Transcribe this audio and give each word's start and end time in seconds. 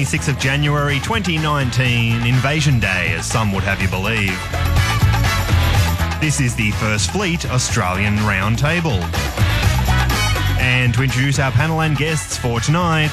26th 0.00 0.28
of 0.30 0.38
January 0.38 0.98
2019, 1.00 2.26
Invasion 2.26 2.80
Day, 2.80 3.12
as 3.12 3.26
some 3.26 3.52
would 3.52 3.62
have 3.62 3.82
you 3.82 3.88
believe. 3.88 4.32
This 6.22 6.40
is 6.40 6.54
the 6.54 6.70
First 6.80 7.10
Fleet 7.10 7.44
Australian 7.50 8.16
Roundtable. 8.16 8.98
And 10.58 10.94
to 10.94 11.02
introduce 11.02 11.38
our 11.38 11.50
panel 11.50 11.82
and 11.82 11.98
guests 11.98 12.38
for 12.38 12.60
tonight, 12.60 13.10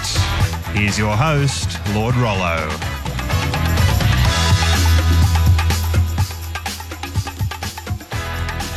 here's 0.72 0.98
your 0.98 1.18
host, 1.18 1.78
Lord 1.94 2.16
Rollo. 2.16 2.70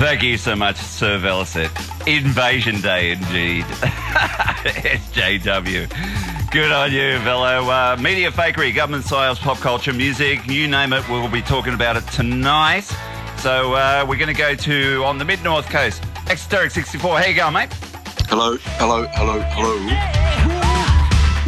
Thank 0.00 0.24
you 0.24 0.36
so 0.36 0.56
much, 0.56 0.78
Sir 0.78 1.16
Velicet. 1.20 1.70
Invasion 2.08 2.80
Day, 2.80 3.12
indeed. 3.12 3.64
SJW. 5.14 6.39
Good 6.50 6.72
on 6.72 6.90
you, 6.90 7.16
Velo. 7.20 7.70
Uh, 7.70 7.96
media 8.00 8.28
fakery, 8.28 8.74
government 8.74 9.04
sales, 9.04 9.38
pop 9.38 9.58
culture, 9.58 9.92
music, 9.92 10.44
you 10.48 10.66
name 10.66 10.92
it, 10.92 11.08
we'll 11.08 11.30
be 11.30 11.42
talking 11.42 11.74
about 11.74 11.96
it 11.96 12.04
tonight. 12.08 12.92
So 13.36 13.74
uh, 13.74 14.04
we're 14.08 14.16
going 14.16 14.34
to 14.34 14.38
go 14.38 14.56
to 14.56 15.04
on 15.04 15.16
the 15.16 15.24
mid 15.24 15.44
north 15.44 15.68
coast. 15.68 16.02
Exoteric 16.26 16.72
64. 16.72 17.20
How 17.20 17.26
you 17.26 17.36
going, 17.36 17.52
mate? 17.54 17.72
Hello, 18.26 18.56
hello, 18.80 19.06
hello, 19.12 19.38
hello. 19.50 19.76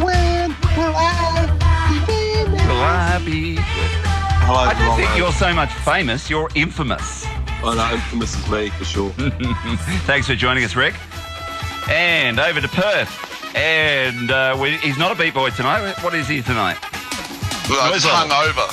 When 0.05 0.51
will 0.51 0.95
I 0.95 2.05
be 2.07 2.51
Will 2.65 2.81
I 2.81 3.21
be? 3.25 3.55
Hello, 3.59 4.59
I 4.59 4.73
don't 4.73 4.95
think 4.95 5.17
you're 5.17 5.33
so 5.33 5.53
much 5.53 5.73
famous. 5.73 6.29
You're 6.29 6.49
infamous. 6.55 7.25
I 7.61 7.75
know, 7.75 7.93
infamous 7.93 8.37
is 8.37 8.49
me 8.49 8.69
for 8.69 8.85
sure. 8.85 9.09
Thanks 10.05 10.27
for 10.27 10.35
joining 10.35 10.63
us, 10.63 10.77
Rick. 10.77 10.95
And 11.89 12.39
over 12.39 12.61
to 12.61 12.69
Perth. 12.69 13.32
And 13.55 14.31
uh, 14.31 14.57
we, 14.59 14.77
he's 14.77 14.97
not 14.97 15.11
a 15.11 15.15
beat 15.15 15.33
boy 15.33 15.49
tonight. 15.51 15.93
What 16.03 16.13
is 16.15 16.27
he 16.27 16.41
tonight? 16.41 16.77
Well, 17.69 17.79
I 17.81 17.91
was 17.91 18.03
hungover. 18.03 18.67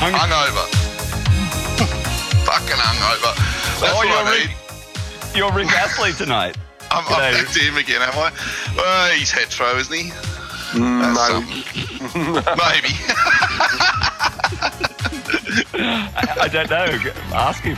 Hung- 0.00 0.12
Hungover. 0.14 0.66
Fucking 2.46 2.76
hungover. 2.76 3.34
That's 3.80 3.92
Oh, 3.92 3.96
what 3.96 4.06
you're 4.08 4.16
I 4.16 4.30
Rick- 4.30 4.48
need. 4.48 5.36
You're 5.38 5.52
Rick 5.52 5.72
Astley 5.72 6.12
tonight. 6.12 6.56
I'm, 6.90 7.04
G'day. 7.04 7.38
I'm 7.38 7.44
back 7.44 7.52
to 7.52 7.60
him 7.60 7.76
again, 7.76 8.02
am 8.02 8.14
I? 8.14 8.32
Well, 8.76 9.10
he's 9.12 9.30
hetero, 9.30 9.76
isn't 9.76 9.94
he? 9.94 10.10
Mm, 10.72 11.14
That's 11.14 12.14
no, 12.14 12.22
Maybe. 12.56 12.94
I, 15.74 16.36
I 16.42 16.48
don't 16.48 16.70
know. 16.70 16.86
Ask 17.34 17.62
him. 17.62 17.76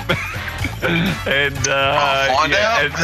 and 1.27 1.69
uh, 1.69 1.99
I'll 1.99 2.37
find 2.37 2.55
out. 2.55 2.85
and 2.85 2.95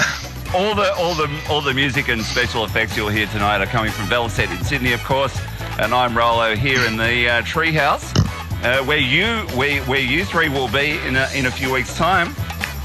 all 0.55 0.75
the 0.75 0.93
all 0.95 1.15
the 1.15 1.29
all 1.49 1.61
the 1.61 1.73
music 1.73 2.09
and 2.09 2.23
special 2.23 2.65
effects 2.65 2.97
you'll 2.97 3.09
hear 3.09 3.27
tonight 3.29 3.63
are 3.63 3.67
coming 3.67 3.91
from 3.91 4.07
Velocet 4.07 4.51
in 4.51 4.65
Sydney, 4.65 4.93
of 4.93 5.03
course. 5.05 5.39
And 5.79 5.95
I'm 5.95 6.17
Rollo 6.17 6.55
here 6.55 6.85
in 6.85 6.97
the 6.97 7.29
uh, 7.29 7.43
treehouse, 7.43 8.15
uh, 8.63 8.85
where 8.85 8.99
you 8.99 9.47
where, 9.57 9.83
where 9.85 10.01
you 10.01 10.25
three 10.25 10.49
will 10.49 10.69
be 10.69 10.99
in 11.07 11.17
a, 11.17 11.29
in 11.35 11.47
a 11.47 11.51
few 11.51 11.73
weeks' 11.73 11.97
time. 11.97 12.35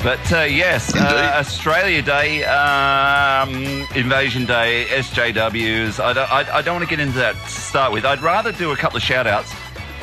But 0.01 0.31
uh, 0.31 0.43
yes, 0.43 0.95
uh. 0.95 1.33
Australia 1.35 2.01
Day, 2.01 2.43
um, 2.45 3.51
Invasion 3.95 4.45
Day, 4.45 4.85
SJWs. 4.89 6.01
I 6.01 6.13
don't, 6.13 6.31
I, 6.31 6.57
I 6.57 6.61
don't 6.61 6.75
want 6.75 6.87
to 6.87 6.89
get 6.89 7.01
into 7.01 7.17
that 7.17 7.33
to 7.35 7.49
start 7.49 7.91
with. 7.91 8.05
I'd 8.05 8.21
rather 8.21 8.51
do 8.51 8.71
a 8.71 8.77
couple 8.77 8.97
of 8.97 9.03
shout 9.03 9.27
outs. 9.27 9.53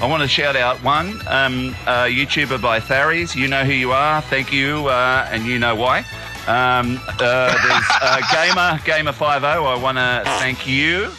I 0.00 0.06
want 0.06 0.22
to 0.22 0.28
shout 0.28 0.56
out 0.56 0.82
one 0.82 1.20
um, 1.28 1.74
uh, 1.86 2.04
YouTuber 2.04 2.60
by 2.60 2.80
Tharies. 2.80 3.34
You 3.34 3.48
know 3.48 3.64
who 3.64 3.72
you 3.72 3.92
are. 3.92 4.20
Thank 4.20 4.52
you, 4.52 4.88
uh, 4.88 5.28
and 5.30 5.46
you 5.46 5.58
know 5.58 5.76
why. 5.76 6.04
Um, 6.46 7.00
uh, 7.08 7.54
there's 7.62 7.84
uh, 8.02 8.20
Gamer 8.30 8.80
Gamer 8.84 9.12
50. 9.12 9.24
I 9.24 9.76
want 9.76 9.98
to 9.98 10.22
thank 10.38 10.66
you. 10.66 11.10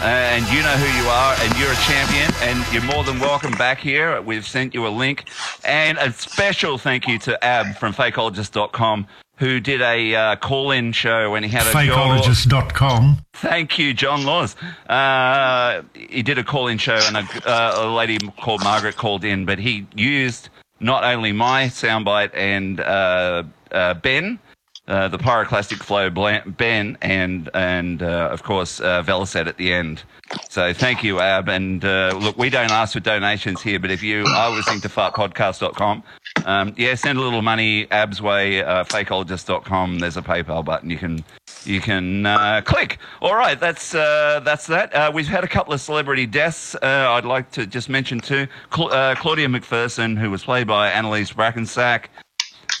Uh, 0.00 0.06
and 0.06 0.44
you 0.48 0.60
know 0.60 0.76
who 0.76 1.02
you 1.02 1.08
are, 1.08 1.34
and 1.38 1.56
you're 1.56 1.70
a 1.70 1.76
champion, 1.76 2.30
and 2.42 2.72
you're 2.72 2.82
more 2.82 3.04
than 3.04 3.20
welcome 3.20 3.52
back 3.52 3.78
here. 3.78 4.20
We've 4.20 4.44
sent 4.44 4.74
you 4.74 4.86
a 4.86 4.90
link, 4.90 5.24
and 5.64 5.96
a 5.98 6.12
special 6.12 6.78
thank 6.78 7.06
you 7.06 7.18
to 7.20 7.42
Ab 7.44 7.76
from 7.76 7.94
fakeologist.com 7.94 9.06
who 9.36 9.60
did 9.60 9.80
a 9.82 10.14
uh, 10.14 10.36
call-in 10.36 10.92
show 10.92 11.30
when 11.30 11.42
he 11.42 11.48
had 11.48 11.66
a 11.66 11.70
fakeologist.com. 11.70 13.18
Thank 13.34 13.78
you, 13.78 13.94
John 13.94 14.24
Laws. 14.24 14.56
Uh, 14.88 15.82
he 15.94 16.22
did 16.22 16.38
a 16.38 16.44
call 16.44 16.68
in 16.68 16.78
show, 16.78 16.98
and 17.02 17.16
a, 17.16 17.48
uh, 17.48 17.86
a 17.86 17.94
lady 17.94 18.18
called 18.40 18.62
Margaret 18.62 18.96
called 18.96 19.24
in, 19.24 19.44
but 19.44 19.58
he 19.58 19.86
used 19.94 20.50
not 20.80 21.04
only 21.04 21.32
my 21.32 21.66
soundbite 21.66 22.30
and 22.34 22.80
uh, 22.80 23.44
uh, 23.72 23.94
Ben, 23.94 24.38
uh, 24.86 25.08
the 25.08 25.18
pyroclastic 25.18 25.82
flow 25.82 26.10
Ben, 26.10 26.98
and 27.00 27.48
and 27.54 28.02
uh, 28.02 28.28
of 28.30 28.42
course 28.42 28.80
uh, 28.80 29.02
Velicet 29.02 29.46
at 29.46 29.56
the 29.56 29.72
end. 29.72 30.02
So 30.50 30.72
thank 30.74 31.02
you, 31.02 31.20
Ab. 31.20 31.48
And 31.48 31.84
uh, 31.84 32.18
look, 32.20 32.36
we 32.36 32.50
don't 32.50 32.70
ask 32.70 32.92
for 32.92 33.00
donations 33.00 33.62
here, 33.62 33.78
but 33.78 33.90
if 33.90 34.02
you 34.02 34.24
are 34.26 34.50
listening 34.50 34.80
to 34.82 34.88
fartpodcast.com, 34.88 36.02
um, 36.44 36.74
yeah, 36.76 36.94
send 36.94 37.18
a 37.18 37.22
little 37.22 37.42
money 37.42 37.90
Ab's 37.90 38.20
way, 38.20 38.62
uh, 38.62 38.84
fakeologist.com. 38.84 40.00
There's 40.00 40.16
a 40.16 40.22
PayPal 40.22 40.64
button. 40.64 40.90
You 40.90 40.98
can 40.98 41.24
you 41.64 41.80
can 41.80 42.26
uh, 42.26 42.60
click. 42.62 42.98
All 43.22 43.36
right, 43.36 43.58
that's 43.58 43.94
uh, 43.94 44.40
that's 44.44 44.66
that. 44.66 45.14
We've 45.14 45.26
had 45.26 45.44
a 45.44 45.48
couple 45.48 45.72
of 45.72 45.80
celebrity 45.80 46.26
deaths. 46.26 46.76
I'd 46.82 47.24
like 47.24 47.50
to 47.52 47.66
just 47.66 47.88
mention 47.88 48.20
uh, 48.20 48.46
Claudia 48.70 49.48
McPherson, 49.48 50.18
who 50.18 50.30
was 50.30 50.44
played 50.44 50.66
by 50.66 50.90
Annalise 50.90 51.32
Braakensiek. 51.32 52.06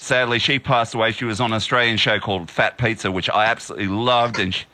Sadly, 0.04 0.38
she 0.38 0.58
passed 0.58 0.94
away. 0.94 1.12
She 1.12 1.24
was 1.24 1.40
on 1.40 1.52
an 1.52 1.56
Australian 1.56 1.96
show 1.96 2.20
called 2.20 2.50
Fat 2.50 2.76
Pizza, 2.76 3.10
which 3.10 3.30
I 3.30 3.46
absolutely 3.46 3.88
loved. 3.88 4.38
And 4.38 4.52
sh 4.52 4.64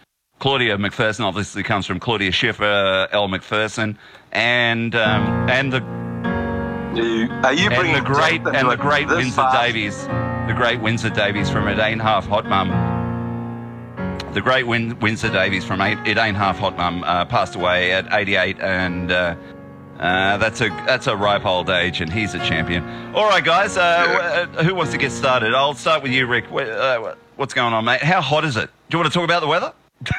Claudia 0.41 0.77
McPherson 0.77 1.21
obviously 1.21 1.63
comes 1.63 1.87
from 1.87 2.01
Claudia 2.01 2.33
Schiffer, 2.33 3.07
Elle 3.13 3.29
Macpherson, 3.29 3.97
and 4.33 4.93
um, 4.97 5.49
and 5.49 5.73
the 5.73 5.81
are 7.47 7.53
you 7.53 7.69
bringing 7.69 7.95
the 7.95 8.01
great 8.01 8.45
and 8.45 8.69
the 8.69 8.77
great 8.77 9.07
Windsor 9.07 9.31
fast? 9.31 9.57
Davies, 9.57 10.05
the 10.49 10.55
great 10.57 10.81
Windsor 10.81 11.11
Davies 11.11 11.49
from 11.49 11.69
It 11.69 11.79
Ain't 11.79 12.03
Half 12.03 12.27
Hot 12.27 12.47
Mum. 12.47 12.71
The 14.35 14.41
great 14.41 14.67
Win- 14.67 14.99
Windsor 14.99 15.29
Davies 15.31 15.65
from 15.65 15.81
It 15.81 16.09
It 16.09 16.19
Ain't 16.19 16.37
Half 16.37 16.59
Hot 16.59 16.77
Mum 16.77 17.05
uh, 17.05 17.25
passed 17.27 17.55
away 17.55 17.93
at 17.93 18.13
88, 18.13 18.59
and 18.59 19.13
uh, 19.13 19.37
uh, 20.01 20.39
that's 20.39 20.63
a 20.63 20.71
that's 20.87 21.07
a 21.07 21.15
ripe 21.15 21.45
old 21.45 21.69
age, 21.69 22.01
and 22.01 22.11
he's 22.11 22.33
a 22.33 22.39
champion. 22.39 22.83
All 23.15 23.29
right, 23.29 23.45
guys, 23.45 23.77
uh, 23.77 24.47
uh, 24.57 24.65
who 24.65 24.75
wants 24.75 24.93
to 24.93 24.99
get 24.99 25.13
started? 25.13 25.53
I'll 25.55 25.75
start 25.75 26.03
with 26.03 26.11
you, 26.11 26.27
Rick. 26.27 26.51
Uh, 26.51 27.15
what's 27.37 27.53
going 27.53 27.75
on, 27.75 27.85
mate? 27.85 28.03
How 28.03 28.23
hot 28.23 28.47
is 28.47 28.57
it? 28.57 28.71
Do 28.89 28.97
you 28.97 28.99
want 28.99 29.13
to 29.13 29.15
talk 29.19 29.25
about 29.25 29.41
the 29.41 29.47
weather? 29.47 29.73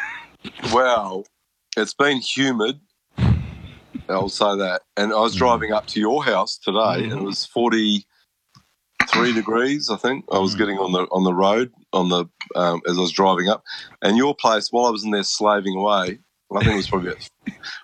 Well, 0.74 1.28
it's 1.78 1.94
been 1.94 2.18
humid. 2.18 2.80
I'll 4.10 4.28
say 4.28 4.58
that. 4.58 4.82
And 4.98 5.14
I 5.14 5.20
was 5.20 5.36
driving 5.36 5.72
up 5.72 5.86
to 5.88 6.00
your 6.00 6.24
house 6.24 6.58
today, 6.58 7.04
and 7.04 7.12
it 7.12 7.22
was 7.22 7.46
forty-three 7.46 9.34
degrees. 9.34 9.92
I 9.92 9.98
think 9.98 10.26
I 10.32 10.40
was 10.40 10.56
getting 10.56 10.80
on 10.80 10.94
the 10.94 11.04
on 11.12 11.24
the 11.24 11.34
road 11.34 11.72
on 11.94 12.10
the 12.10 12.26
um, 12.56 12.82
as 12.88 12.98
I 12.98 13.02
was 13.02 13.12
driving 13.12 13.50
up, 13.50 13.64
and 14.02 14.18
your 14.18 14.34
place 14.36 14.70
while 14.72 14.86
I 14.86 14.90
was 14.90 15.04
in 15.04 15.12
there 15.12 15.24
slaving 15.24 15.76
away. 15.76 16.20
I 16.56 16.60
think 16.60 16.74
it 16.74 16.78
was 16.78 16.90
probably 16.90 17.10
about, 17.12 17.30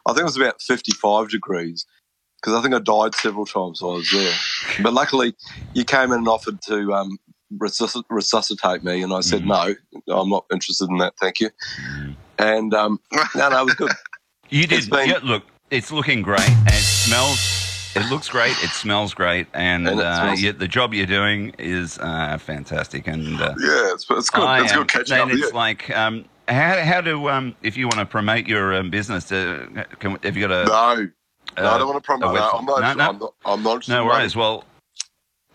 I 0.06 0.09
think 0.13 0.19
it 0.19 0.24
was 0.25 0.38
about 0.38 0.62
fifty-five 0.62 1.30
degrees 1.30 1.86
because 2.41 2.53
I 2.57 2.62
think 2.62 2.74
I 2.75 2.80
died 2.80 3.15
several 3.15 3.45
times 3.45 3.81
while 3.81 3.94
I 3.94 3.97
was 3.97 4.12
there. 4.12 4.33
But 4.83 4.94
luckily, 4.94 5.33
you 5.74 5.83
came 5.86 6.12
in 6.12 6.19
and 6.19 6.27
offered 6.27 6.62
to 6.63 6.94
um, 6.94 7.18
resusc- 7.57 8.03
resuscitate 8.09 8.83
me, 8.83 9.01
and 9.01 9.13
I 9.13 9.21
said 9.21 9.45
no, 9.45 9.74
I'm 10.09 10.30
not 10.30 10.45
interested 10.51 10.89
in 10.89 10.97
that. 10.97 11.13
Thank 11.19 11.39
you. 11.39 11.50
And 12.39 12.74
um, 12.74 13.00
no, 13.36 13.50
no, 13.50 13.62
it 13.62 13.65
was 13.65 13.74
good. 13.75 13.91
You 14.50 14.65
did. 14.65 14.77
It's 14.80 14.88
been- 14.88 15.09
yeah, 15.09 15.19
look, 15.24 15.44
it's 15.71 15.91
looking 15.91 16.21
great, 16.21 16.50
and 16.50 16.68
it 16.69 16.74
smells. 16.75 17.91
It 17.97 18.09
looks 18.09 18.30
great. 18.30 18.51
It 18.63 18.69
smells 18.69 19.13
great, 19.13 19.47
and, 19.53 19.89
And 19.89 20.00
uh, 20.00 20.36
you, 20.38 20.53
the 20.53 20.68
job 20.69 20.94
you're 20.94 21.06
doing 21.06 21.50
is 21.59 21.97
uh, 22.00 22.38
fantastic. 22.38 23.07
And 23.07 23.41
uh, 23.41 23.56
Yeah, 23.59 23.91
it's, 23.94 24.06
it's 24.09 24.30
good. 24.30 24.44
I 24.45 24.63
it's 24.63 24.71
am- 24.71 24.80
good 24.80 24.88
catching 24.88 25.18
and 25.18 25.31
up 25.31 25.38
it's 25.38 25.47
you. 25.47 25.51
like, 25.51 25.89
um, 25.89 26.24
how 26.47 26.81
how 26.81 27.01
do 27.01 27.29
um, 27.29 27.55
if 27.63 27.77
you 27.77 27.88
want 27.88 27.99
to 27.99 28.05
promote 28.05 28.47
your 28.47 28.73
um, 28.75 28.89
business, 28.89 29.31
uh, 29.31 29.67
can, 29.99 30.17
have 30.23 30.38
you 30.38 30.47
got 30.47 30.51
a 30.51 30.65
no, 30.65 31.09
no, 31.57 31.69
uh, 31.69 31.75
I 31.75 31.77
don't 31.77 31.88
want 31.88 32.03
to 32.03 32.05
promote 32.05 32.31
a 32.31 32.39
that. 32.39 32.53
I'm 32.53 32.65
not. 32.65 32.81
No, 32.81 32.94
no. 32.94 33.09
I'm 33.09 33.19
not. 33.19 33.33
I'm 33.45 33.63
not 33.63 33.88
No 33.88 34.05
worries. 34.05 34.35
Well, 34.35 34.63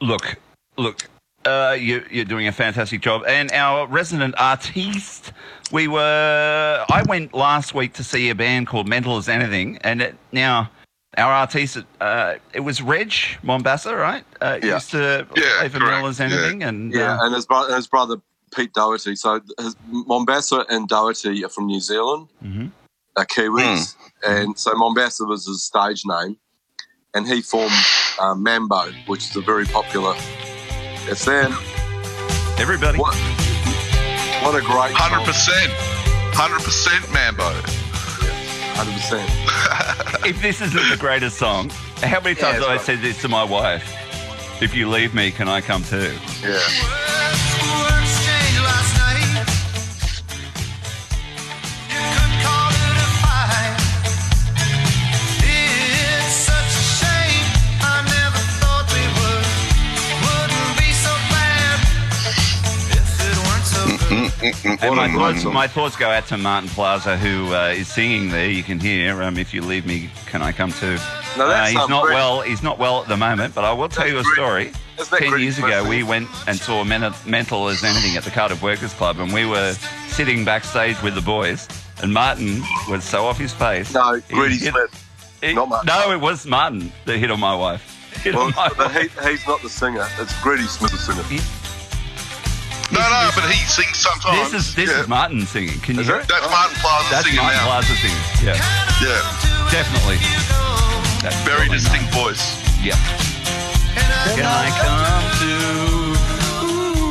look, 0.01 0.37
look, 0.77 1.09
uh, 1.45 1.77
you, 1.79 2.05
you're 2.11 2.25
doing 2.25 2.49
a 2.49 2.53
fantastic 2.53 3.01
job. 3.01 3.23
And 3.27 3.51
our 3.53 3.87
resident 3.87 4.35
artiste, 4.39 5.33
we 5.71 5.89
were. 5.89 6.85
I 6.89 7.03
went 7.03 7.35
last 7.35 7.75
week 7.75 7.95
to 7.95 8.05
see 8.05 8.31
a 8.31 8.35
band 8.35 8.67
called 8.67 8.89
Mental 8.89 9.17
as 9.17 9.29
Anything, 9.29 9.79
and 9.83 10.03
it, 10.03 10.17
now 10.33 10.71
our 11.19 11.33
artiste, 11.33 11.79
uh, 12.01 12.35
it 12.55 12.61
was 12.61 12.81
Reg 12.81 13.11
Mombassa, 13.45 13.97
right? 13.97 14.25
Uh, 14.41 14.59
Yeah. 14.63 14.75
Used 14.75 14.91
to 14.93 15.27
Yeah, 15.37 15.59
play 15.59 15.69
for 15.69 15.79
correct. 15.79 15.93
Mental 15.93 16.09
as 16.09 16.21
Anything, 16.21 16.63
and 16.63 16.93
Yeah, 16.93 17.19
uh, 17.19 17.27
and 17.27 17.35
his 17.35 17.47
brother, 17.47 17.75
his 17.77 17.87
brother 17.87 18.17
Pete 18.55 18.73
Doherty. 18.73 19.17
So 19.17 19.41
his, 19.59 19.75
Mombassa 19.91 20.65
and 20.69 20.89
Doherty 20.89 21.45
are 21.45 21.49
from 21.49 21.67
New 21.67 21.81
Zealand, 21.81 22.29
Mhm. 22.45 22.71
are 23.17 23.27
Kiwis, 23.27 23.95
and 24.27 24.59
so 24.59 24.73
Mombassa 24.75 25.27
was 25.27 25.47
his 25.47 25.65
stage 25.65 26.03
name, 26.05 26.37
and 27.15 27.27
he 27.27 27.41
formed 27.43 27.73
uh, 28.19 28.35
Mambo, 28.35 28.93
which 29.07 29.31
is 29.31 29.37
a 29.37 29.41
very 29.41 29.65
popular. 29.65 30.15
It's 31.09 31.25
them. 31.25 31.53
everybody. 32.59 32.99
What? 32.99 33.15
What 34.43 34.55
a 34.55 34.61
great 34.61 34.93
Hundred 34.95 35.25
song. 35.25 35.27
percent. 35.27 35.73
100% 36.35 37.13
Mambo. 37.13 37.51
Hundred 38.75 38.95
percent. 38.95 39.31
If 40.25 40.41
this 40.41 40.61
isn't 40.61 40.89
the 40.89 40.97
greatest 40.97 41.37
song, 41.37 41.71
how 42.01 42.21
many 42.21 42.37
times 42.37 42.59
it's 42.59 42.65
have 42.65 42.71
I 42.71 42.77
right. 42.77 42.81
said 42.81 43.01
this 43.01 43.21
to 43.23 43.29
my 43.29 43.43
wife? 43.43 43.83
If 44.63 44.73
you 44.75 44.89
leave 44.89 45.15
me, 45.15 45.33
can 45.33 45.49
I 45.49 45.61
come 45.61 45.83
too? 45.83 46.13
Yeah. 46.43 46.61
And 64.43 64.97
my 64.97 65.09
thoughts, 65.13 65.45
my 65.45 65.67
thoughts 65.69 65.97
go 65.97 66.11
out 66.11 66.27
to 66.29 66.37
Martin 66.37 66.69
Plaza, 66.71 67.17
who 67.17 67.55
uh, 67.55 67.69
is 67.69 67.87
singing 67.89 68.31
there. 68.31 68.49
You 68.51 68.63
can 68.63 68.81
hear. 68.81 69.23
Um, 69.23 69.37
if 69.39 69.55
you 69.55 69.63
leave 69.63 69.87
me, 69.87 70.11
can 70.27 70.43
I 70.43 70.51
come 70.53 70.73
too? 70.73 70.97
No, 71.37 71.45
Uh, 71.47 71.49
that's 71.49 71.71
he's 71.71 71.89
not 71.89 72.05
well. 72.05 72.41
He's 72.41 72.63
not 72.63 72.79
well 72.79 73.03
at 73.03 73.09
the 73.09 73.17
moment, 73.17 73.55
but 73.55 73.65
I 73.65 73.73
will 73.73 73.89
tell 73.89 74.07
you 74.09 74.15
a 74.19 74.23
That's 74.23 74.33
story. 74.35 74.73
Ten 75.19 75.39
years 75.41 75.59
ago, 75.59 75.89
we 75.89 76.03
went 76.03 76.29
and 76.49 76.59
saw 76.59 76.85
Men- 76.85 77.15
Mental 77.27 77.69
as 77.69 77.83
Anything 77.85 78.17
at 78.17 78.25
the 78.25 78.31
Cardiff 78.31 78.63
Workers 78.63 78.93
Club, 78.95 79.19
and 79.19 79.33
we 79.33 79.47
were 79.47 79.73
sitting 80.09 80.45
backstage 80.45 81.01
with 81.03 81.15
the 81.15 81.23
boys. 81.23 81.69
And 82.03 82.13
Martin 82.13 82.63
was 82.89 83.05
so 83.05 83.25
off 83.27 83.39
his 83.39 83.53
face. 83.53 83.93
No, 83.95 84.15
he 84.29 84.37
hit- 84.59 84.73
Smith. 84.73 85.39
he- 85.41 85.55
not 85.55 85.69
Martin. 85.69 85.87
No, 85.87 86.13
it 86.13 86.21
was 86.21 86.47
Martin 86.47 86.93
that 87.05 87.19
hit 87.19 87.31
on 87.31 87.39
my 87.41 87.55
wife. 87.55 87.89
Hit 88.23 88.35
Well, 88.35 88.45
on 88.45 88.53
my 88.55 88.69
but 88.77 88.95
wife. 88.95 89.19
he, 89.25 89.31
he's 89.31 89.47
not 89.49 89.63
the 89.63 89.69
singer. 89.71 90.07
It's 90.19 90.39
Greedy 90.43 90.65
Smith 90.65 90.91
the 90.93 90.99
singer. 90.99 91.23
No, 92.93 93.01
no, 93.01 93.31
but 93.35 93.45
he 93.51 93.65
sings 93.67 93.97
sometimes. 93.99 94.53
This 94.53 94.69
is 94.69 94.75
this 94.75 94.91
yeah. 94.91 95.01
is 95.01 95.09
Martin 95.09 95.47
singing. 95.47 95.81
Can 95.81 95.95
you 95.97 96.03
Is 96.03 96.07
hear 96.09 96.17
it? 96.17 96.25
it? 96.25 96.29
That's 96.29 96.49
Martin 96.51 96.77
Plaza 96.77 97.09
That's 97.11 97.25
singing 97.27 97.41
Martin 97.41 97.59
now. 97.59 97.67
Plaza 97.81 97.95
singing. 97.97 98.25
Yeah, 98.45 98.57
Yeah, 99.01 99.21
definitely. 99.73 100.19
That's 101.23 101.41
very 101.49 101.67
totally 101.69 101.79
distinct 101.79 102.13
Martin. 102.13 102.35
voice. 102.37 102.45
Yep. 102.85 102.99
Can 104.37 104.45
I 104.45 104.69
come 104.77 105.23
to? 105.41 107.03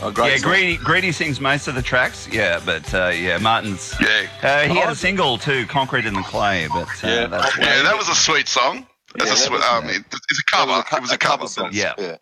Oh, 0.00 0.12
great 0.12 0.30
Yeah, 0.30 0.36
song. 0.38 0.50
Greedy, 0.52 0.76
Greedy 0.76 1.10
sings 1.12 1.40
most 1.40 1.66
of 1.66 1.74
the 1.74 1.82
tracks. 1.82 2.28
Yeah, 2.30 2.60
but 2.64 2.92
uh, 2.94 3.08
yeah, 3.08 3.38
Martin's. 3.38 3.94
Yeah, 4.00 4.28
Uh, 4.42 4.60
he 4.72 4.78
had 4.78 4.90
a 4.90 4.94
single 4.94 5.38
too, 5.38 5.66
"Concrete 5.66 6.06
in 6.06 6.14
the 6.14 6.22
Clay," 6.22 6.68
but 6.68 6.86
uh, 7.02 7.08
Yeah. 7.08 7.26
that's 7.26 7.58
yeah, 7.58 7.82
that 7.82 7.96
was 7.98 8.08
a 8.08 8.14
sweet 8.14 8.46
song. 8.46 8.86
That's 9.16 9.30
Yeah, 9.30 9.32
a 9.32 9.36
that 9.36 9.38
sweet. 9.46 9.52
was- 9.58 9.64
Um, 9.64 9.88
it, 9.88 10.04
it's 10.12 10.14
a 10.14 10.18
That 10.36 10.44
cover. 10.52 10.72
was 10.72 10.84
it 10.92 11.00
was 11.02 11.10
a 11.12 11.18
cover 11.18 11.48
song. 11.48 11.70
Yeah. 11.72 11.94
Yeah. 11.98 12.16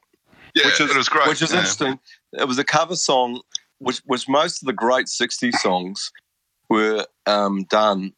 Yeah, 0.56 0.66
which 0.66 0.80
is 0.80 0.90
it 0.90 0.96
was 0.96 1.08
great. 1.08 1.28
Which 1.28 1.42
is 1.42 1.50
yeah. 1.52 1.58
interesting. 1.58 2.00
It 2.32 2.48
was 2.48 2.58
a 2.58 2.64
cover 2.64 2.96
song, 2.96 3.42
which 3.78 3.98
which 4.06 4.28
most 4.28 4.62
of 4.62 4.66
the 4.66 4.72
great 4.72 5.06
'60s 5.06 5.54
songs 5.56 6.10
were 6.70 7.06
um, 7.26 7.64
done 7.70 8.12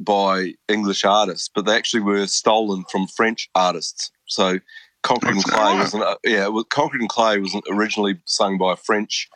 by 0.00 0.54
English 0.68 1.04
artists, 1.04 1.48
but 1.54 1.64
they 1.66 1.76
actually 1.76 2.02
were 2.02 2.26
stolen 2.26 2.84
from 2.90 3.06
French 3.06 3.48
artists. 3.54 4.10
So, 4.26 4.58
Concrete 5.02 5.32
and 5.36 5.44
Clay 5.44 5.74
wasn't. 5.74 6.02
uh, 6.02 6.16
Yeah, 6.24 6.48
was, 6.48 6.64
Concrete 6.70 7.00
and 7.00 7.08
Clay 7.08 7.38
was 7.38 7.54
originally 7.70 8.18
sung 8.26 8.58
by 8.58 8.72
a 8.72 8.76
French 8.76 9.28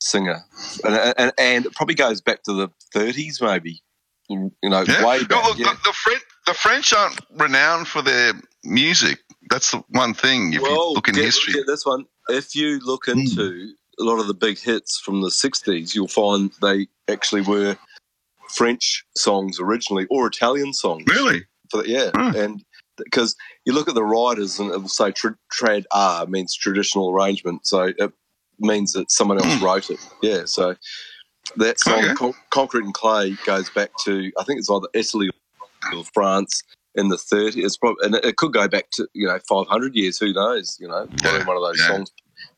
singer, 0.00 0.40
and 0.84 0.94
and, 1.18 1.32
and 1.38 1.66
it 1.66 1.74
probably 1.74 1.94
goes 1.94 2.20
back 2.20 2.42
to 2.44 2.52
the 2.52 2.68
30s, 2.94 3.42
maybe. 3.42 3.82
You 4.28 4.50
know, 4.62 4.84
Yeah. 4.88 5.04
way 5.06 5.18
No, 5.18 5.26
back. 5.26 5.44
look, 5.44 5.58
yeah. 5.58 5.64
the, 5.72 5.78
the 5.90 5.92
French, 5.92 6.22
the 6.46 6.54
French 6.54 6.92
aren't 6.94 7.20
renowned 7.32 7.86
for 7.88 8.00
their 8.02 8.32
music. 8.64 9.18
That's 9.50 9.70
the 9.72 9.82
one 9.88 10.14
thing. 10.14 10.52
If 10.52 10.62
you 10.62 10.92
look 10.94 11.08
in 11.08 11.14
get, 11.14 11.24
history, 11.24 11.52
get 11.54 11.66
this 11.66 11.84
one. 11.84 12.06
If 12.28 12.54
you 12.54 12.78
look 12.80 13.06
Hmm. 13.06 13.18
into 13.20 13.74
a 13.98 14.04
lot 14.04 14.18
of 14.20 14.26
the 14.26 14.34
big 14.34 14.58
hits 14.58 14.98
from 15.00 15.20
the 15.20 15.30
'60s, 15.30 15.94
you'll 15.94 16.08
find 16.08 16.52
they 16.62 16.88
actually 17.08 17.42
were 17.42 17.76
French 18.54 19.04
songs 19.16 19.58
originally, 19.60 20.06
or 20.10 20.26
Italian 20.26 20.72
songs. 20.72 21.04
really, 21.08 21.44
For, 21.70 21.84
yeah, 21.86 22.10
Hmm. 22.14 22.36
and 22.36 22.64
because 22.98 23.34
you 23.64 23.72
look 23.72 23.88
at 23.88 23.94
the 23.94 24.04
writers, 24.04 24.58
and 24.58 24.70
it 24.70 24.78
will 24.78 24.88
say 24.88 25.10
tra- 25.10 25.36
"trad 25.52 25.84
R" 25.90 26.26
means 26.26 26.54
traditional 26.54 27.10
arrangement, 27.10 27.66
so 27.66 27.84
it 27.96 28.12
means 28.58 28.92
that 28.92 29.10
someone 29.10 29.38
else 29.38 29.58
Hmm. 29.58 29.64
wrote 29.64 29.90
it. 29.90 29.98
Yeah, 30.22 30.44
so 30.44 30.76
that 31.56 31.80
song 31.80 32.04
Okay. 32.04 32.14
Con- 32.14 32.34
"Concrete 32.50 32.84
and 32.84 32.94
Clay" 32.94 33.36
goes 33.46 33.68
back 33.70 33.90
to 34.04 34.30
I 34.38 34.44
think 34.44 34.58
it's 34.58 34.70
either 34.70 34.86
Italy 34.94 35.30
or 35.94 36.04
France 36.14 36.62
in 36.94 37.08
the 37.08 37.16
30s. 37.16 37.56
It's 37.56 37.76
probably, 37.76 38.04
and 38.06 38.14
it 38.16 38.36
could 38.36 38.52
go 38.52 38.68
back 38.68 38.90
to 38.92 39.06
you 39.14 39.26
know 39.26 39.38
500 39.48 39.94
years. 39.94 40.18
Who 40.18 40.32
knows? 40.32 40.76
You 40.80 40.88
know, 40.88 41.08
Yeah, 41.24 41.44
one 41.46 41.56
of 41.56 41.62
those 41.62 41.78
yeah. 41.80 41.88
songs 41.88 42.10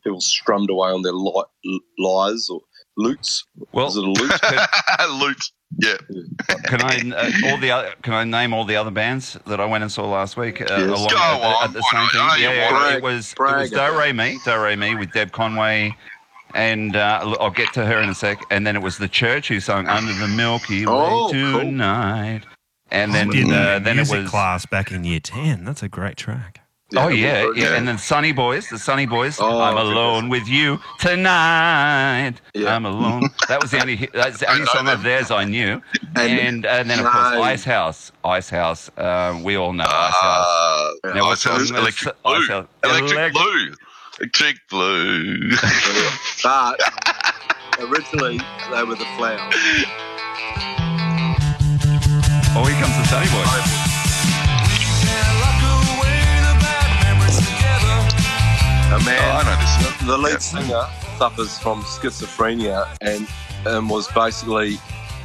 people 0.02 0.20
strummed 0.20 0.70
away 0.70 0.90
on 0.90 1.02
their 1.02 1.12
li- 1.12 1.80
lies 1.98 2.48
or 2.50 2.60
lutes. 2.96 3.44
well. 3.72 3.86
Is 3.88 3.96
it 3.96 4.04
a 4.04 4.06
lute? 4.06 5.20
loot. 5.20 5.42
Yeah, 5.78 5.96
Can 6.66 6.80
I 6.82 7.10
uh, 7.16 7.30
all 7.50 7.58
the 7.58 7.70
other, 7.72 7.92
can 8.02 8.14
I 8.14 8.22
name 8.22 8.54
all 8.54 8.64
the 8.64 8.76
other 8.76 8.92
bands 8.92 9.36
that 9.46 9.60
I 9.60 9.64
went 9.66 9.82
and 9.82 9.90
saw 9.90 10.08
last 10.08 10.36
week 10.36 10.60
uh, 10.60 10.66
Yes. 10.70 10.88
along 10.88 11.08
Go 11.08 11.16
at 11.16 11.40
the, 11.40 11.46
on, 11.46 11.64
at 11.64 11.72
the 11.72 11.82
same 11.82 12.00
not? 12.00 12.12
thing? 12.12 12.20
I 12.22 12.28
know 12.28 12.34
you 12.36 12.42
Yeah, 12.44 12.54
yeah, 12.54 12.72
want 12.72 12.94
it 12.96 13.02
was 13.02 13.32
it 13.32 13.40
was 13.40 13.70
Do 13.70 13.76
about 13.76 13.98
Re 13.98 14.12
Mi, 14.12 14.38
Do 14.44 14.62
Re 14.62 14.76
Mi 14.76 14.94
with 14.94 15.10
Deb 15.12 15.32
Conway, 15.32 15.96
and 16.54 16.94
uh, 16.94 17.34
I'll 17.40 17.50
get 17.50 17.72
to 17.72 17.84
her 17.84 18.00
in 18.00 18.08
a 18.08 18.14
sec. 18.14 18.38
And 18.52 18.64
then 18.64 18.76
it 18.76 18.82
was 18.82 18.98
the 18.98 19.08
Church 19.08 19.48
who 19.48 19.58
sung 19.58 19.88
Under 19.88 20.12
the 20.12 20.28
Milky 20.28 20.86
Way 20.86 20.92
Oh, 20.92 21.28
cool. 21.32 21.72
Tonight. 22.90 23.02
And 23.02 23.14
then 23.14 23.28
Did 23.30 23.46
uh, 23.46 23.48
that 23.50 23.84
then 23.84 23.94
it 23.96 24.00
music 24.00 24.20
was 24.22 24.30
class 24.30 24.66
back 24.66 24.92
in 24.92 25.04
year 25.04 25.20
10. 25.20 25.64
That's 25.64 25.82
a 25.82 25.88
great 25.88 26.16
track. 26.16 26.60
oh 26.96 27.08
yeah, 27.08 27.42
yeah, 27.56 27.70
yeah. 27.70 27.74
and 27.76 27.88
then 27.88 27.98
Sunny 27.98 28.30
Boys, 28.30 28.68
the 28.68 28.78
Sunny 28.78 29.06
Boys. 29.06 29.38
Oh, 29.40 29.60
I'm 29.60 29.76
alone 29.76 30.22
think 30.24 30.32
with 30.32 30.48
you 30.48 30.78
tonight. 31.00 32.34
Yeah. 32.54 32.74
I'm 32.76 32.84
alone. 32.86 33.28
That 33.48 33.60
was 33.62 33.70
the 33.72 33.80
only 33.80 33.96
hit- 33.96 34.12
that's 34.12 34.38
the 34.38 34.50
only 34.52 34.66
song 34.66 34.86
of 34.88 35.02
theirs 35.02 35.30
I 35.32 35.44
knew. 35.44 35.80
And- 36.16 36.38
And 36.38 36.66
and, 36.66 36.88
then 36.90 37.00
of 37.00 37.06
course 37.06 37.32
No. 37.32 37.42
Icehouse, 37.42 38.12
Ice 38.24 38.48
House. 38.50 38.90
Uh, 38.96 39.40
we 39.42 39.56
all 39.56 39.72
know 39.72 39.84
Icehouse. 39.88 40.46
uh, 40.46 40.90
Yeah. 41.04 41.12
Now, 41.14 41.30
Icehouse, 41.30 41.70
on- 41.72 41.76
electric 41.78 42.14
Ice 42.24 42.46
blue, 42.46 42.48
House- 42.48 42.66
electric 42.84 43.18
Elec- 43.18 43.32
blue, 43.32 43.74
electric 44.20 44.56
blue. 44.70 45.50
But 46.44 46.80
originally 47.80 48.38
they 48.70 48.84
were 48.84 48.94
the 48.94 49.06
flowers. 49.16 49.54
Oh, 52.56 52.64
here 52.64 52.78
comes 52.80 52.96
the 52.96 53.04
Sunny 53.06 53.26
Boys. 53.30 54.64
A 58.92 58.98
man, 59.04 59.18
Oh, 59.20 59.38
I 59.38 59.42
know 59.42 59.56
this. 59.60 59.98
the, 60.00 60.06
the 60.06 60.18
lead 60.18 60.32
Yeah. 60.34 60.38
singer 60.38 60.84
suffers 61.18 61.58
from 61.58 61.82
schizophrenia 61.82 62.86
and 63.00 63.26
um, 63.66 63.88
was 63.88 64.06
basically 64.08 64.78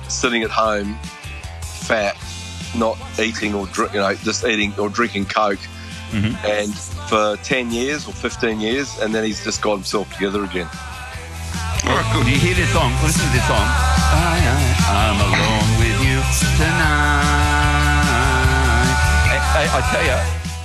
sitting 0.08 0.44
at 0.44 0.50
home, 0.50 0.98
fat, 1.62 2.16
not 2.76 2.98
eating 3.20 3.54
or 3.54 3.68
drink, 3.68 3.94
you 3.94 4.00
know, 4.00 4.14
just 4.16 4.44
eating 4.46 4.74
or 4.80 4.90
drinking 4.90 5.26
coke. 5.26 5.60
Mhm. 6.12 6.34
And 6.44 6.74
for 7.10 7.38
ten 7.44 7.70
years 7.72 8.08
or 8.08 8.14
fifteen 8.14 8.60
years, 8.60 8.98
and 9.00 9.14
then 9.14 9.24
he's 9.24 9.44
just 9.44 9.62
got 9.62 9.74
himself 9.76 10.12
together 10.14 10.44
again. 10.44 10.68
All 11.86 11.96
right, 11.96 12.14
good. 12.14 12.26
You 12.28 12.38
hear 12.40 12.56
this 12.56 12.70
song? 12.72 12.92
Listen 13.04 13.26
to 13.28 13.32
this 13.34 13.46
song. 13.46 13.62
I, 13.62 14.42
I, 14.42 14.98
I'm 14.98 15.20
alone 15.22 15.78
with 15.78 15.99
tonight. 16.38 17.36
I, 19.32 19.36
I, 19.56 19.64
I 19.78 19.82
tell 19.92 20.06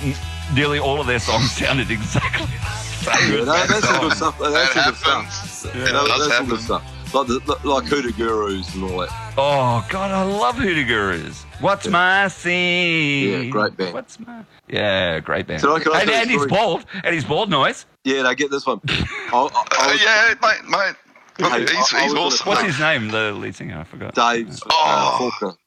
you, 0.09 0.15
nearly 0.55 0.79
all 0.79 0.99
of 1.01 1.07
their 1.07 1.19
songs 1.19 1.51
sounded 1.57 1.89
exactly 1.91 2.45
the 2.45 2.69
same. 2.69 3.33
Yeah, 3.39 3.43
that- 3.45 3.67
that's 3.69 3.87
some 3.87 3.99
good 4.01 4.13
stuff. 4.17 4.37
That's 4.39 4.53
That 4.53 4.73
some 4.73 4.93
good 4.93 4.95
happens. 5.03 5.33
stuff. 5.33 5.75
It 5.75 5.79
That- 5.91 6.15
that's 6.19 6.37
some 6.37 6.47
good 6.47 6.61
stuff. 6.61 6.91
Like, 7.13 7.27
the, 7.27 7.59
like 7.63 7.85
Hoodoo 7.85 8.11
Gurus 8.11 8.73
and 8.75 8.83
all 8.83 8.97
that. 8.99 9.33
Oh 9.37 9.85
God, 9.89 10.11
I 10.11 10.23
love 10.23 10.55
Hoodoo 10.55 10.83
Gurus. 10.85 11.43
What's 11.61 11.85
Yeah. 11.85 11.91
my 11.91 12.27
scene? 12.27 13.43
Yeah, 13.45 13.49
great 13.49 13.77
band. 13.77 13.93
What's 13.93 14.19
my 14.19 14.43
yeah, 14.67 15.19
great 15.19 15.47
band. 15.47 15.61
So 15.61 15.75
I 15.75 15.79
can- 15.79 15.93
I 15.93 16.01
and, 16.01 16.09
tell 16.09 16.15
you 16.15 16.19
a 16.19 16.21
and 16.23 16.31
he's 16.31 16.39
story? 16.41 16.49
bald. 16.49 16.85
And 17.03 17.13
he's 17.15 17.23
bald 17.23 17.49
noise. 17.49 17.85
Yeah, 18.03 18.23
they 18.23 18.35
get 18.35 18.51
this 18.51 18.65
one. 18.65 18.81
I, 18.87 18.97
I, 19.31 19.33
I 19.33 19.37
Uh, 19.37 19.91
was- 19.91 20.01
yeah, 20.03 20.33
mate, 20.41 20.65
mate. 20.69 20.95
Look, 21.39 21.51
Hey, 21.51 21.61
he's, 21.61 21.71
I- 21.93 21.97
I 21.99 22.03
he's 22.03 22.13
was 22.13 22.13
on 22.13 22.17
a- 22.17 22.21
awesome. 22.21 22.47
What's 22.47 22.61
his 22.63 22.79
name? 22.79 23.07
The 23.09 23.31
lead 23.33 23.55
singer. 23.55 23.79
I 23.79 23.83
forgot. 23.83 24.15
Dave 24.15 24.49
uh, 24.49 24.53
Oh. 24.71 25.15
Faulkner. 25.39 25.57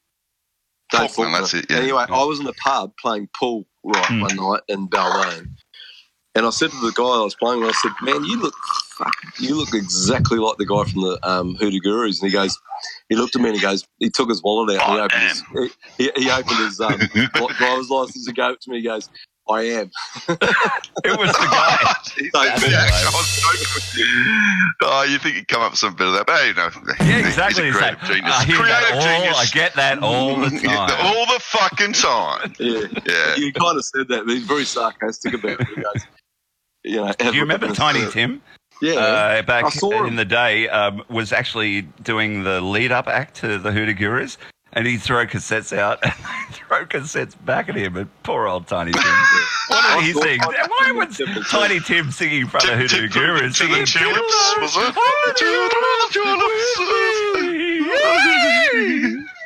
Dave 0.90 1.10
Faulkner, 1.10 1.38
that's 1.40 1.54
it, 1.54 1.66
yeah. 1.68 1.76
Anyway, 1.78 2.04
I 2.08 2.24
was 2.24 2.38
in 2.40 2.46
the 2.46 2.54
pub 2.54 2.92
playing 3.00 3.28
pool 3.38 3.66
right 3.84 4.06
Hmm. 4.06 4.20
one 4.22 4.36
night 4.36 4.60
in 4.68 4.88
Balmain, 4.88 5.48
and 6.34 6.46
I 6.46 6.50
said 6.50 6.70
to 6.70 6.76
the 6.80 6.92
guy 6.92 7.02
I 7.04 7.22
was 7.24 7.34
playing 7.34 7.60
with, 7.60 7.68
I 7.70 7.78
said, 7.82 7.92
"Man, 8.00 8.24
you 8.24 8.40
look, 8.40 8.54
you 9.38 9.54
look 9.54 9.74
exactly 9.74 10.38
like 10.38 10.56
the 10.56 10.64
guy 10.64 10.84
from 10.84 11.02
the 11.02 11.18
um, 11.28 11.56
Hoodoo 11.56 11.80
Gurus." 11.80 12.22
And 12.22 12.30
he 12.30 12.32
goes, 12.34 12.58
he 13.10 13.16
looked 13.16 13.36
at 13.36 13.42
me 13.42 13.48
and 13.50 13.56
he 13.56 13.62
goes, 13.62 13.84
he 13.98 14.08
took 14.08 14.30
his 14.30 14.42
wallet 14.42 14.78
out 14.80 14.88
and 14.88 14.94
he 14.94 15.00
I 15.00 15.04
opened 15.04 15.22
his, 15.28 15.72
he, 15.98 16.04
he, 16.04 16.22
he 16.24 16.30
opened 16.30 16.56
his 16.58 16.80
um, 16.80 16.98
driver's 17.58 17.90
license 17.90 18.26
and 18.26 18.36
gave 18.36 18.52
it 18.52 18.60
to 18.62 18.70
me. 18.70 18.78
He 18.78 18.84
goes, 18.84 19.10
"I 19.50 19.62
am." 19.62 19.90
It 21.04 21.16
was 21.18 21.30
the 21.32 21.48
guy. 21.50 21.76
Jeez, 22.04 22.30
That's 22.32 22.68
yeah. 22.68 22.78
I 22.90 23.10
was 23.14 23.40
joking 23.40 23.68
with 23.74 23.96
you. 23.96 24.72
Oh, 24.82 25.04
you 25.04 25.18
think 25.18 25.36
you'd 25.36 25.48
come 25.48 25.62
up 25.62 25.70
with 25.72 25.78
some 25.78 25.94
bit 25.94 26.08
of 26.08 26.12
that? 26.14 26.26
But 26.26 26.40
hey, 26.40 26.52
no. 26.56 26.68
Yeah, 27.06 27.18
exactly. 27.26 27.66
He's 27.66 27.76
It's 27.76 27.82
a 27.82 27.86
like, 27.86 27.98
creative 28.00 28.24
genius. 28.24 28.34
I 28.34 28.44
creative 28.44 28.96
all, 28.96 29.00
genius. 29.02 29.38
I 29.38 29.44
get 29.54 29.74
that 29.74 29.98
all 30.02 30.36
the 30.36 30.50
time. 30.64 31.06
all 31.06 31.26
the 31.26 31.40
fucking 31.40 31.92
time. 31.92 32.52
Yeah, 32.58 32.82
Yeah. 33.06 33.36
you 33.36 33.52
kind 33.52 33.76
of 33.78 33.84
said 33.84 34.08
that, 34.08 34.26
but 34.26 34.34
he's 34.34 34.44
very 34.44 34.64
sarcastic 34.64 35.34
about 35.34 35.60
it. 35.60 35.68
Goes, 35.76 36.04
you 36.84 36.96
know, 36.96 37.12
Do 37.16 37.32
you 37.34 37.40
remember 37.42 37.72
Tiny 37.74 38.10
Tim? 38.10 38.42
Yeah. 38.82 38.94
uh, 38.94 39.42
back 39.42 39.64
in 39.82 39.92
him. 40.06 40.16
the 40.16 40.24
day, 40.24 40.68
um, 40.68 41.02
was 41.08 41.32
actually 41.32 41.82
doing 42.02 42.42
the 42.44 42.60
lead 42.60 42.92
up 42.92 43.06
act 43.08 43.36
to 43.36 43.58
the 43.58 43.72
Hoodoo 43.72 43.94
Gurus. 43.94 44.36
And 44.78 44.86
he'd 44.86 45.02
throw 45.02 45.26
cassettes 45.26 45.76
out 45.76 45.98
and 46.04 46.12
they'd 46.12 46.54
throw 46.54 46.86
cassettes 46.86 47.34
back 47.44 47.68
at 47.68 47.74
him. 47.74 47.96
And 47.96 48.08
poor 48.22 48.46
old 48.46 48.68
Tiny 48.68 48.92
Tim. 48.92 49.02
What 49.02 49.82
did 49.82 50.04
he 50.04 50.10
I 50.10 50.12
thought- 50.12 50.22
sing? 50.22 50.40
Why 50.40 50.92
was 50.92 51.20
Tiny 51.50 51.80
Tim 51.80 52.12
singing 52.12 52.42
in 52.42 52.46
front 52.46 52.68
of 52.68 52.78
Tip- 52.78 52.90
Hoodoo 52.90 53.02
tip 53.08 53.10
to 53.12 53.18
the- 53.18 53.26
Gurus? 53.26 53.58
to 53.58 53.66
the 53.66 53.86
singing, 53.86 54.14
tulips, 54.14 54.54
was 54.60 54.76
it? 54.76 54.94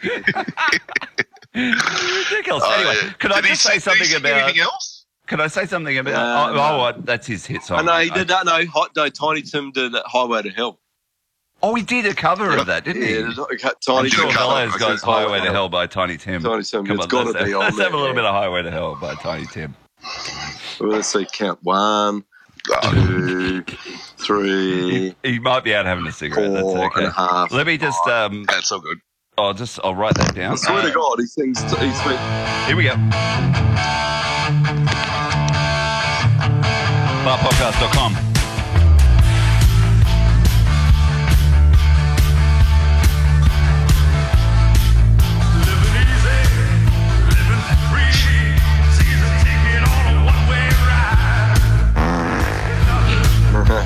Ridiculous. 1.55 2.62
Oh, 2.67 2.73
anyway, 2.73 2.97
yeah. 3.03 3.12
could 3.19 3.33
I 3.33 3.41
just 3.43 3.62
say 3.62 3.79
sing- 3.79 3.93
did 3.95 4.03
he 4.03 4.05
something 4.07 4.21
about? 4.21 4.43
anything 4.45 4.62
else? 4.62 5.07
Could 5.27 5.41
I 5.41 5.47
say 5.47 5.67
something 5.67 5.97
about? 5.99 6.12
No, 6.12 6.53
oh, 6.53 6.55
no. 6.55 6.87
oh, 6.99 7.03
that's 7.05 7.27
his 7.27 7.47
hit 7.47 7.62
song. 7.62 7.79
I 7.79 7.83
know 7.83 7.99
he 8.05 8.11
uh, 8.11 8.15
did 8.15 8.29
that. 8.29 8.45
No, 8.45 8.65
hot 8.67 8.91
no. 8.97 9.09
Tiny 9.09 9.43
Tim 9.43 9.71
did 9.73 9.93
that 9.93 10.05
Highway 10.07 10.43
to 10.43 10.51
Hell. 10.51 10.79
Oh, 11.64 11.75
he 11.76 11.83
did 11.83 12.07
a 12.07 12.14
cover 12.14 12.57
of 12.57 12.66
that, 12.66 12.85
didn't 12.85 13.02
he? 13.02 13.12
Yeah, 13.14 13.31
Tiny 13.87 14.11
Tim. 14.11 14.28
Bellows 14.35 14.75
I 14.75 14.78
got 14.78 14.99
Highway 15.00 15.40
to 15.40 15.52
Hell 15.52 15.69
by 15.69 15.87
Tiny 15.87 16.16
Tim. 16.16 16.42
Tiny 16.42 16.64
Tim. 16.64 16.85
Come 16.85 16.97
it's 16.97 17.07
got 17.07 17.26
let's, 17.26 17.38
to 17.38 17.45
be 17.45 17.50
have, 17.52 17.54
on 17.61 17.64
let's 17.66 17.76
there. 17.76 17.85
have 17.87 17.95
a 17.95 17.97
little 17.99 18.14
bit 18.14 18.25
of 18.25 18.35
Highway 18.35 18.62
to 18.62 18.71
Hell 18.71 18.97
by 19.00 19.14
Tiny 19.14 19.47
Tim. 19.47 19.76
Well, 20.81 20.90
let's 20.90 21.07
see. 21.12 21.25
Count 21.33 21.61
one, 21.62 22.25
two, 22.90 23.62
three, 23.62 25.14
He 25.23 25.38
might 25.38 25.62
be 25.62 25.73
out 25.75 25.87
having 25.87 26.04
a 26.09 26.12
cigarette. 26.12 26.61
four 26.61 26.78
That's 26.81 26.97
and 26.97 27.07
a 27.07 27.11
half. 27.12 27.52
Let 27.52 27.69
me 27.69 27.78
just 27.78 28.04
um, 28.09 28.45
that's 28.49 28.69
so 28.69 28.81
good. 28.81 28.99
I'll 29.38 29.54
just 29.54 29.78
I'll 29.85 29.95
write 29.95 30.14
that 30.16 30.35
down. 30.35 30.52
I 30.54 30.57
swear 30.57 30.78
Uh, 30.78 30.87
to 30.88 30.92
God, 30.92 31.16
he 31.21 31.26
sings. 31.26 31.62
He 31.62 31.69
sings. 31.71 32.21
Here 32.66 32.76
we 32.76 32.83
go. 32.85 32.97
Barpodcast.com. 37.25 38.32
I 53.75 53.79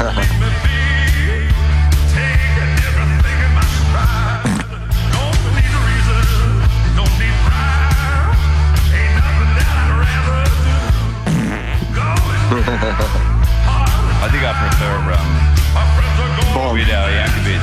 think 14.29 14.43
I 14.43 14.53
prefer 14.59 14.97
um, 15.15 15.29
my 15.73 15.85
friends 15.95 16.19
are 16.19 16.31
going 16.53 16.75
Weird 16.75 16.91
Al 16.91 17.07
Yankovic. 17.07 17.63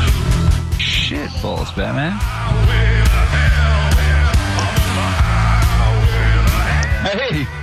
Shit 0.80 1.30
balls, 1.42 1.72
Batman. 1.74 2.13
Hey, 7.03 7.62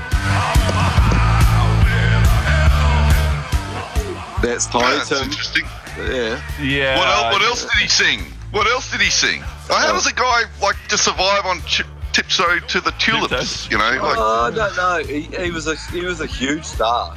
That's 4.43 4.67
Tiny 4.67 4.97
That's 4.97 5.13
interesting. 5.13 5.65
Yeah. 5.99 6.41
yeah. 6.63 6.99
What 6.99 7.09
else, 7.09 7.33
what 7.35 7.43
else 7.43 7.63
did 7.63 7.83
he 7.83 7.89
sing? 7.89 8.21
What 8.53 8.67
else 8.67 8.91
did 8.91 9.01
he 9.01 9.11
sing? 9.11 9.41
How 9.69 9.93
does 9.93 10.07
a 10.07 10.13
guy 10.15 10.43
like 10.63 10.77
to 10.89 10.99
survive 10.99 11.45
on 11.47 11.61
ch- 11.63 11.83
tiptoe 12.13 12.59
to 12.59 12.81
the 12.81 12.91
tulips? 12.93 13.29
Tiptoes. 13.31 13.71
You 13.71 13.79
know, 13.79 13.85
like 14.03 14.19
Oh, 14.19 14.43
I 14.45 14.51
don't 14.51 14.77
know. 14.77 15.03
He, 15.05 15.23
he 15.23 15.51
was 15.51 15.67
a 15.67 15.77
he 15.93 16.05
was 16.05 16.21
a 16.21 16.27
huge 16.27 16.65
star. 16.65 17.15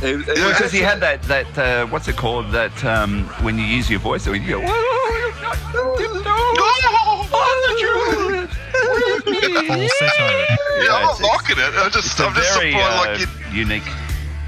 He, 0.00 0.08
he 0.08 0.12
Yeah, 0.14 0.48
because 0.52 0.72
he 0.72 0.80
had 0.80 1.00
that 1.00 1.22
that 1.22 1.58
uh, 1.58 1.86
what's 1.86 2.06
it 2.08 2.16
called 2.16 2.50
that 2.52 2.84
um, 2.84 3.24
when 3.42 3.58
you 3.58 3.64
use 3.64 3.88
your 3.90 4.00
voice, 4.00 4.26
when 4.28 4.42
you 4.42 4.48
go. 4.50 4.60
Yeah, 4.60 4.72
I'm 9.66 11.02
it's- 11.02 11.20
not 11.20 11.20
knocking 11.20 11.56
it. 11.58 11.74
I 11.74 11.88
just, 11.88 12.06
It's 12.06 12.20
a 12.20 12.26
I'm 12.26 12.34
just 12.34 12.52
very 12.54 12.72
surprised. 12.72 13.22
uh, 13.22 13.26
like, 13.26 13.52
you, 13.54 13.60
unique. 13.60 13.82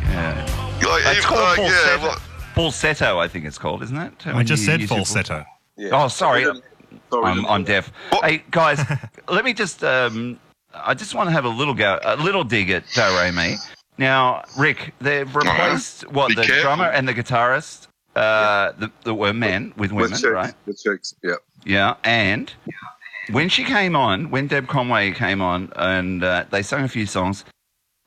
Yeah. 0.04 0.47
Like, 0.88 1.06
It's 1.06 1.18
if, 1.18 1.24
called 1.26 1.40
like, 1.40 1.56
falsetto. 1.56 1.96
yeah, 1.96 2.02
well, 2.02 2.18
Falsetto, 2.54 3.18
I 3.18 3.28
think 3.28 3.44
it's 3.44 3.58
called, 3.58 3.82
isn't 3.84 3.96
it? 3.96 4.26
I 4.26 4.34
When 4.34 4.46
just 4.46 4.62
you 4.62 4.66
said 4.66 4.80
use 4.80 4.88
falsetto. 4.88 5.44
Yeah. 5.76 5.90
Oh, 5.92 6.08
sorry. 6.08 6.42
Sorry, 6.44 7.30
I'm, 7.30 7.46
I'm 7.46 7.64
deaf. 7.64 7.92
What? 8.10 8.24
Hey 8.28 8.42
guys, 8.50 8.80
let 9.28 9.44
me 9.44 9.52
just 9.52 9.84
um, 9.84 10.38
I 10.74 10.94
just 10.94 11.14
want 11.14 11.28
to 11.28 11.32
have 11.32 11.44
a 11.44 11.48
little 11.48 11.74
go, 11.74 11.98
a 12.02 12.16
little 12.16 12.42
dig 12.44 12.70
at 12.70 12.84
Do 12.94 13.02
Re 13.20 13.30
Mi. 13.30 13.56
Now, 13.98 14.42
Rick, 14.58 14.94
they've 15.00 15.32
replaced 15.34 16.08
what 16.12 16.28
Be 16.28 16.34
the 16.36 16.42
careful. 16.44 16.62
drummer 16.62 16.86
and 16.86 17.06
the 17.08 17.14
guitarist 17.14 17.86
uh, 18.16 18.72
that, 18.78 18.90
that 19.04 19.14
were 19.14 19.32
men 19.32 19.72
with 19.76 19.92
With 19.92 20.02
women, 20.02 20.18
chicks. 20.18 20.24
right? 20.32 20.54
With 20.66 20.82
chicks. 20.82 21.14
Yeah. 21.22 21.34
Yeah, 21.64 21.94
and 22.04 22.52
when 23.30 23.48
she 23.48 23.64
came 23.64 23.94
on, 23.96 24.30
when 24.30 24.46
Deb 24.46 24.68
Conway 24.68 25.12
came 25.12 25.40
on, 25.42 25.72
and 25.76 26.24
uh, 26.24 26.44
they 26.50 26.62
sang 26.62 26.84
a 26.84 26.88
few 26.88 27.06
songs, 27.06 27.44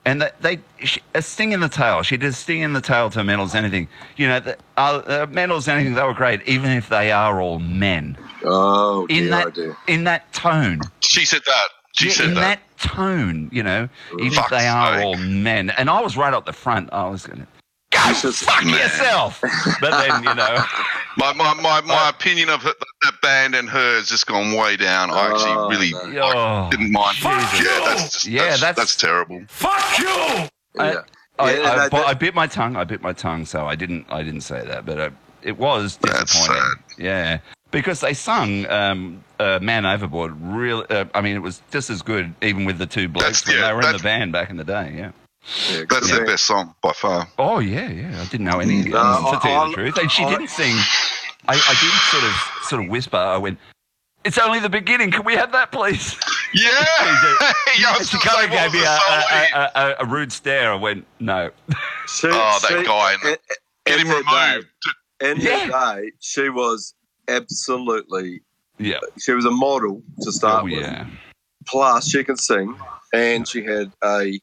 and 0.06 0.22
they, 0.22 0.32
they 0.42 0.60
she, 0.86 1.02
a 1.16 1.22
sting 1.22 1.52
in 1.54 1.60
the 1.62 1.70
tail. 1.70 2.04
She 2.04 2.18
did 2.18 2.30
a 2.30 2.34
sting 2.34 2.62
in 2.62 2.74
the 2.74 2.82
tail 2.82 3.10
to 3.12 3.24
Metals 3.24 3.56
Anything. 3.56 3.88
You 4.18 4.28
know, 4.28 4.40
the, 4.40 4.58
uh, 4.78 5.04
uh, 5.06 5.28
Metals 5.30 5.68
Anything. 5.68 5.96
They 5.96 6.04
were 6.04 6.14
great, 6.14 6.42
even 6.48 6.72
if 6.72 6.90
they 6.90 7.12
are 7.12 7.42
all 7.42 7.60
men. 7.60 8.18
Oh 8.44 9.08
In 9.08 9.30
dear, 9.30 9.32
that 9.32 9.48
oh 9.48 9.52
dear. 9.52 9.78
in 9.88 10.06
that 10.06 10.32
tone, 10.34 10.92
she 11.02 11.26
said 11.26 11.42
that. 11.46 11.70
She 11.94 12.10
Yeah, 12.10 12.12
said 12.12 12.26
in 12.26 12.36
that. 12.36 12.60
that. 12.60 12.62
tone, 12.78 13.50
you 13.52 13.64
know, 13.64 13.90
even 14.18 14.40
if 14.40 14.48
Fuck's 14.48 14.50
they 14.50 14.68
are 14.68 14.96
sake. 14.96 15.06
all 15.06 15.18
men. 15.18 15.70
And 15.72 15.90
I 15.90 16.02
was 16.02 16.18
right 16.18 16.34
up 16.34 16.46
the 16.46 16.54
front. 16.54 16.90
I 16.94 17.08
was 17.10 17.28
going 17.28 17.42
to 17.42 17.48
go 18.04 18.10
It's 18.12 18.22
just- 18.22 18.44
fuck 18.44 18.64
Man. 18.66 18.74
yourself. 18.76 19.40
But 19.82 19.92
then, 20.08 20.24
you 20.24 20.34
know, 20.36 20.64
My 21.18 21.34
my 21.34 21.54
my, 21.56 21.80
Uh, 21.80 21.82
my 21.82 22.10
opinion 22.10 22.48
of 22.50 22.62
her, 22.64 22.74
that 23.04 23.22
band 23.22 23.54
and 23.54 23.70
her 23.70 23.96
has 23.98 24.08
just 24.08 24.28
gone 24.28 24.54
way 24.56 24.78
down. 24.78 25.12
I 25.12 25.28
Oh, 25.28 25.32
actually 25.36 25.76
really 25.76 25.92
no. 25.92 26.22
like, 26.26 26.36
oh, 26.36 26.68
didn't 26.72 26.92
mind. 26.94 27.18
Fuck 27.18 27.34
yeah, 27.54 27.60
you! 27.60 27.66
that's 27.86 28.04
just, 28.14 28.26
Yeah, 28.28 28.44
that's, 28.44 28.62
that's- 28.62 28.76
that's 28.78 28.96
terrible. 28.96 29.44
Fuck 29.50 30.00
you! 30.00 30.08
I- 30.08 30.48
Yeah. 30.94 31.02
I, 31.38 31.54
Yeah, 31.56 31.60
I, 31.72 31.76
that- 31.76 31.92
but 31.92 31.98
that- 31.98 32.08
I 32.08 32.14
bit 32.14 32.34
my 32.34 32.48
tongue. 32.48 32.78
I 32.78 32.86
bit 32.86 33.02
my 33.02 33.12
tongue, 33.12 33.46
so 33.46 33.68
I 33.68 33.76
didn't. 33.76 34.06
I 34.10 34.24
didn't 34.24 34.42
say 34.42 34.66
that, 34.66 34.86
but 34.86 35.00
uh, 35.00 35.10
it 35.42 35.58
was 35.58 35.98
That's 35.98 36.32
disappointing. 36.32 36.64
Yeah, 36.98 37.40
because 37.72 38.00
they 38.00 38.14
sung 38.14 38.66
um, 38.72 39.22
uh, 39.38 39.60
"Man 39.62 39.86
Overboard." 39.86 40.34
Really, 40.42 40.86
uh, 40.90 41.06
I 41.14 41.20
mean, 41.20 41.36
it 41.36 41.42
was 41.42 41.62
just 41.72 41.90
as 41.90 42.02
good, 42.02 42.34
even 42.42 42.64
with 42.64 42.78
the 42.78 42.86
two 42.88 43.10
blokes 43.10 43.42
That's- 43.42 43.48
when 43.48 43.58
yeah, 43.58 43.68
they 43.68 43.74
were 43.74 43.82
in 43.92 43.98
the 43.98 44.04
band 44.04 44.32
back 44.32 44.50
in 44.50 44.56
the 44.56 44.64
day. 44.64 44.94
Yeah. 44.98 45.12
Yeah, 45.70 45.84
That's 45.90 46.10
yeah. 46.10 46.16
their 46.18 46.26
best 46.26 46.46
song 46.46 46.76
by 46.82 46.92
far. 46.94 47.28
Oh 47.38 47.60
yeah, 47.60 47.90
yeah. 47.90 48.22
I 48.22 48.26
didn't 48.26 48.46
know 48.46 48.60
any. 48.60 48.84
No, 48.84 49.30
to 49.34 49.40
tell 49.42 49.66
you 49.66 49.70
the 49.70 49.76
truth, 49.76 49.98
and 49.98 50.12
she 50.12 50.24
I- 50.24 50.30
didn't 50.30 50.50
sing. 50.50 50.76
I, 51.48 51.54
I 51.56 51.76
did 51.82 51.92
sort 52.12 52.24
of 52.24 52.66
sort 52.68 52.84
of 52.84 52.90
whisper. 52.90 53.18
I 53.18 53.38
went, 53.38 53.58
"It's 54.24 54.38
only 54.38 54.60
the 54.60 54.70
beginning. 54.70 55.10
Can 55.12 55.26
we 55.26 55.34
have 55.36 55.52
that, 55.54 55.72
please?" 55.72 56.16
Yeah, 56.54 56.68
yeah. 56.70 56.76
I 56.82 57.54
And 57.92 58.00
was 58.00 58.10
she 58.10 58.18
kind 58.20 58.44
of 58.44 58.52
gave 58.52 58.74
me 58.74 58.84
a, 58.84 58.90
a, 58.90 59.48
a, 59.56 59.72
a, 59.74 59.96
a 60.02 60.06
rude 60.06 60.34
stare. 60.34 60.74
I 60.74 60.76
went, 60.76 61.06
"No." 61.22 61.50
She, 62.08 62.28
Oh, 62.28 62.60
that 62.62 62.68
she- 62.68 62.84
guy. 62.84 63.14
In, 63.24 63.38
Get 63.86 64.00
him 64.02 64.10
removed. 64.10 64.28
Day, 65.22 65.30
in 65.32 65.38
Yeah. 65.40 65.68
that 65.70 65.96
day, 66.02 66.12
she 66.20 66.50
was 66.50 66.94
absolutely. 67.30 68.42
Yeah. 68.80 68.98
She 69.20 69.32
was 69.32 69.46
a 69.46 69.52
model 69.52 70.02
to 70.22 70.32
start 70.32 70.62
Oh 70.62 70.66
with. 70.66 70.74
yeah. 70.74 71.08
Plus, 71.68 72.10
she 72.10 72.24
can 72.24 72.36
sing, 72.38 72.76
and 73.14 73.48
she 73.48 73.64
had 73.64 73.92
a. 74.04 74.40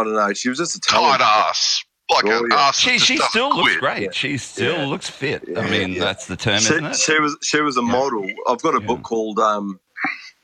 I 0.00 0.04
don't 0.04 0.14
know. 0.14 0.32
She 0.32 0.48
was 0.48 0.58
just 0.58 0.76
a 0.76 0.80
Tight 0.80 1.20
ass. 1.20 1.84
Like 2.10 2.24
Oh, 2.26 2.44
an 2.44 2.48
yeah. 2.50 2.56
ass. 2.68 2.78
She 2.78 2.90
that 2.92 3.00
she 3.00 3.16
still 3.18 3.50
doesn't 3.50 3.64
looks 3.64 3.76
great. 3.76 4.02
Yeah. 4.02 4.10
She 4.12 4.36
still 4.38 4.78
Yeah. 4.78 4.86
looks 4.86 5.08
fit. 5.08 5.44
I 5.56 5.68
mean, 5.70 5.92
yeah. 5.92 6.00
that's 6.00 6.26
the 6.26 6.36
term, 6.36 6.60
She, 6.60 6.74
isn't 6.74 6.84
it? 6.84 6.96
she 6.96 7.18
was 7.20 7.36
she 7.42 7.60
was 7.60 7.76
a 7.76 7.80
Yeah. 7.82 7.86
model. 7.92 8.26
I've 8.48 8.60
got 8.62 8.74
a 8.74 8.80
Yeah. 8.80 8.86
book 8.86 9.02
called 9.02 9.38
um, 9.38 9.78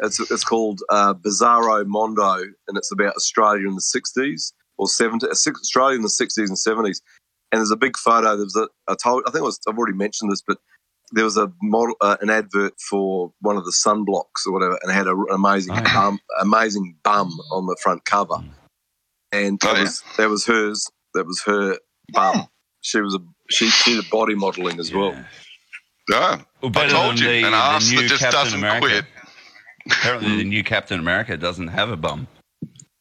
it's 0.01 0.19
it's 0.31 0.45
called 0.45 0.81
uh, 0.91 1.15
Bizarro 1.15 1.85
Mondo, 1.87 2.35
and 2.69 2.77
it's 2.79 2.93
about 2.93 3.15
Australia 3.17 3.67
in 3.69 3.75
the 3.75 3.81
sixties 3.83 4.53
or 4.79 4.89
seventies. 4.89 5.29
Australia 5.47 5.97
in 5.97 6.03
the 6.03 6.09
sixties 6.11 6.49
and 6.49 6.59
seventies. 6.59 7.03
And 7.51 7.59
there's 7.61 7.71
a 7.71 7.77
big 7.77 7.97
photo. 7.97 8.37
There 8.37 8.45
was 8.45 8.57
a 8.57 8.69
I 8.91 8.95
told 9.03 9.25
I 9.27 9.31
think 9.31 9.41
it 9.43 9.45
was 9.45 9.59
I've 9.69 9.77
already 9.77 9.97
mentioned 9.97 10.31
this, 10.31 10.43
but 10.47 10.59
there 11.13 11.25
was 11.25 11.37
a 11.37 11.51
model 11.63 11.95
uh, 12.01 12.17
an 12.21 12.31
advert 12.31 12.75
for 12.89 13.33
one 13.41 13.57
of 13.57 13.65
the 13.65 13.73
sunblocks 13.73 14.47
or 14.47 14.53
whatever, 14.53 14.79
and 14.83 14.91
it 14.91 14.95
had 14.95 15.07
a, 15.09 15.13
an 15.13 15.27
amazing 15.33 15.73
Oh, 15.73 15.77
yeah. 15.85 15.95
bum, 15.95 16.21
amazing 16.41 16.97
bum 17.03 17.31
on 17.51 17.67
the 17.67 17.77
front 17.83 18.05
cover, 18.05 18.37
and 19.33 19.61
Oh, 19.63 19.67
that 19.69 19.77
yeah. 19.77 19.83
was 19.83 20.03
that 20.17 20.29
was 20.29 20.47
hers. 20.47 20.89
That 21.15 21.27
was 21.27 21.43
her 21.45 21.79
bum. 22.13 22.49
She 22.83 23.01
was 23.01 23.15
a 23.15 23.19
she 23.51 23.69
she 23.69 23.95
did 24.01 24.11
body 24.11 24.35
modeling 24.35 24.79
as 24.81 24.93
well. 24.93 25.13
Yeah. 25.13 25.25
Yeah. 26.11 26.41
Well, 26.63 26.73
I 26.77 26.87
told 26.89 27.17
than 27.19 27.25
you, 27.25 27.29
the, 27.29 27.45
an 27.47 27.51
the 27.53 27.57
ass 27.57 27.91
new 27.91 28.01
that 28.03 28.09
just 28.09 28.23
Captain 28.23 28.41
doesn't 28.45 28.59
America. 28.59 28.87
quit. 28.87 29.05
Apparently, 29.91 30.37
the 30.37 30.45
new 30.45 30.65
Captain 30.65 30.99
America 30.99 31.37
doesn't 31.37 31.69
have 31.69 31.91
a 31.91 31.97
bum. 31.97 32.27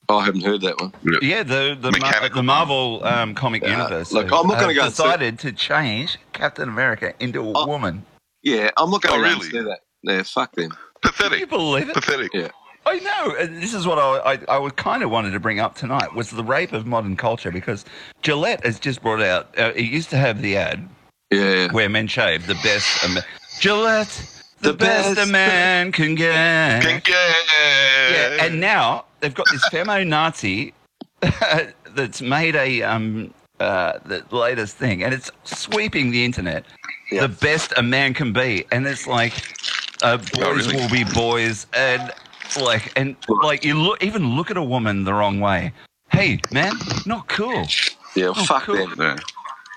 Oh, 0.09 0.19
I 0.19 0.25
haven't 0.25 0.45
heard 0.45 0.61
that 0.61 0.79
one. 0.79 0.93
Yeah, 1.21 1.43
the 1.43 1.77
the, 1.79 1.91
Mar- 1.99 2.29
the 2.29 2.43
Marvel 2.43 3.03
um, 3.03 3.35
comic 3.35 3.61
Yeah, 3.63 3.71
universe. 3.77 4.11
look, 4.13 4.31
I'm 4.31 4.47
not 4.47 4.59
gonna 4.59 4.73
go 4.73 4.83
and 4.83 4.89
decided 4.91 5.39
to 5.39 5.51
change 5.51 6.17
Captain 6.31 6.69
America 6.69 7.13
into 7.19 7.41
a 7.41 7.51
Oh. 7.55 7.67
woman. 7.67 8.05
Yeah, 8.41 8.71
I'm 8.77 8.89
not 8.89 9.01
going 9.01 9.19
Oh, 9.19 9.23
to 9.23 9.29
really? 9.29 9.49
say 9.49 9.59
that. 9.63 9.79
Yeah, 10.03 10.23
fuck 10.23 10.53
them. 10.53 10.69
Can 10.71 10.79
you 11.03 11.11
Pathetic. 11.11 11.49
believe 11.49 11.89
it? 11.89 11.95
Pathetic. 11.95 12.31
Yeah. 12.33 12.47
I 12.87 12.99
know. 12.99 13.35
and 13.35 13.61
This 13.61 13.73
is 13.73 13.85
what 13.85 13.99
I, 13.99 14.33
I, 14.47 14.65
I 14.65 14.69
kind 14.71 15.03
of 15.03 15.09
wanted 15.11 15.31
to 15.31 15.39
bring 15.39 15.59
up 15.59 15.75
tonight 15.75 16.13
was 16.15 16.29
the 16.31 16.43
rape 16.43 16.71
of 16.73 16.85
modern 16.85 17.15
culture 17.17 17.51
because 17.51 17.83
Gillette 18.21 18.65
has 18.65 18.79
just 18.79 19.01
brought 19.01 19.21
out. 19.21 19.47
Uh, 19.57 19.73
it 19.75 19.85
used 19.85 20.09
to 20.11 20.17
have 20.17 20.41
the 20.41 20.55
ad 20.57 20.87
Yeah. 21.31 21.71
where 21.71 21.89
men 21.89 22.07
shave 22.07 22.47
the 22.47 22.55
best. 22.55 23.03
A 23.03 23.23
Gillette, 23.59 24.25
the, 24.61 24.71
The 24.71 24.77
best, 24.77 25.19
a 25.19 25.25
man 25.25 25.91
can 25.91 26.15
get. 26.15 26.33
Yeah. 26.33 27.01
Yeah, 28.11 28.45
and 28.45 28.59
now 28.61 29.05
they've 29.19 29.33
got 29.35 29.47
this 29.51 29.67
femo 29.69 30.05
Nazi 30.07 30.73
that's 31.95 32.21
made 32.21 32.55
a 32.55 32.83
um 32.83 33.33
uh 33.59 33.93
the 34.05 34.23
latest 34.31 34.77
thing, 34.77 35.03
and 35.03 35.13
it's 35.13 35.31
sweeping 35.43 36.11
the 36.11 36.23
internet. 36.23 36.63
Yeah. 37.11 37.21
The 37.27 37.29
best 37.29 37.73
a 37.77 37.83
man 37.83 38.13
can 38.13 38.31
be, 38.33 38.65
and 38.71 38.85
it's 38.87 39.07
like 39.07 39.33
uh, 40.03 40.17
boys 40.17 40.27
Oh, 40.37 40.53
really? 40.53 40.75
will 40.75 40.89
be 40.89 41.03
boys, 41.05 41.65
and 41.73 42.11
like 42.61 42.91
and 42.95 43.15
like 43.43 43.63
you 43.63 43.75
look 43.75 44.03
even 44.03 44.35
look 44.35 44.51
at 44.51 44.57
a 44.57 44.63
woman 44.63 45.03
the 45.03 45.13
wrong 45.13 45.39
way. 45.39 45.73
Hey, 46.11 46.39
man, 46.51 46.73
not 47.05 47.27
cool. 47.27 47.67
Yeah. 48.15 48.27
Oh, 48.29 48.45
fuck 48.45 48.63
cool. 48.63 48.75
them. 48.87 48.95
Yeah. 48.97 49.17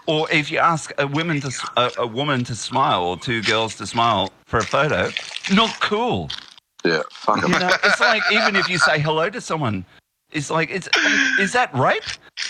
Or 0.07 0.31
if 0.31 0.51
you 0.51 0.59
ask 0.59 0.93
a 0.99 1.07
woman 1.07 1.41
to 1.41 1.93
a 1.99 2.07
woman 2.07 2.45
to 2.45 2.55
smile, 2.55 3.03
or 3.05 3.17
two 3.19 3.43
girls 3.43 3.75
to 3.77 3.87
smile 3.87 4.33
for 4.47 4.59
a 4.59 4.65
photo, 4.65 5.11
not 5.53 5.79
cool. 5.81 6.31
Yeah. 6.85 7.03
Fuck 7.13 7.43
them. 7.43 7.53
You 7.53 7.59
know, 7.59 7.71
it's 7.85 8.01
like 8.01 8.23
even 8.33 8.57
if 8.57 8.69
you 8.69 8.79
say 8.79 8.99
hello 8.99 9.29
to 9.31 9.41
someone, 9.41 9.85
it's 10.33 10.51
like 10.51 10.71
it's 10.71 10.89
is 11.39 11.53
that 11.53 11.75
rape? 11.75 12.03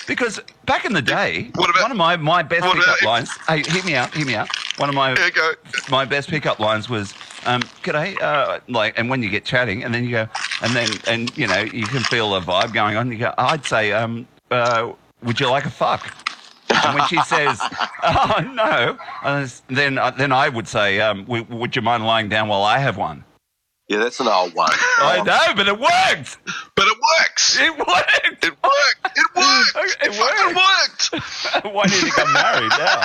Because 0.07 0.41
back 0.67 0.85
in 0.85 0.93
the 0.93 1.03
day, 1.03 1.51
about- 1.55 1.83
one 1.83 1.91
of 1.91 1.97
my, 1.97 2.17
my 2.17 2.43
best 2.43 2.65
pickup 2.73 3.03
lines. 3.03 3.31
Hey, 3.49 3.63
hear 3.63 3.83
me 3.85 3.95
out, 3.95 4.15
hear 4.15 4.27
me 4.27 4.35
out. 4.35 4.49
One 4.79 4.89
of 4.89 4.95
my 4.95 5.15
go. 5.35 5.53
my 5.91 6.05
best 6.05 6.29
pickup 6.29 6.59
lines 6.61 6.89
was, 6.89 7.13
um, 7.47 7.63
"G'day," 7.83 8.21
uh, 8.21 8.61
like, 8.69 8.99
and 8.99 9.09
when 9.11 9.23
you 9.23 9.31
get 9.31 9.45
chatting, 9.45 9.85
and 9.85 9.95
then 9.95 10.05
you 10.05 10.11
go, 10.11 10.29
and 10.63 10.75
then 10.75 10.89
and 11.07 11.37
you 11.37 11.47
know 11.47 11.61
you 11.61 11.87
can 11.87 12.03
feel 12.05 12.35
a 12.35 12.41
vibe 12.41 12.73
going 12.73 12.97
on. 12.97 13.11
You 13.11 13.19
go, 13.19 13.35
I'd 13.39 13.65
say, 13.65 13.93
um, 13.93 14.27
uh, 14.51 14.93
"Would 15.23 15.41
you 15.41 15.49
like 15.49 15.65
a 15.65 15.71
fuck?" 15.71 16.15
And 16.71 16.95
when 16.99 17.07
she 17.09 17.21
says, 17.25 17.61
"Oh 18.03 18.41
no," 18.55 18.99
then 19.69 19.99
uh, 19.99 20.11
then 20.11 20.33
I 20.33 20.49
would 20.49 20.69
say, 20.69 21.01
um, 21.01 21.25
w- 21.25 21.47
"Would 21.49 21.77
you 21.77 21.83
mind 21.83 22.07
lying 22.07 22.29
down 22.29 22.49
while 22.49 22.63
I 22.63 22.79
have 22.79 22.97
one?" 22.97 23.25
Yeah, 23.89 23.99
that's 23.99 24.21
an 24.21 24.29
old 24.29 24.55
one. 24.55 24.71
I 24.99 25.21
know, 25.27 25.55
but 25.57 25.67
it 25.67 25.77
worked. 25.77 26.39
But 26.77 26.87
it 26.87 26.97
works. 27.19 27.59
It 27.59 27.77
worked. 27.77 28.45
It 28.45 28.55
worked. 28.63 29.19
It 29.19 29.27
worked. 29.35 29.47
It 30.03 30.13
It 30.13 30.15
fucking 30.15 30.55
worked. 30.55 31.65
Why 31.75 31.87
did 31.87 32.05
he 32.05 32.11
get 32.13 32.29
married 32.31 32.71
now? 32.79 33.01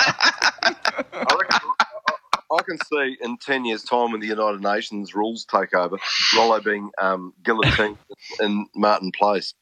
I, 2.56 2.58
reckon, 2.58 2.78
I, 2.92 2.96
I 2.96 3.04
can 3.06 3.16
see 3.18 3.24
in 3.24 3.36
10 3.38 3.64
years' 3.64 3.82
time 3.84 4.12
when 4.12 4.20
the 4.20 4.26
United 4.26 4.60
Nations 4.62 5.14
rules 5.14 5.44
take 5.44 5.74
over, 5.74 5.96
Rollo 6.36 6.60
being 6.60 6.90
um, 7.00 7.32
guillotined 7.44 7.98
in 8.40 8.66
Martin 8.74 9.12
Place. 9.12 9.54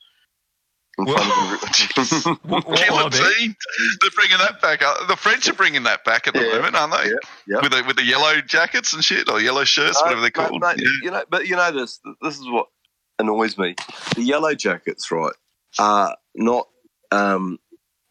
In 0.97 1.07
front 1.07 1.23
of. 1.29 2.39
What- 2.45 2.65
what 2.69 2.69
will 2.69 3.07
it 3.07 3.13
be? 3.13 3.19
Guillotine. 3.19 3.57
They're 4.01 4.11
bringing 4.15 4.39
that 4.39 4.63
back. 4.63 4.83
up. 4.83 5.09
The 5.09 5.17
French 5.17 5.49
are 5.49 5.55
bringing 5.55 5.83
that 5.85 6.05
back 6.05 6.29
at 6.29 6.35
the 6.35 6.41
Yeah. 6.47 6.53
moment, 6.57 6.77
aren't 6.77 6.93
they? 6.93 7.09
Yeah, 7.11 7.17
yeah. 7.49 7.61
With 7.63 7.73
the 7.73 7.83
with 7.85 7.97
the 7.97 8.05
yellow 8.05 8.41
jackets 8.41 8.93
and 8.93 9.05
shit, 9.05 9.29
or 9.29 9.41
yellow 9.41 9.65
shirts, 9.65 9.97
Uh, 9.99 10.03
whatever 10.05 10.21
they're 10.21 10.31
mate, 10.37 10.49
called. 10.51 10.63
mate, 10.63 10.77
Yeah. 10.79 10.89
You 11.03 11.11
know, 11.11 11.25
but 11.29 11.49
you 11.49 11.57
know 11.57 11.73
this. 11.73 11.99
This 12.23 12.39
is 12.39 12.49
what 12.49 12.69
annoys 13.19 13.59
me. 13.59 13.75
The 14.15 14.23
yellow 14.23 14.55
jackets, 14.55 15.11
right, 15.11 15.33
are 15.81 16.17
not 16.37 16.69
um, 17.11 17.59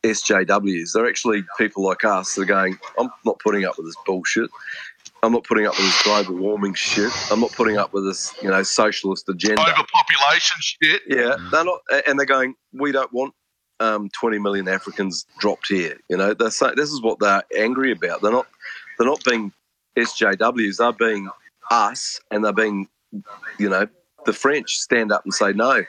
SJWs. 0.03 0.93
They're 0.93 1.07
actually 1.07 1.43
people 1.57 1.83
like 1.83 2.03
us 2.03 2.35
that 2.35 2.41
are 2.43 2.45
going. 2.45 2.77
I'm 2.99 3.09
not 3.25 3.39
putting 3.39 3.65
up 3.65 3.77
with 3.77 3.87
this 3.87 3.95
bullshit. 4.05 4.49
I'm 5.23 5.31
not 5.31 5.45
putting 5.45 5.65
up 5.65 5.77
with 5.77 5.85
this 5.85 6.03
global 6.03 6.35
warming 6.35 6.73
shit. 6.73 7.11
I'm 7.31 7.39
not 7.39 7.53
putting 7.53 7.77
up 7.77 7.93
with 7.93 8.05
this, 8.05 8.35
you 8.41 8.49
know, 8.49 8.61
socialist 8.61 9.29
agenda. 9.29 9.61
Overpopulation 9.61 10.57
shit. 10.59 11.01
Yeah, 11.07 11.35
they're 11.51 11.63
not, 11.63 11.79
and 12.05 12.19
they're 12.19 12.25
going. 12.25 12.55
We 12.73 12.91
don't 12.91 13.11
want 13.13 13.33
um, 13.79 14.09
20 14.09 14.39
million 14.39 14.67
Africans 14.67 15.25
dropped 15.39 15.69
here. 15.69 15.97
You 16.09 16.17
know, 16.17 16.33
they're 16.33 16.51
saying 16.51 16.73
this 16.75 16.91
is 16.91 17.01
what 17.01 17.19
they're 17.19 17.43
angry 17.57 17.91
about. 17.91 18.21
They're 18.21 18.31
not. 18.31 18.47
They're 18.97 19.07
not 19.07 19.23
being 19.23 19.53
SJWs. 19.97 20.77
They're 20.77 20.91
being 20.91 21.29
us, 21.71 22.19
and 22.29 22.43
they're 22.43 22.51
being, 22.51 22.87
you 23.57 23.69
know, 23.69 23.87
the 24.25 24.33
French 24.33 24.75
stand 24.75 25.11
up 25.11 25.23
and 25.23 25.33
say 25.33 25.53
no. 25.53 25.83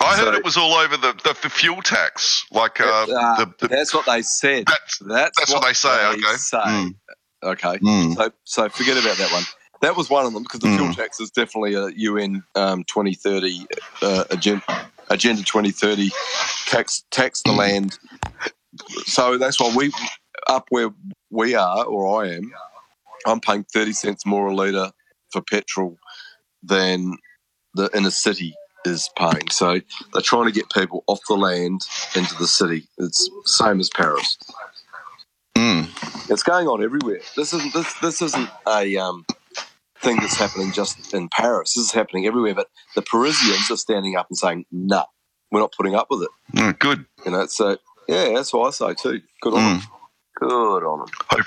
I 0.00 0.16
heard 0.16 0.34
it 0.34 0.44
was 0.44 0.56
all 0.56 0.72
over 0.72 0.96
the, 0.96 1.12
the, 1.24 1.36
the 1.42 1.50
fuel 1.50 1.82
tax. 1.82 2.44
Like 2.50 2.80
uh, 2.80 2.84
Uh, 2.84 3.06
the, 3.36 3.54
the, 3.58 3.68
that's 3.68 3.92
what 3.94 4.06
they 4.06 4.22
said. 4.22 4.64
that's 4.66 4.98
That's, 5.00 5.38
that's 5.38 5.52
what 5.52 5.64
they 5.64 5.72
say, 5.74 6.06
okay. 6.08 6.36
say. 6.36 6.58
Mm. 6.58 6.94
Okay. 7.42 7.78
mm. 7.78 8.14
So, 8.16 8.30
so 8.44 8.68
forget 8.68 8.96
about 9.02 9.16
that 9.18 9.32
one. 9.32 9.44
That 9.82 9.96
was 9.96 10.10
one 10.10 10.26
of 10.26 10.32
them 10.32 10.42
because 10.42 10.60
the 10.60 10.68
fuel 10.68 10.88
Mm. 10.88 10.96
tax 10.96 11.20
is 11.20 11.30
definitely 11.30 11.74
a 11.74 11.88
UN 11.88 12.42
um, 12.54 12.84
2030 12.84 13.66
uh, 14.02 14.24
agenda, 14.30 14.62
agenda 15.08 15.42
2030 15.42 16.10
tax 16.66 17.04
tax 17.10 17.42
the 17.42 17.52
land. 17.52 17.98
So 19.06 19.38
that's 19.38 19.58
why 19.60 19.72
we 19.74 19.92
up 20.48 20.66
where 20.70 20.90
we 21.30 21.54
are 21.54 21.84
or 21.84 22.22
I 22.24 22.34
am. 22.34 22.52
I'm 23.26 23.40
paying 23.40 23.64
30 23.64 23.92
cents 23.92 24.26
more 24.26 24.48
a 24.48 24.54
litre 24.54 24.90
for 25.30 25.42
petrol 25.42 25.96
than 26.62 27.16
the 27.74 27.90
inner 27.94 28.10
city 28.10 28.54
is 28.84 29.08
paying. 29.16 29.50
So 29.50 29.80
they're 30.12 30.22
trying 30.22 30.46
to 30.46 30.52
get 30.52 30.70
people 30.70 31.04
off 31.06 31.20
the 31.28 31.34
land 31.34 31.82
into 32.16 32.34
the 32.36 32.46
city. 32.46 32.88
It's 32.98 33.28
same 33.44 33.80
as 33.80 33.90
Paris. 33.90 34.38
Mm. 35.56 35.88
It's 36.30 36.42
going 36.42 36.68
on 36.68 36.82
everywhere. 36.82 37.20
This 37.36 37.52
isn't 37.52 37.72
this 37.74 37.92
this 38.00 38.22
isn't 38.22 38.48
a 38.66 38.96
um, 38.96 39.26
thing 40.00 40.16
that's 40.16 40.36
happening 40.36 40.72
just 40.72 41.12
in 41.12 41.28
Paris. 41.28 41.74
This 41.74 41.86
is 41.86 41.92
happening 41.92 42.26
everywhere. 42.26 42.54
But 42.54 42.68
the 42.94 43.02
Parisians 43.02 43.70
are 43.70 43.76
standing 43.76 44.16
up 44.16 44.26
and 44.30 44.38
saying, 44.38 44.64
"No, 44.70 45.04
we're 45.50 45.60
not 45.60 45.72
putting 45.76 45.94
up 45.94 46.06
with 46.10 46.22
it." 46.22 46.30
Mm, 46.56 46.78
good. 46.78 47.04
You 47.26 47.32
know, 47.32 47.46
so 47.46 47.76
yeah, 48.08 48.30
that's 48.34 48.52
what 48.52 48.68
I 48.68 48.70
say 48.70 48.94
too. 48.94 49.20
Good 49.42 49.54
on 49.54 49.60
Mm. 49.60 49.80
them. 49.82 49.90
Good 50.48 50.84
on 50.84 50.98
them. 51.00 51.08
Hope, 51.30 51.46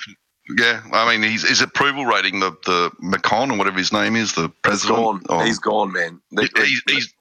yeah, 0.60 0.82
I 0.92 1.10
mean, 1.18 1.32
his, 1.32 1.44
his 1.48 1.62
approval 1.62 2.06
rating, 2.06 2.42
the 2.42 2.52
the 2.66 2.92
Macron 3.00 3.50
or 3.52 3.58
whatever 3.58 3.78
his 3.80 3.94
name 3.94 4.16
is, 4.18 4.34
the 4.34 4.42
He's 4.44 4.52
president. 4.62 4.98
gone. 5.00 5.22
oh, 5.30 5.40
He's 5.46 5.60
gone, 5.60 5.92
man. 5.94 6.22
They- 6.32 6.50
he's, 6.58 6.82
he's 6.88 7.14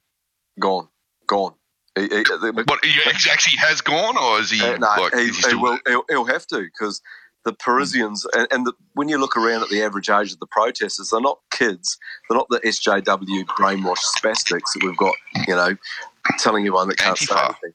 gone. 0.59 0.87
Gone. 1.27 1.53
He, 1.95 2.07
he, 2.07 2.23
what 2.65 2.83
he 2.83 2.91
actually 3.05 3.57
has 3.57 3.81
gone, 3.81 4.17
or 4.17 4.39
is 4.39 4.49
he? 4.49 4.59
Uh, 4.61 4.77
no, 4.77 4.87
like, 4.97 5.13
he, 5.13 5.29
he 5.29 5.55
will, 5.55 5.77
he'll, 5.85 6.03
he'll 6.09 6.25
have 6.25 6.47
to 6.47 6.61
because 6.61 7.01
the 7.45 7.53
Parisians 7.53 8.25
and, 8.33 8.47
and 8.51 8.65
the, 8.65 8.73
when 8.93 9.09
you 9.09 9.17
look 9.17 9.37
around 9.37 9.61
at 9.61 9.69
the 9.69 9.83
average 9.83 10.09
age 10.09 10.31
of 10.31 10.39
the 10.39 10.47
protesters, 10.47 11.09
they're 11.09 11.21
not 11.21 11.39
kids. 11.51 11.97
They're 12.27 12.37
not 12.37 12.47
the 12.49 12.59
SJW 12.61 13.45
brainwashed 13.45 14.05
spastics 14.17 14.73
that 14.73 14.83
we've 14.83 14.97
got, 14.97 15.15
you 15.47 15.55
know, 15.55 15.77
telling 16.39 16.63
everyone 16.63 16.89
that 16.89 16.97
can't 16.97 17.17
say 17.17 17.35
anything. 17.35 17.73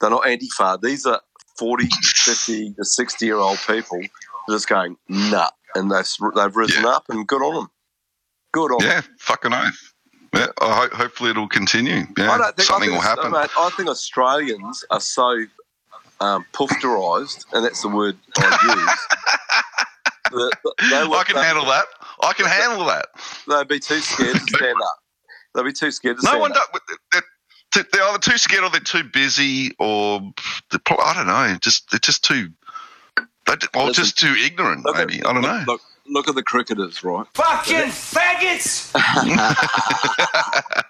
They're 0.00 0.10
not 0.10 0.26
anti-far. 0.26 0.78
These 0.78 1.06
are 1.06 1.20
40, 1.58 1.88
50 2.02 2.74
to 2.74 2.84
60 2.84 3.26
year 3.26 3.36
old 3.36 3.58
people 3.66 4.00
just 4.50 4.68
going, 4.68 4.96
nah. 5.08 5.48
And 5.74 5.90
they've, 5.90 6.06
they've 6.34 6.56
risen 6.56 6.84
up 6.84 7.04
and 7.08 7.26
good 7.26 7.42
on 7.42 7.54
them. 7.54 7.70
Good 8.52 8.72
on 8.72 8.78
them. 8.80 8.88
Yeah, 8.88 9.02
fucking 9.18 9.52
oath. 9.52 9.94
Yeah, 10.34 10.46
I 10.60 10.88
ho- 10.88 10.96
hopefully 10.96 11.30
it'll 11.30 11.48
continue. 11.48 12.02
Yeah, 12.16 12.30
I 12.30 12.38
don't 12.38 12.56
think 12.56 12.66
something 12.68 12.90
I 12.90 12.92
will 12.94 13.00
think, 13.02 13.18
happen. 13.18 13.32
mate, 13.32 13.50
I 13.58 13.70
think 13.76 13.88
Australians 13.88 14.84
are 14.90 15.00
so 15.00 15.44
um, 16.20 16.44
pufterised, 16.52 17.44
and 17.52 17.64
that's 17.64 17.82
the 17.82 17.88
word 17.88 18.16
I 18.36 18.58
use. 18.62 19.18
that 20.32 20.74
they 20.90 20.96
I 20.96 21.22
can 21.26 21.36
handle 21.36 21.64
that. 21.66 21.86
I 22.22 22.32
can 22.34 22.46
handle 22.60 22.84
that. 22.86 23.06
They'd 23.48 23.68
be 23.68 23.78
too 23.80 24.00
scared 24.00 24.34
to 24.36 24.56
stand 24.56 24.76
up. 24.82 24.98
They'd 25.54 25.64
be 25.64 25.72
too 25.72 25.90
scared 25.90 26.18
to 26.18 26.22
No 26.24 26.30
stand 26.30 26.40
one 26.40 26.52
up. 26.52 26.72
does. 26.72 26.80
They're, 27.12 27.84
they're- 27.92 28.02
either 28.02 28.18
too 28.18 28.38
scared 28.38 28.64
or 28.64 28.70
they're 28.70 28.80
too 28.80 29.04
busy, 29.04 29.72
or 29.78 30.20
I 30.72 31.12
don't 31.14 31.26
know. 31.26 31.56
Just 31.60 31.90
they're 31.90 31.98
just 32.00 32.24
too, 32.24 32.48
they're, 33.46 33.56
or 33.76 33.90
just 33.92 34.18
too 34.18 34.34
ignorant. 34.34 34.84
Look 34.84 34.96
Maybe 34.96 35.22
I 35.22 35.32
don't 35.32 35.42
know. 35.42 35.64
Look, 35.66 35.80
look 36.10 36.28
at 36.28 36.34
the 36.34 36.42
cricketers, 36.42 37.02
right? 37.04 37.26
Fucking 37.34 37.90
faggots! 37.90 38.92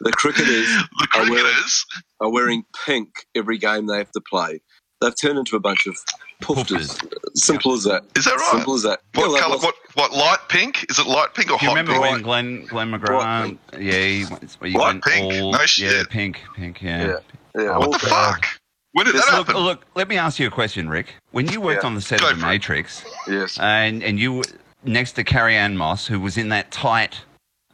The 0.00 0.10
cricketers 0.12 0.66
the 0.98 1.08
I 1.14 1.20
will. 1.20 1.26
cricketers. 1.28 1.86
are 2.20 2.30
wearing 2.30 2.64
pink 2.84 3.26
every 3.36 3.56
game 3.58 3.86
they 3.86 3.98
have 3.98 4.10
to 4.12 4.20
play. 4.20 4.60
They've 5.00 5.16
turned 5.16 5.38
into 5.38 5.56
a 5.56 5.60
bunch 5.60 5.86
of 5.86 5.96
pufters. 6.42 6.98
Simple 7.36 7.72
as 7.74 7.84
that. 7.84 8.02
Is 8.16 8.24
that 8.24 8.32
right? 8.34 8.48
Simple 8.52 8.74
as 8.74 8.82
that. 8.82 9.00
What 9.14 9.30
Yeah, 9.32 9.40
color? 9.40 9.58
What 9.58 9.74
what 9.94 10.12
light 10.12 10.38
pink? 10.48 10.84
Is 10.90 10.98
it 10.98 11.06
light 11.06 11.34
pink 11.34 11.50
or 11.52 11.58
Do 11.58 11.64
you 11.66 11.70
hot 11.70 11.78
remember 11.78 11.92
pink? 11.92 12.02
when 12.02 12.22
Glenn 12.22 12.64
Glenn 12.66 12.90
McGrath? 12.90 13.58
Yeah, 13.74 13.92
he, 14.04 14.24
went- 14.28 14.56
he 14.64 14.72
What, 14.72 14.86
went 14.88 15.04
pink? 15.04 15.32
all 15.32 15.52
No 15.52 15.58
yeah, 15.78 16.02
pink, 16.10 16.40
pink, 16.56 16.82
yeah. 16.82 17.06
Yeah. 17.06 17.16
Yeah, 17.62 17.78
What 17.78 17.92
the 18.00 18.06
that. 18.08 18.10
fuck? 18.42 18.59
When 18.92 19.06
did 19.06 19.14
This 19.14 19.24
that 19.26 19.36
Look, 19.38 19.46
happen? 19.48 19.62
look, 19.62 19.86
let 19.94 20.08
me 20.08 20.16
ask 20.16 20.38
you 20.38 20.46
a 20.48 20.50
question, 20.50 20.88
Rick. 20.88 21.14
When 21.30 21.46
you 21.48 21.60
worked 21.60 21.82
Yeah. 21.84 21.88
on 21.88 21.94
the 21.94 22.00
set 22.00 22.20
Go 22.20 22.30
of 22.30 22.40
The. 22.40 22.46
Matrix, 22.46 23.04
Yes. 23.28 23.58
and 23.58 24.02
and 24.02 24.18
you 24.18 24.32
were 24.34 24.44
next 24.84 25.12
to 25.12 25.24
Carrie-Anne 25.24 25.76
Moss, 25.76 26.06
who 26.06 26.18
was 26.18 26.36
in 26.36 26.48
that 26.48 26.70
tight 26.70 27.20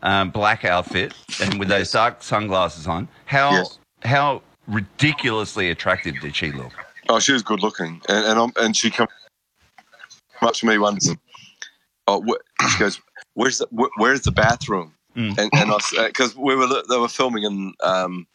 um, 0.03 0.31
black 0.31 0.65
outfit 0.65 1.15
and 1.41 1.59
with 1.59 1.69
those 1.69 1.91
dark 1.91 2.23
sunglasses 2.23 2.87
on, 2.87 3.09
how 3.25 3.51
Yes. 3.53 3.79
how 4.05 4.43
ridiculously 4.69 5.71
attractive 5.71 6.21
did 6.21 6.37
she 6.37 6.53
look? 6.53 6.73
Oh, 7.09 7.19
she 7.19 7.33
was 7.33 7.43
good 7.43 7.63
looking, 7.63 8.03
and 8.09 8.27
and, 8.27 8.39
I'm, 8.39 8.53
and 8.57 8.77
she 8.77 8.91
come 8.91 9.09
up 10.43 10.55
to 10.55 10.67
me 10.67 10.77
once. 10.79 11.09
Oh, 12.09 12.23
wh- 12.29 12.69
she 12.73 12.79
goes, 12.79 13.01
"Where's 13.35 13.59
the 13.59 13.67
wh- 13.75 13.99
where's 13.99 14.21
the 14.23 14.33
bathroom?" 14.33 14.93
Mm. 15.17 15.39
and 15.39 15.51
and 15.55 15.73
I 15.73 16.09
because 16.09 16.37
we 16.37 16.55
were 16.55 16.67
they 16.91 16.99
were 16.99 17.09
filming 17.09 17.45
in 17.45 17.73
um, 17.83 18.27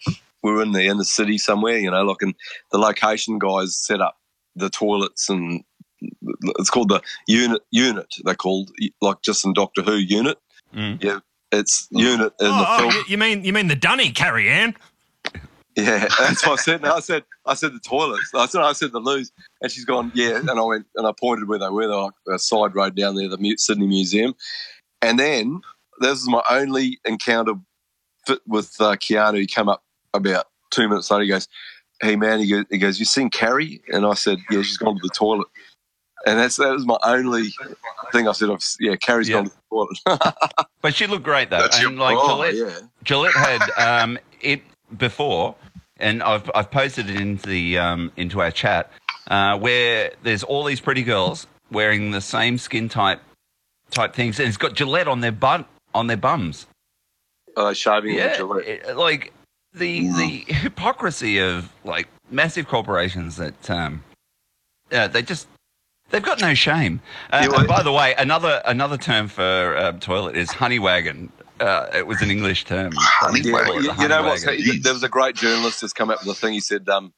we 0.43 0.51
were 0.51 0.61
in 0.61 0.71
the 0.71 0.83
inner 0.85 1.03
city 1.03 1.37
somewhere, 1.37 1.77
you 1.77 1.89
know, 1.91 2.03
like 2.03 2.21
and 2.21 2.33
the 2.71 2.77
location 2.77 3.39
guys 3.39 3.75
set 3.75 4.01
up 4.01 4.17
the 4.55 4.69
toilets 4.69 5.29
and 5.29 5.63
it's 6.59 6.69
called 6.69 6.89
the 6.89 7.01
unit 7.27 7.61
unit. 7.71 8.07
They're 8.23 8.35
called 8.35 8.71
like 9.01 9.21
just 9.21 9.45
in 9.45 9.53
Doctor 9.53 9.81
Who 9.81 9.93
unit. 9.95 10.37
Mm. 10.75 11.03
Yeah, 11.03 11.19
it's 11.51 11.87
unit 11.91 12.33
in 12.39 12.47
Oh, 12.47 12.57
the 12.57 12.65
oh, 12.67 12.91
film. 12.91 13.05
you- 13.07 13.17
mean 13.17 13.43
you 13.43 13.53
mean 13.53 13.67
the 13.67 13.75
dunny, 13.75 14.11
Carrie-Anne? 14.11 14.75
Yeah, 15.77 16.07
that's 16.19 16.45
what 16.45 16.59
I 16.59 16.61
said. 16.61 16.81
No, 16.81 16.95
I 16.95 16.99
said 16.99 17.23
I 17.45 17.53
said 17.53 17.73
the 17.73 17.79
toilets. 17.79 18.29
I 18.35 18.45
said 18.47 18.61
I 18.61 18.73
said 18.73 18.91
the 18.91 18.99
loos, 18.99 19.31
and 19.61 19.71
she's 19.71 19.85
gone. 19.85 20.11
Yeah, 20.13 20.37
and 20.37 20.49
I 20.49 20.61
went 20.61 20.85
and 20.95 21.07
I 21.07 21.11
pointed 21.17 21.47
where 21.47 21.59
they 21.59 21.69
were. 21.69 21.87
They're 21.87 21.95
like 21.95 22.13
a 22.33 22.39
side 22.39 22.75
road 22.75 22.95
down 22.95 23.15
there, 23.15 23.29
the 23.29 23.55
Sydney 23.57 23.87
Museum. 23.87 24.33
And 25.01 25.17
then 25.17 25.61
this 26.01 26.19
is 26.19 26.27
my 26.27 26.41
only 26.49 26.99
encounter 27.05 27.53
with 28.45 28.75
uh, 28.81 28.95
Keanu. 28.97 29.39
He 29.39 29.47
came 29.47 29.69
up 29.69 29.81
about 30.13 30.47
two 30.71 30.87
minutes 30.87 31.09
later. 31.11 31.23
He 31.23 31.29
goes, 31.29 31.47
"Hey 32.01 32.15
man," 32.15 32.39
he 32.39 32.49
goes, 32.49 32.65
he 32.69 32.77
goes, 32.77 32.99
"You 32.99 33.05
seen 33.05 33.29
Carrie?" 33.29 33.81
And 33.91 34.05
I 34.05 34.13
said, 34.13 34.39
"Yeah, 34.49 34.61
she's 34.61 34.77
gone 34.77 34.95
to 34.95 35.01
the 35.01 35.09
toilet." 35.13 35.47
And 36.25 36.37
that's 36.39 36.57
that 36.57 36.71
was 36.71 36.85
my 36.85 36.97
only 37.03 37.49
thing 38.11 38.27
I 38.27 38.31
said. 38.33 38.49
I've, 38.51 38.59
yeah, 38.79 38.95
Carrie's 38.95 39.27
Yeah. 39.29 39.37
gone 39.37 39.45
to 39.45 39.51
the 39.51 40.15
toilet. 40.15 40.33
But 40.81 40.95
she 40.95 41.05
looked 41.07 41.23
great 41.23 41.49
though, 41.51 41.59
That's 41.61 41.79
your- 41.79 41.89
and 41.91 41.99
like 41.99 42.17
oh, 42.19 42.27
Gillette, 42.43 42.55
yeah. 42.55 42.87
Gillette 43.03 43.33
had 43.35 43.61
um, 43.77 44.17
it 44.41 44.61
before, 44.97 45.55
and 45.97 46.23
I've 46.23 46.49
I've 46.55 46.71
posted 46.71 47.09
it 47.09 47.19
into 47.21 47.47
the 47.47 47.77
um, 47.77 48.11
into 48.17 48.41
our 48.41 48.49
chat 48.51 48.91
uh, 49.27 49.57
where 49.59 50.11
there's 50.23 50.43
all 50.43 50.63
these 50.63 50.79
pretty 50.81 51.03
girls 51.03 51.45
wearing 51.71 52.11
the 52.11 52.21
same 52.21 52.57
skin 52.57 52.89
type 52.89 53.21
type 53.91 54.13
things, 54.15 54.39
and 54.39 54.47
it's 54.47 54.57
got 54.57 54.73
Gillette 54.73 55.07
on 55.07 55.21
their 55.21 55.31
butt 55.31 55.67
on 55.93 56.07
their 56.07 56.17
bums. 56.17 56.65
Are 57.57 57.67
they 57.67 57.73
shaving 57.75 58.15
Yeah, 58.15 58.25
yeah. 58.25 58.37
Gillette? 58.37 58.67
it- 58.67 58.97
like 58.97 59.33
the 59.73 60.07
the 60.07 60.53
hypocrisy 60.53 61.39
of 61.39 61.71
like 61.83 62.07
massive 62.29 62.67
corporations 62.67 63.37
that 63.37 63.69
um, 63.69 64.03
yeah, 64.91 65.07
they 65.07 65.21
just. 65.21 65.47
They've 66.09 66.21
got 66.21 66.41
no 66.41 66.53
shame. 66.53 66.99
Uh, 67.31 67.47
Yeah, 67.49 67.59
and 67.59 67.67
by 67.69 67.83
the 67.83 67.91
way, 67.93 68.13
another 68.17 68.61
another 68.65 68.97
term 68.97 69.29
for 69.29 69.77
uh, 69.77 69.93
toilet 69.93 70.35
is 70.35 70.51
honey 70.51 70.77
wagon. 70.77 71.31
Uh, 71.57 71.87
it 71.93 72.05
was 72.05 72.21
an 72.21 72.29
English 72.29 72.65
term. 72.65 72.91
Honey 72.97 73.39
They 73.41 73.51
Yeah, 73.51 73.63
call 73.63 73.75
you, 73.75 73.91
you 73.97 74.07
know 74.09 74.17
honey 74.17 74.27
what's 74.29 74.45
wagon. 74.45 74.65
wagon. 74.65 74.81
there 74.83 74.93
was 74.93 75.03
a 75.03 75.09
great 75.09 75.35
journalist 75.35 75.79
that's 75.79 75.93
come 75.93 76.09
up 76.09 76.19
with 76.25 76.35
a 76.35 76.39
thing. 76.39 76.51
He 76.51 76.59
said, 76.59 76.89
um, 76.89 77.13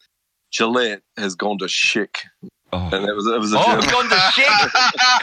Gillette 0.51 1.01
has 1.17 1.33
gone 1.33 1.57
to 1.57 1.67
chic, 1.67 2.19
Oh. 2.71 2.89
and 2.91 3.07
it 3.09 3.15
was 3.15 3.25
it 3.25 3.39
was 3.39 3.51
a 3.53 3.57
Oh, 3.57 3.63
journalist 3.65 3.91
gone 3.91 4.09
to 4.09 4.19
shit! 4.31 4.71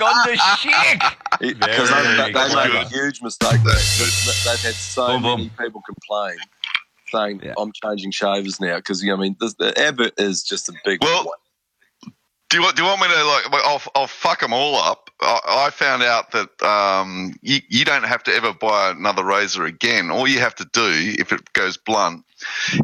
gone 0.00 0.26
to 0.26 0.36
shit! 0.36 1.58
because 1.60 1.90
they, 1.90 2.02
they, 2.16 2.32
they 2.32 2.54
made 2.56 2.74
a 2.74 2.88
huge 2.88 3.22
mistake. 3.22 3.60
They, 3.62 3.70
they've 3.70 4.60
had 4.62 4.74
so 4.74 5.06
Boom, 5.06 5.22
boom. 5.22 5.38
many 5.38 5.50
people 5.60 5.80
complain, 5.86 6.38
saying 7.10 7.40
Yeah. 7.42 7.54
I'm 7.58 7.72
changing 7.72 8.10
shavers 8.12 8.60
now 8.60 8.76
because 8.76 9.02
you 9.02 9.08
know, 9.10 9.16
I 9.16 9.20
mean 9.20 9.36
this, 9.40 9.54
the 9.54 9.76
advert 9.78 10.14
is 10.18 10.42
just 10.42 10.68
a 10.68 10.72
big 10.84 11.02
Well, 11.02 11.24
one. 11.24 11.34
Do 12.48 12.56
you 12.56 12.62
want? 12.64 12.74
Do 12.74 12.82
you 12.82 12.88
want 12.88 13.00
me 13.00 13.06
to 13.06 13.24
like? 13.24 13.44
I'll, 13.64 13.82
I'll 13.94 14.06
fuck 14.08 14.40
them 14.40 14.52
all 14.52 14.74
up. 14.74 15.08
I, 15.20 15.66
I 15.66 15.70
found 15.70 16.02
out 16.02 16.32
that 16.32 16.60
um, 16.64 17.36
you, 17.42 17.60
you 17.68 17.84
don't 17.84 18.02
have 18.02 18.24
to 18.24 18.34
ever 18.34 18.52
buy 18.52 18.90
another 18.90 19.24
razor 19.24 19.64
again. 19.66 20.10
All 20.10 20.26
you 20.26 20.40
have 20.40 20.56
to 20.56 20.64
do, 20.72 21.14
if 21.16 21.32
it 21.32 21.52
goes 21.52 21.76
blunt, 21.76 22.24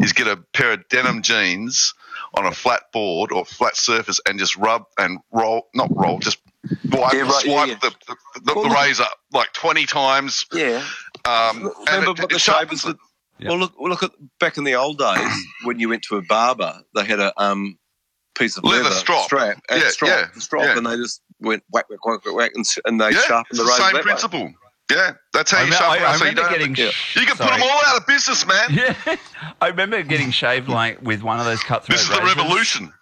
is 0.00 0.12
get 0.12 0.28
a 0.28 0.36
pair 0.36 0.70
of 0.74 0.86
denim 0.88 1.20
jeans 1.20 1.94
on 2.34 2.46
a 2.46 2.52
flat 2.52 2.92
board 2.92 3.32
or 3.32 3.44
flat 3.44 3.76
surface 3.76 4.20
and 4.28 4.38
just 4.38 4.56
rub 4.56 4.84
and 4.98 5.18
roll, 5.32 5.66
not 5.74 5.88
roll, 5.96 6.20
just 6.20 6.38
wipe, 6.92 7.12
Yeah, 7.14 7.22
right, 7.22 7.32
swipe 7.32 7.68
yeah. 7.68 7.74
the, 7.82 7.90
the, 8.06 8.16
the, 8.44 8.54
Well, 8.54 8.68
the 8.68 8.70
razor 8.74 9.04
like 9.32 9.52
twenty 9.52 9.84
times. 9.86 10.46
Yeah, 10.52 10.84
Um, 11.24 11.72
Remember 11.88 12.10
and 12.10 12.18
what 12.20 12.28
the 12.30 12.38
shavers 12.38 12.82
sharpens 12.82 12.84
did? 13.38 13.44
it. 13.44 13.44
Yeah. 13.44 13.50
Well, 13.50 13.58
look, 13.58 13.78
well, 13.80 13.90
look 13.90 14.02
at 14.02 14.10
back 14.40 14.56
in 14.58 14.64
the 14.64 14.74
old 14.74 14.98
days 14.98 15.32
when 15.64 15.78
you 15.80 15.88
went 15.88 16.02
to 16.04 16.16
a 16.16 16.22
barber, 16.22 16.80
they 16.94 17.04
had 17.04 17.20
a 17.20 17.32
um, 17.42 17.78
piece 18.38 18.56
of 18.56 18.64
Leather 18.64 18.84
leather, 18.84 18.94
strop. 18.96 19.24
strap, 19.24 19.60
and 19.70 19.82
Yeah, 19.82 19.88
strop, 19.88 20.10
yeah, 20.10 20.26
the 20.34 20.40
strop, 20.40 20.64
yeah. 20.64 20.76
and 20.78 20.86
they 20.86 20.96
just 20.96 21.22
went 21.40 21.62
whack, 21.70 21.86
whack, 21.90 22.04
whack, 22.04 22.24
whack, 22.24 22.34
whack, 22.34 22.50
and, 22.54 22.64
and 22.84 23.00
they 23.00 23.10
Yeah, 23.10 23.20
sharpened 23.20 23.58
the 23.58 23.64
the 23.64 23.68
razor. 23.68 23.82
same 23.82 23.92
that 23.92 23.94
way. 23.96 24.02
principle. 24.02 24.52
Yeah, 24.90 25.12
that's 25.32 25.50
how 25.50 25.58
I, 25.58 25.60
you 25.62 25.64
remember, 25.66 25.84
sharpen 25.84 26.02
I, 26.04 26.06
I 26.06 26.12
razor. 26.12 26.24
You, 26.24 26.30
remember 26.30 26.40
don't- 26.42 26.58
getting. 26.74 26.74
yeah. 26.86 26.90
sh- 26.92 27.16
you 27.16 27.26
can 27.26 27.36
put 27.36 27.46
them 27.50 27.62
all 27.62 27.80
out 27.88 27.96
of 28.00 28.06
business, 28.06 28.46
man. 28.46 28.68
Yeah, 28.70 29.16
I 29.60 29.68
remember 29.68 30.02
getting 30.02 30.30
shaved 30.30 30.68
like 30.68 31.02
with 31.02 31.22
one 31.22 31.40
of 31.40 31.44
those 31.46 31.60
cutthroat. 31.62 31.98
This 31.98 32.08
is 32.08 32.16
the 32.16 32.22
revolution. 32.24 32.92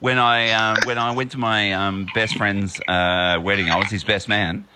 when 0.00 0.18
I 0.18 0.50
um, 0.52 0.76
when 0.84 0.96
I 0.98 1.10
went 1.10 1.32
to 1.32 1.38
my 1.38 1.72
um, 1.74 2.06
best 2.14 2.36
friend's 2.36 2.80
uh, 2.88 3.38
wedding, 3.42 3.68
I 3.70 3.76
was 3.76 3.88
his 3.90 4.02
best 4.02 4.28
man, 4.28 4.66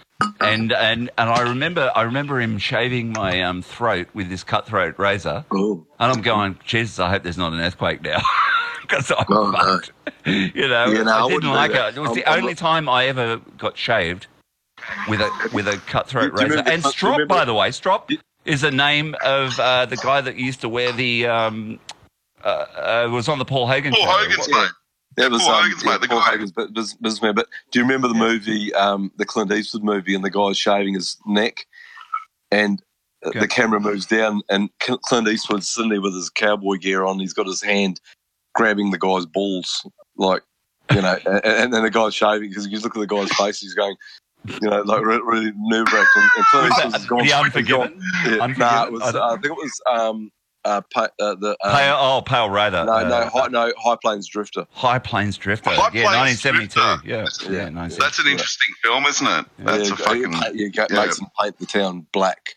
and 0.40 0.72
and 0.72 1.10
and 1.18 1.30
I 1.30 1.42
remember 1.42 1.90
I 1.94 2.02
remember 2.02 2.40
him 2.40 2.58
shaving 2.58 3.12
my 3.12 3.42
um, 3.42 3.62
throat 3.62 4.08
with 4.14 4.28
this 4.28 4.44
cutthroat 4.44 4.98
razor, 4.98 5.44
Oh, 5.50 5.86
and 5.98 6.12
I'm 6.12 6.22
going, 6.22 6.58
Jesus, 6.64 6.98
I 6.98 7.10
hope 7.10 7.22
there's 7.22 7.38
not 7.38 7.52
an 7.52 7.60
earthquake 7.60 8.02
now, 8.02 8.20
because 8.82 9.10
I'm 9.10 9.24
Oh, 9.28 9.50
no. 9.50 9.58
fucked. 9.58 9.92
You 10.26 10.68
know, 10.68 10.86
Yeah, 10.86 11.02
no, 11.04 11.12
I 11.12 11.24
I 11.24 11.28
didn't 11.28 11.50
like 11.50 11.70
it. 11.70 11.96
It 11.96 12.00
was 12.00 12.08
I'm- 12.10 12.14
the 12.16 12.26
I'm 12.26 12.38
only 12.40 12.52
not- 12.52 12.58
time 12.58 12.88
I 12.88 13.06
ever 13.06 13.38
got 13.58 13.76
shaved 13.78 14.26
with 15.08 15.20
a 15.20 15.50
with 15.52 15.66
a 15.68 15.76
cutthroat 15.86 16.32
razor. 16.32 16.48
remember- 16.48 16.70
And 16.70 16.84
Strop, 16.84 17.12
remember- 17.18 17.34
by 17.34 17.44
the 17.44 17.54
way, 17.54 17.70
Strop 17.70 18.10
is 18.44 18.60
the 18.62 18.70
name 18.70 19.14
of 19.24 19.58
uh, 19.58 19.86
the 19.86 19.96
guy 19.96 20.20
that 20.20 20.36
used 20.36 20.60
to 20.62 20.68
wear 20.68 20.92
the. 20.92 21.26
Um, 21.26 21.78
uh, 22.42 22.48
uh, 22.48 23.08
was 23.10 23.28
on 23.28 23.38
the 23.38 23.44
Paul 23.44 23.66
Hogan 23.66 23.92
Paul 23.92 24.02
show. 24.02 24.10
Hogan's 24.10 24.48
Yeah. 24.48 24.56
mate. 24.62 24.70
That 25.16 25.30
was 25.30 25.42
Paul 25.42 25.50
um, 25.54 25.62
Hogan's 25.64 25.84
yeah, 25.84 25.90
mate, 25.92 26.00
the 26.02 26.08
Paul 26.08 26.18
guy. 26.20 26.30
Hogan's 26.30 26.52
bu- 26.52 26.68
bus- 26.68 26.94
businessman. 26.94 27.34
But 27.34 27.48
do 27.70 27.78
you 27.78 27.84
remember 27.84 28.08
the 28.08 28.14
movie, 28.14 28.72
um, 28.74 29.10
the 29.16 29.24
Clint 29.24 29.52
Eastwood 29.52 29.82
movie, 29.84 30.14
and 30.14 30.24
the 30.24 30.30
guy's 30.30 30.58
shaving 30.58 30.94
his 30.94 31.16
neck, 31.26 31.66
and 32.50 32.80
uh, 33.24 33.28
Okay. 33.30 33.40
the 33.40 33.48
camera 33.48 33.80
moves 33.80 34.06
down, 34.06 34.42
and 34.48 34.70
Cl- 34.82 34.98
Clint 34.98 35.28
Eastwood's 35.28 35.68
sitting 35.68 35.90
there 35.90 36.00
with 36.00 36.14
his 36.14 36.30
cowboy 36.30 36.76
gear 36.76 37.04
on. 37.04 37.18
He's 37.18 37.32
got 37.34 37.46
his 37.46 37.62
hand 37.62 38.00
grabbing 38.54 38.90
the 38.90 38.98
guy's 38.98 39.26
balls, 39.26 39.86
like 40.16 40.42
you 40.92 41.02
know, 41.02 41.16
and, 41.26 41.44
and 41.44 41.72
then 41.74 41.82
the 41.82 41.90
guy's 41.90 42.14
shaving 42.14 42.48
because 42.48 42.66
you 42.66 42.78
look 42.80 42.96
at 42.96 43.00
the 43.00 43.06
guy's 43.06 43.32
face, 43.36 43.60
he's 43.60 43.74
going. 43.74 43.96
You 44.62 44.70
know, 44.70 44.80
like 44.80 45.04
re- 45.04 45.20
really 45.22 45.52
nerve 45.54 45.86
wracking. 45.92 46.22
And 46.36 46.44
Clint 46.46 46.70
Was 46.70 46.78
Eastwood's 46.78 46.92
that 47.02 47.08
gone- 47.08 47.26
the 47.26 47.32
Unforgiven? 47.34 47.88
gone- 47.90 48.02
Yeah, 48.24 48.42
Unforgiven? 48.44 48.58
nah, 48.58 48.84
it 48.86 48.92
was. 48.92 49.02
I 49.02 49.12
don't- 49.12 49.22
Uh, 49.22 49.26
I 49.26 49.32
think 49.34 49.44
it 49.44 49.52
was 49.52 49.80
um, 49.90 50.30
uh, 50.64 50.80
pa- 50.92 51.08
uh, 51.18 51.34
the 51.36 51.56
um, 51.64 51.72
Pale, 51.76 51.96
oh, 51.98 52.22
Pale 52.24 52.50
Rider. 52.50 52.84
no, 52.84 53.08
no, 53.08 53.14
uh, 53.14 53.30
high, 53.30 53.48
no, 53.48 53.72
High 53.78 53.96
Plains 54.02 54.26
Drifter. 54.28 54.66
High 54.72 54.98
Plains 54.98 55.36
Drifter. 55.36 55.70
High 55.70 55.90
yeah, 55.94 56.04
1972. 56.04 56.80
Yeah, 56.80 57.26
Yeah. 57.48 57.68
yeah, 57.70 57.88
That's 57.98 58.18
an 58.18 58.26
interesting 58.26 58.74
film, 58.82 59.06
isn't 59.06 59.26
it? 59.26 59.46
That's 59.58 59.88
yeah, 59.88 59.94
a 59.94 59.96
fucking 59.96 60.32
you, 60.32 60.64
you 60.66 60.70
get 60.70 60.90
yeah. 60.90 61.02
makes 61.02 61.18
them 61.18 61.28
paint 61.40 61.58
the 61.58 61.66
town 61.66 62.06
black. 62.12 62.56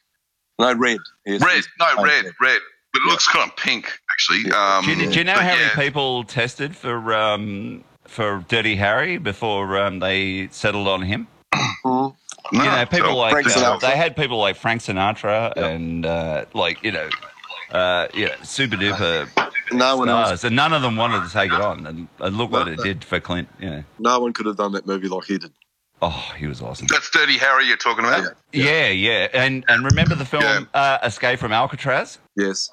No, 0.59 0.73
red. 0.73 0.99
Yes, 1.25 1.41
red. 1.41 1.55
yes, 1.55 1.67
No, 1.79 2.03
red, 2.03 2.25
red. 2.25 2.33
red. 2.41 2.59
But 2.93 2.99
it 2.99 3.05
looks 3.09 3.27
kind 3.27 3.49
of 3.49 3.55
pink, 3.57 3.91
actually. 4.11 4.49
Yeah. 4.51 4.77
Um, 4.77 4.85
do, 4.85 4.91
you, 4.91 5.09
do 5.11 5.17
you 5.17 5.23
know 5.23 5.33
but 5.33 5.43
how 5.43 5.55
many 5.55 5.69
people 5.89 6.23
tested 6.25 6.75
for 6.75 7.11
um, 7.13 7.83
for 8.05 8.45
Dirty 8.47 8.75
Harry 8.75 9.17
before 9.17 9.77
um, 9.79 9.97
they 9.99 10.47
settled 10.51 10.87
on 10.87 11.01
him? 11.01 11.27
Mm. 11.83 12.15
No, 12.51 12.63
you 12.63 12.69
know, 12.69 12.85
people 12.85 13.09
so- 13.09 13.15
like 13.15 13.47
uh, 13.57 13.77
they 13.79 13.95
had 13.97 14.15
people 14.15 14.37
like 14.37 14.55
Frank 14.57 14.81
Sinatra 14.81 15.53
Yeah. 15.55 15.65
and 15.67 16.05
uh, 16.05 16.45
like 16.53 16.83
you 16.83 16.91
know, 16.91 17.09
uh, 17.73 18.07
yeah, 18.13 18.35
super 18.43 18.75
duper 18.77 19.27
No 19.73 19.97
one 19.97 20.07
else. 20.09 20.27
stars, 20.27 20.43
and 20.45 20.55
none 20.55 20.71
of 20.73 20.81
them 20.81 20.95
wanted 20.95 21.25
to 21.27 21.31
take 21.33 21.51
it 21.51 21.59
on. 21.59 21.85
And, 21.87 22.07
and 22.19 22.37
look 22.37 22.51
what 22.51 22.67
it 22.67 22.79
did 22.79 23.03
for 23.03 23.19
Clint. 23.19 23.49
Yeah. 23.59 23.81
No 23.99 24.19
one 24.19 24.31
could 24.33 24.45
have 24.45 24.57
done 24.57 24.71
that 24.73 24.85
movie 24.87 25.07
like 25.07 25.25
he 25.25 25.37
did. 25.37 25.51
Oh, 26.01 26.33
he 26.37 26.47
was 26.47 26.61
awesome. 26.61 26.87
That's 26.89 27.09
Dirty 27.11 27.37
Harry 27.37 27.65
you're 27.65 27.77
talking 27.77 28.03
about? 28.03 28.33
Yeah, 28.51 28.89
yeah, 28.89 29.29
and 29.33 29.63
and 29.69 29.85
remember 29.85 30.15
the 30.15 30.25
film 30.25 30.43
Yeah. 30.43 30.63
uh, 30.73 30.97
Escape 31.03 31.39
from 31.39 31.51
Alcatraz? 31.53 32.19
Yes, 32.35 32.69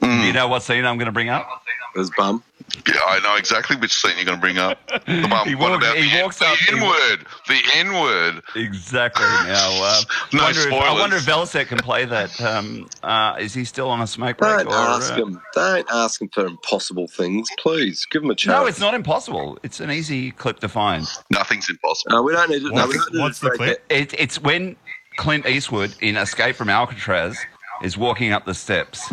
Mm. 0.00 0.26
You 0.26 0.32
know 0.32 0.46
what 0.46 0.62
scene 0.62 0.84
I'm 0.84 0.96
going 0.96 1.06
to 1.06 1.12
bring 1.12 1.28
up? 1.28 1.48
his 1.96 2.08
bum. 2.16 2.44
Yeah, 2.86 3.00
I 3.06 3.20
know 3.20 3.36
exactly 3.36 3.76
which 3.76 3.92
scene 3.94 4.12
you're 4.16 4.24
going 4.24 4.38
to 4.38 4.40
bring 4.40 4.58
up. 4.58 4.78
The 5.06 5.26
one, 5.28 5.48
He 5.48 5.54
what 5.54 5.70
walks- 5.70 5.84
about 5.84 5.96
he 5.96 6.10
the, 6.14 6.22
walks 6.22 6.38
the 6.38 6.46
up- 6.46 6.56
he- 6.58 6.76
N 6.76 6.82
word? 6.86 7.26
The 7.46 7.60
N 7.76 7.92
word. 7.94 8.42
Exactly. 8.56 9.24
Now, 9.46 9.70
uh, 9.82 10.00
No 10.32 10.42
wonder 10.44 10.60
if, 10.60 10.72
I 10.72 10.92
wonder 10.92 11.16
if 11.16 11.24
Velocet 11.26 11.66
can 11.68 11.78
play 11.78 12.04
that. 12.04 12.38
Um, 12.40 12.88
uh, 13.02 13.36
is 13.38 13.54
he 13.54 13.64
still 13.64 13.88
on 13.88 14.00
a 14.02 14.06
smoke 14.06 14.38
break? 14.38 14.58
Don't 14.58 14.68
or, 14.68 14.74
ask 14.74 15.12
uh, 15.12 15.16
him. 15.16 15.40
Don't 15.54 15.86
ask 15.90 16.20
him 16.20 16.28
for 16.28 16.44
impossible 16.46 17.08
things, 17.08 17.48
please. 17.58 18.04
Give 18.10 18.22
him 18.22 18.30
a 18.30 18.34
chance. 18.34 18.52
No, 18.52 18.66
it's 18.66 18.80
not 18.80 18.94
impossible. 18.94 19.58
It's 19.62 19.80
an 19.80 19.90
easy 19.90 20.30
clip 20.32 20.60
to 20.60 20.68
find. 20.68 21.06
Nothing's 21.30 21.68
impossible. 21.70 22.16
No, 22.16 22.22
we 22.22 22.32
don't 22.32 22.50
need 22.50 22.62
it. 22.62 22.72
No, 22.72 22.86
What's- 22.86 22.88
we 22.88 22.98
don't 22.98 23.14
need 23.14 23.20
what's 23.22 23.40
to 23.40 23.44
the 23.46 23.50
clip? 23.56 23.84
It, 23.88 24.14
it's 24.18 24.40
when 24.42 24.76
Clint 25.16 25.46
Eastwood 25.46 25.94
in 26.00 26.16
Escape 26.16 26.54
from 26.56 26.68
Alcatraz 26.68 27.38
is 27.82 27.96
walking 27.96 28.32
up 28.32 28.44
the 28.44 28.54
steps. 28.54 29.10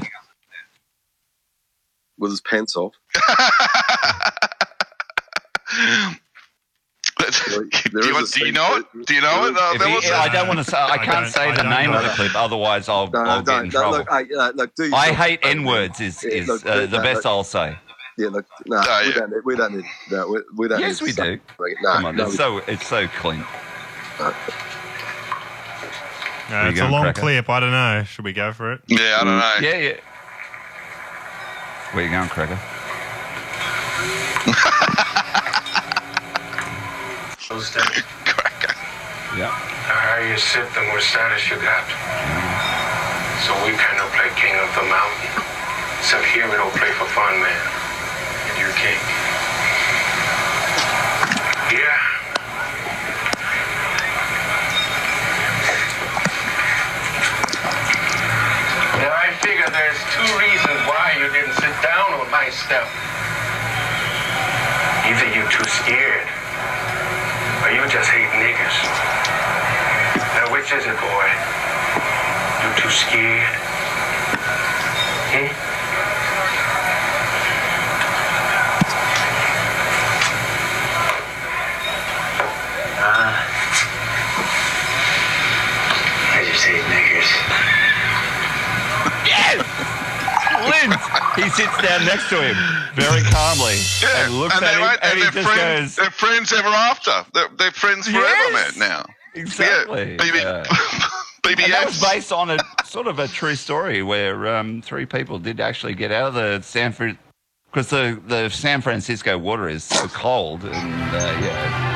That 2.17 2.21
with 2.21 2.31
his 2.31 2.41
pants 2.41 2.75
off. 2.75 2.93
Do, 7.17 8.05
you, 8.05 8.13
want- 8.13 8.31
do 8.31 8.45
you 8.45 8.51
know 8.51 8.75
it? 8.77 8.85
Do 9.07 9.13
you 9.15 9.21
know 9.21 9.45
it? 9.47 9.55
Uh, 9.57 9.71
he- 9.73 9.77
Velocet? 9.79 10.11
I 10.11 10.29
don't 10.29 10.47
want 10.47 10.59
to 10.59 10.63
say. 10.65 10.77
I 10.77 10.93
I 10.93 10.97
can't 10.97 11.25
don't- 11.25 11.31
say 11.31 11.49
I 11.49 11.55
the 11.55 11.63
name 11.63 11.91
of 11.93 12.03
the 12.03 12.09
clip, 12.09 12.35
otherwise 12.35 12.87
I'll, 12.89 13.09
No, 13.09 13.19
I'll 13.21 13.41
get 13.41 13.63
in 13.65 13.69
don't, 13.69 13.71
trouble. 13.71 13.97
look, 13.99 14.09
hey, 14.09 14.25
uh, 14.37 14.51
look, 14.53 14.75
do 14.75 14.83
I 14.83 14.87
yourself- 15.07 15.17
hate 15.17 15.39
N 15.43 15.63
words. 15.63 15.99
Is 16.01 16.23
Yeah, 16.23 16.29
is 16.31 16.47
look, 16.47 16.65
uh, 16.65 16.81
the 16.85 16.97
no, 16.97 17.01
best 17.03 17.17
look. 17.17 17.25
I'll 17.25 17.43
say. 17.43 17.77
Yeah, 18.17 18.27
look, 18.29 18.45
no, 18.65 18.77
Oh, 18.85 19.01
we 19.01 19.07
yeah. 19.09 19.13
don't 19.15 19.29
need. 19.31 19.41
We 19.45 19.55
don't 19.55 19.75
need. 19.75 19.85
No, 20.11 20.27
we, 20.29 20.41
we 20.55 20.67
don't. 20.67 20.79
Yes, 20.79 21.01
need 21.01 21.05
we 21.07 21.11
do. 21.13 21.15
say- 21.15 21.75
No, 21.81 21.93
Come 21.93 22.05
on, 22.05 22.15
no, 22.15 22.23
it's 22.23 22.31
we- 22.33 22.37
so 22.37 22.57
it's 22.59 22.85
so 22.87 23.07
clean. 23.07 23.43
It's 26.47 26.79
a 26.79 26.87
long 26.89 27.03
Cracker? 27.03 27.21
clip. 27.21 27.49
I 27.49 27.59
don't 27.59 27.71
know. 27.71 28.03
Should 28.05 28.25
we 28.25 28.33
go 28.33 28.51
for 28.53 28.73
it? 28.73 28.81
Yeah, 28.87 29.17
I 29.21 29.23
don't 29.23 29.39
know. 29.39 29.55
Yeah, 29.61 29.77
yeah. 29.77 29.93
Where 31.95 32.03
you 32.03 32.11
going, 32.11 32.27
Cracker? 32.27 32.59
Cracker. 38.27 38.75
Yeah. 39.39 39.47
The 39.47 39.95
higher 39.95 40.27
you 40.27 40.35
sit, 40.37 40.67
the 40.75 40.83
more 40.91 40.99
status 40.99 41.47
you 41.47 41.55
got. 41.55 41.87
Mm-hmm. 41.87 43.47
So 43.47 43.55
we 43.63 43.71
kind 43.79 44.03
of 44.03 44.11
play 44.11 44.27
king 44.35 44.59
of 44.59 44.67
the 44.75 44.83
mountain. 44.91 45.39
Except 46.03 46.27
here 46.35 46.43
we 46.51 46.59
don't 46.59 46.75
play 46.75 46.91
for 46.99 47.07
fun, 47.15 47.39
man. 47.39 47.63
And 48.51 48.59
you're 48.59 48.75
king. 48.75 48.99
Yeah. 51.79 52.04
There's 59.75 59.99
two 60.15 60.31
reasons 60.39 60.79
why 60.87 61.11
you 61.19 61.27
didn't 61.35 61.53
sit 61.59 61.75
down 61.83 62.07
on 62.15 62.31
my 62.31 62.47
step. 62.49 62.87
Either 65.03 65.27
you're 65.35 65.51
too 65.51 65.67
scared, 65.67 66.27
or 67.59 67.71
you 67.75 67.83
just 67.91 68.09
hate 68.09 68.31
niggas. 68.39 68.77
Now, 70.39 70.51
which 70.51 70.71
is 70.71 70.87
it, 70.87 70.95
boy? 71.03 71.27
You 72.63 72.71
too 72.79 72.89
scared? 72.89 73.51
Hmm? 75.35 75.64
He 91.35 91.49
sits 91.49 91.77
down 91.81 92.05
next 92.05 92.29
to 92.29 92.41
him 92.41 92.55
very 92.95 93.21
calmly 93.23 93.75
Yeah, 94.01 94.25
and 94.25 94.39
looks 94.39 94.55
at 94.55 94.63
him 94.75 94.81
right, 94.81 94.99
and 95.01 95.11
and 95.11 95.17
he 95.19 95.23
they're, 95.23 95.31
just 95.43 95.47
friends, 95.53 95.95
goes, 95.95 96.03
they're 96.03 96.11
friends 96.11 96.53
ever 96.53 96.67
after. 96.69 97.25
They're, 97.33 97.49
they're 97.57 97.71
friends 97.71 98.07
forever, 98.07 98.25
Yes. 98.25 98.77
man, 98.77 98.89
now. 98.89 99.05
exactly. 99.33 100.11
Yeah, 100.11 100.17
BB, 100.17 100.35
Yeah. 100.35 100.63
BBS. 101.43 101.63
And 101.65 101.73
that 101.73 101.85
was 101.85 102.01
based 102.01 102.31
on 102.31 102.49
a 102.51 102.57
sort 102.85 103.07
of 103.07 103.19
a 103.19 103.27
true 103.27 103.55
story 103.55 104.01
where 104.01 104.47
um, 104.55 104.81
three 104.81 105.05
people 105.05 105.37
did 105.37 105.59
actually 105.59 105.93
get 105.93 106.11
out 106.11 106.27
of 106.29 106.33
the 106.35 106.61
San 106.61 106.91
Fran 106.93 107.17
because 107.71 107.89
the, 107.89 108.19
the 108.27 108.49
San 108.49 108.81
Francisco 108.81 109.37
water 109.37 109.67
is 109.67 109.83
so 109.83 110.07
cold 110.07 110.63
and 110.63 110.73
uh, 110.73 111.37
yeah. 111.43 111.91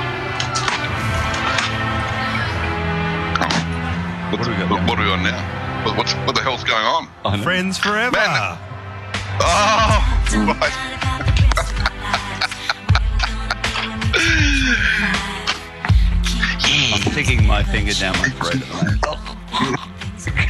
What 4.31 4.43
do 4.43 4.51
we 4.51 4.57
got 4.57 4.69
what, 4.69 4.81
now? 4.81 4.87
what 4.87 4.99
are 4.99 5.03
we 5.05 5.11
on 5.11 5.23
now? 5.23 5.85
What, 5.85 5.97
what's, 5.97 6.13
what 6.13 6.35
the 6.35 6.41
hell's 6.41 6.63
going 6.63 6.83
on? 7.23 7.41
Friends 7.41 7.77
forever. 7.79 8.15
Man. 8.15 8.57
Oh, 9.41 10.55
right. 10.59 10.69
I'm 16.91 17.01
sticking 17.11 17.45
my 17.45 17.63
finger 17.63 17.93
down 17.93 18.17
my 18.17 18.29
throat. 18.29 18.55
at 18.55 18.61
the 18.61 18.73
moment. 18.73 18.99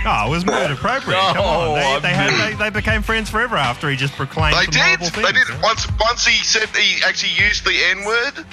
Oh, 0.05 0.27
it 0.27 0.29
was 0.29 0.45
mood 0.45 0.71
appropriate. 0.71 1.17
Come 1.19 1.45
on. 1.45 1.77
Oh, 1.79 1.99
they, 1.99 2.09
they, 2.09 2.13
had, 2.15 2.51
they, 2.51 2.55
they 2.55 2.69
became 2.69 3.01
friends 3.01 3.29
forever 3.29 3.57
after 3.57 3.89
he 3.89 3.95
just 3.95 4.13
proclaimed 4.13 4.55
They 4.55 4.63
some 4.65 4.71
did. 4.73 4.81
horrible 4.81 5.09
things. 5.09 5.27
They 5.27 5.33
did. 5.33 5.49
yeah. 5.49 5.61
Once, 5.61 5.87
once 5.99 6.25
he 6.25 6.43
said 6.43 6.69
he 6.69 7.01
actually 7.03 7.33
used 7.33 7.65
the 7.65 7.75
N 7.91 8.05
word, 8.05 8.45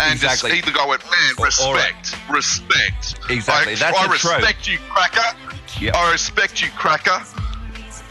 and 0.00 0.12
Exactly. 0.14 0.50
just, 0.50 0.64
he, 0.66 0.70
the 0.72 0.76
guy 0.76 0.86
went, 0.86 1.02
man, 1.04 1.34
All- 1.38 1.68
all 1.68 1.74
right. 1.74 1.94
respect, 2.30 2.30
respect. 2.30 3.30
Exactly, 3.30 3.72
I, 3.72 3.76
that's 3.76 3.98
I 3.98 4.04
a 4.04 4.08
trope. 4.18 4.36
respect 4.38 4.68
you, 4.68 4.78
cracker. 4.90 5.36
Yep. 5.80 5.94
I 5.94 6.12
respect 6.12 6.62
you, 6.62 6.68
cracker. 6.76 7.22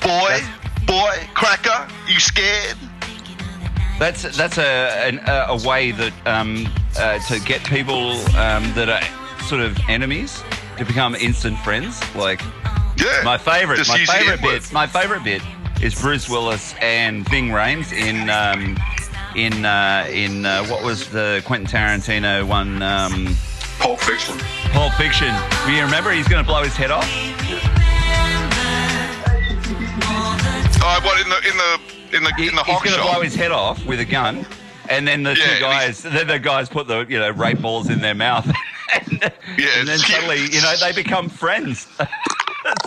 Boy, 0.01 0.41
boy, 0.87 1.27
cracker. 1.35 1.87
You 2.07 2.19
scared? 2.19 2.77
That's 3.99 4.23
that's 4.37 4.57
a 4.57 5.07
an, 5.07 5.19
a, 5.27 5.57
way 5.67 5.91
that 5.91 6.13
um, 6.25 6.67
uh, 6.97 7.19
to 7.27 7.39
get 7.41 7.63
people 7.65 8.11
um, 8.37 8.63
that 8.73 8.89
are 8.89 9.43
sort 9.45 9.61
of 9.61 9.77
enemies 9.89 10.43
to 10.77 10.85
become 10.85 11.15
instant 11.15 11.57
friends. 11.59 11.99
Like 12.15 12.41
Yeah. 12.97 13.21
my 13.23 13.37
favorite, 13.37 13.77
Just 13.77 13.89
my 13.89 14.05
favorite 14.05 14.41
bit, 14.41 14.71
my 14.71 14.87
favorite 14.87 15.23
bit 15.23 15.41
is 15.81 15.99
Bruce 15.99 16.29
Willis 16.29 16.73
and 16.81 17.27
Ving 17.29 17.49
Rhames 17.49 17.91
in 17.91 18.29
um, 18.29 18.77
in 19.35 19.65
uh, 19.65 20.07
in 20.09 20.45
uh, 20.45 20.65
what 20.67 20.83
was 20.83 21.09
the 21.09 21.41
Quentin 21.45 21.67
Tarantino 21.67 22.47
one? 22.47 22.81
Um, 22.83 23.35
Pulp 23.79 23.99
Fiction. 23.99 24.37
Pulp 24.71 24.93
Fiction. 24.93 25.33
Do 25.65 25.71
you 25.71 25.83
remember 25.83 26.11
he's 26.11 26.27
going 26.27 26.43
to 26.43 26.47
blow 26.47 26.63
his 26.63 26.75
head 26.75 26.91
off? 26.91 27.07
Oh, 30.89 30.99
what 31.03 31.19
in 31.21 31.29
the 31.29 31.37
in 31.49 31.57
the 31.57 32.17
in 32.17 32.23
the 32.23 32.33
He- 32.37 32.47
in 32.47 32.55
the 32.55 32.63
he's 32.63 32.73
hawk 32.75 32.83
going 32.83 32.95
to 32.95 33.01
shop? 33.03 33.11
blow 33.15 33.21
his 33.21 33.35
head 33.35 33.51
off 33.51 33.85
with 33.85 33.99
a 33.99 34.05
gun, 34.05 34.45
and 34.89 35.05
then 35.07 35.23
the 35.23 35.35
Yeah, 35.35 35.55
two 35.55 35.59
guys, 35.61 36.01
then 36.03 36.27
the 36.27 36.39
guys 36.39 36.69
put 36.69 36.87
the 36.87 37.05
you 37.09 37.19
know 37.19 37.29
rape 37.31 37.61
balls 37.61 37.89
in 37.89 37.99
their 37.99 38.15
mouth, 38.15 38.45
and, 38.93 39.19
Yeah, 39.57 39.79
and 39.79 39.87
then 39.87 39.95
it's 39.95 40.05
cute. 40.05 40.15
suddenly 40.21 40.45
you 40.45 40.61
know 40.61 40.73
they 40.79 40.93
become 40.93 41.27
friends. 41.29 41.87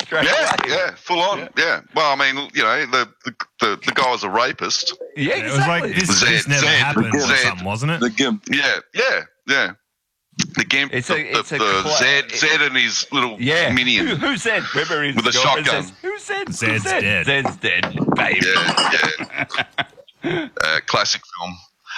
Straight 0.02 0.24
yeah, 0.24 0.50
away. 0.66 0.74
yeah, 0.74 0.94
full 0.94 1.20
on. 1.20 1.48
Yeah. 1.56 1.80
Well, 1.94 2.12
I 2.12 2.16
mean, 2.16 2.50
you 2.54 2.62
know, 2.62 2.84
the 2.86 3.08
the, 3.24 3.34
the, 3.60 3.80
the 3.86 3.92
guy 3.92 4.10
was 4.10 4.24
a 4.24 4.28
rapist. 4.30 4.94
yeah, 5.16 5.36
It 5.36 5.44
was 5.44 5.56
like 5.66 5.84
exactly. 5.84 5.92
this, 5.92 6.20
this 6.20 6.42
Zed, 6.44 6.50
never 6.50 6.66
Zed, 6.66 6.78
happened 6.80 7.14
or 7.14 7.20
something, 7.36 7.64
wasn't 7.64 7.92
it? 7.92 8.00
The 8.00 8.10
Gimp. 8.10 8.44
Yeah, 8.50 8.80
yeah, 8.94 9.20
yeah. 9.46 9.72
The 10.56 10.64
game, 10.64 10.88
It's 10.92 11.10
a- 11.10 11.14
the, 11.14 11.38
it's 11.38 11.52
a 11.52 11.58
the 11.58 11.80
cla- 11.82 11.96
Zed, 11.98 12.30
Zed 12.32 12.62
and 12.62 12.76
his 12.76 13.06
little 13.12 13.36
yeah. 13.40 13.68
Who, 13.68 13.74
minion. 13.74 14.06
who 14.20 14.36
said? 14.36 14.62
Remember 14.74 15.02
his 15.02 15.16
With 15.16 15.26
a 15.26 15.32
shotgun. 15.32 15.82
Says, 15.84 15.92
who 16.02 16.18
said? 16.18 16.46
who 16.48 16.52
Zed's 16.52 16.82
said? 16.84 17.00
dead. 17.00 17.26
Zed's 17.26 17.56
dead, 17.56 17.82
baby. 18.16 18.40
Yeah, 18.46 19.44
yeah. 20.24 20.48
uh, 20.64 20.80
classic 20.86 21.22
film. 21.38 21.54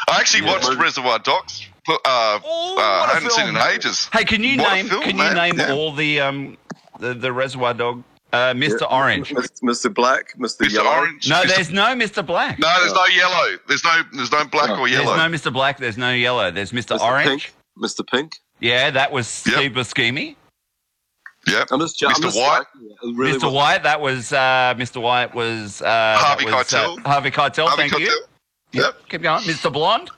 I 0.09 0.21
actually 0.21 0.45
Yeah. 0.47 0.53
watched 0.53 0.75
Reservoir 0.79 1.19
Dogs. 1.19 1.67
Uh, 1.89 1.95
uh, 1.95 1.99
Oh, 2.45 2.77
I 2.79 3.01
what 3.01 3.11
a 3.11 3.15
hadn't 3.15 3.33
seen 3.33 3.49
in 3.49 3.57
ages. 3.57 4.09
Hey, 4.13 4.25
can 4.25 4.43
you 4.43 4.59
What 4.59 4.73
name? 4.75 4.89
film, 4.89 5.03
can 5.03 5.11
you 5.17 5.23
man. 5.23 5.35
name 5.35 5.59
Yeah. 5.59 5.73
all 5.73 5.93
the 5.93 6.21
um 6.21 6.57
the, 7.01 7.15
the 7.15 7.33
Reservoir 7.33 7.75
Dog? 7.75 8.05
Uh, 8.33 8.55
Mr. 8.55 8.91
Orange. 8.91 9.29
Mr. 9.63 9.93
Black, 9.93 10.33
Mr. 10.39 10.63
Mr. 10.63 10.71
Yellow. 10.73 10.91
Orange. 10.91 11.29
No, 11.29 11.43
Mr. 11.43 11.49
there's 11.49 11.71
no 11.71 11.85
Mr. 11.95 12.25
Black. 12.25 12.59
no, 12.59 12.75
there's 12.81 12.95
no 12.95 13.05
yellow. 13.07 13.59
There's 13.69 13.85
no, 13.85 14.03
there's 14.15 14.33
no 14.33 14.45
black 14.47 14.69
No, 14.71 14.79
or 14.79 14.89
yellow. 14.89 15.15
There's 15.15 15.45
no 15.45 15.51
Mr. 15.51 15.53
Black. 15.53 15.77
There's 15.79 15.99
no 15.99 16.13
yellow. 16.15 16.51
There's 16.51 16.73
Mr. 16.73 16.97
Mr. 16.97 17.01
Orange. 17.01 17.29
Pink. 17.29 17.55
Mr. 17.79 18.07
Pink. 18.07 18.33
Yeah, 18.61 18.91
that 18.91 19.13
was 19.13 19.27
Yep. 19.47 19.55
Steve 19.57 19.73
Buscemi. 19.73 20.37
Yep. 21.49 21.69
I'm 21.73 21.81
just, 21.81 22.03
I'm 22.05 22.13
Mr. 22.13 22.23
just 22.23 22.37
White. 22.39 22.65
It 23.03 23.17
really 23.17 23.39
Mr. 23.39 23.45
was- 23.45 23.53
White, 23.55 23.83
that 23.83 24.01
was 24.01 24.33
uh, 24.33 24.75
Mr. 24.77 25.03
White 25.03 25.35
was 25.35 25.83
uh, 25.83 26.17
Harvey 26.19 26.45
that 26.47 26.55
was, 26.55 26.67
Keitel. 26.69 26.99
Uh, 27.05 27.09
Harvey 27.09 27.31
Keitel. 27.31 27.67
Harvey 27.67 27.89
thank 27.89 27.99
you. 28.01 28.07
Keitel. 28.09 28.81
Yep. 28.81 29.09
Keep 29.09 29.23
going. 29.23 29.43
Mr. 29.43 29.73
Blonde. 29.73 30.11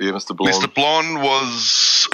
Yeah, 0.00 0.10
Mr. 0.12 0.36
Blonde. 0.36 0.54
Mr. 0.54 0.74
Blonde 0.74 1.22
was 1.22 2.08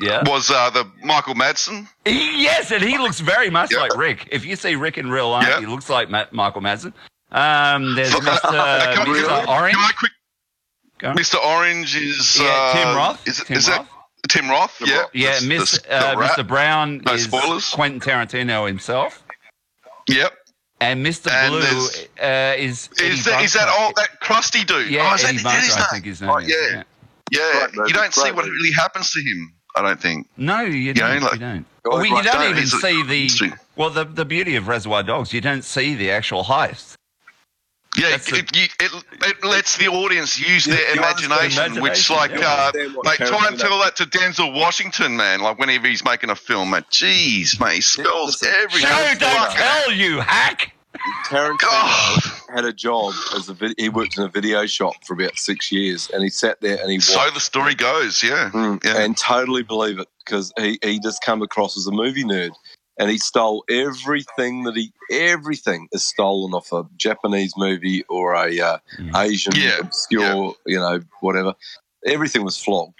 Yeah. 0.00 0.22
was 0.28 0.50
uh, 0.50 0.68
the 0.70 0.84
Michael 1.02 1.34
Madsen. 1.34 1.88
He- 2.04 2.42
yes, 2.42 2.70
and 2.70 2.82
he 2.82 2.98
looks 2.98 3.20
very 3.20 3.48
much 3.50 3.72
Yeah. 3.72 3.78
like 3.80 3.96
Rick. 3.96 4.28
If 4.30 4.44
you 4.44 4.54
see 4.56 4.74
Rick 4.76 4.98
in 4.98 5.10
real 5.10 5.30
life, 5.30 5.46
Yeah. 5.48 5.60
he 5.60 5.66
looks 5.66 5.88
like 5.88 6.10
Ma- 6.10 6.26
Michael 6.32 6.60
Madsen. 6.60 6.92
Um, 7.32 7.94
there's 7.94 8.14
Uh, 8.14 8.20
Mr. 8.20 8.94
can, 8.94 9.06
Mr. 9.06 9.26
can- 9.28 9.48
Orange. 9.48 9.74
can 9.74 9.84
I 9.84 9.92
quick? 9.98 10.12
Go. 10.98 11.12
Mr. 11.12 11.36
Orange 11.44 11.96
is 11.96 12.38
Yeah, 12.40 12.48
uh, 12.48 12.72
Tim 12.74 12.96
Roth. 12.96 13.28
Is, 13.28 13.44
Tim 13.44 13.56
is 13.56 13.68
Roth. 13.68 13.86
that 13.86 14.28
Tim 14.28 14.48
Roth? 14.50 14.78
Tim 14.78 14.88
yeah. 14.88 14.98
Roth. 15.00 15.10
Yeah, 15.14 15.38
The- 15.40 15.46
Miss, 15.46 15.70
the- 15.78 15.92
uh, 15.94 16.14
the. 16.16 16.24
Mr. 16.42 16.46
Brown 16.46 16.98
No 17.06 17.12
is 17.14 17.24
spoilers. 17.24 17.70
Quentin 17.70 18.00
Tarantino 18.00 18.66
himself, 18.66 19.22
Yep. 20.08 20.32
and 20.80 21.04
Mr. 21.06 21.30
And 21.30 21.50
Blue 21.52 21.88
uh, 22.26 22.54
is 22.58 22.88
Eddie 22.98 23.08
Is 23.10 23.24
that, 23.24 23.42
is 23.44 23.52
that 23.54 23.66
Bunker. 23.66 23.80
all 23.80 23.92
that 23.96 24.20
crusty 24.20 24.64
dude? 24.64 24.88
Yeah, 24.90 25.08
oh, 25.10 25.14
is 25.14 25.22
that, 25.22 25.28
Eddie 25.28 25.36
is 25.36 25.42
that 25.44 25.52
Bunker, 25.68 25.82
I 25.82 25.92
think 25.92 26.04
his 26.06 26.20
name 26.20 26.30
Oh, 26.30 26.36
is. 26.38 26.48
yeah. 26.48 26.82
Yeah, 27.30 27.52
Great 27.52 27.76
movie, 27.76 27.88
you 27.90 27.94
don't 27.94 28.14
see 28.14 28.20
great 28.22 28.34
what 28.36 28.44
movie. 28.46 28.56
really 28.56 28.72
happens 28.72 29.10
to 29.12 29.20
him. 29.20 29.52
I 29.76 29.82
don't 29.82 30.00
think. 30.00 30.26
No, 30.38 30.62
you 30.62 30.94
know, 30.94 31.00
don't. 31.08 31.22
like- 31.22 31.32
you 31.34 31.38
don't. 31.38 31.66
Well, 31.84 32.04
you 32.04 32.10
don't 32.22 32.24
don't. 32.24 32.50
even 32.50 32.66
see 32.66 33.02
the. 33.04 33.52
Well, 33.76 33.90
the 33.90 34.04
the 34.04 34.24
beauty 34.24 34.56
of 34.56 34.66
Reservoir 34.66 35.02
Dogs, 35.04 35.32
you 35.32 35.40
don't 35.40 35.62
see 35.62 35.94
the 35.94 36.10
actual 36.10 36.44
heist. 36.44 36.94
Yeah, 37.98 38.14
it, 38.14 38.56
you, 38.56 38.64
it, 38.80 39.04
it 39.22 39.44
lets 39.44 39.76
the 39.76 39.88
audience 39.88 40.38
use 40.38 40.64
their 40.64 40.76
you 40.94 41.00
understand 41.02 41.24
imagination, 41.52 41.82
which, 41.82 42.10
like, 42.10 42.30
yeah. 42.32 42.38
uh, 42.46 42.66
Understand 42.68 42.94
what 42.96 43.06
like, 43.06 43.18
try 43.18 43.46
and 43.48 43.58
tell 43.58 43.78
that 43.80 43.96
to 43.96 44.04
Denzel 44.04 44.54
Washington, 44.54 45.16
man. 45.16 45.40
Like, 45.40 45.58
whenever 45.58 45.88
he's 45.88 46.04
making 46.04 46.30
a 46.30 46.36
film, 46.36 46.70
man, 46.70 46.84
jeez, 46.90 47.58
mate, 47.60 47.74
he 47.76 47.80
spells 47.80 48.40
listen, 48.42 48.48
everything. 48.62 48.88
Show, 48.88 48.94
Fuck. 48.96 49.18
don't 49.18 49.52
tell, 49.52 49.92
you 49.92 50.20
hack. 50.20 50.72
Tarantino 51.28 51.58
God. 51.60 52.20
had 52.54 52.64
a 52.64 52.72
job 52.72 53.12
as 53.36 53.48
a 53.48 53.54
vid- 53.54 53.74
he 53.78 53.88
worked 53.88 54.16
in 54.18 54.24
a 54.24 54.28
video 54.28 54.66
shop 54.66 54.94
for 55.04 55.14
about 55.14 55.36
six 55.38 55.70
years, 55.70 56.10
and 56.12 56.22
he 56.22 56.28
sat 56.30 56.60
there 56.60 56.78
and 56.80 56.90
he 56.90 56.96
Watched. 56.98 57.08
So 57.10 57.30
the 57.30 57.40
story 57.40 57.74
goes, 57.74 58.22
yeah. 58.22 58.50
Mm, 58.52 58.82
Yeah. 58.84 58.98
and 59.02 59.16
totally 59.16 59.62
believe 59.62 59.98
it 59.98 60.08
because 60.24 60.52
he, 60.58 60.78
he 60.82 60.98
just 60.98 61.22
come 61.22 61.42
across 61.42 61.76
as 61.76 61.86
a 61.86 61.92
movie 61.92 62.24
nerd 62.24 62.50
and 62.98 63.10
he 63.10 63.18
stole 63.18 63.64
everything 63.70 64.64
that 64.64 64.76
he 64.76 64.92
everything 65.10 65.88
is 65.92 66.04
stolen 66.06 66.52
off 66.52 66.72
a 66.72 66.84
Japanese 66.96 67.54
movie 67.56 68.04
or 68.08 68.34
a 68.34 68.60
uh, 68.60 68.78
Mm. 68.98 69.16
Asian 69.26 69.52
Yeah, 69.56 69.78
obscure 69.80 70.54
you 70.66 70.78
know 70.78 71.00
whatever 71.20 71.54
everything 72.06 72.44
was 72.44 72.56
flogged 72.56 72.94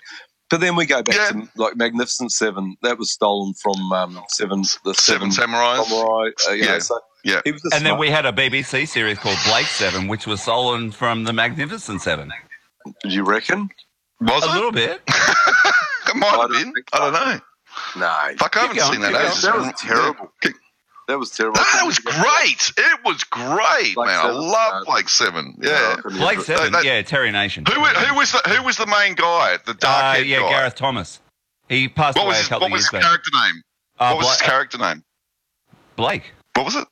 But 0.51 0.61
then 0.61 0.77
we 0.77 0.87
go 0.87 1.03
back 1.03 1.15
Yeah. 1.17 1.31
to 1.43 1.49
like 1.57 1.77
Magnificent 1.77 2.33
Seven. 2.33 2.77
That 2.83 2.99
was 2.99 3.11
stolen 3.13 3.53
from 3.55 3.93
um, 3.93 4.21
Seven, 4.29 4.63
the 4.85 4.95
Seven 4.95 5.31
Seven, 5.31 5.51
Samurais. 5.51 5.85
Samurai. 5.85 6.31
Uh, 6.49 6.53
you 6.53 6.65
know, 6.65 6.73
Yeah. 6.75 6.79
so 6.79 7.01
Yeah. 7.25 7.41
he 7.45 7.53
was 7.53 7.63
a 7.71 7.77
And 7.77 7.85
then 7.85 7.99
we 7.99 8.09
had 8.11 8.25
a 8.27 8.33
BBC 8.33 8.87
series 8.89 9.19
called 9.19 9.37
Blake 9.47 9.67
Seven, 9.67 10.09
which 10.09 10.27
was 10.27 10.41
stolen 10.41 10.91
from 10.91 11.25
the 11.25 11.33
Magnificent 11.35 12.01
Seven. 12.03 12.31
Did 13.03 13.13
you 13.13 13.25
reckon? 13.25 13.69
Was 14.23 14.43
A 14.45 14.49
it? 14.49 14.55
little 14.55 14.73
bit. 14.73 15.03
It 16.09 16.17
might 16.17 16.29
I 16.29 16.31
have 16.31 16.41
don't 16.41 16.53
been. 16.53 16.73
think 16.73 16.87
I 16.95 16.99
don't 16.99 17.13
know. 17.13 17.41
No, 17.97 18.15
Fuck, 18.39 18.57
I 18.57 18.61
haven't 18.61 18.77
going, 18.77 18.93
seen 18.93 19.01
that. 19.03 19.13
That, 19.13 19.41
going. 19.43 19.63
That 19.63 19.73
was 19.73 19.81
terrible. 19.81 20.33
Yeah. 20.45 20.51
that 21.09 21.19
was 21.19 21.31
terrible. 21.31 21.57
That 21.57 21.83
was 21.87 21.99
great. 21.99 22.73
It 22.77 23.01
was 23.05 23.25
great, 23.25 23.95
Blake 23.95 24.07
man. 24.09 24.19
I 24.19 24.23
Seven, 24.23 24.37
love 24.37 24.73
uh, 24.75 24.85
Blake 24.85 25.09
Seven. 25.09 25.55
Yeah. 25.61 25.97
I 26.05 26.09
Blake 26.11 26.33
ever- 26.39 26.45
Seven, 26.45 26.73
that- 26.73 26.85
yeah, 26.85 27.03
Terry 27.03 27.31
Nation. 27.31 27.65
Who, 27.67 27.75
who 27.81 28.15
was 28.15 28.33
the 28.33 28.39
Who 28.49 28.63
was 28.63 28.77
the 28.77 28.87
main 28.87 29.15
guy? 29.15 29.59
The 29.65 29.75
dark 29.75 30.19
Uh, 30.19 30.21
yeah, 30.23 30.41
guy. 30.41 30.49
Gareth 30.51 30.75
Thomas. 30.77 31.21
He 31.69 31.89
passed 31.89 32.17
what 32.17 32.25
away 32.25 32.29
was 32.31 32.37
a 32.37 32.39
his, 32.41 32.49
couple 32.49 32.61
what 32.63 32.67
of 32.69 32.73
was 32.73 32.81
years 32.81 32.85
his 32.87 32.93
back. 32.93 33.03
character 33.03 33.31
name? 33.35 33.63
Uh, 33.99 34.13
what 34.15 34.19
was 34.25 34.39
his 34.39 34.43
character 34.49 34.79
name? 34.79 35.05
Blake. 35.97 36.33
What 36.55 36.65
was 36.67 36.77
it? 36.77 36.89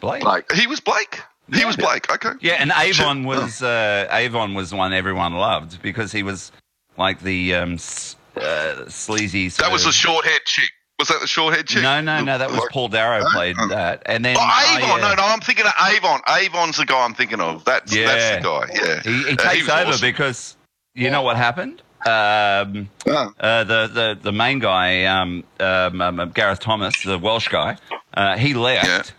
Blake. 0.00 0.22
Blake. 0.22 0.52
He 0.52 0.66
was 0.66 0.80
Blake. 0.80 1.20
He 1.52 1.60
Yeah. 1.60 1.66
was 1.66 1.76
Blake. 1.76 2.10
Okay. 2.12 2.30
Yeah, 2.40 2.54
and 2.54 2.72
Avon 2.76 3.24
was 3.24 3.62
uh, 3.62 4.06
Avon 4.10 4.54
was 4.54 4.70
the 4.70 4.76
one 4.76 4.92
everyone 4.92 5.32
loved 5.34 5.82
because 5.82 6.12
he 6.12 6.22
was 6.22 6.52
like 6.96 7.20
the 7.20 7.54
um, 7.56 7.74
s- 7.74 8.16
uh, 8.36 8.88
sleazy. 8.88 9.48
sort 9.50 9.66
That 9.66 9.72
was 9.72 9.82
of- 9.82 9.88
the 9.88 9.92
short 9.92 10.24
haired 10.24 10.44
chick. 10.44 10.70
Was 10.98 11.08
that 11.08 11.20
the 11.20 11.26
short 11.26 11.54
haired 11.54 11.66
chick? 11.66 11.82
No, 11.82 12.00
no, 12.00 12.22
no. 12.22 12.38
That 12.38 12.50
was 12.50 12.60
Paul 12.70 12.88
Darrow 12.88 13.24
played 13.32 13.56
Oh. 13.58 13.66
that, 13.68 14.02
and 14.06 14.24
then 14.24 14.36
Oh, 14.38 14.42
Avon. 14.42 14.90
oh, 14.90 14.96
yeah. 14.98 15.08
No, 15.08 15.14
no, 15.14 15.22
I'm 15.24 15.40
thinking 15.40 15.66
of 15.66 15.72
Avon. 15.88 16.20
Avon's 16.28 16.76
the 16.76 16.86
guy 16.86 17.04
I'm 17.04 17.14
thinking 17.14 17.40
of. 17.40 17.64
That's 17.64 17.92
Yeah. 17.92 18.06
that's 18.06 18.36
the 18.36 18.48
guy. 18.48 18.66
Yeah. 18.86 19.02
He, 19.02 19.22
he 19.24 19.32
Uh, 19.32 19.36
takes 19.50 19.68
over 19.68 19.90
awesome. 19.90 20.00
because 20.00 20.56
you 20.94 21.10
know 21.10 21.22
what 21.22 21.36
happened. 21.36 21.82
Um, 22.06 22.88
Oh. 23.06 23.32
uh, 23.40 23.64
the, 23.64 23.86
the 23.92 24.18
the 24.20 24.32
main 24.32 24.58
guy, 24.60 25.04
um, 25.06 25.44
um, 25.60 26.00
um, 26.00 26.30
Gareth 26.34 26.60
Thomas, 26.60 26.94
the 27.02 27.18
Welsh 27.18 27.48
guy, 27.48 27.76
uh, 28.14 28.36
he 28.36 28.54
left 28.54 29.12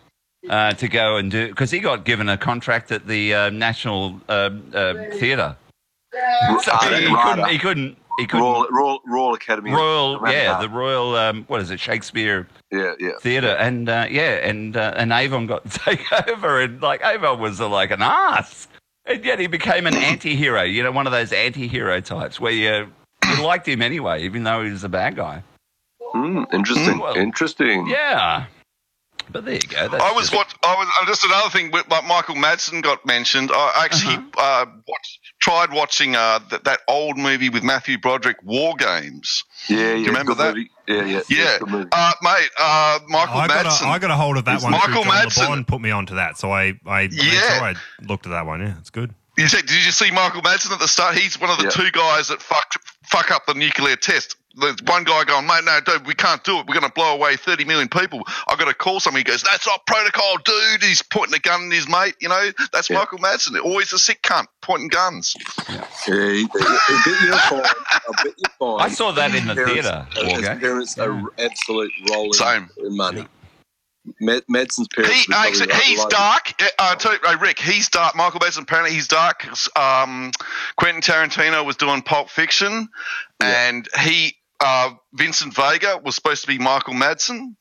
uh, 0.49 0.73
to 0.73 0.87
go 0.87 1.15
and 1.17 1.31
do 1.31 1.47
because 1.49 1.71
he 1.71 1.79
got 1.79 2.05
given 2.05 2.29
a 2.29 2.37
contract 2.37 2.91
at 2.91 3.07
the 3.07 3.33
uh, 3.33 3.49
National 3.49 4.21
uh, 4.29 4.49
uh, 4.73 4.93
Theatre. 5.17 5.55
So 6.61 6.71
he, 6.77 7.07
he 7.07 7.15
couldn't. 7.15 7.49
He 7.49 7.57
couldn't. 7.57 7.97
He 8.19 8.27
couldn't. 8.27 8.43
Royal, 8.45 8.67
Royal, 8.69 8.99
Royal 9.07 9.33
Academy. 9.33 9.71
Royal, 9.71 10.21
yeah, 10.29 10.59
the 10.61 10.69
Royal. 10.69 11.15
Um, 11.15 11.45
what 11.47 11.61
is 11.61 11.71
it? 11.71 11.79
Shakespeare 11.79 12.47
yeah, 12.71 12.93
yeah. 12.99 13.11
Theatre, 13.19 13.55
and 13.59 13.89
uh, 13.89 14.07
yeah, 14.09 14.35
and 14.47 14.77
uh, 14.77 14.93
and 14.95 15.11
Avon 15.11 15.47
got 15.47 15.63
to 15.69 15.79
take 15.79 16.01
over, 16.27 16.61
and 16.61 16.81
like 16.81 17.03
Avon 17.03 17.39
was 17.39 17.59
uh, 17.59 17.67
like 17.67 17.89
an 17.91 18.01
ass, 18.03 18.67
and 19.05 19.25
yet 19.25 19.39
he 19.39 19.47
became 19.47 19.87
an 19.87 19.95
anti-hero. 20.11 20.61
You 20.63 20.83
know, 20.83 20.91
one 20.91 21.07
of 21.07 21.11
those 21.13 21.33
anti-hero 21.33 22.01
types 22.01 22.39
where 22.39 22.51
you 22.51 22.91
you 23.25 23.43
liked 23.43 23.67
him 23.67 23.81
anyway, 23.81 24.23
even 24.23 24.43
though 24.43 24.63
he 24.63 24.69
was 24.71 24.83
a 24.83 24.89
bad 24.89 25.15
guy. 25.15 25.41
Mm, 26.13 26.53
interesting. 26.53 26.99
Well, 26.99 27.15
interesting. 27.15 27.87
Yeah, 27.87 28.45
but 29.31 29.45
there 29.45 29.55
you 29.55 29.59
go. 29.61 29.87
That's 29.87 30.03
I 30.03 30.11
was 30.11 30.29
just- 30.29 30.35
what 30.35 30.53
I 30.61 30.75
was 30.75 30.87
uh, 31.01 31.05
just 31.07 31.23
another 31.25 31.49
thing. 31.49 31.71
with- 31.71 31.89
Like 31.89 32.05
Michael 32.05 32.35
Madsen 32.35 32.83
got 32.83 33.03
mentioned. 33.07 33.49
I 33.51 33.85
actually 33.85 34.17
Uh-huh. 34.17 34.61
uh 34.63 34.65
watched, 34.87 35.19
tried 35.43 35.73
watching 35.73 36.15
uh, 36.15 36.39
th- 36.49 36.63
that 36.63 36.79
old 36.87 37.17
movie 37.17 37.49
with 37.49 37.63
Matthew 37.63 37.97
Broderick, 37.97 38.37
War 38.43 38.75
Games. 38.77 39.43
Yeah, 39.67 39.77
yeah. 39.77 39.93
you 39.95 40.05
remember 40.07 40.33
that? 40.35 40.55
movie. 40.55 40.69
Yeah, 40.87 41.03
yeah. 41.05 41.21
Yeah, 41.29 41.57
uh, 41.91 42.11
mate. 42.21 42.49
Uh, 42.57 42.99
Michael 43.09 43.37
I 43.39 43.47
got, 43.47 43.65
Madsen. 43.65 43.85
a, 43.85 43.89
I 43.89 43.99
got 43.99 44.11
a 44.11 44.15
hold 44.15 44.37
of 44.37 44.45
that 44.45 44.55
It's 44.55 44.63
one. 44.63 44.71
Michael 44.71 45.03
through 45.03 45.11
John 45.11 45.27
Madsen. 45.27 45.47
LeBon 45.47 45.67
put 45.67 45.81
me 45.81 45.91
onto 45.91 46.15
that, 46.15 46.37
so 46.37 46.51
I 46.51 46.73
I 46.85 47.01
Yeah. 47.11 47.31
sure 47.57 47.63
I 47.67 47.75
looked 48.07 48.25
at 48.25 48.29
that 48.31 48.45
one. 48.45 48.61
Yeah, 48.61 48.75
it's 48.79 48.89
good. 48.89 49.13
You 49.37 49.47
see, 49.47 49.61
did 49.61 49.83
you 49.85 49.91
see 49.91 50.11
Michael 50.11 50.41
Madsen 50.43 50.71
at 50.71 50.79
the 50.79 50.87
start? 50.87 51.17
He's 51.17 51.39
one 51.39 51.49
of 51.49 51.57
the 51.57 51.63
Yeah. 51.65 51.69
two 51.71 51.91
guys 51.91 52.27
that 52.29 52.41
fuck 52.41 52.71
fuck 53.03 53.31
up 53.31 53.45
the 53.45 53.53
nuclear 53.53 53.95
test. 53.97 54.37
There's 54.55 54.75
one 54.85 55.03
guy 55.03 55.23
going, 55.23 55.47
mate, 55.47 55.63
no, 55.65 55.79
dude, 55.83 56.05
we 56.05 56.13
can't 56.13 56.43
do 56.43 56.59
it. 56.59 56.67
We're 56.67 56.75
going 56.75 56.85
to 56.85 56.91
blow 56.93 57.15
away 57.15 57.35
30 57.37 57.65
million 57.65 57.87
people. 57.89 58.21
I've 58.47 58.59
got 58.59 58.65
to 58.67 58.73
call 58.75 58.99
somebody. 58.99 59.21
He 59.21 59.23
goes, 59.31 59.41
that's 59.41 59.65
not 59.65 59.85
protocol, 59.87 60.37
dude. 60.45 60.83
He's 60.83 61.01
pointing 61.01 61.33
a 61.35 61.39
gun 61.39 61.65
at 61.67 61.71
his 61.73 61.89
mate. 61.89 62.13
You 62.21 62.29
know, 62.29 62.49
that's 62.71 62.89
Yeah. 62.89 62.99
Michael 62.99 63.17
Madsen. 63.17 63.59
Always 63.63 63.91
a 63.93 63.97
sick 63.99 64.21
cunt, 64.21 64.45
pointing 64.61 64.89
guns. 64.89 65.35
Yeah. 65.69 65.83
I 66.07 66.45
bet 66.51 67.23
you 67.23 67.33
a 67.33 68.49
fine. 68.59 68.81
I 68.81 68.89
saw 68.89 69.11
that 69.11 69.33
in 69.35 69.47
the 69.47 69.55
theatre. 69.55 70.07
His 70.15 70.33
Walker. 70.43 70.59
parents 70.59 70.97
are 70.99 71.21
absolute 71.39 71.91
rolling 72.11 72.33
Same. 72.33 72.69
in 72.77 72.95
money. 72.95 73.25
Mad, 74.19 74.43
Madsen's 74.51 74.89
parents. 74.93 75.15
He 75.15 75.25
would 75.31 75.69
probably 75.69 75.83
he's 75.85 75.99
like- 75.99 76.09
dark. 76.09 76.53
Uh, 76.61 76.67
I 76.77 76.95
tell 76.95 77.13
you, 77.13 77.19
uh, 77.25 77.37
Rick, 77.39 77.59
he's 77.59 77.87
dark. 77.87 78.15
Michael 78.15 78.41
Madsen, 78.41 78.63
apparently 78.63 78.93
he's 78.93 79.07
dark. 79.07 79.47
Um, 79.77 80.31
Quentin 80.75 81.01
Tarantino 81.01 81.65
was 81.65 81.77
doing 81.77 82.01
Pulp 82.01 82.29
Fiction, 82.29 82.89
Yeah. 83.41 83.67
and 83.69 83.87
he, 84.01 84.35
uh, 84.63 84.91
Vincent 85.13 85.53
Vega 85.55 85.99
was 86.03 86.15
supposed 86.15 86.41
to 86.41 86.47
be 86.47 86.57
Michael 86.57 86.93
Madsen, 86.93 87.55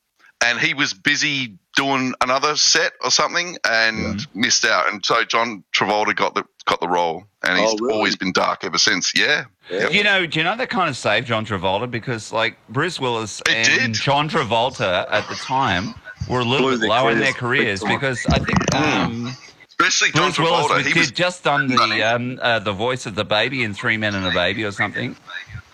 and 0.44 0.58
he 0.58 0.74
was 0.74 0.94
busy 0.94 1.58
doing 1.74 2.14
another 2.20 2.54
set 2.56 2.92
or 3.02 3.10
something 3.10 3.56
and 3.66 4.26
missed 4.34 4.64
out. 4.64 4.92
And 4.92 5.04
so 5.04 5.24
John 5.24 5.64
Travolta 5.74 6.14
got 6.14 6.34
the 6.34 6.44
got 6.66 6.80
the 6.80 6.88
role, 6.88 7.24
and 7.42 7.58
he's 7.58 7.70
Oh, 7.70 7.76
really? 7.80 7.94
always 7.94 8.16
been 8.16 8.32
dark 8.32 8.62
ever 8.64 8.78
since. 8.78 9.12
Yeah. 9.14 9.44
Yeah. 9.70 9.88
You 9.88 10.04
know, 10.04 10.26
do 10.26 10.38
you 10.38 10.44
know 10.44 10.56
that 10.56 10.68
kind 10.70 10.88
of 10.90 10.96
saved 10.96 11.26
John 11.28 11.46
Travolta 11.46 11.90
because 11.90 12.32
like 12.32 12.56
Bruce 12.68 13.00
Willis 13.00 13.40
It 13.48 13.54
and 13.54 13.66
did. 13.66 13.94
John 13.94 14.28
Travolta 14.28 15.06
at 15.10 15.26
the 15.28 15.34
time 15.36 15.94
were 16.28 16.40
a 16.40 16.44
little 16.44 16.68
Blew 16.68 16.76
bit 16.76 16.80
their 16.80 16.88
low 16.90 17.08
in 17.08 17.18
their 17.20 17.32
careers 17.32 17.80
careers 17.80 17.80
big 17.80 17.88
time. 17.88 17.98
because 18.00 18.26
I 18.26 18.38
think 18.38 18.74
um, 18.74 19.36
Especially 19.68 20.10
John 20.12 20.24
Bruce 20.30 20.38
Willis 20.38 20.66
Travolta. 20.66 20.76
was, 20.76 20.86
He 20.86 20.92
did 20.92 20.98
was 20.98 21.10
just 21.10 21.42
done 21.44 21.66
the 21.68 22.02
um, 22.02 22.38
uh, 22.42 22.58
the 22.58 22.72
voice 22.72 23.06
of 23.06 23.14
the 23.14 23.24
baby 23.24 23.62
in 23.64 23.72
Three 23.72 23.96
Men 23.96 24.14
and 24.14 24.26
a 24.26 24.30
Baby 24.30 24.64
or 24.64 24.72
something, 24.72 25.16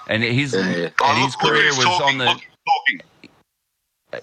and 0.09 0.23
his 0.23 0.55
Yeah, 0.55 0.69
yeah. 0.77 0.89
Oh, 1.01 1.07
and 1.13 1.25
his 1.25 1.35
look, 1.35 1.43
look 1.43 1.53
career 1.53 1.71
was 1.71 1.85
talking, 1.85 2.09
on 2.09 2.19
the 2.19 2.25
look 2.27 2.43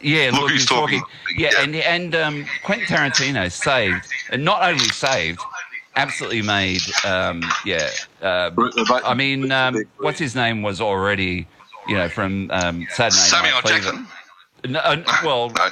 yeah. 0.02 0.30
Look 0.32 0.42
Look, 0.42 0.52
who's 0.52 0.62
who's 0.62 0.66
talking. 0.66 1.00
talking. 1.02 1.16
Yeah, 1.38 1.50
Yeah. 1.54 1.64
and 1.64 1.76
and 1.76 2.16
um, 2.16 2.46
Quentin 2.64 2.88
Tarantino 2.88 3.52
saved, 3.52 4.06
and 4.32 4.44
not 4.44 4.64
only 4.64 4.86
saved, 4.86 5.40
absolutely 5.96 6.42
made. 6.42 6.82
Um, 7.06 7.44
yeah, 7.66 7.90
uh, 8.22 8.52
I 9.06 9.14
mean, 9.14 9.52
um, 9.52 9.76
what's 10.00 10.20
his 10.20 10.36
name 10.36 10.62
was 10.64 10.82
already, 10.82 11.48
you 11.88 11.96
know, 11.96 12.10
from 12.10 12.50
um, 12.52 12.88
Saturday 12.90 13.18
Night 13.18 13.30
Samuel 13.30 13.62
Fever. 13.62 13.80
Jackson. 13.80 14.08
No, 14.68 14.80
uh, 14.80 15.04
well, 15.24 15.50
No. 15.52 15.70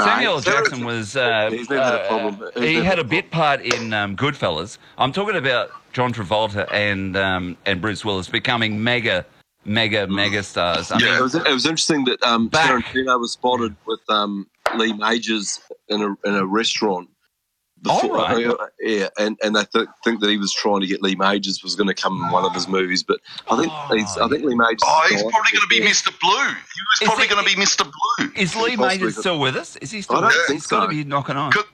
Samuel 0.00 0.34
Nah, 0.36 0.40
Jackson 0.40 0.84
was. 0.84 1.16
Uh, 1.16 1.48
He's 1.50 1.68
never 1.70 1.82
had 1.82 1.94
a 1.94 1.98
uh, 2.04 2.08
problem. 2.08 2.50
He's 2.54 2.62
he 2.64 2.74
had 2.76 2.84
had 2.84 2.98
a 2.98 3.04
bit 3.04 3.30
part 3.30 3.60
in 3.62 3.92
um, 3.92 4.16
Goodfellas. 4.16 4.78
I'm 4.98 5.12
talking 5.12 5.36
about 5.36 5.70
John 5.92 6.12
Travolta 6.12 6.66
and 6.72 7.16
um, 7.16 7.56
and 7.66 7.80
Bruce 7.80 8.04
Willis 8.04 8.28
becoming 8.28 8.82
mega, 8.82 9.24
mega, 9.66 10.06
mega 10.06 10.42
stars. 10.42 10.90
I 10.90 10.98
Yeah, 10.98 11.06
mean, 11.06 11.14
it 11.18 11.22
was, 11.22 11.34
it 11.34 11.48
was 11.52 11.66
interesting 11.66 12.04
that 12.06 12.22
um, 12.22 12.48
Back. 12.48 12.70
Tarantino 12.84 13.18
was 13.20 13.32
spotted 13.32 13.76
with 13.86 14.00
um, 14.08 14.46
Lee 14.76 14.92
Majors 14.92 15.60
in 15.88 16.02
a 16.02 16.28
in 16.28 16.34
a 16.36 16.46
restaurant. 16.46 17.08
Oh, 17.88 18.08
right. 18.08 18.46
uh, 18.46 18.56
yeah, 18.80 19.08
and 19.18 19.36
and 19.42 19.56
I 19.56 19.64
th- 19.64 19.86
think 20.02 20.20
that 20.20 20.30
he 20.30 20.38
was 20.38 20.50
trying 20.52 20.80
to 20.80 20.86
get 20.86 21.02
Lee 21.02 21.14
Majors 21.14 21.62
was 21.62 21.76
going 21.76 21.88
to 21.88 21.94
come 21.94 22.14
in 22.24 22.30
one 22.32 22.44
of 22.44 22.54
his 22.54 22.66
movies, 22.66 23.02
but 23.02 23.20
I 23.50 23.56
think 23.60 23.70
Oh, 23.72 23.94
he's, 23.94 24.16
I 24.16 24.28
think 24.28 24.44
Lee 24.44 24.54
Majors. 24.56 24.80
Oh, 24.82 25.06
he's 25.10 25.22
died. 25.22 25.30
probably 25.30 25.50
going 25.52 25.62
to 25.62 25.68
be 25.68 25.80
Mr. 25.82 26.20
Blue. 26.20 26.48
He 26.48 26.52
was 26.54 27.02
Is 27.02 27.08
probably 27.08 27.26
going 27.28 27.44
to 27.46 27.54
be 27.56 27.60
Mr. 27.62 27.84
Blue. 28.18 28.32
is 28.42 28.56
Lee 28.56 28.76
Majors 28.76 29.14
could- 29.14 29.20
still 29.20 29.38
with 29.38 29.56
us? 29.56 29.76
Is 29.76 29.90
he 29.90 30.00
still? 30.02 30.16
I 30.16 30.20
don't 30.20 30.28
with 30.28 30.36
us? 30.36 30.46
think 30.46 30.56
He's 30.62 30.66
got 30.66 30.84
to 30.84 30.88
be 30.88 31.04
knocking 31.04 31.36
on. 31.36 31.52
Could- 31.52 31.66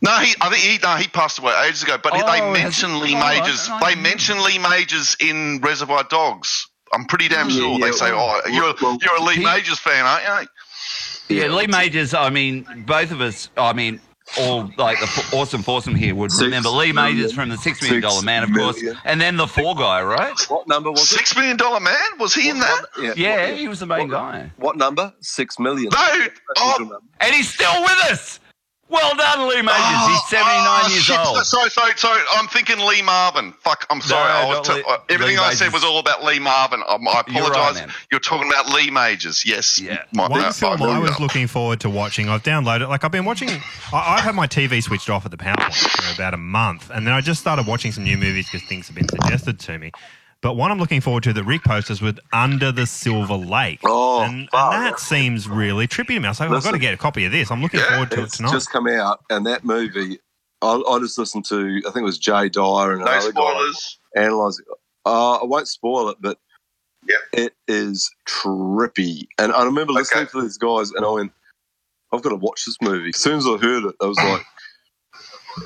No, 0.00 0.16
he. 0.18 0.34
I 0.40 0.48
think 0.50 0.62
he. 0.62 0.78
No, 0.82 0.96
he 0.96 1.06
passed 1.08 1.38
away 1.38 1.52
ages 1.68 1.82
ago. 1.82 1.98
But 2.02 2.14
Oh, 2.14 2.26
they 2.32 2.38
has 2.40 2.52
mention? 2.62 2.98
Lee 3.00 3.14
Oh, 3.14 3.20
Majors. 3.20 3.68
I 3.68 3.78
they 3.80 3.88
didn't- 3.90 4.02
mention 4.02 4.42
Lee 4.42 4.58
Majors 4.58 5.16
in 5.20 5.60
Reservoir 5.62 6.04
Dogs. 6.04 6.68
I'm 6.92 7.04
pretty 7.06 7.28
damn 7.28 7.48
Yeah, 7.48 7.56
sure. 7.56 7.78
yeah, 7.78 7.86
they 7.86 7.92
say, 7.92 8.10
"Oh, 8.12 8.40
you're 8.50 8.74
well, 8.82 8.98
you're 9.00 9.16
a 9.16 9.22
Lee 9.22 9.36
he- 9.36 9.44
Majors 9.44 9.78
fan, 9.78 10.04
aren't 10.04 10.24
you?" 11.28 11.36
Yeah, 11.36 11.44
Yeah, 11.46 11.54
Lee 11.54 11.66
Majors. 11.66 12.12
I 12.14 12.30
mean, 12.30 12.84
both 12.86 13.10
of 13.12 13.20
us. 13.20 13.48
I 13.56 13.72
mean, 13.72 14.00
all 14.38 14.70
like 14.76 14.98
the 14.98 15.04
f- 15.06 15.32
awesome 15.34 15.62
foursome 15.62 15.94
here 15.94 16.14
would 16.14 16.30
Six 16.30 16.42
remember 16.42 16.68
Lee 16.70 16.92
Majors 16.92 17.16
million. 17.16 17.34
from 17.34 17.48
the 17.50 17.56
Six 17.58 17.80
Million 17.82 18.02
Dollar 18.02 18.22
Man, 18.22 18.42
of 18.42 18.52
course, 18.52 18.82
and 19.04 19.20
then 19.20 19.36
the 19.36 19.46
Four 19.46 19.74
Guy, 19.74 20.02
right? 20.02 20.38
What 20.50 20.68
number 20.68 20.90
was 20.90 21.02
it? 21.02 21.06
Six 21.16 21.34
million 21.36 21.56
dollar 21.56 21.80
man 21.80 21.94
was 22.18 22.34
he 22.34 22.48
in 22.50 22.58
that? 22.60 22.84
What- 22.96 23.16
Yeah, 23.16 23.48
what- 23.50 23.58
he 23.58 23.68
was 23.68 23.80
the 23.80 23.86
main 23.86 24.08
what- 24.08 24.10
guy, 24.10 24.50
What 24.56 24.76
number? 24.76 25.12
Six 25.20 25.58
million. 25.58 25.90
No. 25.92 26.26
Oh, 26.58 26.98
and 27.20 27.34
he's 27.34 27.52
still 27.52 27.82
with 27.82 27.98
us. 28.10 28.38
Well 28.92 29.16
done, 29.16 29.48
Lee 29.48 29.62
Majors. 29.62 29.72
oh, 29.78 30.08
he's 30.12 30.28
seventy 30.28 30.58
nine 30.58 30.82
oh, 30.84 30.88
years 30.88 31.02
shit. 31.02 31.18
old. 31.18 31.44
Sorry, 31.46 31.70
sorry, 31.70 31.92
sorry. 31.96 32.20
I'm 32.32 32.46
thinking 32.48 32.78
Lee 32.78 33.00
Marvin. 33.00 33.52
Fuck. 33.52 33.86
I'm 33.88 34.02
sorry. 34.02 34.28
No, 34.28 34.54
I 34.54 34.58
was 34.58 34.68
t- 34.68 34.74
Lee- 34.74 34.84
uh, 34.86 34.98
everything 35.08 35.36
Lee 35.38 35.42
I 35.42 35.54
said 35.54 35.72
was 35.72 35.82
all 35.82 35.98
about 35.98 36.22
Lee 36.22 36.38
Marvin. 36.38 36.82
Um, 36.86 37.08
I 37.08 37.22
You're 37.26 37.42
right, 37.44 37.50
apologise. 37.50 37.94
You're 38.10 38.20
talking 38.20 38.48
about 38.48 38.68
Lee 38.68 38.90
Majors. 38.90 39.46
Yes. 39.46 39.80
Yeah. 39.80 40.04
My- 40.12 40.28
One 40.28 40.44
uh, 40.44 40.52
film 40.52 40.82
uh, 40.82 40.86
I 40.86 40.98
was 40.98 41.18
looking 41.18 41.46
forward 41.46 41.80
to 41.80 41.90
watching, 41.90 42.28
I've 42.28 42.42
downloaded. 42.42 42.88
Like 42.88 43.02
I've 43.02 43.10
been 43.10 43.24
watching. 43.24 43.48
I, 43.48 44.16
I've 44.16 44.24
had 44.24 44.34
my 44.34 44.46
TV 44.46 44.82
switched 44.82 45.08
off 45.08 45.24
at 45.24 45.30
the 45.30 45.38
power 45.38 45.56
point 45.56 45.74
for 45.74 46.14
about 46.14 46.34
a 46.34 46.38
month, 46.38 46.90
and 46.90 47.06
then 47.06 47.14
I 47.14 47.22
just 47.22 47.40
started 47.40 47.66
watching 47.66 47.92
some 47.92 48.04
new 48.04 48.18
movies 48.18 48.50
because 48.50 48.66
things 48.68 48.88
have 48.88 48.96
been 48.96 49.08
suggested 49.08 49.58
to 49.60 49.78
me. 49.78 49.90
But 50.42 50.54
one 50.54 50.70
I'm 50.72 50.78
looking 50.78 51.00
forward 51.00 51.22
to 51.24 51.32
that 51.32 51.44
Rick 51.44 51.64
posted 51.64 51.90
was 51.90 52.02
with 52.02 52.18
Under 52.32 52.72
the 52.72 52.86
Silver 52.86 53.34
Lake. 53.34 53.80
Oh, 53.84 54.22
and, 54.24 54.48
and 54.52 54.72
that 54.86 54.98
seems 55.00 55.48
really 55.48 55.86
trippy 55.86 56.08
to 56.08 56.20
me. 56.20 56.26
I 56.26 56.30
was 56.30 56.40
like, 56.40 56.50
I've 56.50 56.62
got 56.62 56.72
to 56.72 56.78
get 56.78 56.92
a 56.94 56.96
copy 56.98 57.24
of 57.24 57.32
this. 57.32 57.50
I'm 57.50 57.62
looking 57.62 57.80
Yeah, 57.80 57.86
forward 57.90 58.10
to 58.10 58.24
it 58.24 58.32
tonight. 58.32 58.52
just 58.52 58.70
come 58.70 58.88
out, 58.88 59.20
and 59.30 59.46
that 59.46 59.64
movie. 59.64 60.18
I, 60.60 60.82
I 60.88 60.98
just 61.00 61.16
listened 61.18 61.44
to. 61.46 61.78
I 61.86 61.90
think 61.90 62.02
it 62.02 62.02
was 62.02 62.18
Jay 62.18 62.48
Dyer 62.48 62.92
and 62.92 63.00
No 63.00 63.06
another 63.06 63.32
guy 63.32 63.40
spoilers. 63.40 63.98
analysing. 64.14 64.64
Uh, 65.06 65.34
I 65.36 65.44
won't 65.44 65.68
spoil 65.68 66.08
it, 66.10 66.18
but 66.20 66.38
It 67.32 67.54
is 67.68 68.10
trippy. 68.28 69.26
And 69.38 69.52
I 69.52 69.64
remember 69.64 69.92
listening 69.92 70.24
Okay. 70.24 70.30
to 70.32 70.42
these 70.42 70.58
guys 70.58 70.90
and 70.92 71.04
I 71.04 71.10
went, 71.10 71.32
I've 72.12 72.22
got 72.22 72.30
to 72.30 72.36
watch 72.36 72.64
this 72.66 72.76
movie. 72.82 73.08
As 73.10 73.16
soon 73.20 73.38
as 73.38 73.46
I 73.46 73.56
heard 73.56 73.84
it, 73.84 73.94
I 74.02 74.06
was 74.06 74.18
like, 74.18 74.42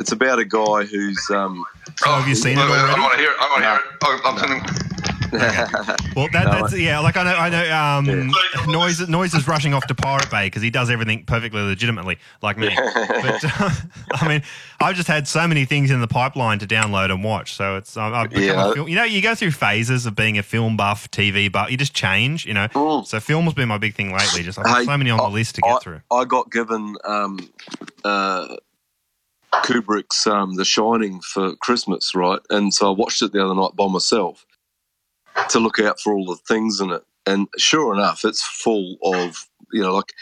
it's 0.01 0.13
about 0.13 0.39
a 0.39 0.45
guy 0.45 0.85
who's 0.85 1.21
um 1.31 1.65
So 1.97 2.11
have 2.11 2.29
you 2.29 2.35
seen 2.35 2.59
it 2.59 2.61
wait, 2.63 2.71
wait, 2.71 2.79
already? 2.79 2.95
I 2.95 3.01
want 3.01 3.13
to 3.15 3.19
hear 3.19 3.31
it. 3.31 3.37
I 3.41 3.49
want 3.49 3.63
to 3.63 3.69
hear 3.69 3.77
it. 3.77 3.83
Oh, 4.03 4.21
I'm 4.25 4.39
sending. 4.39 4.87
Well, 6.17 6.29
that, 6.33 6.45
that's 6.45 6.79
yeah. 6.79 6.99
Like 7.01 7.17
I 7.19 7.25
know, 7.25 7.35
I 7.37 7.49
know. 7.51 7.77
Um, 7.77 8.07
Yeah. 8.07 8.67
noise, 8.67 9.07
noise 9.07 9.35
is 9.35 9.47
rushing 9.47 9.75
off 9.75 9.87
to 9.89 9.95
Pirate 9.95 10.31
Bay 10.31 10.47
because 10.47 10.63
he 10.63 10.71
does 10.71 10.89
everything 10.89 11.25
perfectly 11.27 11.61
legitimately, 11.61 12.19
like 12.43 12.57
me. 12.57 12.75
But 12.77 13.45
uh, 13.45 13.71
I 14.15 14.29
mean, 14.29 14.43
I've 14.81 14.97
just 14.97 15.09
had 15.09 15.29
so 15.29 15.47
many 15.47 15.65
things 15.67 15.91
in 15.91 16.01
the 16.01 16.07
pipeline 16.09 16.59
to 16.61 16.67
download 16.67 17.11
and 17.11 17.23
watch. 17.23 17.55
So 17.55 17.77
it's 17.77 17.97
I've 17.97 18.15
I've 18.15 18.31
become 18.31 18.45
Yeah. 18.59 18.71
a 18.71 18.75
film, 18.75 18.89
you 18.89 18.95
know 18.95 19.05
you 19.05 19.21
go 19.21 19.35
through 19.35 19.51
phases 19.51 20.07
of 20.07 20.15
being 20.17 20.39
a 20.39 20.43
film 20.43 20.77
buff, 20.77 21.11
TV 21.11 21.53
buff. 21.53 21.71
You 21.71 21.77
just 21.77 21.93
change, 21.95 22.47
you 22.47 22.55
know. 22.55 22.69
Mm. 22.69 23.07
So 23.07 23.21
film 23.21 23.45
has 23.45 23.55
been 23.55 23.69
my 23.69 23.79
big 23.79 23.95
thing 23.95 24.13
lately. 24.17 24.43
Just 24.43 24.59
I've 24.59 24.65
got 24.65 24.79
Hey, 24.79 24.85
so 24.87 24.97
many 24.97 25.11
on 25.11 25.19
the 25.19 25.29
list 25.29 25.57
to 25.57 25.61
get 25.61 25.83
through. 25.83 26.01
I 26.11 26.25
got 26.25 26.51
given 26.51 26.97
um, 27.05 27.51
uh, 28.05 28.57
Kubrick's 29.53 30.27
um, 30.27 30.55
The 30.55 30.65
Shining 30.65 31.21
for 31.21 31.57
Christmas, 31.57 32.15
right? 32.15 32.41
And 32.51 32.73
so 32.73 32.93
I 32.93 32.97
watched 32.97 33.23
it 33.23 33.33
the 33.33 33.45
other 33.45 33.55
night 33.55 33.77
by 33.77 33.89
myself 33.89 34.45
to 35.51 35.59
look 35.59 35.79
out 35.79 36.01
for 36.01 36.13
all 36.13 36.27
the 36.27 36.37
things 36.49 36.81
in 36.81 36.91
it. 36.91 37.03
And 37.27 37.49
sure 37.59 37.93
enough, 37.93 38.25
it's 38.25 38.43
full 38.43 38.97
of, 39.03 39.49
you 39.73 39.83
know, 39.83 39.95
like 39.95 40.13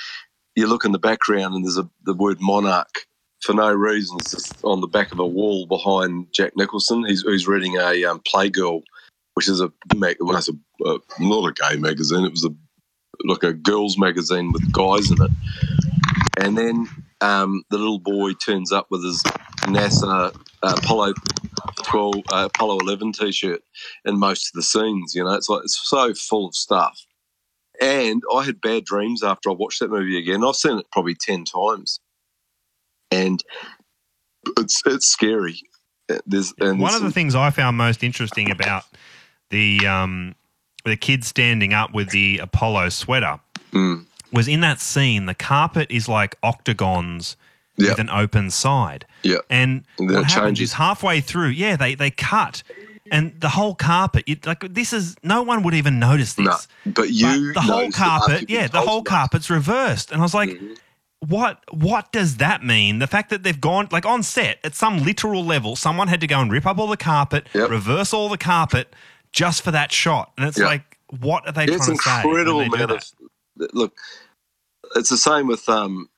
you 0.56 0.66
look 0.66 0.84
in 0.84 0.92
the 0.92 0.98
background 0.98 1.54
and 1.54 1.64
there's 1.64 1.78
a, 1.78 1.88
the 2.04 2.14
word 2.14 2.40
monarch 2.40 3.06
for 3.42 3.54
no 3.54 3.72
reason. 3.72 4.16
It's 4.20 4.30
just 4.30 4.64
on 4.64 4.80
the 4.80 4.86
back 4.86 5.12
of 5.12 5.18
a 5.18 5.26
wall 5.26 5.66
behind 5.66 6.28
Jack 6.32 6.56
Nicholson. 6.56 7.04
He's, 7.04 7.22
he's 7.22 7.46
reading 7.46 7.76
a 7.76 8.04
um, 8.04 8.20
Playgirl, 8.20 8.82
which 9.34 9.48
is 9.48 9.60
a, 9.60 9.70
mag- 9.94 10.16
well, 10.20 10.36
it's 10.36 10.48
a, 10.48 10.54
uh, 10.86 10.98
not 11.18 11.48
a 11.48 11.52
gay 11.52 11.78
magazine. 11.78 12.24
It 12.24 12.30
was 12.30 12.44
a 12.44 12.54
like 13.24 13.42
a 13.42 13.52
girls' 13.52 13.98
magazine 13.98 14.52
with 14.52 14.72
guys 14.72 15.10
in 15.10 15.22
it. 15.22 15.30
And 16.38 16.58
then 16.58 16.88
um, 17.20 17.64
the 17.70 17.78
little 17.78 17.98
boy 17.98 18.32
turns 18.32 18.72
up 18.72 18.86
with 18.90 19.04
his 19.04 19.22
NASA 19.62 20.34
uh, 20.62 20.74
Apollo 20.76 21.14
12, 21.84 22.14
uh, 22.30 22.48
Apollo 22.52 22.78
11 22.80 23.12
t-shirt 23.12 23.62
in 24.04 24.18
most 24.18 24.48
of 24.48 24.52
the 24.54 24.62
scenes. 24.62 25.14
You 25.14 25.24
know, 25.24 25.32
it's 25.32 25.48
like 25.48 25.62
it's 25.64 25.80
so 25.88 26.14
full 26.14 26.46
of 26.46 26.54
stuff. 26.54 27.00
And 27.80 28.22
I 28.32 28.44
had 28.44 28.60
bad 28.60 28.84
dreams 28.84 29.22
after 29.22 29.50
I 29.50 29.52
watched 29.54 29.80
that 29.80 29.90
movie 29.90 30.18
again. 30.18 30.44
I've 30.44 30.54
seen 30.54 30.78
it 30.78 30.86
probably 30.92 31.16
ten 31.16 31.44
times, 31.44 31.98
and 33.10 33.42
it's 34.58 34.80
it's 34.86 35.08
scary. 35.08 35.60
There's 36.24 36.54
and 36.60 36.78
One 36.78 36.94
of 36.94 37.02
the 37.02 37.10
things 37.10 37.34
I 37.34 37.50
found 37.50 37.76
most 37.76 38.04
interesting 38.04 38.52
about 38.52 38.84
the 39.50 39.84
um, 39.88 40.36
the 40.84 40.96
kid 40.96 41.24
standing 41.24 41.72
up 41.72 41.92
with 41.92 42.10
the 42.10 42.38
Apollo 42.38 42.90
sweater 42.90 43.40
Mm. 43.74 44.06
Was 44.34 44.48
in 44.48 44.60
that 44.60 44.80
scene. 44.80 45.26
The 45.26 45.34
carpet 45.34 45.86
is 45.90 46.08
like 46.08 46.36
octagons 46.42 47.36
Yeah. 47.76 47.90
with 47.90 48.00
an 48.00 48.10
open 48.10 48.50
side. 48.50 49.06
Yeah. 49.22 49.38
And, 49.48 49.84
And 49.98 50.10
what 50.10 50.30
happens 50.30 50.60
is 50.60 50.74
halfway 50.74 51.20
through, 51.20 51.48
yeah, 51.48 51.76
they 51.76 51.94
they 51.94 52.10
cut. 52.10 52.62
And 53.12 53.38
the 53.38 53.50
whole 53.50 53.74
carpet, 53.74 54.24
you, 54.26 54.36
like 54.46 54.60
this 54.74 54.92
is 54.92 55.14
no 55.22 55.42
one 55.42 55.62
would 55.62 55.74
even 55.74 55.98
notice 55.98 56.34
this. 56.34 56.46
no, 56.46 56.92
but 56.92 57.10
you 57.10 57.52
But 57.54 57.54
the 57.54 57.60
whole 57.60 57.80
noticed 57.82 57.98
it 57.98 58.02
after 58.02 58.28
carpet, 58.30 58.50
yeah, 58.50 58.66
the 58.66 58.80
whole 58.80 58.98
not. 59.04 59.06
carpet's 59.06 59.50
reversed, 59.50 60.10
and 60.10 60.20
I 60.20 60.24
was 60.24 60.34
like, 60.34 60.50
Mhm. 60.50 60.76
what? 61.20 61.60
What 61.70 62.12
does 62.12 62.38
that 62.38 62.64
mean? 62.64 62.98
The 63.00 63.06
fact 63.06 63.28
that 63.30 63.42
they've 63.42 63.60
gone 63.60 63.88
like 63.92 64.06
on 64.06 64.22
set 64.22 64.58
at 64.64 64.74
some 64.74 65.02
literal 65.04 65.44
level, 65.44 65.76
someone 65.76 66.08
had 66.08 66.20
to 66.22 66.26
go 66.26 66.40
and 66.40 66.50
rip 66.50 66.66
up 66.66 66.78
all 66.78 66.86
the 66.88 66.96
carpet, 66.96 67.46
Yep. 67.54 67.68
reverse 67.70 68.12
all 68.14 68.28
the 68.30 68.38
carpet 68.38 68.94
just 69.32 69.62
for 69.62 69.70
that 69.70 69.92
shot, 69.92 70.32
and 70.38 70.46
it's 70.48 70.58
Yep. 70.58 70.66
like, 70.66 70.98
what 71.20 71.46
are 71.46 71.52
they 71.52 71.64
it's 71.64 71.84
trying 71.86 71.98
to 71.98 72.02
say? 72.02 72.16
incredible 72.22 72.60
amount 72.62 72.88
that? 72.88 72.90
of 72.90 73.68
look 73.74 73.92
it's 74.94 75.10
the 75.10 75.16
same 75.16 75.46
with 75.46 75.68
um 75.68 76.08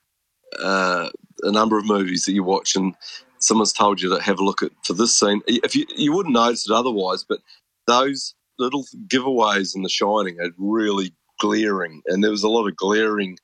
uh 0.60 1.08
a 1.42 1.52
number 1.52 1.78
of 1.78 1.86
movies 1.86 2.24
that 2.24 2.32
you 2.32 2.42
watch 2.42 2.76
and 2.76 2.94
someone's 3.38 3.72
told 3.72 4.00
you 4.00 4.08
to 4.08 4.22
have 4.22 4.38
a 4.38 4.44
look 4.44 4.62
at 4.62 4.72
for 4.82 4.94
this 4.94 5.16
scene. 5.16 5.42
If 5.46 5.76
you 5.76 5.86
you 5.94 6.12
wouldn't 6.12 6.34
notice 6.34 6.68
it 6.68 6.72
otherwise 6.72 7.24
but 7.24 7.40
those 7.86 8.34
little 8.58 8.84
giveaways 9.06 9.76
in 9.76 9.82
the 9.82 9.88
shining 9.88 10.40
are 10.40 10.50
really 10.58 11.12
glaring 11.40 12.02
and 12.06 12.24
there 12.24 12.30
was 12.30 12.42
a 12.42 12.48
lot 12.48 12.66
of 12.66 12.76
glaring 12.76 13.38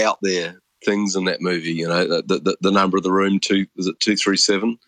out 0.00 0.18
there 0.22 0.60
things 0.84 1.16
in 1.16 1.24
that 1.24 1.40
movie 1.40 1.72
you 1.72 1.88
know 1.88 2.06
the 2.06 2.22
the, 2.22 2.56
the 2.60 2.70
number 2.70 2.96
of 2.96 3.02
the 3.02 3.10
room 3.10 3.40
two 3.40 3.66
was 3.76 3.88
it 3.88 3.98
237 3.98 4.78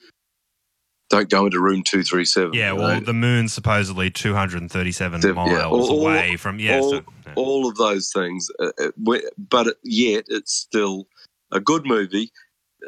don't 1.11 1.29
go 1.29 1.45
into 1.47 1.61
room 1.61 1.83
237 1.83 2.55
Yeah, 2.55 2.73
well, 2.73 2.95
know? 2.99 3.01
the 3.05 3.13
moon's 3.13 3.53
supposedly 3.53 4.11
237 4.11 5.21
Yeah, 5.23 5.33
miles 5.33 5.51
all- 5.65 5.91
all- 5.91 6.01
away 6.07 6.37
from. 6.37 6.59
Yeah, 6.59 6.79
all, 6.79 6.91
so, 6.91 7.03
yeah. 7.27 7.33
all 7.37 7.69
of 7.69 7.77
those 7.77 8.11
things. 8.13 8.49
Uh, 8.59 8.71
uh, 8.81 8.91
we- 9.03 9.29
but 9.37 9.77
yet, 9.83 10.25
it's 10.29 10.55
still 10.55 11.07
a 11.53 11.61
good 11.61 11.85
movie. 11.85 12.31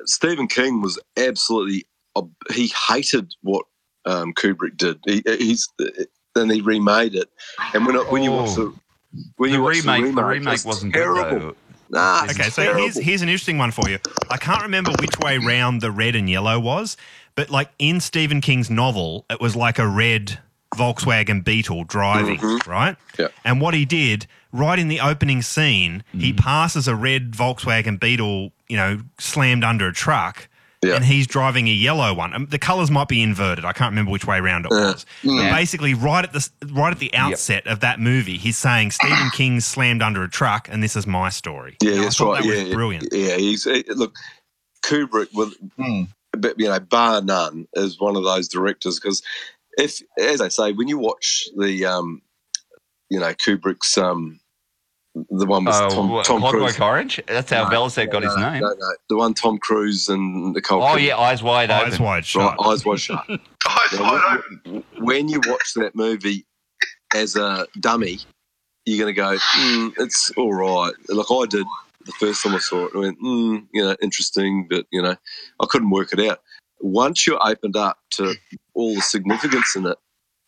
Stephen 0.07 0.47
King 0.47 0.81
was 0.81 0.99
absolutely. 1.17 1.85
He 2.53 2.73
hated 2.89 3.35
what 3.43 3.65
um, 4.05 4.33
Kubrick 4.35 4.77
did. 4.77 4.99
He, 5.07 5.23
he's 5.27 5.69
then 6.35 6.49
he 6.51 6.61
remade 6.61 7.15
it, 7.15 7.29
and 7.75 7.87
when, 7.87 7.97
it- 7.97 8.11
when 8.11 8.23
you 8.23 8.31
watch 8.33 8.55
the 8.55 8.73
when 9.37 9.51
The 9.51 9.57
you 9.57 9.63
watch 9.63 9.77
remake, 9.85 10.05
the 10.05 10.13
the 10.13 10.23
remake, 10.25 10.39
remake 10.41 10.55
it's 10.55 10.65
wasn't 10.65 10.95
terrible. 10.95 11.39
good. 11.49 11.57
Nah, 11.91 12.25
Okay, 12.31 12.45
so 12.45 12.63
terrible. 12.63 12.81
here's 12.83 12.97
here's 12.97 13.21
an 13.23 13.29
interesting 13.29 13.59
one 13.59 13.71
for 13.71 13.89
you. 13.91 13.99
I 14.31 14.39
can't 14.39 14.63
remember 14.63 14.93
which 15.01 15.19
way 15.19 15.37
round 15.39 15.83
the 15.83 15.91
red 15.91 16.17
and 16.17 16.29
yellow 16.29 16.59
was, 16.59 16.97
but 17.35 17.51
like 17.51 17.71
in 17.79 18.01
Stephen 18.01 18.41
King's 18.41 18.71
novel, 18.71 19.25
it 19.31 19.41
was 19.41 19.55
like 19.57 19.79
a 19.79 19.87
red 19.89 20.39
Volkswagen 20.77 21.45
Beetle 21.45 21.85
driving, 21.85 22.39
Mhm. 22.39 22.67
right? 22.67 22.97
Yeah. 23.19 23.29
And 23.45 23.61
what 23.61 23.75
he 23.75 23.85
did, 23.85 24.27
right 24.53 24.79
in 24.79 24.89
the 24.89 25.01
opening 25.01 25.43
scene, 25.43 26.03
he 26.17 26.33
passes 26.33 26.89
a 26.89 26.95
red 26.97 27.33
Volkswagen 27.33 28.01
Beetle, 28.01 28.53
you 28.69 28.77
know, 28.77 29.01
slammed 29.19 29.65
under 29.65 29.89
a 29.89 29.93
truck. 29.93 30.49
Yeah. 30.85 30.95
And 30.97 31.05
he's 31.05 31.29
driving 31.29 31.69
a 31.69 31.71
yellow 31.73 32.13
one. 32.13 32.35
Um, 32.35 32.47
the 32.47 32.59
colors 32.59 32.91
might 32.91 33.07
be 33.07 33.23
inverted. 33.23 33.65
I 33.65 33.73
can't 33.73 33.93
remember 33.93 34.11
which 34.11 34.25
way 34.27 34.39
around 34.39 34.65
it 34.67 34.73
Uh, 34.73 34.93
was. 34.93 35.07
But 35.23 35.51
basically, 35.53 35.95
right 35.95 36.25
at 36.25 36.33
the 36.33 36.49
right 36.73 36.91
at 36.91 36.99
the 36.99 37.15
outset 37.15 37.69
of 37.69 37.79
that 37.81 38.01
movie, 38.01 38.37
he's 38.37 38.59
saying 38.59 38.91
Stephen 38.91 39.31
King 39.35 39.61
slammed 39.61 40.03
under 40.03 40.25
a 40.25 40.29
truck, 40.29 40.69
and 40.73 40.83
this 40.83 40.97
is 40.97 41.07
my 41.07 41.29
story. 41.29 41.77
Yeah, 41.81 41.93
And 41.93 42.03
that's 42.05 42.17
thought 42.17 42.33
right. 42.33 42.43
That 42.43 42.57
yeah, 42.57 42.65
was 42.65 42.73
brilliant. 42.75 43.09
Yeah, 43.13 43.37
he's 43.37 43.63
he- 43.63 43.85
look 43.95 44.17
Kubrick 44.83 45.29
with, 45.33 45.55
but, 45.79 45.87
you 46.59 46.69
know, 46.69 46.81
bar 46.81 47.23
none 47.23 47.67
is 47.75 48.01
one 48.01 48.17
of 48.17 48.25
those 48.25 48.49
directors 48.49 48.99
because 48.99 49.23
if, 49.79 50.01
as 50.19 50.41
I 50.41 50.49
say, 50.49 50.73
when 50.73 50.89
you 50.89 50.99
watch 50.99 51.49
the, 51.57 51.85
um, 51.87 52.23
you 53.11 53.19
know, 53.21 53.33
Kubrick's 53.35 53.97
um, 53.99 54.41
the 55.15 55.45
one 55.47 55.65
with 55.67 55.75
Oh, 55.75 55.89
Tom, 55.91 56.09
what, 56.11 56.25
Tom 56.25 56.41
Clockwork 56.41 56.63
Cruise. 56.75 56.81
Orange? 56.81 57.21
That's 57.29 57.51
how 57.51 57.69
No, 57.69 57.71
Velocet 57.71 58.11
got 58.11 58.23
his 58.23 58.35
name. 58.37 58.61
No, 58.63 58.69
no, 58.69 58.95
the 59.11 59.17
one 59.17 59.35
Tom 59.35 59.59
Cruise 59.59 60.09
and 60.09 60.53
Nicole. 60.55 60.83
Oh, 60.83 60.87
Kidman. 60.97 61.07
yeah, 61.07 61.17
Eyes 61.19 61.43
Wide 61.43 61.71
Eyes 61.71 61.95
Open. 61.95 62.07
wide 62.07 62.35
Right, 62.35 62.57
eyes 62.65 62.85
wide 62.85 63.01
shut. 63.01 63.25
Eyes 63.29 63.39
Yeah, 63.93 64.01
wide 64.01 64.41
when- 64.65 64.85
open. 64.99 65.05
when 65.05 65.29
you 65.29 65.41
watch 65.47 65.75
that 65.77 65.95
movie 65.95 66.47
as 67.15 67.37
a 67.37 67.67
dummy, 67.81 68.19
you're 68.87 68.99
going 68.99 69.15
to 69.15 69.21
go, 69.21 69.37
mm, 69.37 69.93
it's 69.99 70.31
all 70.37 70.53
right. 70.55 70.93
Like 71.09 71.27
I 71.31 71.47
did 71.47 71.67
the 72.07 72.13
first 72.13 72.43
time 72.43 72.55
I 72.55 72.59
saw 72.59 72.87
it. 72.87 72.93
I 72.95 72.99
went, 72.99 73.19
mm, 73.21 73.67
you 73.73 73.83
know, 73.83 73.97
interesting, 74.03 74.67
but, 74.69 74.87
you 74.93 75.03
know, 75.03 75.17
I 75.61 75.67
couldn't 75.69 75.91
work 75.91 76.13
it 76.13 76.21
out. 76.21 76.41
Once 76.81 77.27
you're 77.27 77.39
opened 77.47 77.77
up 77.77 77.99
to 78.13 78.35
all 78.75 78.95
the 78.95 79.01
significance 79.01 79.77
in 79.77 79.87
it, 79.87 79.97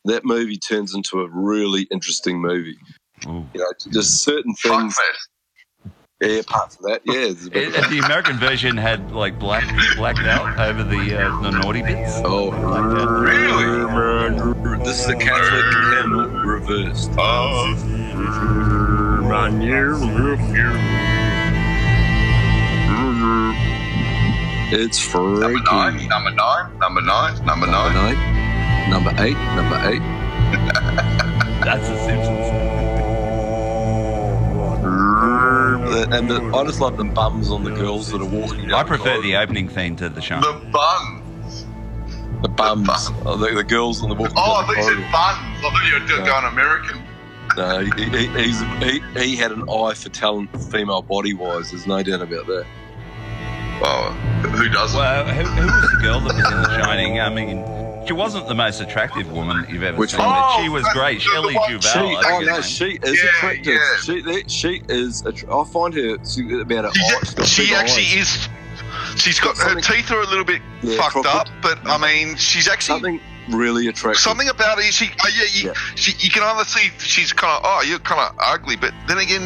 that 0.07 0.25
movie 0.25 0.57
turns 0.59 0.95
into 0.95 1.21
a 1.21 1.29
really 1.31 1.83
interesting 1.91 2.41
movie. 2.41 2.77
Ooh. 3.27 3.47
You 3.55 3.61
know, 3.61 3.73
just 3.93 4.23
certain 4.23 4.55
things. 4.55 4.97
Yeah, 6.21 6.39
apart 6.39 6.73
from 6.73 6.91
that, 6.91 7.03
yeah. 7.05 7.13
there's 7.15 7.47
a 7.47 7.51
bit 7.51 7.69
It, 7.75 7.85
of- 7.85 7.91
the 7.91 7.99
American 7.99 8.37
version 8.39 8.77
had 8.77 9.13
like 9.13 9.39
black 9.39 9.65
blacked 9.97 10.21
out 10.21 10.59
over 10.59 10.83
the 10.85 11.21
uh, 11.21 11.41
the 11.43 11.51
naughty 11.51 11.83
bits. 11.83 12.21
Oh, 12.25 12.51
Really? 13.21 14.85
This 14.85 15.01
is 15.01 15.07
the 15.07 15.17
Catholic 15.17 15.65
hymn 16.03 16.47
reversed. 16.47 17.11
Oh, 17.19 17.75
It's 24.77 24.99
freaky. 24.99 25.39
number 25.41 25.61
nine, 25.71 26.09
number 26.09 26.31
nine, 26.33 26.79
number 26.81 27.01
nine, 27.01 27.45
number 27.47 27.67
Number 27.67 27.93
nine. 27.93 28.15
nine, 28.15 28.91
number 28.91 29.11
eight, 29.23 29.37
number 29.55 29.77
eight. 29.89 30.01
That's 31.65 31.89
the 31.89 31.97
Simpsons. 32.05 32.51
And 36.13 36.29
the, 36.31 36.43
I 36.55 36.65
just 36.65 36.81
love 36.81 36.97
the 36.97 37.05
bums 37.05 37.51
on 37.51 37.63
the 37.65 37.71
girls 37.71 38.11
that 38.11 38.21
are 38.21 38.25
walking. 38.27 38.69
Down 38.69 38.75
I 38.75 38.83
prefer 38.83 39.17
the, 39.17 39.23
the 39.23 39.37
opening 39.37 39.69
theme 39.69 39.95
to 39.97 40.09
the 40.09 40.21
show. 40.21 40.41
The 40.41 40.53
bun. 40.71 41.23
the 42.43 42.49
bums. 42.49 42.89
Oh, 43.25 43.37
the, 43.37 43.55
the 43.55 43.65
girls 43.65 44.03
on 44.03 44.09
the 44.09 44.15
walking. 44.17 44.35
Oh, 44.37 44.43
I 44.43 44.67
down 44.67 44.67
thought 44.67 44.75
the 44.75 44.81
you 44.81 44.87
said 44.89 45.13
buns. 45.13 45.13
I 45.13 45.61
thought 45.63 45.85
you 45.87 45.93
were 45.95 46.21
Yeah. 46.21 46.27
going 46.27 46.53
American. 46.53 47.03
No, 47.57 47.79
he, 47.81 48.05
he, 48.11 48.43
he's, 48.43 48.61
he, 48.83 49.21
he 49.21 49.37
had 49.37 49.53
an 49.53 49.69
eye 49.69 49.95
for 49.95 50.09
talent, 50.09 50.51
female 50.71 51.03
body 51.03 51.33
wise. 51.33 51.71
There's 51.71 51.87
no 51.87 52.03
doubt 52.03 52.23
about 52.23 52.47
that. 52.47 52.67
Oh, 53.83 54.11
who 54.57 54.69
doesn't? 54.69 54.99
Well, 54.99 55.27
who, 55.27 55.43
who 55.43 55.67
was 55.67 55.91
the 55.91 55.99
girl 56.03 56.21
that 56.21 56.35
was 56.35 56.53
in 56.53 56.63
The 56.63 56.83
Shining? 56.83 57.21
I 57.21 57.29
mean, 57.29 58.07
she 58.07 58.13
wasn't 58.13 58.47
the 58.49 58.55
most 58.55 58.81
attractive 58.81 59.31
woman 59.33 59.67
you've 59.69 59.83
ever 59.83 59.97
Which 59.97 60.11
seen, 60.13 60.21
one? 60.21 60.29
but 60.31 60.57
she 60.63 60.69
Oh, 60.69 60.73
was 60.73 60.85
great. 60.93 61.17
Oh, 61.27 61.33
Shelley 61.33 61.55
Duvall. 61.55 61.81
She, 61.81 62.17
oh 62.27 62.41
no, 62.41 62.61
she 62.61 62.85
is 63.03 63.23
Yeah, 63.23 63.29
attractive. 63.31 63.75
yeah. 63.75 63.97
She, 64.03 64.23
that- 64.23 64.51
she 64.51 64.83
is. 64.89 65.25
Att- 65.27 65.49
I 65.51 65.65
find 65.65 65.95
her 65.95 66.17
she, 66.25 66.61
about 66.61 66.85
her. 66.85 66.93
She, 66.95 67.03
eyes, 67.15 67.21
she's 67.21 67.35
got 67.35 67.47
she 67.49 67.63
big 67.65 67.73
actually 67.73 68.05
eyes. 68.05 68.15
is. 68.15 68.49
She's 69.17 69.41
got 69.41 69.57
her 69.59 69.81
teeth 69.81 70.11
are 70.11 70.21
a 70.21 70.27
little 70.27 70.45
bit 70.45 70.61
Yeah, 70.83 70.97
fucked 70.97 71.13
crooked. 71.13 71.31
up, 71.31 71.49
but 71.63 71.79
I 71.87 71.99
mean, 71.99 72.37
she's 72.37 72.69
actually 72.69 73.01
something 73.01 73.21
really 73.51 73.87
attractive. 73.89 74.21
something 74.21 74.49
about 74.49 74.79
it. 74.79 74.93
She, 74.93 75.07
oh 75.25 75.29
yeah, 75.29 75.45
you, 75.53 75.69
Yeah. 75.69 75.75
She, 75.95 76.13
you 76.19 76.31
can 76.31 76.43
either 76.43 76.65
see 76.65 76.91
she's 76.99 77.33
kind 77.33 77.53
of, 77.57 77.63
oh, 77.65 77.83
you're 77.83 77.99
kind 78.01 78.21
of 78.21 78.37
ugly, 78.41 78.77
but 78.77 78.93
then 79.09 79.19
again, 79.19 79.43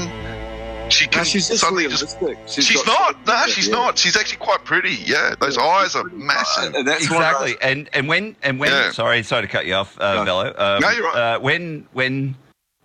she 0.89 1.05
No, 1.07 1.11
can 1.11 1.25
she's 1.25 1.49
just 1.49 1.61
suddenly 1.61 1.89
just. 1.89 2.21
realistic. 2.21 2.49
She's, 2.65 2.87
not. 2.87 3.27
No, 3.27 3.43
she's 3.47 3.69
yeah. 3.69 3.75
not. 3.75 3.99
She's 3.99 4.17
actually 4.17 4.39
quite 4.39 4.65
pretty. 4.65 4.95
Yeah, 5.05 5.35
those 5.41 5.57
Yeah, 5.57 5.65
eyes 5.65 5.95
are 5.95 6.05
massive. 6.05 6.75
And 6.75 6.87
that's 6.87 7.05
exactly. 7.05 7.53
those- 7.53 7.61
And 7.63 7.89
and 7.93 8.09
when 8.09 8.37
and 8.43 8.59
when 8.59 8.71
Yeah. 8.71 8.91
sorry 8.93 9.23
sorry 9.23 9.43
to 9.43 9.49
cut 9.49 9.67
you 9.67 9.75
off, 9.75 9.99
uh, 10.01 10.15
No. 10.17 10.25
Bello. 10.25 10.55
Um, 10.57 10.81
No, 10.81 10.91
you're 10.91 11.05
right. 11.05 11.35
Uh, 11.37 11.41
when 11.41 11.87
when 11.93 12.37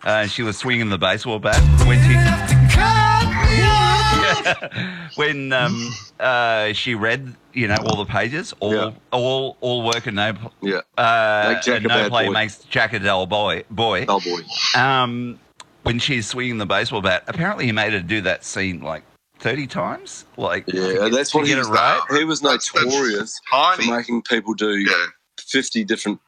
uh, 0.04 0.26
she 0.26 0.42
was 0.42 0.58
swinging 0.58 0.90
the 0.90 0.98
baseball 0.98 1.38
bat, 1.38 1.60
when 1.86 1.98
she 2.02 2.14
when 5.16 5.52
um, 5.52 5.90
uh, 6.20 6.72
she 6.72 6.94
read 6.94 7.34
you 7.52 7.68
know 7.68 7.76
all 7.86 7.96
the 7.96 8.04
pages, 8.10 8.54
all 8.60 8.74
Yeah. 8.74 8.90
all 9.12 9.56
all 9.60 9.82
work 9.82 10.06
and 10.06 10.16
no 10.16 10.32
Yeah. 10.60 10.80
uh, 10.98 11.54
Make 11.54 11.66
and 11.76 11.84
no 11.86 12.08
play 12.08 12.26
boy. 12.26 12.32
makes 12.32 12.58
Jack 12.64 12.92
a 12.92 12.98
dull 12.98 13.26
boy 13.26 13.64
boy. 13.70 14.06
Oh 14.08 14.20
boy. 14.20 14.40
Um, 14.78 15.38
when 15.84 15.98
she's 15.98 16.26
swinging 16.28 16.58
the 16.58 16.66
baseball 16.66 17.00
bat, 17.00 17.24
apparently 17.28 17.66
he 17.66 17.72
made 17.72 17.92
her 17.92 18.00
do 18.00 18.20
that 18.22 18.44
scene 18.44 18.80
like 18.82 19.04
thirty 19.38 19.66
times. 19.66 20.24
Like 20.36 20.64
Yeah, 20.68 21.08
that's 21.08 21.30
to 21.30 21.36
what 21.38 21.46
he 21.46 21.52
get 21.52 21.58
was. 21.60 21.68
right. 21.68 22.00
He 22.10 22.24
was 22.24 22.40
That's- 22.40 22.70
that's 22.72 22.84
notorious 22.84 23.40
for 23.50 23.76
making 23.90 24.22
people 24.22 24.54
do 24.54 24.70
Yeah, 24.78 25.06
fifty 25.40 25.84
different 25.84 26.20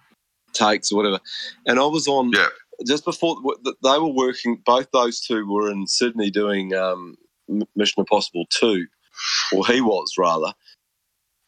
takes 0.52 0.92
or 0.92 0.96
whatever. 0.96 1.18
And 1.66 1.78
I 1.78 1.84
was 1.84 2.06
on 2.08 2.32
yeah. 2.32 2.48
just 2.86 3.04
before 3.04 3.36
they 3.64 3.98
were 3.98 4.06
working. 4.06 4.62
Both 4.64 4.90
those 4.92 5.20
two 5.20 5.46
were 5.50 5.70
in 5.70 5.86
Sydney 5.86 6.30
doing 6.30 6.74
um, 6.74 7.16
Mission 7.74 8.00
Impossible 8.00 8.46
Two, 8.50 8.86
or 9.52 9.66
he 9.66 9.80
was 9.80 10.14
rather, 10.18 10.52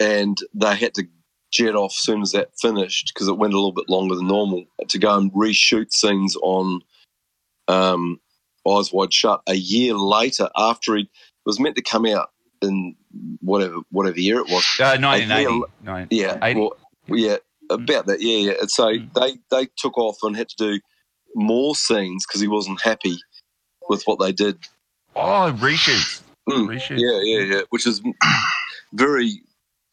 and 0.00 0.38
they 0.54 0.74
had 0.76 0.94
to 0.94 1.04
jet 1.50 1.74
off 1.74 1.92
soon 1.92 2.20
as 2.22 2.32
that 2.32 2.50
finished 2.60 3.10
because 3.14 3.26
it 3.28 3.38
went 3.38 3.54
a 3.54 3.56
little 3.56 3.72
bit 3.72 3.88
longer 3.88 4.14
than 4.14 4.26
normal 4.28 4.64
to 4.86 4.98
go 4.98 5.16
and 5.16 5.32
reshoot 5.32 5.90
scenes 5.92 6.36
on 6.42 6.80
um, 7.68 8.20
Eyes 8.66 8.92
Wide 8.92 9.12
Shut 9.12 9.42
a 9.46 9.54
year 9.54 9.94
later 9.94 10.48
after 10.56 10.96
he 10.96 11.08
was 11.46 11.60
meant 11.60 11.76
to 11.76 11.82
come 11.82 12.06
out 12.06 12.30
in 12.60 12.96
whatever 13.40 13.76
whatever 13.90 14.18
year 14.20 14.38
it 14.40 14.48
was. 14.48 14.66
Uh, 14.80 14.96
1980. 14.98 15.42
Yeah, 15.42 15.60
Nine- 15.82 16.08
Yeah, 16.10 16.38
80. 16.42 16.60
well, 16.60 16.72
yeah, 17.08 17.36
about 17.70 18.06
that. 18.06 18.20
Yeah, 18.20 18.36
yeah. 18.50 18.54
And 18.60 18.70
so 18.70 18.86
Mm. 18.88 19.12
they 19.14 19.38
they 19.50 19.68
took 19.76 19.96
off 19.96 20.16
and 20.22 20.36
had 20.36 20.48
to 20.50 20.56
do 20.56 20.80
more 21.34 21.74
scenes 21.76 22.24
because 22.26 22.40
he 22.40 22.48
wasn't 22.48 22.80
happy 22.82 23.18
with 23.88 24.02
what 24.04 24.18
they 24.18 24.32
did. 24.32 24.58
Oh, 25.16 25.52
reshoots. 25.58 26.22
Mm. 26.48 26.66
Reshoots. 26.68 26.98
Yeah, 26.98 27.20
yeah, 27.22 27.56
yeah. 27.56 27.62
Which 27.70 27.86
is 27.86 28.02
very, 28.92 29.42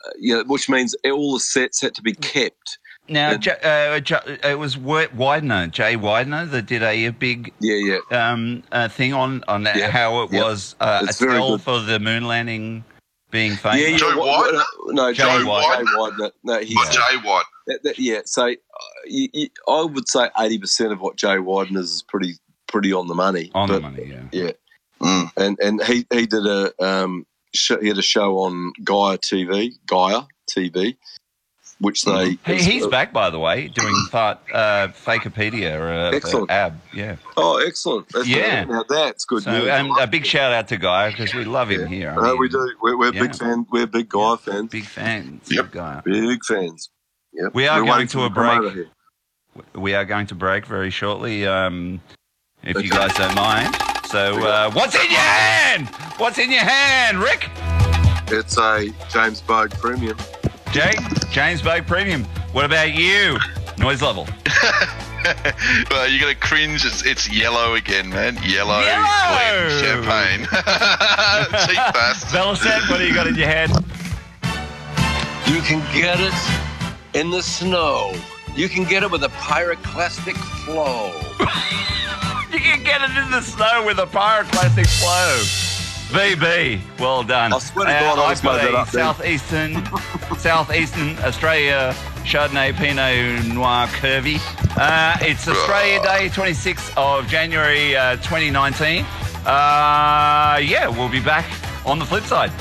uh, 0.05 0.11
yeah. 0.19 0.41
Which 0.43 0.69
means 0.69 0.95
all 1.05 1.33
the 1.33 1.39
sets 1.39 1.81
had 1.81 1.95
to 1.95 2.01
be 2.01 2.13
kept. 2.13 2.77
Now, 3.07 3.31
And- 3.31 3.41
J- 3.41 3.59
uh, 3.63 3.99
J- 3.99 4.39
it 4.43 4.57
was 4.57 4.75
Wi- 4.75 5.07
Weidner, 5.07 5.69
Jay 5.69 5.95
Weidner, 5.95 6.49
that 6.49 6.65
did 6.65 6.81
a, 6.81 7.05
a 7.05 7.11
big 7.11 7.53
Yeah, 7.59 7.99
yeah. 8.09 8.31
um, 8.31 8.63
uh, 8.71 8.87
thing 8.89 9.13
on 9.13 9.43
on 9.47 9.63
Yeah. 9.63 9.91
how 9.91 10.23
it 10.23 10.31
Yep. 10.33 10.43
was 10.43 10.75
uh, 10.79 10.99
a 11.01 11.05
It's 11.05 11.19
tell 11.19 11.51
good. 11.51 11.61
for 11.61 11.79
the 11.81 11.99
moon 11.99 12.27
landing 12.27 12.83
being 13.29 13.51
Yeah, 13.51 13.57
famous. 13.57 13.89
yeah. 13.91 13.97
Joe 13.97 14.17
what- 14.17 14.27
what- 14.27 14.53
Weidner? 14.55 14.93
no, 14.93 15.13
Jay 15.13 15.23
Jay 15.23 15.29
Weidner. 15.29 15.77
Jay 15.77 15.83
Weidner. 15.97 16.31
No, 16.43 16.59
he's 16.59 16.75
But 16.75 16.91
Jay 16.91 17.17
White. 17.23 17.43
that, 17.67 17.83
that, 17.83 17.99
yeah. 17.99 18.21
So 18.25 18.45
uh, 18.47 18.53
you, 19.05 19.29
you, 19.33 19.49
I 19.67 19.81
would 19.83 20.07
say 20.07 20.29
eighty 20.39 20.57
percent 20.57 20.91
of 20.91 20.99
what 20.99 21.15
Jay 21.15 21.35
Weidner 21.37 21.77
is 21.77 22.03
pretty 22.07 22.35
pretty 22.67 22.91
on 22.91 23.07
the 23.07 23.15
money. 23.15 23.51
On 23.53 23.67
the 23.67 23.73
But- 23.75 23.81
money, 23.83 24.17
yeah. 24.31 24.51
Mm. 25.01 25.31
and 25.37 25.59
and 25.59 25.83
he 25.83 26.07
he 26.11 26.25
did 26.25 26.47
a 26.47 26.71
um 26.83 27.27
sh- 27.53 27.73
he 27.81 27.87
had 27.89 27.97
a 27.99 28.01
show 28.01 28.39
on 28.39 28.71
Gaia 28.83 29.17
TV 29.19 29.73
Gaia 29.85 30.21
TV, 30.49 30.95
which 31.79 32.03
they 32.03 32.37
He, 32.45 32.55
he's 32.55 32.87
back, 32.87 33.11
by 33.11 33.29
the 33.29 33.39
way, 33.39 33.67
doing 33.67 33.93
fart, 34.09 34.39
uh, 34.53 34.87
Fakepedia 34.89 35.75
uh, 36.11 36.15
Excellent. 36.15 36.49
for 36.49 36.53
AB. 36.55 36.75
Yeah. 36.93 37.15
Oh, 37.37 37.61
excellent! 37.65 38.07
That's 38.13 38.27
Yeah. 38.27 38.63
now 38.63 38.83
that's 38.87 39.25
good 39.25 39.43
So 39.43 39.51
news. 39.51 39.69
um, 39.69 39.91
a 39.99 40.07
big 40.07 40.25
shout 40.25 40.53
out 40.53 40.67
to 40.69 40.77
Guy 40.77 41.11
because 41.11 41.33
we 41.33 41.43
love 41.45 41.69
him 41.69 41.81
Yeah. 41.81 41.87
here. 41.87 42.15
I 42.17 42.29
mean, 42.31 42.39
we 42.39 42.47
do. 42.49 42.71
We're, 42.81 42.97
we're 42.97 43.13
yeah. 43.13 43.21
big 43.21 43.35
fan. 43.35 43.65
We're 43.71 43.87
big 43.87 44.07
Gaia 44.09 44.37
fans. 44.37 44.71
Big 44.71 44.85
fans 44.85 45.47
Yep. 45.51 45.71
Guy. 45.71 46.01
Big 46.05 46.43
fans. 46.45 46.89
Yep. 47.33 47.53
We 47.53 47.67
are 47.67 47.81
We're 47.81 47.87
going 47.87 48.07
to 48.07 48.23
a 48.23 48.29
break. 48.29 48.87
We 49.73 49.93
are 49.93 50.05
going 50.05 50.27
to 50.27 50.35
break 50.35 50.65
very 50.65 50.89
shortly, 50.89 51.45
um, 51.45 52.01
if 52.63 52.81
you 52.83 52.89
guys 52.89 53.13
don't 53.15 53.35
mind. 53.35 53.75
So, 54.07 54.37
uh, 54.45 54.71
what's 54.71 54.95
in 54.95 55.09
your 55.11 55.19
hand? 55.19 55.87
What's 56.17 56.37
in 56.39 56.51
your 56.51 56.61
hand, 56.61 57.19
Rick? 57.19 57.49
It's 58.31 58.57
a 58.57 58.87
James 59.09 59.41
Boag 59.41 59.71
premium. 59.79 60.17
Jay, 60.75 60.91
James 61.31 61.61
Bay 61.61 61.79
Premium. 61.79 62.25
What 62.51 62.65
about 62.65 62.93
you? 62.93 63.37
Noise 63.77 64.01
level. 64.01 64.27
well, 65.89 66.09
you're 66.09 66.19
gonna 66.19 66.35
cringe. 66.35 66.83
It's, 66.83 67.05
it's 67.05 67.31
yellow 67.31 67.75
again, 67.75 68.09
man. 68.09 68.37
Yellow, 68.43 68.81
Yellow! 68.81 69.69
Champagne. 69.81 70.41
Cheap 71.65 71.77
bastard. 71.93 72.27
Velocet, 72.27 72.89
what 72.89 72.97
do 72.97 73.07
you 73.07 73.13
got 73.13 73.25
in 73.25 73.35
your 73.35 73.47
hand? 73.47 73.71
You 75.47 75.61
can 75.61 75.79
get 75.97 76.19
it 76.19 76.33
in 77.17 77.29
the 77.29 77.41
snow. 77.41 78.13
You 78.57 78.67
can 78.67 78.83
get 78.83 79.01
it 79.01 79.09
with 79.09 79.23
a 79.23 79.29
pyroclastic 79.29 80.35
flow. 80.65 81.13
You 82.51 82.59
can 82.59 82.83
get 82.83 83.01
it 83.01 83.17
in 83.17 83.31
the 83.31 83.39
snow 83.39 83.85
with 83.85 83.99
a 83.99 84.07
pyroclastic 84.07 84.87
flow. 84.99 85.74
VB, 86.09 86.79
well 86.99 87.23
done. 87.23 87.51
I 87.51 87.59
swear 87.59 87.85
to 87.85 87.91
God, 87.91 88.19
I 88.19 88.25
I've 88.25 88.41
got 88.41 88.61
that 88.61 88.73
a 88.73 88.77
up 88.77 88.89
southeastern, 88.89 89.83
southeastern 90.37 91.17
Australia 91.19 91.93
Chardonnay 92.23 92.75
Pinot 92.77 93.45
Noir 93.53 93.87
Cuvée. 93.87 94.39
Uh, 94.77 95.17
it's 95.21 95.47
Australia 95.47 96.01
Day, 96.03 96.29
26th 96.29 96.95
of 96.95 97.27
January, 97.27 97.95
uh, 97.95 98.17
2019. 98.17 99.03
Uh, 99.45 100.59
yeah, 100.61 100.87
we'll 100.87 101.09
be 101.09 101.19
back 101.19 101.45
on 101.85 101.97
the 101.97 102.05
flip 102.05 102.23
side. 102.23 102.51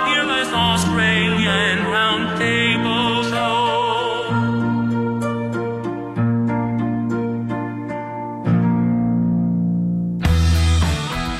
fearless 0.05 0.49
Australian 0.53 1.77
round 1.95 2.37
table 2.39 3.23
show. 3.23 3.57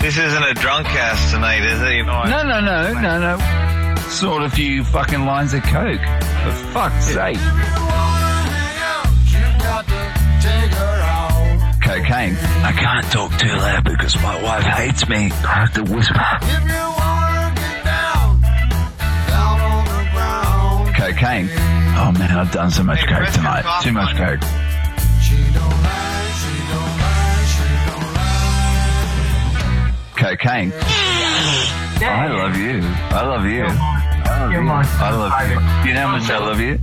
This 0.01 0.17
isn't 0.17 0.43
a 0.43 0.53
drunk 0.55 0.88
cast 0.88 1.32
tonight, 1.34 1.63
is 1.63 1.82
it? 1.82 1.93
You 1.93 2.03
know, 2.03 2.24
No, 2.24 2.43
no, 2.43 2.59
no, 2.59 2.93
no, 2.93 3.20
no. 3.20 3.38
Sort 4.10 4.43
a 4.43 4.49
few 4.49 4.84
fucking 4.84 5.24
lines 5.26 5.53
of 5.53 5.62
coke. 5.64 6.01
For 6.01 6.51
fuck's 6.74 7.05
sake. 7.05 7.38
Cocaine. 11.82 12.36
I 12.66 12.74
can't 12.76 13.05
talk 13.12 13.38
too 13.38 13.47
loud 13.47 13.84
because 13.86 14.16
my 14.22 14.41
wife 14.43 14.64
hates 14.64 15.07
me. 15.07 15.32
I 15.32 15.66
have 15.66 15.74
to 15.76 15.84
whisper. 15.84 16.14
Cocaine. 20.97 21.49
Oh 21.97 22.12
man, 22.18 22.32
I've 22.32 22.51
done 22.51 22.72
so 22.72 22.84
much 22.84 23.01
Hey, 23.01 23.14
coke 23.14 23.30
tonight. 23.30 23.82
Too 23.84 23.93
much 23.93 24.16
coke. 24.18 24.41
Cocaine. 30.18 30.74
I 32.01 32.28
love 32.28 32.57
you. 32.57 32.82
I 32.84 33.26
love 33.26 33.45
you 33.45 33.99
love 34.40 34.52
You. 34.52 34.70
I 34.70 35.12
love 35.12 35.50
you. 35.50 35.90
You 35.90 35.94
know 35.94 36.08
how 36.08 36.18
much 36.18 36.30
I 36.30 36.38
love 36.40 36.60
you. 36.60 36.78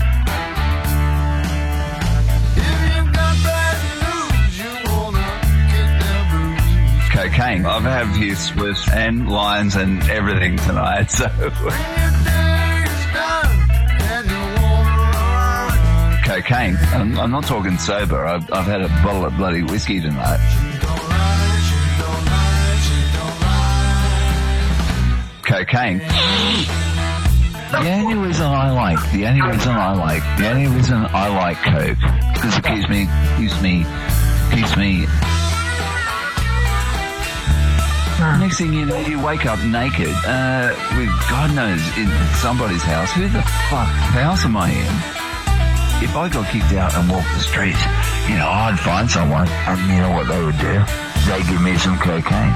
Cocaine. 7.10 7.64
I've 7.66 7.82
had 7.82 8.14
you 8.16 8.52
with 8.54 8.78
and 8.92 9.30
lines 9.30 9.76
and 9.76 10.02
everything 10.10 10.56
tonight, 10.58 11.10
so. 11.10 11.28
Cocaine. 16.24 16.76
I'm, 16.92 17.18
I'm, 17.18 17.30
not 17.30 17.44
talking 17.44 17.78
sober. 17.78 18.26
I've, 18.26 18.52
I've 18.52 18.66
had 18.66 18.82
a 18.82 18.88
bottle 19.02 19.24
of 19.24 19.36
bloody 19.36 19.62
whiskey 19.62 20.00
tonight. 20.00 20.66
cocaine. 25.46 26.00
The 27.70 27.90
only 27.90 28.14
reason 28.14 28.46
I 28.46 28.70
like, 28.70 28.98
the 29.10 29.26
only 29.26 29.42
reason 29.42 29.72
I 29.72 29.92
like, 29.92 30.22
the 30.38 30.48
only 30.48 30.68
reason 30.68 31.04
I 31.10 31.28
like 31.28 31.56
coke, 31.58 31.98
because 32.32 32.56
it 32.56 32.64
keeps 32.64 32.88
me, 32.88 33.08
keeps 33.36 33.60
me, 33.60 33.84
keeps 34.54 34.76
me. 34.76 35.06
Next 38.38 38.58
thing 38.58 38.72
you 38.72 38.86
know, 38.86 38.98
you 39.00 39.20
wake 39.20 39.46
up 39.46 39.58
naked, 39.64 40.14
uh, 40.24 40.74
with 40.96 41.10
God 41.28 41.54
knows 41.54 41.82
in 41.98 42.08
somebody's 42.36 42.82
house. 42.82 43.10
Who 43.12 43.22
the 43.28 43.42
fuck 43.68 43.90
house 44.14 44.44
am 44.44 44.56
I 44.56 44.70
in? 44.70 46.04
If 46.04 46.14
I 46.14 46.28
got 46.28 46.48
kicked 46.48 46.72
out 46.72 46.94
and 46.94 47.10
walked 47.10 47.32
the 47.34 47.40
streets, 47.40 47.82
you 48.28 48.36
know, 48.36 48.48
I'd 48.48 48.78
find 48.78 49.10
someone, 49.10 49.48
and 49.48 49.80
you 49.90 50.00
know 50.00 50.12
what 50.12 50.28
they 50.28 50.42
would 50.42 50.58
do? 50.58 50.84
They'd 51.26 51.46
give 51.50 51.60
me 51.60 51.76
some 51.78 51.98
cocaine. 51.98 52.54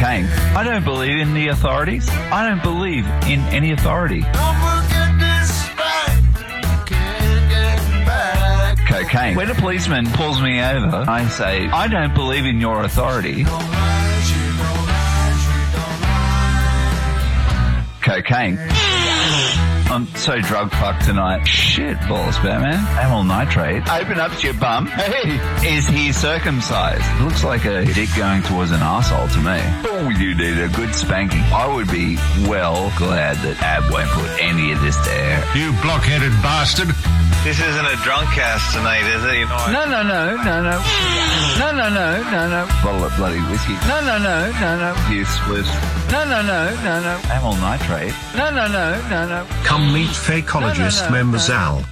Cocaine. 0.00 0.24
I 0.56 0.64
don't 0.64 0.82
believe 0.82 1.18
in 1.18 1.34
the 1.34 1.48
authorities. 1.48 2.08
I 2.08 2.48
don't 2.48 2.62
believe 2.62 3.04
in 3.28 3.40
any 3.52 3.72
authority. 3.72 4.22
Cocaine. 8.88 9.36
When 9.36 9.50
a 9.50 9.54
policeman 9.54 10.06
pulls 10.12 10.40
me 10.40 10.58
over, 10.58 11.04
I 11.06 11.28
say, 11.28 11.68
I 11.68 11.86
don't 11.86 12.14
believe 12.14 12.46
in 12.46 12.60
your 12.62 12.82
authority. 12.82 13.44
Cocaine. 18.00 18.79
I'm 19.90 20.06
so 20.14 20.40
drug 20.40 20.70
fucked 20.70 21.04
tonight. 21.04 21.44
Shit 21.44 21.98
balls, 22.08 22.36
Batman. 22.38 22.78
Amyl 22.96 23.24
nitrate. 23.24 23.82
Open 23.90 24.20
up 24.20 24.40
your 24.40 24.54
bum. 24.54 24.86
Hey, 24.86 25.36
is 25.66 25.88
he 25.88 26.12
circumcised? 26.12 27.02
Looks 27.20 27.42
like 27.42 27.64
a 27.64 27.84
dick 27.84 28.08
going 28.16 28.42
towards 28.44 28.70
an 28.70 28.82
asshole 28.82 29.26
to 29.26 29.38
me. 29.38 29.60
Oh, 29.90 30.08
you 30.10 30.36
need 30.36 30.58
a 30.58 30.68
good 30.68 30.94
spanking. 30.94 31.42
I 31.52 31.66
would 31.74 31.90
be 31.90 32.14
well 32.48 32.92
glad 32.96 33.36
that 33.38 33.60
Ab 33.62 33.90
won't 33.90 34.08
put 34.10 34.30
any 34.40 34.70
of 34.70 34.80
this 34.80 34.96
to 34.96 35.12
air. 35.12 35.44
You 35.56 35.72
blockheaded 35.82 36.30
bastard. 36.40 36.94
This 37.42 37.58
isn't 37.58 37.86
a 37.86 37.96
drunk 38.04 38.28
cast 38.32 38.74
tonight, 38.74 39.06
is 39.16 39.24
it? 39.24 39.38
You 39.38 39.46
know, 39.46 39.72
no, 39.72 39.84
no, 39.86 40.02
no, 40.02 40.36
no, 40.36 40.60
no. 40.60 40.76
No, 41.58 41.72
no, 41.72 41.88
no, 41.88 42.22
no, 42.30 42.48
no. 42.50 42.66
Bottle 42.84 43.04
of 43.04 43.16
bloody 43.16 43.40
whiskey. 43.50 43.72
No, 43.88 44.04
no, 44.04 44.18
no, 44.18 44.52
no, 44.60 44.78
no. 44.78 44.94
Few 45.08 45.24
spliffs. 45.24 45.72
No, 46.12 46.24
no, 46.24 46.42
no, 46.42 46.74
no, 46.84 47.00
no. 47.00 47.20
Amyl 47.32 47.56
nitrate. 47.56 48.14
No, 48.36 48.50
no, 48.50 48.68
no, 48.68 49.00
no, 49.08 49.26
no. 49.26 49.46
Come 49.64 49.90
meet 49.90 50.10
Fakeologist 50.10 51.00
No, 51.00 51.04
no, 51.04 51.08
no, 51.08 51.10
member 51.10 51.38
no. 51.38 51.42
Zal. 51.42 51.84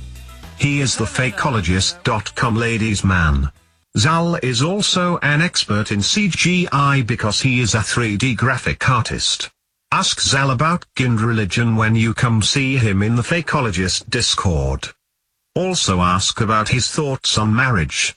He 0.59 0.81
is 0.81 0.97
the 0.97 1.07
fakeologist.com 1.07 2.55
ladies 2.55 3.03
man. 3.03 3.51
Zal 3.97 4.35
is 4.43 4.63
also 4.63 5.17
an 5.23 5.41
expert 5.41 5.91
in 5.93 6.01
CGI 6.01 7.07
because 7.07 7.41
he 7.41 7.61
is 7.61 7.75
a 7.75 7.79
3D 7.79 8.37
graphic 8.37 8.87
artist. 8.89 9.49
Ask 9.93 10.21
Zal 10.21 10.51
about 10.51 10.85
Gind 10.95 11.21
religion 11.21 11.75
when 11.75 11.95
you 11.95 12.13
come 12.13 12.43
see 12.43 12.77
him 12.77 13.03
in 13.03 13.17
the 13.17 13.23
Fakeologist 13.23 14.11
Discord. 14.11 14.91
Also 15.55 16.01
ask 16.01 16.41
about 16.41 16.69
his 16.69 16.91
thoughts 16.91 17.39
on 17.39 17.55
marriage. 17.55 18.15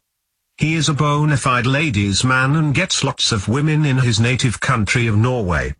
He 0.58 0.76
is 0.76 0.90
a 0.90 0.94
bona 0.94 1.38
fide 1.38 1.66
ladies 1.66 2.24
man 2.24 2.56
and 2.56 2.76
gets 2.76 3.04
lots 3.04 3.32
of 3.32 3.48
women 3.48 3.86
in 3.86 3.98
his 3.98 4.20
native 4.20 4.60
country 4.60 5.08
of 5.08 5.18
Norway. 5.18 5.76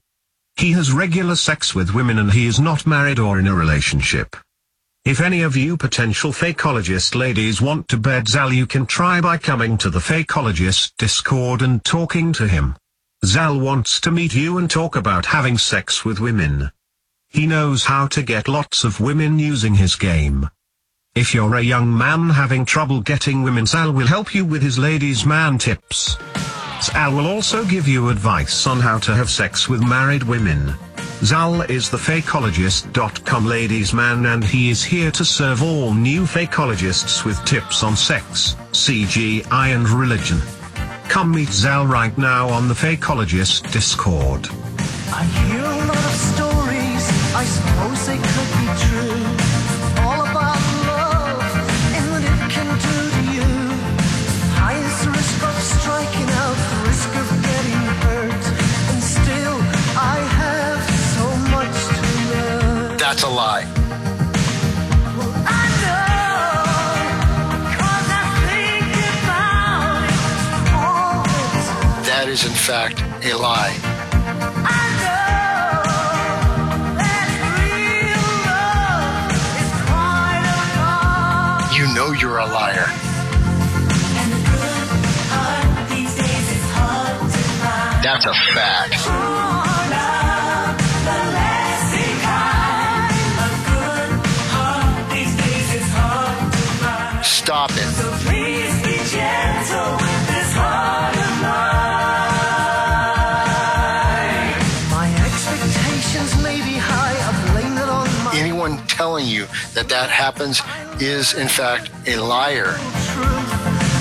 He 0.56 0.72
has 0.72 0.92
regular 0.92 1.36
sex 1.36 1.76
with 1.76 1.94
women 1.94 2.18
and 2.18 2.34
he 2.34 2.48
is 2.48 2.60
not 2.60 2.88
married 2.88 3.20
or 3.20 3.40
in 3.40 3.48
a 3.48 3.54
relationship. 3.54 4.36
If 5.06 5.20
any 5.20 5.42
of 5.42 5.56
you 5.56 5.78
potential 5.78 6.32
fakeologist 6.32 7.16
ladies 7.16 7.62
want 7.62 7.88
to 7.88 7.98
bed 7.98 8.28
Zal 8.28 8.54
you 8.54 8.68
can 8.68 8.86
try 8.86 9.20
by 9.20 9.38
coming 9.38 9.78
to 9.80 9.90
the 9.90 10.00
fakeologist 10.00 10.94
discord 10.98 11.62
and 11.62 11.84
talking 11.84 12.34
to 12.34 12.48
him. 12.48 12.76
Zal 13.26 13.60
wants 13.60 14.00
to 14.02 14.12
meet 14.12 14.34
you 14.34 14.58
and 14.58 14.70
talk 14.70 14.96
about 14.96 15.28
having 15.28 15.58
sex 15.58 16.04
with 16.04 16.20
women. 16.20 16.72
He 17.30 17.48
knows 17.48 17.86
how 17.86 18.08
to 18.08 18.24
get 18.24 18.48
lots 18.48 18.84
of 18.84 19.00
women 19.00 19.40
using 19.40 19.76
his 19.76 19.96
game. 19.96 20.50
If 21.14 21.34
you're 21.34 21.56
a 21.56 21.62
young 21.62 21.96
man 21.96 22.30
having 22.30 22.64
trouble 22.64 23.02
getting 23.02 23.44
women 23.44 23.66
Zal 23.66 23.92
will 23.92 24.08
help 24.08 24.34
you 24.34 24.46
with 24.46 24.62
his 24.62 24.80
ladies 24.80 25.26
man 25.26 25.58
tips. 25.58 26.16
Zal 26.82 27.14
will 27.14 27.28
also 27.28 27.66
give 27.66 27.86
you 27.86 28.08
advice 28.08 28.66
on 28.66 28.80
how 28.80 28.98
to 29.00 29.14
have 29.14 29.30
sex 29.30 29.68
with 29.68 29.84
married 29.84 30.24
women. 30.24 30.74
Zal 31.22 31.64
is 31.64 31.90
the 31.90 31.98
fakeologist.com 31.98 33.46
ladies 33.46 33.94
man 33.94 34.26
and 34.28 34.42
he 34.42 34.70
is 34.70 34.86
here 34.86 35.12
to 35.12 35.26
serve 35.26 35.62
all 35.62 35.94
new 35.94 36.22
fakeologists 36.22 37.26
with 37.26 37.44
tips 37.44 37.84
on 37.84 37.98
sex, 37.98 38.56
CGI 38.72 39.76
and 39.76 39.90
religion. 39.90 40.40
Come 41.10 41.34
meet 41.34 41.50
Zal 41.50 41.88
right 41.88 42.18
now 42.18 42.48
on 42.48 42.70
the 42.70 42.74
Fakeologist 42.74 43.70
Discord. 43.74 44.48
I 45.14 45.26
hear 45.26 45.60
a 45.60 45.88
lot 45.88 46.06
of 46.06 46.16
stories, 46.32 47.36
I 47.36 47.44
suppose 47.44 48.08
they 48.08 48.16
could 48.16 49.10
be 49.10 49.18
true. 49.18 49.21
That's 63.12 63.24
a 63.24 63.28
lie. 63.28 63.66
That 72.06 72.30
is, 72.30 72.46
in 72.46 72.54
fact, 72.54 73.02
a 73.26 73.34
lie. 73.34 73.76
You 81.76 81.94
know 81.94 82.14
you're 82.14 82.38
a 82.38 82.46
liar. 82.46 82.88
That's 88.02 88.26
a 88.26 88.34
fact. 88.54 89.61
Stop 97.52 97.72
it. 97.72 97.92
So 98.00 98.08
please 98.24 98.76
be 98.82 98.96
gentle 99.12 99.92
with 100.00 100.24
this 100.32 100.54
heart 100.56 101.18
of 101.20 101.34
mine. 101.44 101.76
My 104.90 105.08
expectations 105.28 106.32
may 106.42 106.64
be 106.64 106.80
high. 106.80 107.18
I 107.20 107.32
blame 107.52 107.76
it 107.78 107.90
on 107.90 108.08
my 108.24 108.32
Anyone 108.40 108.78
telling 108.88 109.28
you 109.28 109.48
that 109.74 109.90
that 109.90 110.10
happens 110.10 110.62
is, 111.02 111.34
in 111.34 111.50
fact, 111.50 111.92
a 112.08 112.16
liar. 112.16 112.72
truth. 113.12 113.52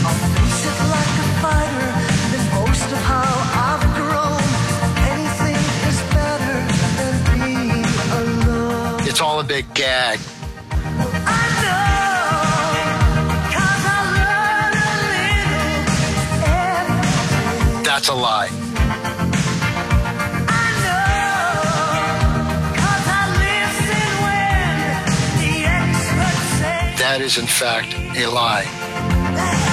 I'll 0.07 0.15
face 0.31 0.63
it 0.71 0.79
like 0.95 1.15
a 1.19 1.29
fighter, 1.43 1.91
then 2.31 2.43
boast 2.55 2.87
of 2.87 3.03
how 3.03 3.35
I've 3.67 3.83
grown. 3.99 4.43
Anything 5.11 5.59
is 5.91 5.99
better 6.15 6.57
than 6.99 7.15
being 7.35 7.83
alone. 8.15 9.03
It's 9.09 9.21
all 9.21 9.41
a 9.41 9.43
big 9.43 9.67
gag. 9.75 10.21
That's 18.01 18.09
a 18.09 18.15
lie. 18.15 18.49
That 26.97 27.21
is, 27.21 27.37
in 27.37 27.45
fact, 27.45 27.95
a 28.17 28.27
lie. 28.27 29.70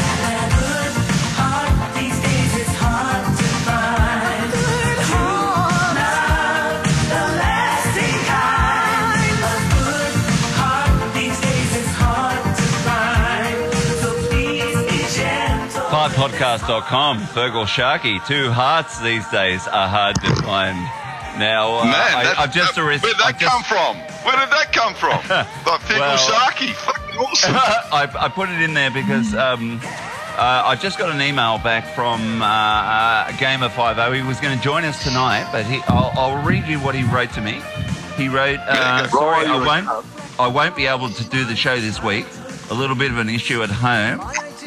Gentle. 16.31 16.81
Fivepodcast.com. 16.81 17.19
Feargal 17.27 17.67
Sharkey. 17.67 18.19
Two 18.27 18.51
hearts 18.51 18.99
these 19.01 19.27
days 19.29 19.67
are 19.67 19.87
hard 19.87 20.15
to 20.21 20.35
find. 20.43 20.77
Now, 21.39 21.79
uh, 21.79 21.83
Man, 21.85 21.93
I, 21.93 22.35
I've 22.39 22.53
just 22.53 22.75
that, 22.75 22.81
arrested. 22.83 23.05
where'd 23.07 23.17
that 23.19 23.39
just- 23.39 23.51
come 23.51 23.63
from? 23.63 23.97
Where 24.25 24.35
did 24.37 24.49
that 24.51 24.71
come 24.73 24.93
from? 24.95 25.11
like 25.71 25.81
Fickle 25.81 26.01
Well- 26.01 26.17
Sharky. 26.17 26.73
Fucking 26.73 27.17
awesome. 27.17 27.55
I, 27.55 28.09
I 28.19 28.27
put 28.29 28.49
it 28.49 28.61
in 28.61 28.73
there 28.73 28.89
because 28.91 29.35
um, 29.35 29.79
uh, 29.83 30.63
I 30.65 30.75
just 30.75 30.97
got 30.97 31.11
an 31.13 31.21
email 31.21 31.59
back 31.59 31.93
from 31.93 32.41
uh, 32.41 32.45
uh, 32.45 33.31
Gamer 33.37 33.69
Five 33.69 33.99
O. 33.99 34.11
He 34.11 34.23
was 34.23 34.39
going 34.39 34.57
to 34.57 34.63
join 34.63 34.83
us 34.83 35.03
tonight, 35.03 35.47
but 35.51 35.65
he, 35.65 35.79
I'll, 35.87 36.11
I'll 36.15 36.43
read 36.45 36.65
you 36.67 36.79
what 36.79 36.95
he 36.95 37.03
wrote 37.03 37.31
to 37.33 37.41
me. 37.41 37.61
He 38.15 38.27
wrote, 38.29 38.57
uh, 38.59 39.07
"Sorry, 39.09 39.45
I 39.45 39.63
won't, 39.63 40.05
I 40.39 40.47
won't 40.47 40.75
be 40.75 40.87
able 40.87 41.09
to 41.09 41.23
do 41.29 41.45
the 41.45 41.55
show 41.55 41.79
this 41.79 42.01
week. 42.01 42.25
A 42.71 42.73
little 42.73 42.95
bit 42.95 43.11
of 43.11 43.19
an 43.19 43.29
issue 43.29 43.61
at 43.61 43.69
home. 43.69 44.19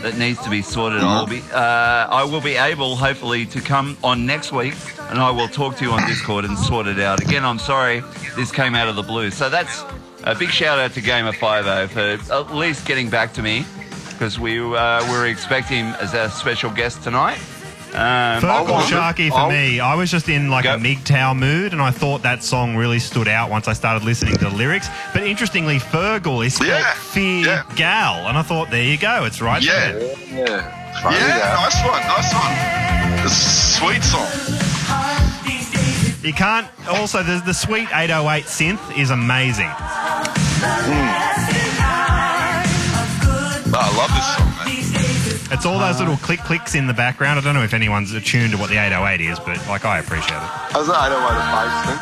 That 0.03 0.17
needs 0.19 0.43
to 0.43 0.51
be 0.51 0.63
sorted. 0.63 1.01
I'll 1.01 1.27
be, 1.27 1.43
uh, 1.53 2.07
I 2.11 2.25
will 2.25 2.41
be 2.41 2.57
able, 2.57 2.97
hopefully, 2.97 3.47
to 3.47 3.61
come 3.61 3.97
on 4.03 4.27
next 4.27 4.53
week, 4.53 4.75
and 5.11 5.19
I 5.19 5.31
will 5.31 5.49
talk 5.49 5.77
to 5.77 5.85
you 5.85 5.93
on 5.93 6.07
Discord 6.09 6.45
and 6.45 6.59
sort 6.59 6.87
it 6.87 6.99
out. 6.99 7.21
Again, 7.21 7.45
I'm 7.45 7.59
sorry 7.59 8.03
this 8.37 8.51
came 8.53 8.75
out 8.75 8.89
of 8.89 8.97
the 8.97 9.03
blue. 9.03 9.31
So 9.31 9.49
that's 9.51 9.85
a 10.25 10.35
big 10.35 10.51
shout 10.51 10.79
out 10.79 10.93
to 10.93 11.01
Gamer 11.01 11.33
Five 11.33 11.67
O 11.67 11.87
for 11.89 12.33
at 12.33 12.55
least 12.55 12.87
getting 12.87 13.11
back 13.11 13.33
to 13.35 13.43
me 13.43 13.65
because 14.13 14.39
we 14.39 14.61
uh, 14.61 15.11
were 15.11 15.27
expecting 15.27 15.79
him 15.79 15.95
as 15.95 16.15
a 16.15 16.29
special 16.31 16.71
guest 16.71 17.03
tonight. 17.03 17.39
Um, 17.93 18.41
Feargal 18.43 18.83
Sharkey 18.89 19.31
for 19.31 19.37
I'll- 19.39 19.49
me. 19.51 19.81
I 19.81 19.95
was 19.95 20.11
just 20.11 20.29
in 20.29 20.49
like 20.49 20.65
Go. 20.65 20.75
a 20.75 20.79
MGTOW 20.79 21.35
mood, 21.37 21.73
and 21.73 21.83
I 21.83 21.91
thought 21.91 22.23
that 22.23 22.43
song 22.45 22.77
really 22.77 22.99
stood 23.01 23.27
out 23.29 23.51
once 23.51 23.67
I 23.69 23.73
started 23.73 24.05
listening 24.05 24.35
to 24.39 24.45
the 24.45 24.51
lyrics. 24.55 24.89
But 25.13 25.25
interestingly, 25.25 25.79
Feargal 25.79 26.45
is 26.47 26.55
spelled 26.55 26.71
Yeah, 26.71 26.95
Fear 26.95 27.47
yeah. 27.47 27.63
Gal, 27.75 28.29
and 28.29 28.39
I 28.39 28.43
thought, 28.43 28.71
there 28.71 28.85
you 28.85 28.97
go, 28.97 29.25
it's 29.25 29.41
right 29.41 29.61
Yeah. 29.63 29.93
there. 29.93 30.01
Yeah. 30.31 31.01
Funny 31.03 31.17
Yeah, 31.17 31.39
that. 31.39 31.55
nice 31.55 31.81
one, 31.85 32.03
nice 32.07 32.33
one. 32.35 32.55
It's 33.27 33.33
a 33.33 33.37
sweet 33.79 34.03
song. 34.05 34.29
You 36.23 36.35
can't. 36.35 36.67
Also, 36.87 37.23
the, 37.23 37.41
the 37.47 37.55
sweet 37.55 37.89
808 37.95 38.45
synth 38.45 38.99
is 38.99 39.11
amazing. 39.11 39.71
Oh, 39.73 40.25
I 43.73 43.97
love 43.97 44.11
this 44.11 44.20
song, 44.20 44.20
man. 44.20 44.20
It's 45.53 45.67
all 45.67 45.79
those 45.79 45.99
little 45.99 46.17
click 46.19 46.41
clicks 46.41 46.75
in 46.75 46.87
the 46.87 46.95
background. 46.95 47.39
I 47.39 47.43
don't 47.43 47.55
know 47.55 47.63
if 47.65 47.75
anyone's 47.75 48.13
attuned 48.13 48.53
to 48.53 48.59
what 48.59 48.71
the 48.71 48.77
808 48.77 49.21
is, 49.21 49.39
but 49.41 49.57
like 49.69 49.85
I 49.85 49.99
appreciate 49.99 50.37
it. 50.37 50.75
I 50.75 50.79
was 50.79 50.89
I 50.89 51.09
don't 51.09 51.23
want 51.23 51.35
to 51.35 51.41
bass 51.51 52.01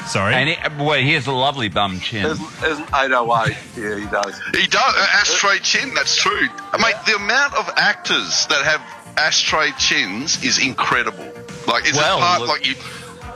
thing. 0.00 0.06
Sorry. 0.08 0.34
and 0.34 0.48
it, 0.48 0.58
well, 0.84 0.98
he 0.98 1.12
has 1.12 1.28
a 1.28 1.32
lovely 1.32 1.68
bum 1.68 2.00
chin. 2.00 2.26
Isn't, 2.26 2.64
isn't 2.64 2.88
808? 2.92 3.56
Yeah, 3.76 3.96
he 3.98 4.06
does. 4.10 4.40
He 4.56 4.66
does. 4.66 4.94
Uh, 4.96 5.06
ashtray 5.12 5.58
chin, 5.60 5.94
that's 5.94 6.16
true. 6.16 6.48
I 6.72 6.78
mate, 6.82 6.96
the 7.06 7.14
amount 7.14 7.54
of 7.54 7.70
actors 7.76 8.46
that 8.48 8.64
have 8.64 8.80
ashtray 9.16 9.70
chins 9.78 10.42
is 10.42 10.58
incredible. 10.58 11.30
Like, 11.68 11.86
is 11.86 11.94
Well, 11.94 12.18
it 12.18 12.20
part, 12.20 12.40
look- 12.40 12.48
like 12.48 12.66
you. 12.66 12.74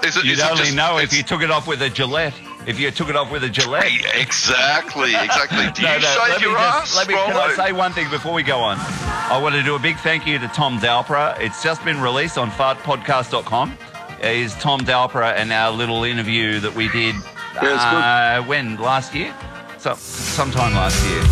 Is 0.03 0.17
it, 0.17 0.25
You'd 0.25 0.33
is 0.33 0.39
it 0.41 0.51
only 0.51 0.65
just, 0.65 0.75
know 0.77 0.99
if 0.99 1.17
you 1.17 1.23
took 1.23 1.43
it 1.43 1.51
off 1.51 1.69
with 1.69 1.81
a 1.81 1.89
Gillette. 1.89 2.35
If 2.67 2.81
you 2.81 2.91
took 2.91 3.09
it 3.11 3.17
off 3.17 3.31
with 3.31 3.45
a 3.45 3.49
Gillette. 3.49 3.85
Exactly, 4.15 5.15
exactly. 5.15 5.71
Do 5.75 5.83
No, 5.83 5.95
you 5.95 6.01
no, 6.01 6.07
shave 6.09 6.29
let 6.31 6.41
me 6.41 6.47
your 6.47 6.57
just- 6.57 6.75
ass, 6.93 6.97
Let 6.97 7.09
me, 7.09 7.15
can 7.15 7.37
I 7.37 7.55
say 7.55 7.73
one 7.73 7.93
thing 7.93 8.09
before 8.11 8.33
we 8.33 8.43
go 8.43 8.61
on? 8.61 8.79
I 8.79 9.39
want 9.41 9.55
to 9.55 9.63
do 9.63 9.75
a 9.75 9.79
big 9.79 9.99
thank 9.99 10.27
you 10.27 10.39
to 10.39 10.49
Tom 10.49 10.79
Dalpra. 10.79 11.39
It's 11.41 11.63
just 11.63 11.85
been 11.85 12.01
released 12.01 12.39
on 12.39 12.51
fartpodcast.com. 12.51 13.79
Is 14.23 14.55
Tom 14.55 14.81
Dalpra 14.81 15.35
and 15.35 15.53
our 15.53 15.71
little 15.71 16.05
interview 16.05 16.59
that 16.61 16.75
we 16.75 16.89
did 16.89 17.15
Yeah, 17.63 18.39
uh, 18.41 18.43
when 18.45 18.77
last 18.79 19.15
year, 19.15 19.35
so, 19.79 19.95
sometime 19.97 20.73
last 20.75 21.05
year. 21.07 21.23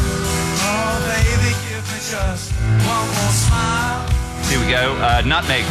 Here 4.50 4.60
we 4.60 4.70
go. 4.70 4.94
Uh, 5.00 5.22
Nutmeg. 5.24 5.64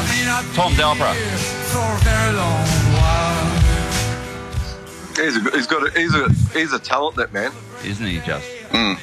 Tom 0.55 0.73
Dalpra. 0.73 1.13
He's 5.15 5.37
a, 5.37 5.51
he's 5.51 5.67
got 5.67 5.87
a, 5.87 5.91
he's 5.99 6.13
a 6.15 6.29
he's 6.57 6.73
a 6.73 6.79
talent 6.79 7.15
that 7.17 7.33
man. 7.33 7.51
isn't 7.83 8.05
he 8.05 8.19
just? 8.19 8.47
Mm. 8.69 8.97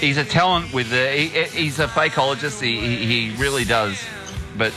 He's 0.00 0.16
a 0.16 0.24
talent 0.24 0.72
with 0.72 0.90
the. 0.90 1.08
He, 1.10 1.28
he's 1.44 1.78
a 1.78 1.86
fakeologist. 1.86 2.60
He, 2.60 2.78
he 2.80 3.30
he 3.30 3.36
really 3.42 3.64
does. 3.64 4.02
But 4.56 4.72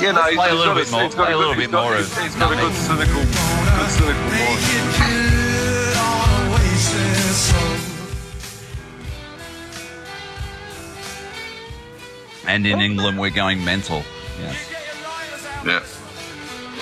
Yeah, 0.00 0.12
no, 0.12 0.22
play 0.22 0.50
a 0.50 0.54
little 0.54 0.74
got 0.74 0.76
bit 0.76 0.90
more. 0.90 1.02
he's 1.02 1.14
got 1.14 1.24
Play 1.26 1.32
a 1.34 1.38
little 1.38 1.54
bit 1.54 1.70
more 1.70 1.96
He's, 1.96 2.10
of. 2.16 2.22
he's 2.22 2.34
got 2.36 2.52
a 2.52 2.56
good 2.56 2.72
cynical, 2.74 3.14
good 3.22 3.90
cynical 3.90 4.30
mind. 4.30 5.64
And 12.46 12.66
in 12.66 12.80
England, 12.80 13.18
we're 13.18 13.30
going 13.30 13.64
mental. 13.64 14.02
Yes. 14.40 14.70
Yeah. 15.64 15.82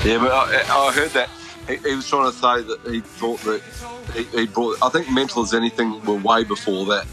Yeah, 0.04 0.18
but 0.18 0.32
I, 0.32 0.88
I 0.88 0.92
heard 0.92 1.10
that 1.10 1.28
he, 1.72 1.88
he 1.90 1.96
was 1.96 2.08
trying 2.08 2.30
to 2.30 2.36
say 2.36 2.62
that 2.62 2.78
he 2.90 3.00
thought 3.00 3.40
that 3.42 3.62
he, 4.14 4.24
he 4.38 4.46
brought. 4.46 4.76
I 4.82 4.88
think 4.90 5.08
mental 5.10 5.42
as 5.42 5.54
anything 5.54 6.04
were 6.04 6.16
way 6.16 6.44
before 6.44 6.86
that. 6.86 7.06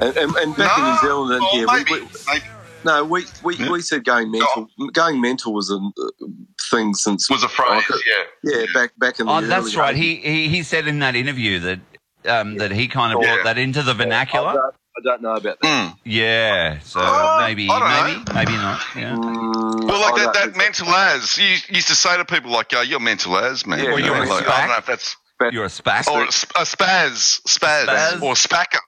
And, 0.00 0.16
and, 0.16 0.36
and 0.36 0.56
back 0.56 0.78
in 0.78 0.84
New 0.84 0.98
Zealand, 0.98 1.32
and 1.34 1.42
well, 1.42 1.60
yeah, 1.60 1.66
maybe, 1.66 1.90
we, 1.92 2.00
we, 2.00 2.08
maybe 2.28 2.44
no, 2.84 3.04
we, 3.04 3.24
we, 3.42 3.56
Yeah. 3.56 3.70
we 3.70 3.80
said 3.80 4.04
going 4.04 4.30
mental. 4.30 4.68
Going 4.92 5.20
mental 5.20 5.52
was 5.52 5.70
a 5.70 5.76
uh, 5.76 6.26
thing 6.70 6.94
since 6.94 7.28
was 7.28 7.42
a 7.42 7.48
phrase. 7.48 7.84
Oh, 7.90 8.00
Yeah. 8.44 8.60
yeah, 8.60 8.66
back 8.72 8.92
back 8.98 9.18
in 9.18 9.26
the 9.26 9.32
Oh, 9.32 9.40
that's 9.40 9.74
right. 9.76 9.94
80s. 9.96 9.98
He, 9.98 10.16
he 10.16 10.48
he 10.48 10.62
said 10.62 10.86
in 10.86 11.00
that 11.00 11.16
interview 11.16 11.58
that 11.60 11.80
um, 12.26 12.56
that 12.58 12.70
he 12.70 12.86
kind 12.86 13.12
of 13.12 13.20
Yeah. 13.22 13.34
brought 13.34 13.44
that 13.44 13.58
into 13.58 13.82
the 13.82 13.92
I 13.92 13.94
vernacular. 13.94 14.72
Don't, 15.02 15.06
I 15.06 15.10
don't 15.12 15.22
know 15.22 15.34
about 15.34 15.60
that. 15.60 15.66
Mm. 15.66 15.96
Yeah. 16.04 16.78
So 16.80 17.00
Oh, 17.02 17.38
maybe 17.40 17.68
I 17.70 17.78
don't 17.78 18.24
maybe 18.24 18.32
maybe 18.34 18.52
not. 18.52 18.80
Yeah. 18.96 19.14
Mm, 19.14 19.88
Well, 19.88 20.00
like 20.00 20.14
I 20.20 20.24
that, 20.26 20.34
don't 20.34 20.52
that 20.52 20.56
mental 20.56 20.88
as 20.88 21.36
you 21.38 21.56
used 21.68 21.88
to 21.88 21.94
say 21.94 22.16
to 22.16 22.24
people, 22.24 22.50
like, 22.50 22.72
"Oh, 22.74 22.80
you're 22.82 23.00
mental 23.00 23.36
as 23.38 23.66
man." 23.66 23.78
Yeah, 23.78 23.90
Or 23.92 23.98
You 24.00 24.06
know, 24.06 24.14
you're 24.14 24.24
a 24.24 24.28
like, 24.28 24.48
I 24.48 24.60
don't 24.60 24.68
know 24.70 24.76
if 24.76 24.86
that's 24.86 25.16
You're 25.52 25.64
a 25.64 25.68
spastic. 25.68 26.12
or 26.12 26.22
a 26.22 26.26
a 26.62 26.64
spaz, 26.64 27.40
spaz, 27.46 27.86
Spaz. 27.86 28.22
or 28.22 28.34
spacker, 28.34 28.80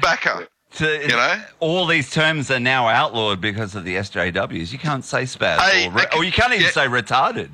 backer. 0.00 0.48
To- 0.76 1.02
You 1.02 1.08
know, 1.08 1.42
all 1.60 1.86
these 1.86 2.10
terms 2.10 2.50
are 2.50 2.58
now 2.60 2.88
outlawed 2.88 3.40
because 3.40 3.74
of 3.76 3.84
the 3.84 3.94
SJWs. 3.96 4.72
You 4.72 4.78
can't 4.78 5.04
say 5.04 5.22
spaz, 5.22 5.60
Hey, 5.60 5.86
or, 5.86 5.92
re- 5.92 6.02
okay, 6.02 6.16
or 6.18 6.24
you 6.24 6.32
can't 6.32 6.52
even 6.52 6.64
yeah. 6.64 6.70
say 6.72 6.86
retarded. 6.88 7.50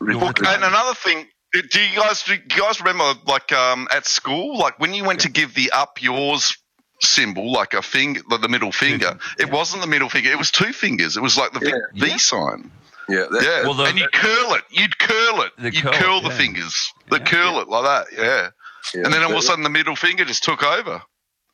Well, 0.00 0.18
retarded. 0.32 0.54
and 0.54 0.64
another 0.64 0.94
thing, 0.94 1.26
do 1.52 1.62
do 1.62 1.80
you 1.80 1.96
guys 1.96 2.22
do 2.24 2.34
you 2.34 2.40
guys 2.60 2.80
remember 2.80 3.14
like 3.26 3.52
um, 3.52 3.88
at 3.90 4.06
school, 4.06 4.58
like 4.58 4.78
when 4.78 4.92
you 4.94 5.04
went 5.04 5.20
to 5.20 5.30
give 5.30 5.54
the 5.54 5.70
up 5.72 6.02
yours 6.02 6.56
symbol, 7.00 7.52
like 7.52 7.74
a 7.74 7.82
finger, 7.82 8.20
like 8.30 8.40
the 8.40 8.48
middle 8.48 8.72
finger, 8.72 9.18
it 9.38 9.50
wasn't 9.50 9.82
the 9.82 9.88
middle 9.88 10.08
finger; 10.08 10.30
it 10.30 10.38
was 10.38 10.50
two 10.50 10.72
fingers. 10.72 11.16
It 11.16 11.22
was 11.22 11.36
like 11.36 11.52
the 11.52 11.60
V- 11.60 11.72
Yeah. 11.94 12.06
V 12.12 12.18
sign. 12.18 12.70
Yeah, 13.08 13.24
that, 13.30 13.42
Yeah, 13.42 13.62
Well, 13.62 13.74
the- 13.74 13.84
and 13.84 13.98
you 13.98 14.06
curl 14.12 14.54
it. 14.54 14.64
You'd 14.70 14.98
curl 14.98 15.42
it. 15.42 15.52
You'd 15.58 15.82
curl, 15.82 15.92
curl, 15.94 16.20
the 16.20 16.28
yeah. 16.28 16.36
fingers. 16.36 16.92
The 17.08 17.18
Yeah. 17.18 17.24
curl 17.24 17.60
it 17.60 17.68
like 17.68 17.84
that. 17.84 18.06
Yeah. 18.12 18.48
yeah, 18.94 19.04
and 19.04 19.12
then 19.14 19.22
all 19.22 19.32
of 19.32 19.38
a 19.38 19.42
sudden 19.42 19.64
the 19.64 19.70
middle 19.70 19.96
finger 19.96 20.24
just 20.26 20.44
took 20.44 20.62
over. 20.62 21.02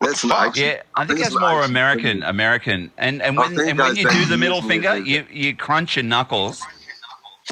that's 0.01 0.25
an 0.25 0.31
fuck? 0.31 0.57
Asian- 0.57 0.69
Yeah, 0.69 0.83
I 0.97 1.07
think 1.07 1.21
it's 1.21 1.29
that's 1.31 1.41
more 1.41 1.63
American. 1.63 2.23
American, 2.25 2.91
and 2.99 3.23
and 3.23 3.37
when 3.37 3.59
and 3.59 3.79
when 3.79 3.97
you 3.97 4.09
do 4.11 4.25
the 4.27 4.37
middle 4.37 4.61
finger, 4.63 4.97
you 4.99 5.25
you 5.31 5.55
crunch 5.57 5.97
your 5.97 6.03
knuckles 6.05 6.61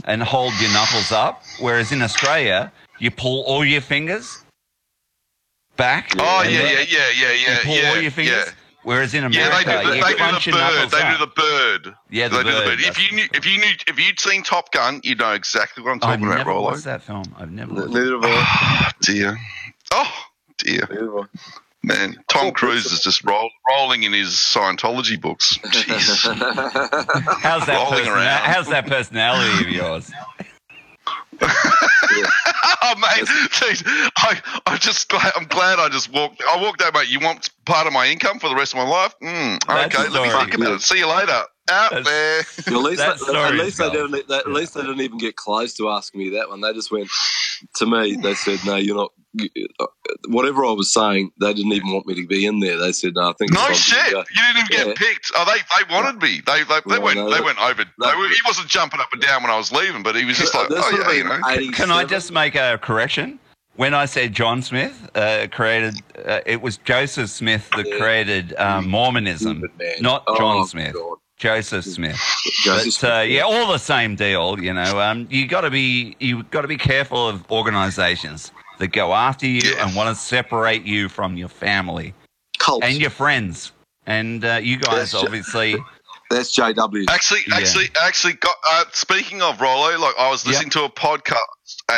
and 0.05 0.23
hold 0.23 0.53
your 0.61 0.71
knuckles 0.73 1.13
up. 1.13 1.43
Whereas 1.61 1.93
in 1.93 2.03
Australia, 2.03 2.73
you 2.99 3.11
pull 3.11 3.45
all 3.45 3.65
your 3.65 3.81
fingers 3.81 4.42
back. 5.77 6.13
Oh 6.19 6.43
and 6.45 6.53
yeah, 6.53 6.63
yeah, 6.63 6.85
yeah, 6.89 7.09
yeah, 7.15 7.33
yeah, 7.33 7.59
pull 7.65 7.75
yeah. 7.77 7.89
all 7.91 8.01
your 8.01 8.11
fingers. 8.11 8.35
Yeah. 8.47 8.53
Whereas 8.85 9.15
in 9.15 9.23
Yeah, 9.33 9.47
America, 9.47 9.71
they 9.85 9.85
do 9.85 10.01
the, 10.01 10.03
they 10.03 10.41
do 10.41 10.51
the 10.51 10.51
bird. 10.51 10.91
They 10.91 11.03
up. 11.03 11.19
do 11.19 11.25
the 11.25 11.33
bird. 11.37 11.95
Yeah, 12.11 12.27
the 12.29 12.37
they 12.39 12.43
do 12.43 12.51
the 12.51 12.59
bird, 12.63 12.79
bird. 12.79 12.81
If 12.81 12.99
you 13.11 13.17
knew, 13.17 13.27
if 13.33 13.47
you 13.47 13.59
knew, 13.59 13.73
if 13.87 13.97
you'd 13.99 14.19
seen 14.19 14.43
Top 14.43 14.73
Gun, 14.73 15.01
you'd 15.05 15.21
know 15.21 15.33
exactly 15.33 15.85
what 15.85 15.91
I'm 15.93 16.01
talking 16.01 16.15
I've 16.15 16.19
talking 16.19 16.27
about, 16.33 16.39
never 16.39 16.51
Rollo. 16.51 16.71
watched 16.73 16.85
that 16.85 17.03
film. 17.03 17.23
I've 17.39 17.53
never. 17.53 17.75
Watched. 17.75 17.89
Neither 17.91 18.15
of 18.17 18.25
us. 18.25 18.31
Oh 18.35 18.89
dear. 19.03 19.39
Oh 19.93 20.13
dear. 20.59 20.89
Neither 20.91 21.17
of 21.19 21.25
us. 21.25 21.29
Man, 21.85 22.17
Tom 22.29 22.53
Cruise 22.53 22.87
is 22.87 23.01
just 23.01 23.25
roll, 23.25 23.51
rolling 23.71 24.03
in 24.05 24.13
his 24.13 24.31
Scientology 24.31 25.21
books. 25.21 25.59
Jesus. 25.73 26.23
How's 26.25 27.67
that? 27.67 27.75
Rolling 27.77 27.99
Person- 28.05 28.13
around. 28.13 28.45
how's 28.45 28.69
that 28.69 28.87
personality 28.87 29.65
of 29.65 29.71
yours? 29.71 30.11
Oh 32.83 32.95
mate, 32.97 33.27
Jeez, 33.51 33.83
I, 34.17 34.41
I 34.67 34.77
just 34.77 35.09
glad, 35.09 35.33
I'm 35.37 35.45
glad 35.45 35.79
I 35.79 35.89
just 35.89 36.13
walked. 36.13 36.43
I 36.49 36.61
walked 36.61 36.83
out, 36.83 36.95
mate. 36.95 37.09
You 37.09 37.21
want 37.21 37.51
part 37.65 37.87
of 37.87 37.93
my 37.93 38.07
income 38.07 38.39
for 38.39 38.49
the 38.49 38.55
rest 38.57 38.75
of 38.75 38.79
my 38.79 38.89
life? 38.89 39.15
Mm, 39.23 39.87
okay, 39.87 40.09
let 40.09 40.23
me 40.23 40.31
think 40.31 40.55
about 40.55 40.75
it. 40.75 40.83
See 40.83 40.99
you 40.99 41.09
later. 41.09 41.43
Out 41.71 41.91
That's- 41.93 42.07
there. 42.07 42.75
At 42.77 42.83
least, 42.83 42.99
That 42.99 43.19
they, 43.27 43.37
at 43.39 43.55
least 43.55 43.79
they 43.79 43.91
didn't. 43.91 44.31
At 44.31 44.51
least 44.51 44.75
they 44.75 44.81
didn't 44.83 45.01
even 45.01 45.19
get 45.19 45.37
close 45.37 45.75
to 45.75 45.89
asking 45.91 46.21
me 46.21 46.31
that 46.31 46.49
one. 46.49 46.61
They 46.61 46.73
just 46.73 46.91
went 46.91 47.09
to 47.77 47.87
me. 47.87 48.17
They 48.17 48.35
said, 48.35 48.59
"No, 48.67 48.77
you're 48.77 48.97
not." 48.97 49.13
uh, 49.81 49.87
Whatever 50.29 50.67
I 50.67 50.73
was 50.73 50.93
saying, 50.93 51.31
they 51.41 51.55
didn't 51.55 51.73
even 51.73 51.91
want 51.93 52.07
me 52.07 52.15
to 52.17 52.27
be 52.27 52.45
in 52.47 52.59
there. 52.61 52.77
They 52.79 52.91
said, 52.93 53.15
"No, 53.15 53.31
I 53.31 53.33
think." 53.35 53.53
No 53.53 53.73
shit. 53.73 54.11
You 54.11 54.25
didn't 54.35 54.57
even 54.57 54.67
get 54.71 54.87
Yeah. 54.89 54.95
picked. 54.97 55.31
Oh, 55.37 55.45
they 55.45 55.61
they 55.61 55.95
wanted 55.95 56.21
me. 56.21 56.43
They 56.45 56.65
they, 56.65 56.81
they 56.87 56.97
No, 56.97 57.01
went 57.01 57.17
no, 57.19 57.27
they 57.31 57.37
that- 57.37 57.45
went 57.45 57.59
over. 57.61 57.85
that- 57.85 58.11
they 58.13 58.17
were, 58.19 58.29
he 58.29 58.35
wasn't 58.45 58.67
jumping 58.69 59.01
up 59.01 59.13
and 59.13 59.23
down 59.23 59.43
when 59.43 59.51
I 59.53 59.57
was 59.57 59.71
leaving, 59.73 60.03
but 60.03 60.17
he 60.17 60.25
was 60.25 60.39
just 60.39 60.55
like, 60.55 60.67
oh 60.71 60.91
yeah, 60.91 61.13
you 61.13 61.25
know. 61.25 61.71
Can 61.73 61.91
I 61.93 62.05
just 62.05 62.33
make 62.33 62.57
a 62.57 62.79
correction? 62.83 63.39
When 63.77 63.95
I 63.95 64.05
said 64.05 64.35
John 64.35 64.61
Smith 64.61 65.09
uh, 65.15 65.47
created, 65.51 65.95
uh, 66.27 66.41
it 66.45 66.61
was 66.61 66.77
Joseph 66.77 67.31
Smith 67.31 67.71
that 67.75 67.87
Yeah. 67.89 67.97
created 67.99 68.55
um, 68.59 68.87
Mormonism, 68.89 69.59
Stupid 69.61 69.79
man. 69.79 69.95
not 70.01 70.25
Oh, 70.27 70.37
John 70.37 70.67
Smith. 70.67 70.93
God. 70.93 71.17
Joseph 71.39 71.85
Smith. 71.85 72.19
Joseph 72.65 73.01
But 73.01 73.09
uh, 73.11 73.23
Smith, 73.25 73.31
yeah, 73.33 73.43
all 73.43 73.67
the 73.73 73.79
same 73.79 74.15
deal. 74.17 74.59
You 74.61 74.75
know, 74.75 75.01
um, 75.01 75.27
you 75.31 75.47
got 75.47 75.63
to 75.63 75.71
be 75.71 76.17
you 76.21 76.43
got 76.45 76.63
to 76.63 76.69
be 76.69 76.77
careful 76.77 77.29
of 77.29 77.51
organisations 77.51 78.53
that 78.79 78.89
go 78.89 79.13
after 79.13 79.47
you 79.47 79.61
Yeah. 79.65 79.87
and 79.87 79.97
want 79.97 80.09
to 80.17 80.21
separate 80.23 80.85
you 80.85 81.09
from 81.09 81.37
your 81.37 81.49
family 81.49 82.15
Cults. 82.59 82.87
and 82.87 82.97
your 83.01 83.11
friends. 83.11 83.73
And 84.07 84.45
uh, 84.45 84.61
you 84.63 84.79
guys 84.79 85.13
That's 85.13 85.13
ju- 85.13 85.19
obviously 85.27 85.77
That's 86.31 86.57
JW. 86.57 87.05
Actually, 87.11 87.41
Yeah. 87.47 87.57
actually, 87.57 87.87
actually, 88.01 88.33
got, 88.35 88.55
uh, 88.71 88.85
speaking 88.93 89.43
of 89.43 89.61
Rollo, 89.61 89.99
like 89.99 90.15
I 90.19 90.31
was 90.31 90.47
listening 90.47 90.71
to 90.71 90.85
a 90.85 90.89
podcast, 90.89 91.37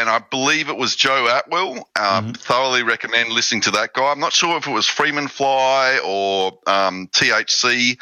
and 0.01 0.09
I 0.09 0.19
believe 0.19 0.69
it 0.69 0.77
was 0.77 0.97
Joe 0.97 1.27
Atwill. 1.29 1.85
Uh, 1.97 2.23
Mm-hmm. 2.23 2.33
Thoroughly 2.33 2.83
recommend 2.83 3.31
listening 3.31 3.63
to 3.63 3.73
that 3.73 3.93
guy. 3.93 4.11
I'm 4.11 4.21
not 4.21 4.33
sure 4.33 4.57
if 4.57 4.67
it 4.67 4.71
was 4.71 4.87
Freeman 4.87 5.29
Fly 5.29 6.01
or 6.05 6.59
um, 6.67 7.09
THC, 7.09 7.99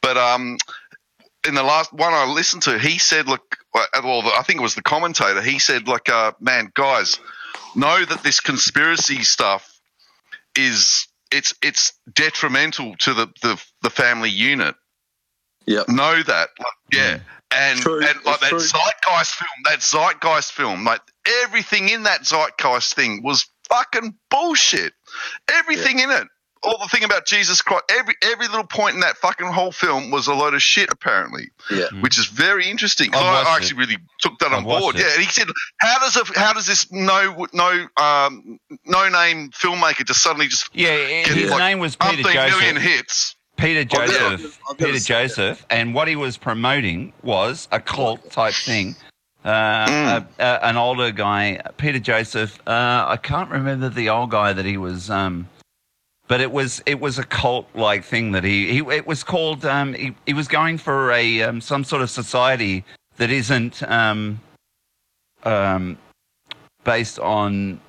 but 0.00 0.16
um, 0.16 0.56
in 1.46 1.54
the 1.54 1.62
last 1.62 1.92
one 1.92 2.12
I 2.12 2.26
listened 2.26 2.62
to, 2.64 2.78
he 2.78 2.98
said, 2.98 3.26
"Look, 3.28 3.58
well, 3.74 4.22
I 4.38 4.42
think 4.42 4.60
it 4.60 4.62
was 4.62 4.74
the 4.74 4.82
commentator. 4.82 5.40
He 5.42 5.58
said, 5.58 5.88
like, 5.88 6.08
uh, 6.08 6.32
man, 6.40 6.70
guys, 6.74 7.18
know 7.74 8.04
that 8.04 8.22
this 8.22 8.40
conspiracy 8.40 9.22
stuff 9.22 9.80
is 10.56 11.06
it's 11.30 11.54
it's 11.62 11.92
detrimental 12.12 12.96
to 13.00 13.14
the 13.14 13.26
the, 13.42 13.62
the 13.82 13.90
family 13.90 14.30
unit. 14.30 14.74
Yeah. 15.66 15.84
Know 15.88 16.22
that, 16.22 16.48
like, 16.58 16.74
yeah." 16.92 17.18
And 17.52 17.80
True, 17.80 17.96
and 17.96 18.24
like 18.24 18.38
that 18.40 18.50
true. 18.50 18.60
Zeitgeist 18.60 19.34
film, 19.34 19.48
that 19.64 19.82
Zeitgeist 19.82 20.52
film, 20.52 20.84
like 20.84 21.00
everything 21.44 21.88
in 21.88 22.04
that 22.04 22.22
Zeitgeist 22.26 22.94
thing 22.94 23.22
was 23.22 23.46
fucking 23.68 24.14
bullshit. 24.30 24.92
Everything 25.52 25.98
in 26.00 26.10
it, 26.10 26.26
all 26.62 26.76
the 26.78 26.88
thing 26.88 27.04
about 27.04 27.26
Jesus 27.26 27.62
Christ, 27.62 27.84
every 27.90 28.14
every 28.22 28.46
little 28.48 28.66
point 28.66 28.94
in 28.94 29.00
that 29.00 29.16
fucking 29.16 29.46
whole 29.46 29.72
film 29.72 30.10
was 30.10 30.26
a 30.26 30.34
load 30.34 30.54
of 30.54 30.62
shit, 30.62 30.88
apparently. 30.92 31.48
Yeah. 31.70 31.86
which 32.00 32.18
is 32.18 32.26
very 32.26 32.68
interesting. 32.68 33.14
I've 33.14 33.22
I, 33.22 33.32
watched 33.32 33.46
I 33.48 33.52
it. 33.52 33.56
actually 33.56 33.78
really 33.78 33.96
took 34.20 34.38
that 34.40 34.52
I've 34.52 34.58
on 34.58 34.64
board. 34.64 34.96
it. 34.96 35.00
Yeah, 35.00 35.14
and 35.14 35.22
he 35.24 35.30
said, 35.30 35.48
"How 35.80 35.98
does 36.00 36.16
a 36.16 36.24
how 36.38 36.52
does 36.52 36.66
this 36.66 36.90
no 36.92 37.46
no 37.52 37.86
um 37.96 38.58
no 38.84 39.08
name 39.08 39.50
filmmaker 39.50 40.04
just 40.06 40.22
suddenly 40.22 40.48
just 40.48 40.68
Yeah, 40.74 40.96
get 41.24 41.28
his 41.28 41.50
like 41.50 41.58
name 41.60 41.78
was 41.78 41.96
Peter 41.96 42.22
umpteen 42.28 42.34
million 42.50 42.74
Joseph. 42.76 42.82
hits?" 42.82 43.36
Peter 43.56 43.80
I've 43.80 44.08
never- 44.10 44.36
Joseph. 44.36 44.58
I've 44.70 44.80
never 44.80 44.92
Peter 44.92 45.00
seen 45.00 45.16
it. 45.16 45.20
Joseph, 45.28 45.66
and 45.70 45.94
what 45.94 46.08
he 46.08 46.16
was 46.16 46.36
promoting 46.38 47.12
was 47.22 47.68
a 47.72 47.80
cult 47.80 48.30
type 48.30 48.54
thing. 48.54 48.96
Uh, 49.44 49.86
Mm. 49.88 50.26
a, 50.38 50.42
a, 50.42 50.64
an 50.66 50.76
older 50.76 51.10
guy, 51.10 51.60
Peter 51.78 51.98
Joseph. 51.98 52.60
Uh, 52.66 53.04
I 53.08 53.16
can't 53.16 53.50
remember 53.50 53.88
the 53.88 54.10
old 54.10 54.30
guy 54.30 54.52
that 54.52 54.66
he 54.66 54.76
was, 54.76 55.08
um, 55.08 55.48
but 56.28 56.40
it 56.42 56.52
was 56.52 56.82
it 56.84 57.00
was 57.00 57.18
a 57.18 57.24
cult 57.24 57.66
like 57.74 58.04
thing 58.04 58.32
that 58.32 58.44
he, 58.44 58.70
he 58.70 58.78
it 58.94 59.06
was 59.06 59.24
called. 59.24 59.64
Um, 59.64 59.94
he, 59.94 60.14
he 60.26 60.34
was 60.34 60.46
going 60.46 60.76
for 60.76 61.10
a 61.12 61.42
um, 61.42 61.60
some 61.62 61.84
sort 61.84 62.02
of 62.02 62.10
society 62.10 62.84
that 63.16 63.30
isn't 63.30 63.82
um, 63.84 64.40
um, 65.44 65.96
based 66.84 67.18
on. 67.18 67.80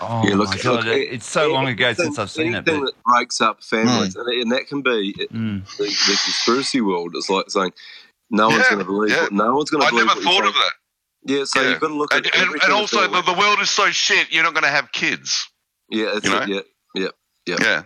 Oh 0.00 0.22
Yeah, 0.24 0.34
look- 0.36 0.50
my 0.50 0.56
god! 0.58 0.84
look, 0.84 0.86
it- 0.86 1.12
it's 1.14 1.26
so 1.26 1.52
long 1.52 1.66
ago 1.66 1.86
anything- 1.86 2.06
since 2.06 2.18
I've 2.20 2.30
seen 2.30 2.54
it. 2.54 2.58
anything 2.58 2.80
But, 2.80 2.86
that 2.94 3.02
breaks 3.04 3.40
up 3.40 3.62
families, 3.62 4.14
and, 4.14 4.28
and 4.28 4.52
that 4.52 4.68
can 4.68 4.82
be 4.82 5.14
it- 5.18 5.32
Mm. 5.32 5.64
the, 5.78 5.84
the 5.84 6.18
conspiracy 6.24 6.80
world. 6.80 7.12
It's 7.16 7.28
like 7.28 7.50
saying 7.50 7.72
no 8.30 8.48
one's 8.48 8.66
going 8.68 8.78
to 8.78 8.84
believe. 8.84 9.10
yeah. 9.12 9.22
What, 9.24 9.32
no 9.32 9.54
one's 9.56 9.70
going 9.70 9.82
to 9.82 9.86
I 9.86 9.90
believe. 9.90 10.06
never 10.06 10.20
what 10.20 10.24
you're 10.24 10.42
thought 10.42 10.48
of 10.48 10.54
that. 10.54 10.72
Yeah, 11.26 11.44
so 11.44 11.60
Yeah. 11.60 11.70
you've 11.70 11.80
got 11.80 11.88
to 11.88 11.94
look 11.94 12.14
at 12.14 12.24
and, 12.36 12.62
and 12.62 12.72
also, 12.72 13.06
the, 13.06 13.20
the 13.22 13.34
world 13.34 13.58
is 13.60 13.68
so 13.70 13.90
shit. 13.90 14.32
You're 14.32 14.44
not 14.44 14.54
going 14.54 14.64
to 14.64 14.70
have 14.70 14.90
kids. 14.92 15.46
yeah, 15.90 16.12
that's 16.14 16.26
you 16.26 16.36
it, 16.36 16.48
know? 16.48 16.62
yeah, 16.94 17.08
yeah. 17.46 17.82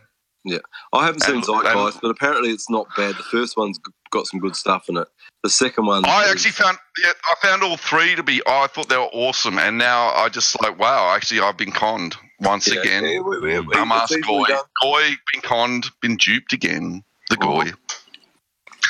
Yeah. 0.47 0.59
I 0.93 1.07
haven't 1.07 1.21
seen 1.23 1.37
And- 1.37 1.45
Zeitgeist, 1.45 1.95
and- 1.95 2.01
but 2.03 2.11
apparently 2.11 2.51
it's 2.51 2.69
not 2.69 2.87
bad. 2.97 3.17
The 3.17 3.23
first 3.23 3.57
one's 3.57 3.79
got 4.11 4.27
some 4.27 4.39
good 4.41 4.55
stuff 4.55 4.89
in 4.91 4.99
it. 4.99 5.09
The 5.43 5.49
second 5.51 5.87
one, 5.87 6.05
I 6.05 6.25
is- 6.25 6.31
actually 6.33 6.51
found 6.53 6.77
yeah, 7.03 7.13
I 7.25 7.35
found 7.47 7.63
all 7.63 7.77
three 7.79 8.15
to 8.15 8.23
be. 8.23 8.43
I 8.47 8.67
thought 8.67 8.89
they 8.91 8.97
were 8.99 9.05
awesome, 9.13 9.59
and 9.59 9.79
now 9.79 10.09
I 10.11 10.29
just 10.29 10.61
like 10.63 10.79
wow. 10.79 11.15
Actually, 11.15 11.41
I've 11.41 11.57
been 11.57 11.73
conned 11.73 12.17
once 12.41 12.69
Yeah, 12.69 12.81
again. 12.81 13.05
yeah, 13.07 13.21
we- 13.21 13.39
we- 13.41 13.59
we- 13.61 13.75
Dumbass 13.75 14.11
Goy. 14.27 14.45
Goy, 14.83 15.17
been 15.33 15.41
conned, 15.43 15.87
been 16.03 16.17
duped 16.19 16.53
again. 16.53 17.03
The 17.31 17.37
Goy, 17.39 17.73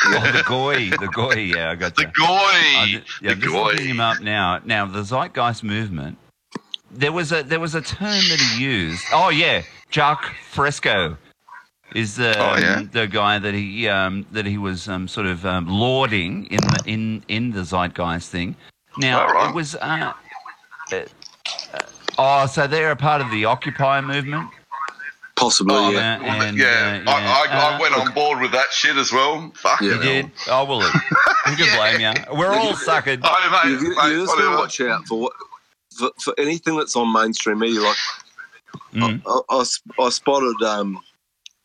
oh, 0.07 0.33
the 0.33 0.45
goy, 0.47 0.91
the 0.91 1.09
goy. 1.13 1.35
Yeah, 1.35 1.71
I 1.71 1.75
got 1.75 1.97
the. 1.97 2.05
Goy, 2.05 2.27
I'm 2.27 2.89
yeah, 2.89 3.01
the 3.21 3.31
I'm 3.31 3.41
just 3.41 3.55
looking 3.55 3.79
Goy. 3.79 3.85
him 3.85 4.01
up 4.01 4.21
now. 4.21 4.61
Now, 4.65 4.87
the 4.87 5.03
Zeitgeist 5.03 5.63
movement. 5.63 6.19
There 6.91 7.13
was 7.13 7.33
a 7.33 7.43
there 7.43 7.61
was 7.61 7.75
a 7.75 7.81
term 7.81 8.11
that 8.11 8.41
he 8.41 8.63
used. 8.65 9.03
Oh 9.13 9.29
yeah, 9.31 9.63
Jacques 9.91 10.33
Fresco 10.51 11.17
is 11.95 12.17
the 12.17 12.37
Oh, 12.39 12.57
yeah. 12.57 12.83
the 12.91 13.07
guy 13.07 13.39
that 13.39 13.55
he 13.55 13.89
um, 13.89 14.27
that 14.33 14.47
he 14.47 14.59
was 14.59 14.89
um, 14.89 15.09
sort 15.09 15.27
of 15.27 15.45
um, 15.45 15.67
lauding 15.67 16.47
in 16.47 16.59
the 16.59 16.83
in 16.87 17.25
in 17.29 17.51
the 17.53 17.65
Zeitgeist 17.65 18.29
thing. 18.29 18.57
Now 18.99 19.27
right. 19.27 19.51
it 19.51 19.55
was. 19.55 19.75
Uh, 19.75 20.13
uh, 20.93 20.97
uh, 21.73 21.79
oh, 22.19 22.47
so 22.47 22.67
they're 22.67 22.93
a 22.93 22.97
part 22.97 23.21
of 23.21 23.31
the 23.31 23.45
Occupy 23.45 24.01
movement. 24.01 24.49
Possibly, 25.37 25.75
Oh, 25.77 25.91
yeah. 25.91 26.21
And, 26.23 26.57
yeah, 26.59 27.03
uh, 27.07 27.11
I, 27.11 27.47
I, 27.49 27.73
I 27.73 27.77
Uh, 27.77 27.81
went 27.81 27.95
on 27.95 28.13
board 28.15 28.41
with 28.41 28.53
that 28.53 28.73
shit 28.73 28.97
as 28.97 29.13
well. 29.13 29.53
Fuck 29.57 29.81
Yeah. 29.81 29.93
You 29.95 29.99
did? 30.03 30.31
Oh 30.49 30.65
well, 30.65 30.79
look, 30.81 30.93
who 30.93 31.57
can 31.57 31.77
blame 31.77 32.01
you? 32.01 32.37
We're 32.39 32.53
all 32.55 32.73
suckered. 32.75 33.21
Oh, 33.25 33.61
mate, 33.65 33.71
You, 33.73 33.79
you, 33.91 33.97
mate, 33.97 34.09
you 34.13 34.21
just 34.25 34.37
got 34.37 34.51
to 34.51 34.57
watch 34.57 34.81
out 34.81 35.05
for 35.07 35.21
what 35.21 35.33
for, 35.97 36.11
for 36.23 36.35
anything 36.39 36.77
that's 36.77 36.97
on 36.97 37.13
mainstream 37.13 37.59
media. 37.61 37.81
Like 37.81 37.97
Mm. 38.93 39.23
I, 39.27 39.41
I, 39.55 39.59
I 39.59 40.07
I 40.07 40.09
spotted 40.11 40.61
um, 40.63 40.99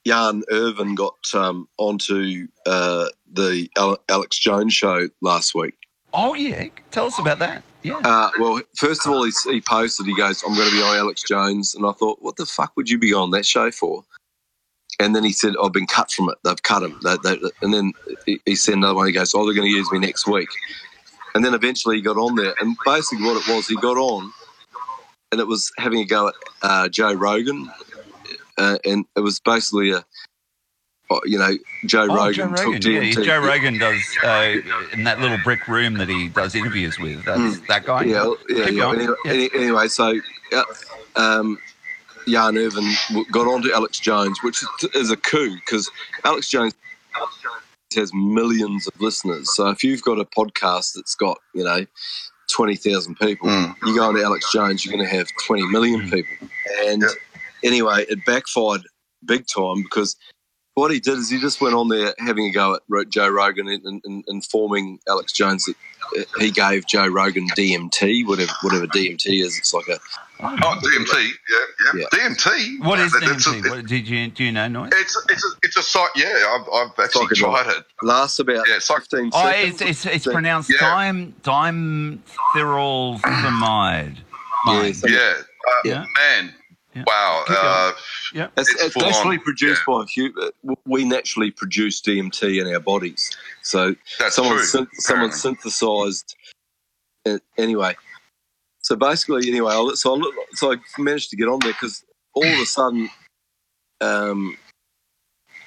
Jan 0.05 0.43
Irvin 0.51 0.95
got 0.95 1.15
um, 1.35 1.67
onto 1.77 2.47
uh, 2.65 3.07
the 3.31 3.67
Alex 4.09 4.37
Jones 4.39 4.73
show 4.73 5.09
last 5.21 5.53
week. 5.55 5.75
Oh 6.13 6.33
yeah, 6.33 6.67
tell 6.91 7.05
us 7.05 7.19
about 7.19 7.39
that. 7.39 7.63
Yeah. 7.83 7.99
Uh, 8.03 8.29
well, 8.39 8.61
first 8.75 9.05
of 9.05 9.13
all, 9.13 9.23
he, 9.23 9.31
he 9.45 9.61
posted, 9.61 10.05
he 10.05 10.15
goes, 10.15 10.43
I'm 10.43 10.53
going 10.53 10.69
to 10.69 10.75
be 10.75 10.81
on 10.81 10.97
Alex 10.97 11.23
Jones. 11.23 11.75
And 11.75 11.85
I 11.85 11.91
thought, 11.93 12.21
what 12.21 12.35
the 12.35 12.45
fuck 12.45 12.73
would 12.75 12.89
you 12.89 12.97
be 12.97 13.13
on 13.13 13.31
that 13.31 13.45
show 13.45 13.71
for? 13.71 14.03
And 14.99 15.15
then 15.15 15.23
he 15.23 15.31
said, 15.31 15.53
I've 15.63 15.71
been 15.71 15.87
cut 15.87 16.11
from 16.11 16.29
it. 16.29 16.35
They've 16.43 16.61
cut 16.61 16.83
him. 16.83 16.99
They, 17.03 17.15
they, 17.23 17.39
and 17.61 17.73
then 17.73 17.93
he, 18.25 18.41
he 18.45 18.55
said 18.55 18.73
another 18.73 18.95
one. 18.95 19.07
He 19.07 19.13
goes, 19.13 19.33
oh, 19.33 19.45
they're 19.45 19.55
going 19.55 19.69
to 19.69 19.73
use 19.73 19.89
me 19.91 19.99
next 19.99 20.27
week. 20.27 20.49
And 21.35 21.45
then 21.45 21.53
eventually 21.53 21.95
he 21.95 22.01
got 22.01 22.17
on 22.17 22.35
there. 22.35 22.53
And 22.59 22.75
basically 22.85 23.25
what 23.25 23.37
it 23.37 23.53
was, 23.53 23.67
he 23.67 23.75
got 23.77 23.97
on 23.97 24.33
and 25.31 25.39
it 25.39 25.47
was 25.47 25.71
having 25.77 25.99
a 25.99 26.05
go 26.05 26.27
at 26.27 26.33
uh, 26.63 26.89
Joe 26.89 27.13
Rogan. 27.13 27.71
Uh, 28.57 28.77
and 28.83 29.05
it 29.15 29.21
was 29.21 29.39
basically 29.39 29.91
a, 29.91 30.03
you 31.25 31.37
know, 31.37 31.51
Joe 31.85 32.07
Oh, 32.09 32.15
Rogan 32.15 32.33
Joe 32.55 32.55
took 32.55 32.73
Rogan. 32.73 33.03
Yeah, 33.03 33.11
Joe 33.11 33.39
Rogan 33.39 33.77
does 33.79 34.01
uh, 34.23 34.55
in 34.93 35.03
that 35.05 35.19
little 35.19 35.37
brick 35.43 35.67
room 35.67 35.95
that 35.95 36.07
he 36.09 36.27
does 36.29 36.55
interviews 36.55 36.99
with. 36.99 37.23
That's 37.25 37.59
that 37.67 37.85
guy. 37.85 38.03
Hmm. 38.03 38.09
Yeah, 38.09 38.33
yeah, 38.49 38.67
yeah. 38.69 38.89
Anyway, 38.91 39.15
Yeah. 39.25 39.47
anyway, 39.55 39.87
so 39.87 40.13
yeah, 40.51 40.63
um, 41.15 41.57
Jan 42.27 42.57
Irvin 42.57 42.91
got 43.31 43.47
on 43.47 43.61
to 43.63 43.73
Alex 43.73 43.99
Jones, 43.99 44.37
which 44.43 44.61
is- 44.61 44.89
is 44.93 45.11
a 45.11 45.17
coup 45.17 45.55
because 45.55 45.89
Alex 46.23 46.47
Jones 46.49 46.73
has 47.95 48.11
millions 48.13 48.87
of 48.87 48.99
listeners. 49.01 49.53
So 49.55 49.69
if 49.69 49.83
you've 49.83 50.03
got 50.03 50.19
a 50.19 50.25
podcast 50.25 50.93
that's 50.95 51.15
got 51.15 51.39
you 51.55 51.63
know 51.63 51.85
twenty 52.51 52.75
thousand 52.75 53.15
people, 53.19 53.49
Mm. 53.49 53.75
you 53.85 53.95
go 53.95 54.03
on 54.07 54.15
to 54.15 54.23
Alex 54.23 54.51
Jones, 54.51 54.85
you're 54.85 54.95
going 54.95 55.07
to 55.09 55.15
have 55.15 55.27
twenty 55.45 55.65
million 55.65 56.01
Mm. 56.01 56.11
people. 56.13 56.49
And 56.85 57.01
Yep. 57.01 57.11
anyway, 57.63 58.05
it 58.09 58.23
backfired 58.25 58.83
big 59.25 59.45
time 59.47 59.81
because. 59.83 60.15
What 60.79 60.91
he 60.91 60.99
did 61.01 61.17
is 61.17 61.29
he 61.29 61.41
just 61.41 61.59
went 61.59 61.75
on 61.75 61.89
there 61.89 62.13
having 62.19 62.45
a 62.45 62.51
go 62.51 62.75
at 62.75 62.81
Joe 63.09 63.27
Rogan 63.27 63.67
and, 63.67 63.83
and, 63.85 64.01
and 64.05 64.23
informing 64.29 64.99
Alex 65.09 65.33
Jones 65.33 65.65
that 65.65 65.75
uh, 66.17 66.23
he 66.39 66.51
gave 66.51 66.87
Joe 66.87 67.07
Rogan 67.07 67.49
DMT, 67.49 68.25
whatever 68.25 68.53
whatever 68.61 68.87
DMT 68.87 69.43
is. 69.43 69.57
It's 69.57 69.73
like 69.73 69.89
a 69.89 69.99
Oh, 70.41 70.47
DMT, 70.81 71.13
yeah, 71.13 71.29
yeah, 71.83 71.91
Yeah. 71.99 72.05
DMT. 72.29 72.79
What 72.85 72.97
is 72.99 73.11
That- 73.11 73.25
that's 73.25 73.45
a- 73.45 73.49
DMT? 73.49 73.69
What, 73.69 73.85
did 73.87 74.07
you 74.07 74.29
do 74.29 74.45
you 74.45 74.53
know, 74.53 74.69
Noise? 74.69 74.91
It's 74.95 75.17
it's 75.29 75.43
a, 75.43 75.47
it's 75.63 75.75
a 75.75 75.83
site. 75.83 76.11
Yeah, 76.15 76.31
I've, 76.55 76.65
I've 76.73 76.97
actually 77.05 77.27
tried 77.35 77.67
it. 77.67 77.83
lasts 78.01 78.39
about 78.39 78.65
Yeah, 78.65 78.77
it's 78.77 78.89
like- 78.89 79.01
15 79.01 79.31
Oh, 79.33 79.41
seconds. 79.43 79.81
it's 79.81 80.05
it's, 80.05 80.05
it's 80.05 80.25
pronounced 80.33 80.69
Yeah. 80.71 80.79
dime 80.79 81.33
dimethylthermide. 81.43 84.15
Yeah, 84.65 84.93
Yeah, 85.07 85.33
uh, 85.67 85.73
Yeah. 85.83 86.05
man. 86.17 86.53
Yeah. 86.99 87.03
Wow. 87.07 87.43
Uh, 87.49 87.93
Yeah. 88.33 88.47
It's, 88.57 88.69
It's 88.73 88.83
it's 88.83 88.93
full 88.93 89.03
naturally 89.03 89.37
on, 89.37 89.43
produced 89.43 89.81
by 89.87 90.05
hu- 90.15 90.75
we 90.85 91.05
naturally 91.05 91.51
produce 91.51 92.01
DMT 92.01 92.61
in 92.61 92.73
our 92.73 92.79
bodies. 92.79 93.35
So 93.63 93.95
that's 94.19 94.35
someone 94.35 94.57
true. 94.57 94.65
syn- 94.65 94.87
someone 94.93 95.31
synthesized 95.31 96.35
it 97.25 97.41
anyway. 97.57 97.95
So 98.81 98.95
basically, 98.95 99.47
anyway, 99.49 99.73
I, 99.73 99.91
so 99.95 100.13
I, 100.13 100.17
look- 100.17 100.35
so 100.53 100.73
I 100.73 100.77
managed 100.97 101.29
to 101.31 101.35
get 101.35 101.47
on 101.47 101.59
there 101.59 101.73
because 101.73 102.03
all 102.33 102.45
of 102.45 102.59
a 102.59 102.65
sudden, 102.65 103.09
um, 104.01 104.57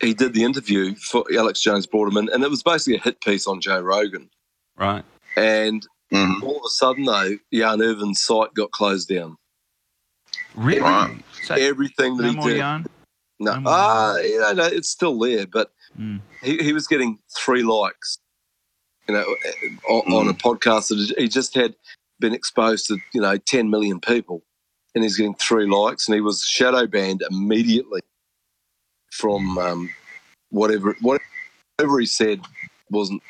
he 0.01 0.15
did 0.15 0.33
the 0.35 0.43
interview 0.45 0.95
for 0.97 1.25
Alex 1.37 1.61
Jones 1.61 1.87
brought 1.87 2.09
him 2.09 2.17
in, 2.17 2.29
and 2.33 2.43
it 2.43 2.51
was 2.51 2.63
basically 2.63 2.97
a 2.97 3.01
hit 3.03 3.21
piece 3.21 3.47
on 3.47 3.61
Joe 3.61 3.81
Rogan. 3.81 4.29
Right. 4.77 5.05
And 5.37 5.87
Mhm. 6.13 6.43
all 6.43 6.57
of 6.57 6.63
a 6.67 6.71
sudden, 6.71 7.05
though, 7.05 7.39
Jan 7.53 7.81
Irvin's 7.83 8.23
site 8.23 8.53
got 8.55 8.71
closed 8.73 9.09
down. 9.09 9.37
Really? 10.55 10.81
Right. 10.81 11.23
So, 11.43 11.55
Everything 11.55 12.17
that 12.19 12.23
no 12.25 12.29
he 12.31 12.37
more 12.37 12.49
did, 12.49 12.57
yarn. 12.59 12.87
no, 13.41 13.59
no 13.59 13.71
ah, 13.71 14.17
you 14.19 14.41
know, 14.41 14.53
no, 14.53 14.65
it's 14.65 14.89
still 14.89 15.19
there, 15.19 15.47
but 15.47 15.71
Mm. 15.99 16.23
he, 16.43 16.57
he 16.57 16.73
was 16.73 16.87
getting 16.87 17.19
three 17.37 17.63
likes, 17.63 18.17
you 19.07 19.15
know, 19.15 19.25
on, 19.91 20.11
on 20.13 20.29
a 20.29 20.33
podcast 20.33 20.89
that 20.89 21.15
he 21.19 21.29
just 21.29 21.55
had 21.55 21.75
been 22.19 22.33
exposed 22.33 22.87
to, 22.87 22.97
you 23.13 23.21
know, 23.21 23.37
10 23.37 23.69
million 23.69 24.01
people, 24.01 24.43
and 24.95 25.05
he's 25.05 25.19
getting 25.19 25.35
three 25.35 25.67
likes, 25.67 26.09
and 26.09 26.15
he 26.15 26.23
was 26.23 26.43
shadow 26.45 26.87
banned 26.87 27.23
immediately 27.31 28.01
from 29.11 29.59
um, 29.59 29.91
whatever 30.51 30.97
whatever 31.03 32.01
he 32.01 32.07
said 32.07 32.41
wasn't. 32.91 33.23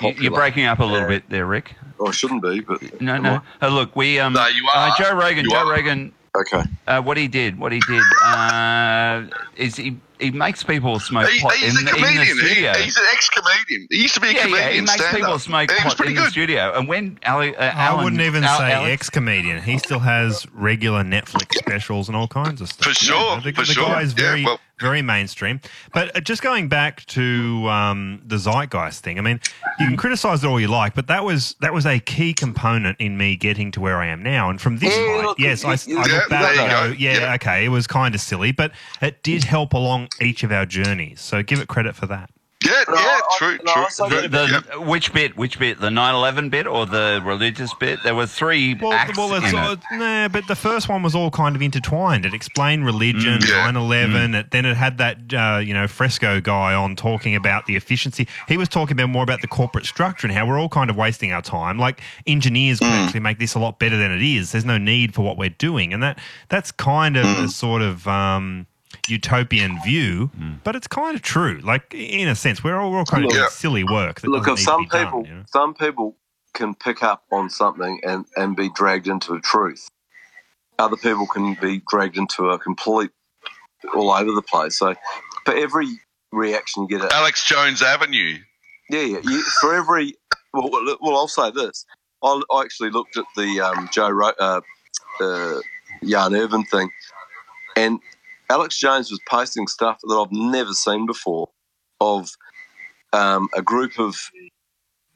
You- 0.00 0.08
Popular. 0.08 0.22
You're 0.22 0.32
breaking 0.32 0.64
up 0.64 0.78
a 0.80 0.84
little 0.84 1.00
Yeah. 1.02 1.06
bit 1.18 1.28
there, 1.28 1.46
Rick. 1.46 1.74
Or 1.98 2.08
I 2.08 2.12
shouldn't 2.12 2.42
be, 2.42 2.60
but 2.60 3.00
No, 3.00 3.18
no. 3.18 3.42
Uh, 3.60 3.68
look, 3.68 3.94
we 3.94 4.18
um. 4.18 4.32
No, 4.32 4.46
you 4.48 4.66
Uh, 4.74 4.78
are. 4.90 4.94
Joe 4.98 5.14
Rogan. 5.14 5.44
You 5.44 5.50
Joe 5.50 5.58
are. 5.58 5.70
Rogan. 5.70 6.12
okay. 6.36 6.62
Uh, 6.88 7.00
what 7.02 7.16
he 7.16 7.28
did, 7.28 7.58
what 7.58 7.70
he 7.72 7.80
did, 7.86 8.02
uh, 8.24 9.22
is 9.56 9.76
he 9.76 9.96
he 10.22 10.30
makes 10.30 10.62
people 10.62 10.98
smoke 11.00 11.28
He, 11.28 11.40
pot 11.40 11.52
he's 11.54 11.72
in, 11.72 11.76
a 11.76 11.80
in 11.80 11.84
the 11.84 11.90
comedian. 11.92 12.36
studio. 12.38 12.72
He, 12.74 12.84
he's 12.84 12.96
an 12.96 13.04
ex-comedian. 13.12 13.86
He 13.90 14.02
used 14.02 14.14
to 14.14 14.20
be 14.20 14.28
a 14.28 14.32
yeah, 14.32 14.42
comedian. 14.42 14.62
yeah, 14.68 14.72
he 14.74 14.80
makes 14.80 14.92
stand-up. 14.94 15.14
people 15.20 15.38
smoke 15.38 15.70
Yeah, 15.70 15.82
pot 15.82 15.96
pretty 15.96 16.16
in 16.16 16.22
the 16.22 16.30
studio. 16.30 16.72
And 16.74 16.88
when 16.88 17.18
Ali, 17.26 17.54
uh, 17.56 17.72
I 17.74 18.02
wouldn't 18.02 18.22
even 18.22 18.44
Al- 18.44 18.58
say 18.58 18.72
Alex- 18.72 18.92
ex 18.92 19.10
comedian. 19.10 19.62
He 19.62 19.78
still 19.78 19.98
has 20.00 20.46
regular 20.52 21.02
Netflix 21.02 21.54
specials 21.58 22.08
and 22.08 22.16
all 22.16 22.28
kinds 22.28 22.60
of 22.60 22.68
stuff. 22.68 22.88
For 22.88 22.94
sure, 22.94 23.40
the, 23.40 23.52
for 23.52 23.62
the 23.66 23.72
sure. 23.72 23.86
guy's 23.86 24.12
Yeah, 24.16 24.24
very, 24.24 24.44
well- 24.44 24.60
very 24.80 25.02
mainstream. 25.02 25.60
But 25.92 26.16
uh, 26.16 26.20
just 26.20 26.42
going 26.42 26.68
back 26.68 27.04
to 27.06 27.68
um, 27.68 28.20
the 28.26 28.36
zeitgeist 28.36 29.02
thing, 29.04 29.18
I 29.18 29.22
mean, 29.22 29.40
you 29.78 29.86
can 29.86 29.96
criticize 29.96 30.42
it 30.42 30.46
all 30.48 30.58
you 30.60 30.66
like, 30.68 30.94
but 30.94 31.06
that 31.06 31.24
was 31.24 31.54
that 31.60 31.72
was 31.72 31.86
a 31.86 31.98
key 32.00 32.34
component 32.34 32.98
in 33.00 33.16
me 33.16 33.36
getting 33.36 33.70
to 33.72 33.80
where 33.80 33.98
I 33.98 34.06
am 34.06 34.22
now. 34.22 34.50
And 34.50 34.60
from 34.60 34.78
this 34.78 34.96
Yeah, 34.96 35.04
point, 35.06 35.26
look, 35.26 35.38
yes, 35.38 35.64
I, 35.64 35.72
I 35.72 35.76
you- 35.86 35.96
look 35.98 36.28
back 36.28 36.56
and 36.58 36.70
go, 36.70 36.88
go. 36.88 36.96
yeah, 36.98 37.18
Yeah. 37.20 37.34
okay, 37.34 37.64
it 37.64 37.68
was 37.68 37.86
kind 37.86 38.14
of 38.14 38.20
silly, 38.20 38.50
but 38.52 38.72
it 39.00 39.22
did 39.22 39.44
help 39.44 39.72
along 39.72 40.08
each 40.20 40.42
of 40.42 40.52
our 40.52 40.66
journeys. 40.66 41.20
So 41.20 41.42
give 41.42 41.60
it 41.60 41.68
credit 41.68 41.94
for 41.96 42.06
that. 42.06 42.30
Yeah, 42.64 42.84
No, 42.88 42.94
yeah, 42.94 43.00
I- 43.00 43.20
true, 43.38 43.58
no, 43.64 43.72
true. 43.72 44.04
I 44.06 44.08
The, 44.28 44.28
that- 44.68 44.86
Which 44.86 45.12
bit? 45.12 45.36
Which 45.36 45.58
bit? 45.58 45.80
The 45.80 45.88
9/11 45.90 46.48
bit 46.48 46.68
or 46.68 46.86
the 46.86 47.20
religious 47.24 47.74
bit? 47.74 48.00
There 48.04 48.14
were 48.14 48.26
three 48.26 48.74
Well, 48.74 48.92
acts 48.92 49.18
well 49.18 49.34
it's 49.34 49.52
in 49.52 49.58
all, 49.58 49.72
it. 49.72 49.80
nah, 49.90 50.28
but 50.28 50.46
the 50.46 50.54
first 50.54 50.88
one 50.88 51.02
was 51.02 51.12
all 51.16 51.32
kind 51.32 51.56
of 51.56 51.62
intertwined. 51.62 52.24
It 52.24 52.34
explained 52.34 52.86
religion, 52.86 53.40
Mm, 53.40 53.48
yeah. 53.48 53.64
9 53.64 53.74
11. 53.74 54.34
It, 54.36 54.52
then 54.52 54.64
it 54.64 54.76
had 54.76 54.98
that, 54.98 55.18
uh, 55.34 55.58
you 55.58 55.74
know, 55.74 55.88
fresco 55.88 56.40
guy 56.40 56.72
on 56.72 56.94
talking 56.94 57.34
about 57.34 57.66
the 57.66 57.74
efficiency. 57.74 58.28
He 58.46 58.56
was 58.56 58.68
talking 58.68 58.96
about 58.96 59.08
more 59.08 59.24
about 59.24 59.40
the 59.40 59.48
corporate 59.48 59.84
structure 59.84 60.28
and 60.28 60.36
how 60.36 60.46
we're 60.46 60.60
all 60.60 60.68
kind 60.68 60.88
of 60.88 60.94
wasting 60.94 61.32
our 61.32 61.42
time. 61.42 61.78
Like 61.78 62.00
engineers 62.28 62.78
could 62.78 62.86
Mm. 62.86 63.06
actually 63.06 63.20
make 63.20 63.40
this 63.40 63.54
a 63.56 63.58
lot 63.58 63.80
better 63.80 63.96
than 63.96 64.12
it 64.12 64.22
is. 64.22 64.52
There's 64.52 64.64
no 64.64 64.78
need 64.78 65.14
for 65.14 65.22
what 65.22 65.36
we're 65.36 65.48
doing. 65.48 65.92
And 65.92 66.00
that 66.04 66.20
that's 66.48 66.70
kind 66.70 67.16
of 67.16 67.26
Mm. 67.26 67.44
a 67.46 67.48
sort 67.48 67.82
of. 67.82 68.06
Um, 68.06 68.66
utopian 69.08 69.80
view 69.82 70.30
but 70.64 70.76
it's 70.76 70.86
kind 70.86 71.16
of 71.16 71.22
true 71.22 71.60
like 71.64 71.92
in 71.92 72.28
a 72.28 72.34
sense 72.34 72.62
we're 72.62 72.76
all, 72.76 72.90
we're 72.92 72.98
all 72.98 73.04
kind 73.04 73.24
of 73.24 73.28
Look- 73.28 73.34
doing 73.34 73.44
Yeah. 73.44 73.48
silly 73.50 73.84
work 73.84 74.20
that 74.20 74.28
Look, 74.30 74.46
if 74.48 74.58
some 74.60 74.84
to 74.84 74.88
be 74.88 74.96
done, 74.96 75.04
people, 75.06 75.26
you 75.26 75.34
know? 75.34 75.44
some 75.48 75.74
people 75.74 76.16
can 76.54 76.74
pick 76.74 77.02
up 77.02 77.24
on 77.32 77.50
something 77.50 78.00
and 78.04 78.24
and 78.36 78.54
be 78.56 78.68
dragged 78.74 79.08
into 79.08 79.34
a 79.34 79.40
truth. 79.40 79.88
Other 80.78 80.96
people 80.96 81.26
can 81.26 81.54
be 81.60 81.82
dragged 81.90 82.16
into 82.16 82.50
a 82.50 82.58
complete 82.58 83.10
all 83.94 84.10
over 84.10 84.30
the 84.32 84.42
place. 84.42 84.78
So, 84.78 84.94
for 85.44 85.54
every 85.54 85.86
reaction 86.32 86.82
you 86.82 86.88
get, 86.98 87.06
at, 87.06 87.12
Alex 87.12 87.44
Jones 87.44 87.82
Avenue. 87.82 88.38
yeah, 88.90 89.00
yeah, 89.00 89.18
you, 89.24 89.42
for 89.60 89.74
every, 89.74 90.14
well, 90.52 90.70
well, 90.70 90.96
well, 91.00 91.16
I'll 91.16 91.28
say 91.28 91.50
this. 91.50 91.84
I, 92.22 92.40
I 92.52 92.60
actually 92.62 92.90
looked 92.90 93.16
at 93.16 93.24
the 93.36 93.60
um, 93.60 93.88
Joe 93.92 94.10
Ro- 94.10 94.32
uh, 94.38 94.60
uh, 95.20 95.58
Jan 96.04 96.34
Irvin 96.34 96.64
thing, 96.64 96.90
and 97.76 97.98
Alex 98.50 98.78
Jones 98.78 99.10
was 99.10 99.20
posting 99.28 99.66
stuff 99.66 99.98
that 100.02 100.14
I've 100.14 100.32
never 100.32 100.72
seen 100.72 101.06
before 101.06 101.48
of 102.00 102.30
um, 103.12 103.48
a 103.56 103.62
group 103.62 103.98
of 103.98 104.16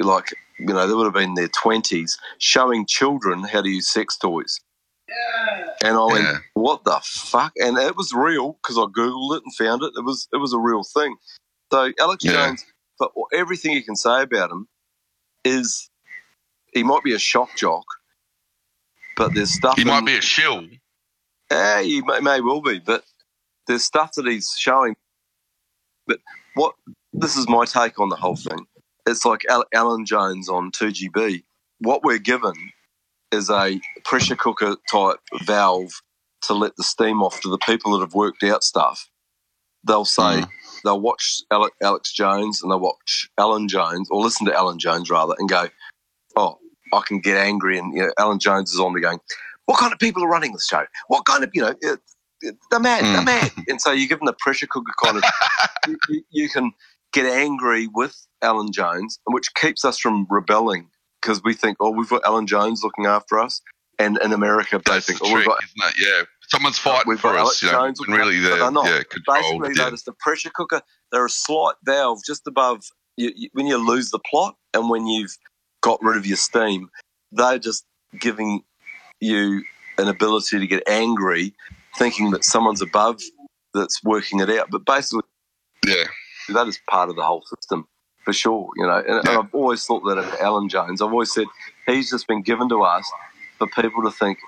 like 0.01 0.35
you 0.59 0.66
know 0.66 0.87
they 0.87 0.95
would 0.95 1.05
have 1.05 1.14
been 1.14 1.35
their 1.35 1.49
twenties 1.49 2.18
showing 2.39 2.87
children 2.87 3.45
how 3.45 3.62
to 3.62 3.68
use 3.68 3.89
sex 3.89 4.16
toys. 4.18 4.61
And 5.85 5.97
I 5.97 6.05
went, 6.07 6.24
Yeah. 6.24 6.39
"What 6.55 6.85
the 6.85 7.01
fuck?" 7.03 7.53
And 7.59 7.79
it 7.79 7.97
was 7.97 8.12
real 8.12 8.55
because 8.62 8.79
I 8.79 8.83
googled 8.83 9.37
it 9.37 9.43
and 9.45 9.55
found 9.55 9.83
it. 9.83 9.93
It 9.97 10.05
was 10.05 10.29
it 10.33 10.39
was 10.39 10.53
a 10.53 10.59
real 10.59 10.83
thing. 10.85 11.16
So 11.72 11.93
Alex 12.01 12.24
Yeah. 12.24 12.33
Jones, 12.33 12.64
but 12.99 13.12
everything 13.33 13.72
you 13.72 13.85
can 13.85 13.97
say 13.97 14.22
about 14.22 14.51
him 14.51 14.68
is 15.45 15.91
he 16.72 16.83
might 16.85 17.03
be 17.05 17.14
a 17.14 17.18
shock 17.18 17.57
jock, 17.57 17.85
but 19.16 19.35
there's 19.35 19.53
stuff. 19.53 19.77
He 19.77 19.83
in- 19.83 19.89
might 19.89 20.05
be 20.07 20.16
a 20.16 20.22
shill. 20.22 20.66
yeah, 21.51 21.83
he 21.83 22.03
may, 22.03 22.20
may 22.20 22.41
well 22.41 22.61
be, 22.62 22.79
but 22.81 23.05
there's 23.67 23.85
stuff 23.85 24.12
that 24.17 24.27
he's 24.27 24.51
showing. 24.59 24.97
But 26.07 26.21
what 26.55 26.75
this 27.12 27.37
is 27.37 27.49
my 27.49 27.64
take 27.64 27.99
on 27.99 28.09
the 28.09 28.17
whole 28.17 28.37
thing. 28.37 28.67
It's 29.07 29.25
like 29.25 29.43
Al- 29.49 29.64
Alan 29.75 30.05
Jones 30.05 30.49
on 30.49 30.71
2GB. 30.73 31.43
What 31.81 32.03
we're 32.05 32.19
given 32.19 32.55
is 33.33 33.51
a 33.51 33.81
pressure 34.05 34.37
cooker 34.37 34.77
type 34.91 35.19
valve 35.45 35.93
to 36.43 36.55
let 36.55 36.77
the 36.77 36.83
steam 36.85 37.23
off 37.23 37.41
to 37.41 37.49
the 37.49 37.59
people 37.59 37.93
that 37.93 38.01
have 38.05 38.14
worked 38.14 38.43
out 38.43 38.62
stuff. 38.64 39.09
They'll 39.85 40.05
say 40.05 40.23
Mm. 40.43 40.49
they'll 40.85 41.01
watch 41.01 41.41
Ale- 41.53 41.71
Alex 41.83 42.12
Jones 42.12 42.62
and 42.62 42.71
they'll 42.71 42.81
watch 42.81 43.29
Alan 43.39 43.69
Jones 43.69 44.09
or 44.11 44.23
listen 44.23 44.47
to 44.47 44.55
Alan 44.55 44.79
Jones 44.79 45.11
rather 45.11 45.35
and 45.39 45.49
go, 45.49 45.69
"Oh, 46.37 46.59
I 46.93 47.01
can 47.07 47.21
get 47.21 47.37
angry." 47.37 47.79
And 47.79 47.95
you 47.95 48.03
know, 48.07 48.12
Alan 48.19 48.39
Jones 48.41 48.73
is 48.73 48.81
on 48.81 48.93
there 48.93 49.03
going, 49.03 49.21
what 49.67 49.79
kind 49.79 49.93
of 49.93 49.99
people 49.99 50.23
are 50.25 50.29
running 50.29 50.53
this 50.53 50.67
show? 50.67 50.87
What 51.09 51.25
kind 51.27 51.45
of, 51.45 51.51
you 51.55 51.62
know, 51.62 51.75
it, 51.81 52.01
they're 52.70 52.80
mad, 52.80 53.05
they're 53.05 53.22
Mm. 53.22 53.24
mad. 53.24 53.53
And 53.68 53.80
so 53.80 53.92
you 53.92 54.09
give 54.09 54.18
them 54.18 54.26
the 54.26 54.36
pressure 54.38 54.66
cooker 54.66 54.92
kind 55.03 55.16
of, 55.18 55.24
you, 56.09 56.22
you, 56.30 56.49
can 56.49 56.72
get 57.12 57.26
angry 57.26 57.88
with 57.92 58.14
Alan 58.42 58.72
Jones, 58.72 59.18
which 59.26 59.53
keeps 59.55 59.84
us 59.84 59.99
from 59.99 60.26
rebelling 60.30 60.88
because 61.20 61.42
we 61.42 61.55
think, 61.55 61.76
oh, 61.80 61.90
we've 61.90 62.09
got 62.09 62.24
Alan 62.24 62.47
Jones 62.47 62.82
looking 62.82 63.07
after 63.07 63.38
us. 63.38 63.61
And 63.99 64.18
in 64.22 64.32
America, 64.32 64.80
they 64.84 64.92
That's 64.92 65.07
the 65.07 65.14
think, 65.14 65.22
oh, 65.24 65.34
we've 65.34 65.44
trick, 65.44 65.47
got, 65.49 65.64
isn't 65.64 65.90
it? 66.01 66.07
Yeah. 66.07 66.22
Someone's 66.49 66.78
fighting 66.78 67.09
we've 67.09 67.18
for 67.20 67.32
got 67.32 67.47
us, 67.47 67.62
Alex 67.64 67.99
you 68.01 68.07
know, 68.09 68.16
really 68.16 68.38
they're, 68.40 68.59
they're 68.59 68.70
not. 68.70 68.86
yeah. 68.86 69.03
Basically, 69.26 69.70
Yeah. 69.76 69.88
it's 69.88 70.03
the 70.05 70.12
pressure 70.20 70.51
cooker. 70.55 70.82
They're 71.11 71.24
a 71.26 71.30
slight 71.30 71.74
valve 71.84 72.20
just 72.26 72.47
above 72.47 72.84
you, 73.16 73.32
you, 73.34 73.49
when 73.55 73.66
you 73.66 73.78
lose 73.78 74.11
the 74.11 74.18
plot 74.30 74.55
and 74.74 74.90
when 74.90 75.07
you've 75.07 75.34
got 75.80 75.99
rid 76.03 76.16
of 76.18 76.26
your 76.26 76.36
steam. 76.36 76.90
They're 77.32 77.59
just 77.59 77.84
giving 78.20 78.62
you 79.20 79.64
an 79.99 80.09
ability 80.09 80.59
to 80.59 80.66
get 80.66 80.82
angry, 80.86 81.55
thinking 81.99 82.30
that 82.32 82.44
someone's 82.44 82.82
above 82.82 83.20
that's 83.74 84.03
working 84.05 84.40
it 84.40 84.51
out. 84.51 84.68
But 84.70 84.84
basically, 84.84 85.22
Yeah. 85.86 86.05
that 86.51 86.66
is 86.68 86.78
part 86.88 87.09
of 87.11 87.16
the 87.16 87.22
whole 87.22 87.42
system 87.42 87.86
for 88.24 88.32
sure. 88.32 88.70
You 88.76 88.86
know, 88.86 88.97
and, 88.99 89.28
and 89.28 89.38
I've 89.38 89.55
always 89.55 89.84
thought 89.84 90.01
that 90.07 90.18
of 90.18 90.24
Alan 90.40 90.68
Jones. 90.68 91.01
I've 91.03 91.12
always 91.12 91.32
said 91.32 91.47
he's 91.86 92.11
just 92.11 92.26
been 92.26 92.42
given 92.42 92.68
to 92.70 92.82
us 92.82 93.11
for 93.59 93.66
people 93.68 94.03
to 94.03 94.11
think, 94.11 94.38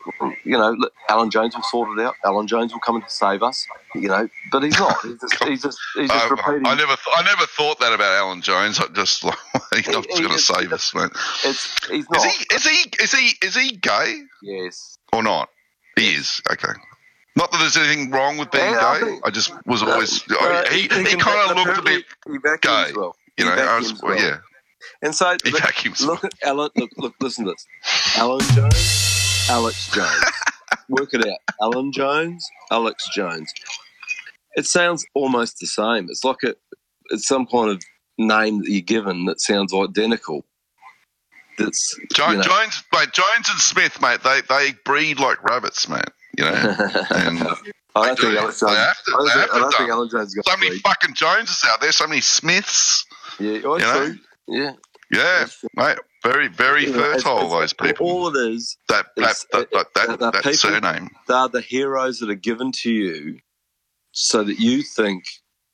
you 0.44 0.52
know, 0.58 0.70
look, 0.72 0.92
Alan 1.08 1.30
Jones 1.30 1.54
will 1.54 1.62
sort 1.62 1.98
it 1.98 2.04
out. 2.04 2.14
Alan 2.26 2.46
Jones 2.46 2.72
will 2.74 2.80
come 2.80 2.96
and 2.96 3.04
save 3.08 3.42
us. 3.42 3.66
You 3.94 4.08
know, 4.08 4.28
but 4.52 4.62
he's 4.62 4.78
not. 4.78 4.96
He's 5.02 5.18
just, 5.18 5.44
he's 5.44 5.62
just, 5.62 5.78
he's 5.94 6.10
just 6.10 6.26
I, 6.26 6.28
repeating. 6.28 6.66
I 6.66 6.74
never, 6.74 6.94
th- 6.94 7.16
I 7.16 7.22
never 7.22 7.46
thought 7.46 7.80
that 7.80 7.94
about 7.94 8.12
Alan 8.12 8.42
Jones. 8.42 8.78
I 8.78 8.86
just, 8.88 9.24
like, 9.24 9.34
he's 9.74 9.88
not 9.88 10.04
He- 10.10 10.18
going 10.22 10.34
to 10.34 10.38
save 10.38 10.72
us, 10.74 10.94
man. 10.94 11.08
It's 11.46 11.86
he's 11.88 12.00
Is 12.04 12.10
not. 12.10 12.22
he? 12.26 12.54
Is 12.54 12.64
he? 12.66 12.90
Is 13.02 13.12
he? 13.12 13.46
Is 13.46 13.54
he 13.56 13.76
gay 13.78 14.20
Yes. 14.42 14.98
or 15.14 15.22
not? 15.22 15.48
He 15.96 16.12
is. 16.12 16.42
Okay. 16.52 16.72
Not 17.38 17.52
that 17.52 17.58
there's 17.58 17.76
anything 17.76 18.10
wrong 18.10 18.36
with 18.36 18.50
being 18.50 18.64
Yeah, 18.64 18.84
I 18.84 18.98
gay. 18.98 19.06
think- 19.06 19.26
I 19.26 19.30
just 19.30 19.52
was 19.64 19.82
always. 19.82 20.22
Uh, 20.28 20.64
he 20.70 20.82
he, 20.82 20.88
can 20.88 21.20
kind 21.20 21.50
of 21.50 21.56
looked 21.56 21.78
a 21.78 21.82
bit, 21.82 22.04
He 22.26 22.38
gay. 22.60 22.92
well. 22.96 23.14
you 23.36 23.44
He 23.44 23.50
know. 23.50 23.56
I 23.62 23.78
was, 23.78 24.02
well. 24.02 24.18
yeah. 24.18 24.38
And 25.02 25.14
so 25.14 25.36
He 25.44 25.50
look, 25.52 26.00
look 26.00 26.24
at 26.24 26.34
Alan. 26.42 26.70
Look, 26.76 26.90
look, 26.96 27.14
listen 27.20 27.44
to 27.44 27.52
this. 27.52 27.66
Alan 28.16 28.40
Jones, 28.54 29.46
Alex 29.48 29.90
Jones. 29.92 30.24
Work 30.88 31.14
it 31.14 31.24
out. 31.26 31.38
Alan 31.62 31.92
Jones, 31.92 32.44
Alex 32.72 33.04
Jones. 33.14 33.52
It 34.56 34.66
sounds 34.66 35.06
almost 35.14 35.58
the 35.60 35.66
same. 35.68 36.06
It's 36.10 36.24
like 36.24 36.42
a, 36.44 36.54
it's 37.10 37.28
some 37.28 37.46
kind 37.46 37.70
of 37.70 37.80
name 38.18 38.58
that 38.62 38.70
you're 38.70 38.80
given 38.82 39.26
that 39.26 39.40
sounds 39.40 39.72
identical. 39.72 40.44
That's 41.58 41.96
Jo- 42.14 42.30
you 42.30 42.36
know. 42.38 42.42
Jones, 42.42 42.82
mate. 42.92 43.12
Jones 43.12 43.48
and 43.48 43.60
Smith, 43.60 44.00
mate. 44.02 44.20
They 44.24 44.40
they 44.48 44.72
breed 44.84 45.20
like 45.20 45.42
rabbits, 45.44 45.88
mate. 45.88 46.02
You 46.38 46.44
know. 46.44 46.76
And 47.10 47.38
I 47.96 48.06
don't 48.14 48.18
think. 48.18 48.38
Alex 48.38 48.60
Jones. 48.60 48.76
have 48.76 48.96
to- 49.04 49.12
I 49.12 49.16
don't 49.16 49.24
they 49.26 49.32
think, 49.32 49.40
have 49.40 49.50
I 49.50 49.58
don't 49.58 49.74
think. 49.74 49.90
Alan 49.90 50.08
Jones 50.08 50.36
is 50.36 50.42
so 50.46 50.56
many 50.56 50.78
fucking 50.78 51.14
Joneses 51.14 51.64
out 51.68 51.80
there. 51.80 51.92
So 51.92 52.06
many 52.06 52.20
Smiths. 52.20 53.04
Yeah, 53.40 53.60
oh, 53.64 53.76
you 53.76 53.84
know? 53.84 54.14
Yeah. 54.46 54.72
Yeah, 55.10 55.46
mate. 55.74 55.98
Very 56.22 56.48
very 56.48 56.84
it's- 56.84 56.96
fertile. 57.22 57.38
it's- 57.46 57.50
those 57.52 57.72
people. 57.72 58.06
All 58.06 58.28
it 58.36 58.52
is, 58.54 58.76
that 58.88 59.06
that 59.16 59.22
it's- 59.22 59.46
that 59.52 59.70
that, 59.72 59.86
that, 59.94 60.18
that- 60.20 60.42
that 60.44 60.54
surname. 60.54 61.10
they're 61.26 61.48
the 61.48 61.60
heroes 61.60 62.18
that 62.20 62.30
are 62.30 62.34
given 62.34 62.72
to 62.82 62.90
you 62.90 63.38
so 64.12 64.42
that 64.44 64.58
you 64.60 64.82
think 64.82 65.24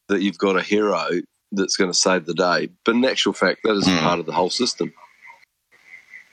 that 0.09 0.23
you've 0.23 0.39
got 0.39 0.57
a 0.57 0.63
hero 0.63 1.09
that's 1.53 1.77
going 1.77 1.91
to 1.91 1.97
save 1.97 2.27
the 2.27 2.35
day. 2.35 2.69
But 2.85 2.95
in 2.95 3.05
actual 3.05 3.33
fact, 3.33 3.61
that 3.65 3.73
is 3.75 3.87
Mm. 3.87 4.01
part 4.01 4.19
of 4.21 4.27
the 4.27 4.33
whole 4.33 4.51
system. 4.51 4.93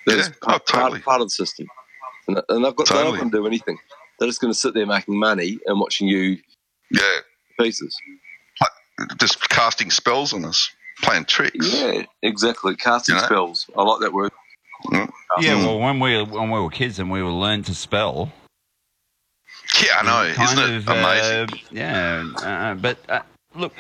That 0.07 0.17
is 0.17 0.27
Yeah, 0.27 0.34
part, 0.41 0.61
oh, 0.67 0.71
totally. 0.71 0.91
part, 0.99 1.03
part 1.05 1.21
of 1.21 1.27
the 1.27 1.32
system. 1.32 1.67
And, 2.27 2.41
and 2.49 2.65
they've 2.65 2.75
got, 2.75 2.88
Totally. 2.88 3.17
going 3.19 3.32
to 3.32 3.38
do 3.38 3.47
anything. 3.47 3.77
They're 4.22 4.30
just 4.30 4.39
going 4.39 4.53
to 4.53 4.59
sit 4.59 4.76
there 4.76 4.86
making 4.86 5.17
money 5.17 5.57
and 5.65 5.80
watching 5.80 6.07
you 6.07 6.38
Yeah, 6.91 7.01
pieces. 7.59 7.97
just 9.19 9.49
casting 9.49 9.89
spells 9.89 10.32
on 10.32 10.45
us, 10.45 10.69
playing 11.01 11.26
tricks. 11.26 11.74
Yeah, 11.74 12.03
exactly. 12.22 12.76
Casting 12.76 13.15
You 13.15 13.22
know? 13.22 13.26
spells. 13.26 13.67
I 13.76 13.82
like 13.82 13.99
that 14.01 14.13
word. 14.13 14.32
Mm. 14.91 15.09
Yeah, 15.39 15.53
Mm. 15.55 15.65
well, 15.65 15.80
when 15.80 15.99
we 15.99 16.22
when 16.22 16.51
we 16.51 16.59
were 16.59 16.69
kids 16.69 16.99
and 16.99 17.09
we 17.09 17.24
were 17.24 17.32
learned 17.32 17.65
to 17.65 17.74
spell, 17.74 18.32
Yeah, 19.84 19.97
I 19.99 20.03
know. 20.03 20.43
Isn't 20.43 20.59
it 20.59 20.76
of, 20.78 20.89
uh, 20.89 20.93
amazing? 20.93 21.59
yeah, 21.72 22.24
uh, 22.43 22.76
but 22.76 22.99
uh, 23.09 23.22
look, 23.55 23.74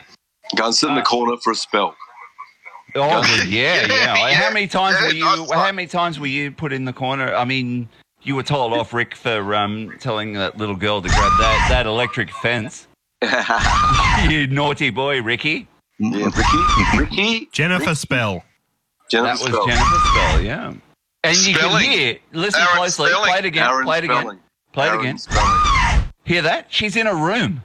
Go 0.55 0.65
and 0.65 0.73
sit 0.75 0.89
in 0.89 0.95
the 0.95 1.01
Uh, 1.01 1.05
corner 1.05 1.37
for 1.43 1.51
a 1.51 1.55
spell. 1.55 1.95
Oh, 2.95 3.07
well, 3.07 3.45
yeah, 3.45 3.85
yeah. 3.85 4.15
Yeah, 4.15 4.33
How 4.33 4.51
many 4.51 4.67
times 4.67 4.97
yeah, 4.99 5.05
were 5.07 5.13
you? 5.13 5.23
nice. 5.23 5.51
How 5.51 5.71
many 5.71 5.87
times 5.87 6.19
were 6.19 6.25
you 6.27 6.51
put 6.51 6.73
in 6.73 6.85
the 6.85 6.93
corner? 6.93 7.31
I 7.35 7.45
mean, 7.45 7.87
you 8.23 8.35
were 8.35 8.43
told 8.43 8.73
off, 8.73 8.93
Rick, 8.93 9.15
for 9.15 9.55
um, 9.55 9.95
telling 9.99 10.33
that 10.33 10.57
little 10.57 10.75
girl 10.75 11.01
to 11.01 11.09
grab 11.09 11.31
that, 11.39 11.67
that 11.69 11.85
electric 11.85 12.29
fence. 12.31 12.87
you 14.29 14.47
naughty 14.47 14.89
boy, 14.89 15.21
Ricky. 15.21 15.67
Yeah, 15.99 16.25
Ricky. 16.25 16.97
Ricky. 16.97 17.49
Jennifer 17.51 17.93
Spell. 17.93 18.43
Jennifer 19.09 19.45
that 19.45 19.51
was 19.51 19.53
Spell. 19.53 19.65
Jennifer 19.67 20.07
Spell, 20.07 20.41
yeah. 20.41 20.73
And 21.23 21.37
you 21.37 21.55
Spelling. 21.55 21.83
can 21.83 21.91
hear. 21.91 22.19
Listen 22.33 22.61
Aaron 22.61 22.75
closely. 22.77 23.09
Spelling. 23.09 23.29
Play 23.29 23.39
it 23.39 23.45
again. 23.45 23.69
Aaron 23.69 23.85
play 23.85 23.97
it 23.99 24.03
again. 24.05 24.17
Spelling. 24.17 24.39
Play 24.73 24.85
it 24.85 24.89
Aaron 24.89 24.99
again. 25.01 25.17
Spelling. 25.17 26.03
Hear 26.23 26.41
that? 26.41 26.67
She's 26.69 26.95
in 26.95 27.07
a 27.07 27.13
room. 27.13 27.63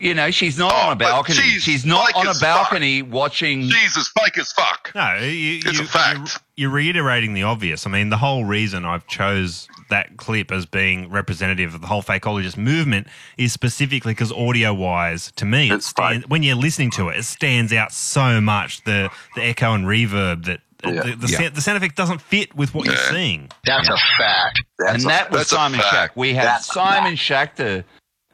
You 0.00 0.12
know, 0.14 0.30
she's 0.30 0.58
not 0.58 0.72
Oh, 0.72 0.76
on 0.76 0.88
a 0.88 1.04
oh, 1.04 1.08
balcony. 1.08 1.38
she's 1.38 1.62
She's 1.62 1.84
not 1.86 2.14
on 2.14 2.26
a 2.26 2.30
as 2.30 2.40
fuck. 2.40 2.70
balcony 2.70 3.02
watching. 3.02 3.62
Jesus, 3.62 4.08
fake 4.08 4.36
as 4.38 4.52
fuck. 4.52 4.90
No, 4.94 5.14
you, 5.20 5.60
It's 5.64 5.78
you, 5.78 5.84
a 5.84 5.86
fact. 5.86 6.40
You're, 6.56 6.68
you're 6.68 6.70
reiterating 6.70 7.32
the 7.32 7.44
obvious. 7.44 7.86
I 7.86 7.90
mean, 7.90 8.10
the 8.10 8.16
whole 8.16 8.44
reason 8.44 8.84
I've 8.84 9.06
chose 9.06 9.68
that 9.90 10.16
clip 10.16 10.50
as 10.50 10.66
being 10.66 11.10
representative 11.10 11.74
of 11.74 11.80
the 11.80 11.86
whole 11.86 12.02
fakeologist 12.02 12.56
movement 12.56 13.06
is 13.38 13.52
specifically 13.52 14.12
because 14.12 14.32
audio-wise, 14.32 15.30
to 15.36 15.44
me, 15.44 15.70
it 15.70 15.74
It's 15.74 15.86
stand, 15.86 16.24
when 16.26 16.42
you're 16.42 16.56
listening 16.56 16.90
to 16.92 17.08
it, 17.10 17.18
it 17.18 17.24
stands 17.24 17.72
out 17.72 17.92
so 17.92 18.40
much. 18.40 18.82
The 18.84 19.10
the 19.36 19.42
echo 19.44 19.74
and 19.74 19.84
reverb 19.86 20.44
that 20.46 20.60
Yeah. 20.84 21.02
the, 21.02 21.16
the, 21.16 21.28
Yeah. 21.28 21.38
sound, 21.38 21.54
the 21.54 21.60
sound 21.60 21.76
effect 21.78 21.96
doesn't 21.96 22.20
fit 22.20 22.54
with 22.56 22.74
what 22.74 22.86
you're 22.86 22.96
seeing. 22.96 23.48
That's 23.64 23.88
a 23.88 23.96
fact. 24.18 24.62
That's 24.78 24.92
and 24.94 25.04
a- 25.04 25.06
that 25.08 25.30
was 25.30 25.48
Simon 25.48 25.80
fact. 25.80 25.92
Shack. 25.94 26.10
We 26.16 26.34
had 26.34 26.46
That's 26.46 26.68
a 26.68 26.72
Simon 26.72 27.14
Shachter. 27.14 27.84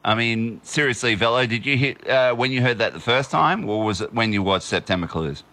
I 0.03 0.15
mean, 0.15 0.59
seriously, 0.63 1.15
Velo, 1.15 1.45
did 1.45 1.65
you 1.65 1.77
hit 1.77 2.07
uh, 2.09 2.33
when 2.33 2.51
you 2.51 2.61
heard 2.61 2.79
that 2.79 2.93
the 2.93 2.99
first 2.99 3.29
time, 3.31 3.69
or 3.69 3.83
was 3.83 4.01
it 4.01 4.13
when 4.13 4.33
you 4.33 4.41
watched 4.41 4.65
September 4.65 5.07
Clues? 5.07 5.43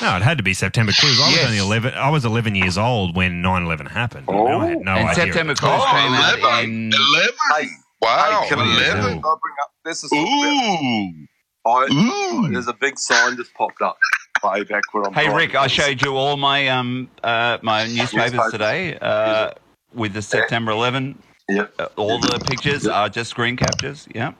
No, 0.00 0.16
it 0.16 0.22
had 0.22 0.38
to 0.38 0.44
be 0.44 0.54
September 0.54 0.92
Clues. 0.92 1.20
I 1.20 1.26
was 1.26 1.36
Yes. 1.36 1.44
only 1.46 1.58
11. 1.58 1.94
I 1.94 2.08
was 2.08 2.24
11 2.24 2.54
years 2.54 2.78
old 2.78 3.14
when 3.14 3.42
9/11 3.42 3.86
happened. 3.88 4.26
Oh. 4.28 4.60
I 4.60 4.68
had 4.68 4.78
no 4.80 4.92
and 4.92 5.08
idea. 5.10 5.24
September 5.24 5.54
Clues 5.54 5.72
Oh, 5.84 5.90
came 5.90 6.12
out 6.14 6.38
11. 6.38 6.64
in. 6.70 6.92
11? 6.94 7.30
Hey, 7.58 7.68
Wow, 8.00 8.40
hey, 8.42 8.48
can 8.48 8.58
I, 8.60 8.64
can 8.64 8.98
11. 8.98 9.00
I 9.04 9.10
bring 9.12 9.54
up? 9.62 9.72
This 9.84 10.04
is 10.04 10.10
Ooh. 10.12 11.26
I, 11.66 11.86
Ooh. 11.92 12.48
there's 12.50 12.68
a 12.68 12.72
big 12.72 12.98
sign 12.98 13.36
just 13.36 13.52
popped 13.52 13.82
up 13.82 13.98
way 14.42 14.62
back 14.64 14.82
where 14.92 15.04
I'm. 15.04 15.12
Hey 15.12 15.24
driving. 15.24 15.36
Rick, 15.36 15.54
I 15.54 15.66
showed 15.66 16.00
you 16.00 16.16
all 16.16 16.38
my 16.38 16.68
um 16.68 17.10
uh, 17.22 17.58
my 17.60 17.86
newspapers 17.86 18.32
Newspapers. 18.32 18.52
today 18.52 18.96
uh, 19.02 19.50
with 19.92 20.14
the 20.14 20.22
September 20.22 20.70
11. 20.72 21.18
Yep. 21.50 21.74
Uh, 21.78 21.88
all 21.96 22.20
the 22.20 22.38
pictures 22.48 22.86
are 22.86 23.08
just 23.08 23.30
screen 23.30 23.56
captures. 23.56 24.06
Yeah. 24.14 24.32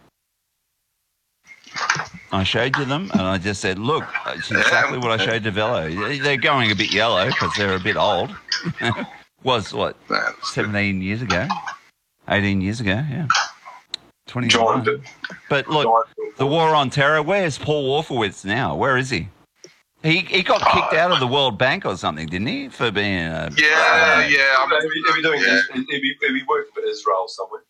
I 2.32 2.44
showed 2.44 2.76
you 2.76 2.84
them, 2.84 3.10
and 3.12 3.22
I 3.22 3.38
just 3.38 3.60
said, 3.60 3.78
"Look, 3.78 4.04
it's 4.28 4.50
exactly 4.50 4.98
what 4.98 5.20
I 5.20 5.24
showed 5.24 5.44
to 5.44 5.50
Velo. 5.50 5.88
They're 6.18 6.36
going 6.36 6.70
a 6.70 6.74
bit 6.74 6.92
yellow 6.92 7.26
because 7.26 7.52
they're 7.56 7.74
a 7.74 7.80
bit 7.80 7.96
old. 7.96 8.34
Was 9.42 9.72
what 9.72 9.96
17 10.42 11.00
years 11.00 11.22
ago, 11.22 11.48
18 12.28 12.60
years 12.60 12.80
ago, 12.80 13.02
yeah, 13.10 13.26
20. 14.26 14.48
But 15.48 15.68
look, 15.68 16.06
the 16.36 16.46
war 16.46 16.74
on 16.74 16.90
terror. 16.90 17.22
Where's 17.22 17.56
Paul 17.56 18.02
Wolfowitz 18.02 18.44
now? 18.44 18.76
Where 18.76 18.98
is 18.98 19.08
he? 19.08 19.28
He 20.02 20.20
he 20.20 20.42
got 20.42 20.60
kicked 20.72 20.94
out 20.94 21.12
of 21.12 21.20
the 21.20 21.26
oh. 21.26 21.32
World 21.32 21.58
Bank 21.58 21.84
or 21.84 21.96
something, 21.96 22.26
didn't 22.26 22.46
he, 22.46 22.68
for 22.68 22.90
being 22.90 23.18
a 23.18 23.50
Yeah, 23.56 24.26
yeah. 24.26 24.56
I'm, 24.58 24.70
He'll 24.70 24.80
be, 24.80 25.02
he'll 25.12 25.22
doing. 25.22 25.42
Yeah. 25.42 25.60
He'll 25.74 25.84
be, 25.84 26.16
he'll 26.20 26.46
working 26.48 26.72
for 26.74 26.82
Israel 26.84 27.26
somewhere. 27.28 27.62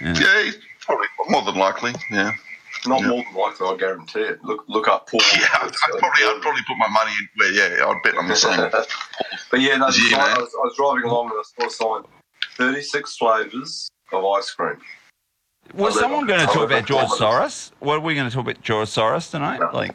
yeah. 0.00 0.14
yeah, 0.20 0.42
he's 0.44 0.58
probably 0.80 1.06
more 1.28 1.42
than 1.42 1.56
likely. 1.56 1.92
Yeah. 2.12 2.32
Not 2.86 3.00
Yeah. 3.00 3.08
more 3.08 3.24
than 3.24 3.34
likely, 3.34 3.66
I 3.66 3.76
guarantee 3.76 4.20
it. 4.20 4.44
Look, 4.44 4.64
look 4.68 4.86
up 4.86 5.10
Paul. 5.10 5.20
Yeah, 5.34 5.48
I'd, 5.54 5.66
I'd 5.66 5.98
probably, 5.98 6.22
I'd 6.24 6.38
probably 6.40 6.62
put 6.68 6.76
my 6.78 6.88
money 6.88 7.10
in. 7.10 7.28
Well, 7.38 7.52
yeah, 7.52 7.84
I'd 7.86 8.02
bet 8.04 8.16
on 8.16 8.28
the 8.28 8.36
same. 8.36 8.70
but 9.50 9.60
yeah, 9.60 9.76
no, 9.76 9.88
Yeah. 10.10 10.18
I, 10.18 10.38
was, 10.38 10.54
I 10.54 10.64
was 10.64 10.74
driving 10.76 11.10
along 11.10 11.30
and 11.30 11.40
I 11.40 11.68
saw 11.68 11.96
a 11.96 12.02
sign: 12.02 12.10
thirty-six 12.56 13.16
flavors 13.16 13.88
of 14.12 14.24
ice 14.24 14.52
cream. 14.52 14.76
Was 15.74 15.98
someone 15.98 16.26
going 16.26 16.40
to 16.40 16.46
talk 16.46 16.64
about 16.64 16.86
George. 16.86 17.08
Soros? 17.08 17.72
What 17.80 17.96
are 17.96 18.00
we 18.00 18.14
going 18.14 18.28
to 18.28 18.34
talk 18.34 18.44
about 18.44 18.62
George 18.62 18.88
Soros 18.88 19.30
tonight? 19.30 19.60
No. 19.60 19.70
Like, 19.74 19.94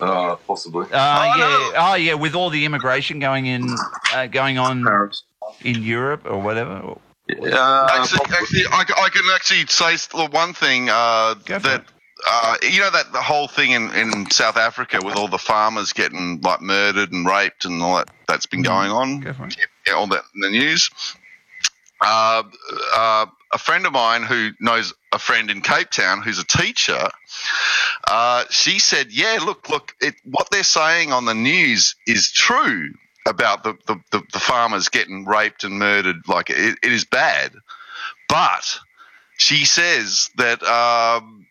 Uh, 0.00 0.36
possibly. 0.46 0.86
uh, 0.86 0.88
yeah, 0.92 1.72
oh 1.76 1.94
yeah, 1.94 2.14
with 2.14 2.34
all 2.34 2.50
the 2.50 2.64
immigration 2.64 3.18
going 3.18 3.46
in, 3.46 3.76
uh, 4.12 4.26
going 4.26 4.58
on 4.58 4.84
Paris. 4.84 5.22
in 5.62 5.82
Europe 5.82 6.22
or 6.24 6.40
whatever. 6.40 6.98
Uh, 7.28 7.88
actually, 7.90 8.18
probably. 8.18 8.36
actually 8.36 8.64
I, 8.70 8.84
c- 8.86 8.94
I 8.96 9.08
can 9.08 9.22
actually 9.34 9.66
say 9.66 9.96
the 10.16 10.28
one 10.30 10.52
thing 10.52 10.88
uh, 10.88 11.34
that 11.46 11.84
uh, 12.26 12.56
you 12.62 12.80
know 12.80 12.90
that 12.90 13.12
the 13.12 13.22
whole 13.22 13.48
thing 13.48 13.72
in, 13.72 13.92
in 13.94 14.30
South 14.30 14.56
Africa 14.56 15.00
with 15.02 15.16
all 15.16 15.28
the 15.28 15.38
farmers 15.38 15.92
getting 15.92 16.40
like 16.40 16.60
murdered 16.60 17.12
and 17.12 17.26
raped 17.26 17.64
and 17.64 17.82
all 17.82 17.96
that 17.96 18.10
that's 18.28 18.46
been 18.46 18.62
going 18.62 18.90
on. 18.90 19.20
Go 19.20 19.34
yeah, 19.86 19.94
all 19.94 20.06
that 20.06 20.22
in 20.34 20.40
the 20.40 20.50
news. 20.50 20.90
Uh, 22.00 22.42
uh, 22.94 23.26
a 23.52 23.58
friend 23.58 23.86
of 23.86 23.92
mine 23.92 24.22
who 24.22 24.50
knows 24.60 24.92
a 25.12 25.18
friend 25.18 25.50
in 25.50 25.60
Cape 25.60 25.90
Town 25.90 26.22
who's 26.22 26.38
a 26.38 26.46
teacher, 26.46 27.08
uh, 28.08 28.44
she 28.50 28.78
said, 28.78 29.12
"Yeah, 29.12 29.38
look, 29.44 29.68
look, 29.68 29.94
it, 30.00 30.14
what 30.24 30.50
they're 30.50 30.64
saying 30.64 31.12
on 31.12 31.24
the 31.24 31.34
news 31.34 31.94
is 32.06 32.30
true 32.32 32.94
about 33.26 33.64
the, 33.64 33.76
the, 33.86 34.00
the, 34.12 34.22
the 34.32 34.40
farmers 34.40 34.88
getting 34.88 35.24
raped 35.24 35.64
and 35.64 35.78
murdered. 35.78 36.16
Like 36.28 36.50
it, 36.50 36.78
it 36.82 36.92
is 36.92 37.04
bad, 37.04 37.52
but 38.28 38.78
she 39.36 39.64
says 39.64 40.30
that 40.36 40.62
um, 40.62 41.46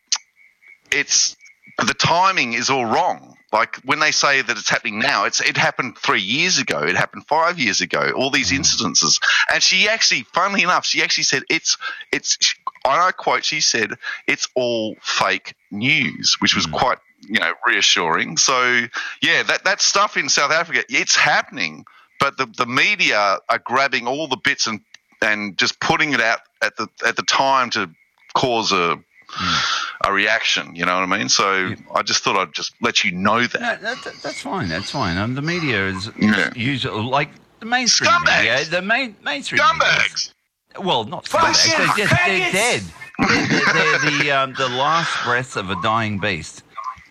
it's 0.92 1.36
the 1.78 1.94
timing 1.94 2.54
is 2.54 2.70
all 2.70 2.86
wrong." 2.86 3.35
Like 3.52 3.78
when 3.78 4.00
they 4.00 4.12
say 4.12 4.42
that 4.42 4.58
it's 4.58 4.70
happening 4.70 5.00
now, 5.00 5.26
it's 5.26 5.40
it 5.40 5.58
happened 5.58 5.98
three 5.98 6.22
years 6.22 6.58
ago, 6.58 6.80
it 6.80 6.96
happened 6.96 7.28
five 7.28 7.60
years 7.60 7.82
ago. 7.82 8.12
All 8.16 8.30
these 8.30 8.52
mm. 8.52 8.60
incidences, 8.60 9.22
and 9.54 9.62
she 9.62 9.88
actually, 9.88 10.24
funnily 10.34 10.64
enough, 10.64 10.86
she 10.86 11.02
actually 11.04 11.24
said 11.24 11.44
it's 11.50 11.78
it's. 12.12 12.38
And 12.84 13.02
I 13.02 13.12
quote, 13.12 13.44
she 13.44 13.62
said 13.62 13.94
it's 14.28 14.48
all 14.54 14.96
fake 15.02 15.56
news, 15.72 16.38
which 16.40 16.56
was 16.56 16.68
mm. 16.68 16.74
quite 16.74 16.98
you 17.22 17.40
know 17.40 17.54
reassuring. 17.66 18.38
So 18.38 18.88
yeah, 19.22 19.44
that 19.44 19.64
that 19.64 19.82
stuff 19.82 20.18
in 20.18 20.30
South 20.30 20.52
Africa, 20.52 20.84
it's 20.90 21.16
happening, 21.16 21.86
but 22.20 22.38
the 22.38 22.46
the 22.46 22.66
media 22.66 23.40
are 23.48 23.60
grabbing 23.60 24.08
all 24.08 24.28
the 24.28 24.38
bits 24.38 24.68
and 24.68 24.82
and 25.22 25.58
just 25.58 25.80
putting 25.80 26.14
it 26.14 26.22
out 26.22 26.40
at 26.62 26.76
the 26.78 26.88
at 27.06 27.16
the 27.16 27.24
time 27.24 27.70
to 27.72 27.90
cause 28.34 28.72
a 28.72 29.00
mm. 29.30 29.85
A 30.04 30.12
reaction. 30.12 30.76
You 30.76 30.86
know 30.86 31.00
what 31.00 31.10
I 31.12 31.18
mean? 31.18 31.30
So 31.30 31.74
I 31.94 32.02
just 32.04 32.24
thought 32.24 32.38
I'd 32.38 32.54
just 32.54 32.74
let 32.82 33.04
you 33.04 33.12
know 33.12 33.46
that. 33.48 33.62
No, 33.62 33.68
that, 33.78 34.04
that, 34.04 34.14
that's 34.24 34.42
fine. 34.42 34.68
That's 34.70 34.92
fine. 34.92 35.18
Um, 35.18 35.36
the 35.36 35.42
media 35.42 35.88
is 35.88 36.10
Yeah. 36.20 36.52
usually 36.56 37.02
like 37.04 37.30
the 37.60 37.66
mainstream 37.66 38.12
Scumbags! 38.12 38.38
media. 38.40 38.66
The 38.66 38.82
main 38.82 39.16
mainstream 39.24 39.62
media 39.62 39.92
Scumbags. 39.92 40.32
Well, 40.80 41.06
not 41.06 41.26
scumbags. 41.26 41.66
They're 41.68 41.88
just 41.88 41.98
they're 42.26 42.52
dead. 42.52 42.82
They're, 43.18 43.48
they're, 43.48 43.74
they're 43.74 44.00
the 44.20 44.32
um, 44.32 44.54
the 44.56 44.68
last 44.68 45.24
breaths 45.24 45.56
of 45.56 45.70
a 45.70 45.82
dying 45.82 46.20
beast. 46.20 46.64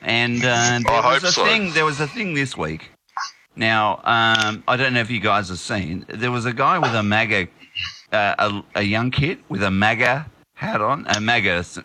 And 0.02 0.44
uh, 0.44 0.80
there 0.86 0.92
I 0.92 1.14
was 1.14 1.24
a 1.24 1.32
so. 1.32 1.44
thing. 1.46 1.72
There 1.72 1.86
was 1.86 1.98
a 2.00 2.06
thing 2.06 2.34
this 2.34 2.56
week. 2.58 2.90
Now, 3.56 4.00
um, 4.04 4.62
I 4.68 4.76
don't 4.76 4.92
know 4.92 5.00
if 5.00 5.10
you 5.10 5.20
guys 5.20 5.48
have 5.48 5.60
seen. 5.60 6.04
There 6.08 6.30
was 6.30 6.44
a 6.44 6.52
guy 6.52 6.78
with 6.78 6.92
a 6.92 7.02
MAGA, 7.02 7.48
uh, 8.12 8.34
a, 8.74 8.80
a 8.80 8.82
young 8.82 9.10
kid 9.12 9.38
with 9.48 9.62
a 9.62 9.70
MAGA 9.70 10.26
hat 10.54 10.82
on. 10.82 11.06
A 11.08 11.20
MAGA 11.20 11.50
s- 11.52 11.78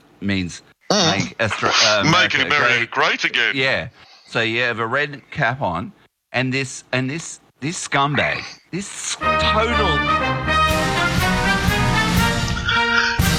means 0.91 1.25
make, 1.25 1.37
Austra- 1.37 1.99
uh, 1.99 2.03
Make 2.11 2.33
America 2.33 2.45
America 2.45 2.85
great 2.87 2.91
great 2.91 3.23
again. 3.25 3.53
yeah. 3.55 3.89
So 4.27 4.41
you 4.41 4.61
have 4.61 4.79
a 4.79 4.85
red 4.87 5.21
cap 5.31 5.61
on, 5.61 5.91
and 6.31 6.53
this 6.53 6.83
and 6.91 7.09
this 7.09 7.39
this 7.61 7.87
scumbag, 7.87 8.41
this 8.71 9.15
total 9.15 9.97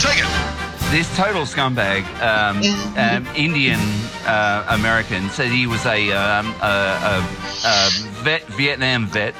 Take 0.00 0.18
it. 0.18 0.90
this 0.90 1.14
total 1.16 1.42
scumbag, 1.42 2.02
um, 2.22 2.58
um, 2.98 3.26
Indian 3.36 3.78
uh, 4.26 4.64
American, 4.70 5.28
said 5.30 5.48
he 5.50 5.66
was 5.66 5.84
a, 5.86 6.10
um, 6.12 6.54
a, 6.62 6.64
a, 6.64 7.66
a 7.66 7.90
vet, 8.22 8.44
Vietnam 8.48 9.06
vet. 9.06 9.34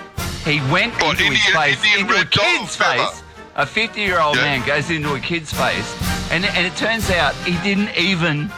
He 0.45 0.61
went 0.71 0.93
into 1.03 1.25
his 1.25 1.39
Indian- 1.47 1.53
face, 1.53 1.85
Indian 1.85 2.01
into 2.09 2.21
a 2.21 2.25
kid's 2.27 2.77
fella? 2.77 3.09
face. 3.11 3.23
A 3.57 3.67
50 3.67 4.01
year 4.01 4.21
old 4.21 4.37
Yeah. 4.37 4.43
man 4.59 4.67
goes 4.67 4.91
into 4.91 5.15
a 5.15 5.21
kid's 5.21 5.53
face, 5.53 5.97
and, 6.31 6.45
and 6.45 6.67
it 6.67 6.77
turns 6.77 7.11
out 7.11 7.35
he 7.47 7.53
didn't 7.63 7.95
even 7.97 8.51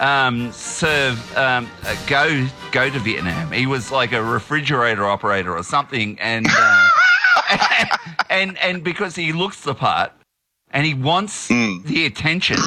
um, 0.00 0.50
serve 0.52 1.16
um, 1.36 1.70
uh, 1.84 1.94
go 2.06 2.46
go 2.72 2.90
to 2.90 2.98
Vietnam. 2.98 3.52
He 3.52 3.66
was 3.66 3.90
like 3.92 4.12
a 4.12 4.22
refrigerator 4.22 5.06
operator 5.06 5.56
or 5.56 5.62
something, 5.62 6.18
and 6.20 6.46
uh, 6.50 6.88
and 8.30 8.58
and 8.58 8.82
because 8.82 9.14
he 9.14 9.32
looks 9.32 9.60
the 9.60 9.74
part 9.74 10.12
and 10.72 10.84
he 10.86 10.94
wants 10.94 11.48
Mm. 11.48 11.84
the 11.84 12.06
attention. 12.06 12.58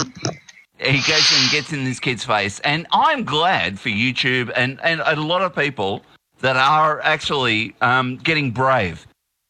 He 0.77 0.99
goes 1.10 1.31
and 1.41 1.52
gets 1.52 1.72
in 1.73 1.84
this 1.85 1.99
kid's 1.99 2.26
face, 2.26 2.60
and 2.60 2.85
I'm 2.91 3.23
glad 3.23 3.80
for 3.80 3.89
YouTube 3.89 4.52
and, 4.56 4.77
and 4.84 5.02
a 5.06 5.15
lot 5.15 5.41
of 5.41 5.56
people 5.56 6.03
that 6.41 6.57
are 6.57 6.99
actually 7.02 7.73
um, 7.81 8.18
getting 8.18 8.52
brave 8.52 9.07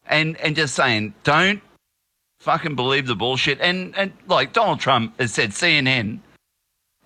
and 0.07 0.37
and 0.37 0.55
just 0.55 0.75
saying, 0.75 1.13
don't 1.23 1.61
fucking 2.45 2.75
believe 2.75 3.07
the 3.07 3.15
bullshit. 3.15 3.59
And 3.59 3.93
and 3.97 4.13
like 4.27 4.53
Donald 4.53 4.79
Trump 4.79 5.19
has 5.19 5.33
said, 5.33 5.49
CNN 5.51 6.19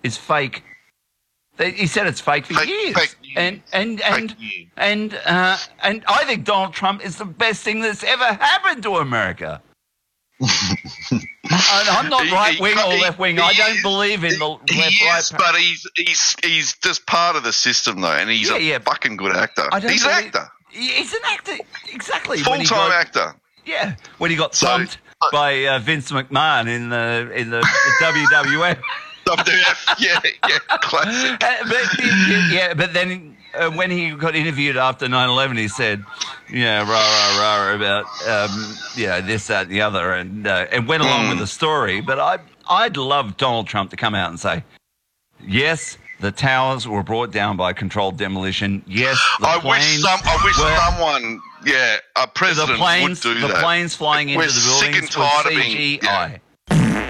is 0.02 0.16
fake. 0.16 0.62
They- 1.56 1.72
He 1.72 1.86
said 1.86 2.06
it's 2.06 2.20
fake 2.20 2.46
for 2.46 2.54
Fake- 2.54 2.68
years, 2.68 2.94
fake 2.96 3.16
and 3.36 3.62
and 3.72 4.00
and 4.02 4.32
Fake 4.36 4.68
and 4.76 5.14
uh, 5.26 5.56
and 5.82 6.04
I 6.06 6.24
think 6.24 6.44
Donald 6.44 6.72
Trump 6.74 7.04
is 7.04 7.16
the 7.16 7.24
best 7.24 7.62
thing 7.62 7.80
that's 7.80 8.04
ever 8.04 8.24
happened 8.24 8.82
to 8.84 8.96
America. 8.96 9.60
I'm 11.50 12.08
not 12.08 12.30
right 12.30 12.58
wing 12.60 12.78
or 12.78 12.94
left 12.94 13.18
wing. 13.18 13.38
I 13.38 13.52
don't 13.52 13.76
is- 13.76 13.82
believe 13.82 14.24
in 14.24 14.38
the 14.38 14.46
left 14.48 15.02
right. 15.02 15.30
but 15.38 15.54
he's 15.56 15.86
he's 15.96 16.36
he's 16.42 16.72
just 16.78 17.04
part 17.06 17.36
of 17.36 17.42
the 17.42 17.52
system 17.52 18.00
though, 18.00 18.12
and 18.12 18.30
he's 18.30 18.48
Yeah, 18.48 18.56
a 18.56 18.60
yeah. 18.60 18.78
fucking 18.78 19.16
good 19.16 19.36
actor. 19.36 19.68
He's 19.86 20.04
an 20.04 20.10
actor, 20.12 20.48
He's 20.70 21.12
an 21.12 21.20
actor, 21.26 21.56
exactly. 21.92 22.38
Full 22.38 22.62
time 22.64 22.92
actor. 22.92 23.34
Yeah, 23.66 23.96
when 24.18 24.30
he 24.30 24.36
got 24.36 24.54
So- 24.54 24.66
thumped 24.66 24.98
by 25.32 25.66
uh, 25.66 25.78
Vince 25.78 26.10
McMahon 26.10 26.68
in 26.68 26.88
the 26.88 27.30
in 27.34 27.50
the, 27.50 27.60
the 27.60 28.04
WWF. 28.04 28.80
WWF, 29.26 30.00
yeah, 30.00 30.20
yeah, 30.48 30.58
classic. 30.80 31.42
Uh, 31.42 31.68
but 31.68 31.84
yeah, 32.50 32.74
but 32.74 32.92
then 32.92 33.36
uh, 33.54 33.70
when 33.70 33.90
he 33.90 34.10
got 34.10 34.34
interviewed 34.34 34.76
after 34.76 35.06
9/11, 35.06 35.58
he 35.58 35.68
said, 35.68 36.04
"Yeah, 36.50 36.80
rah 36.80 37.38
rah 37.38 37.68
rah 37.68 37.74
about 37.74 38.04
um, 38.26 38.76
yeah 38.96 39.20
this 39.20 39.46
that 39.48 39.64
and 39.64 39.70
the 39.70 39.82
other," 39.82 40.12
and 40.12 40.46
uh, 40.46 40.66
and 40.72 40.88
went 40.88 41.02
along 41.02 41.28
with 41.28 41.38
the 41.38 41.46
story. 41.46 42.00
But 42.00 42.18
I 42.18 42.38
I'd 42.68 42.96
love 42.96 43.36
Donald 43.36 43.66
Trump 43.66 43.90
to 43.90 43.96
come 43.96 44.14
out 44.14 44.30
and 44.30 44.40
say, 44.40 44.64
"Yes, 45.46 45.96
the 46.20 46.30
towers 46.32 46.86
were 46.86 47.02
brought 47.02 47.30
down 47.32 47.56
by 47.56 47.72
controlled 47.72 48.16
demolition. 48.18 48.82
Yes, 48.86 49.18
the 49.40 49.48
I 49.48 49.56
wish 49.56 49.62
planes 49.64 50.02
some, 50.02 50.20
I 50.24 50.40
wish 50.44 50.58
were- 50.58 50.76
someone, 50.76 51.40
yeah, 51.66 51.96
a 52.16 52.22
the 52.22 52.26
president 52.34 52.78
planes 52.78 53.24
would 53.24 53.34
do 53.34 53.40
the 53.40 53.46
that. 53.48 53.54
The 53.56 53.62
planes 53.62 53.94
flying 53.94 54.28
We're 54.28 54.42
into 54.44 54.54
the 54.54 54.60
sick 54.60 54.80
buildings 54.92 54.98
and 54.98 55.10
tired 55.10 55.46
was 55.46 55.56
of 55.56 55.62
being- 55.62 56.00
CGI." 56.00 56.40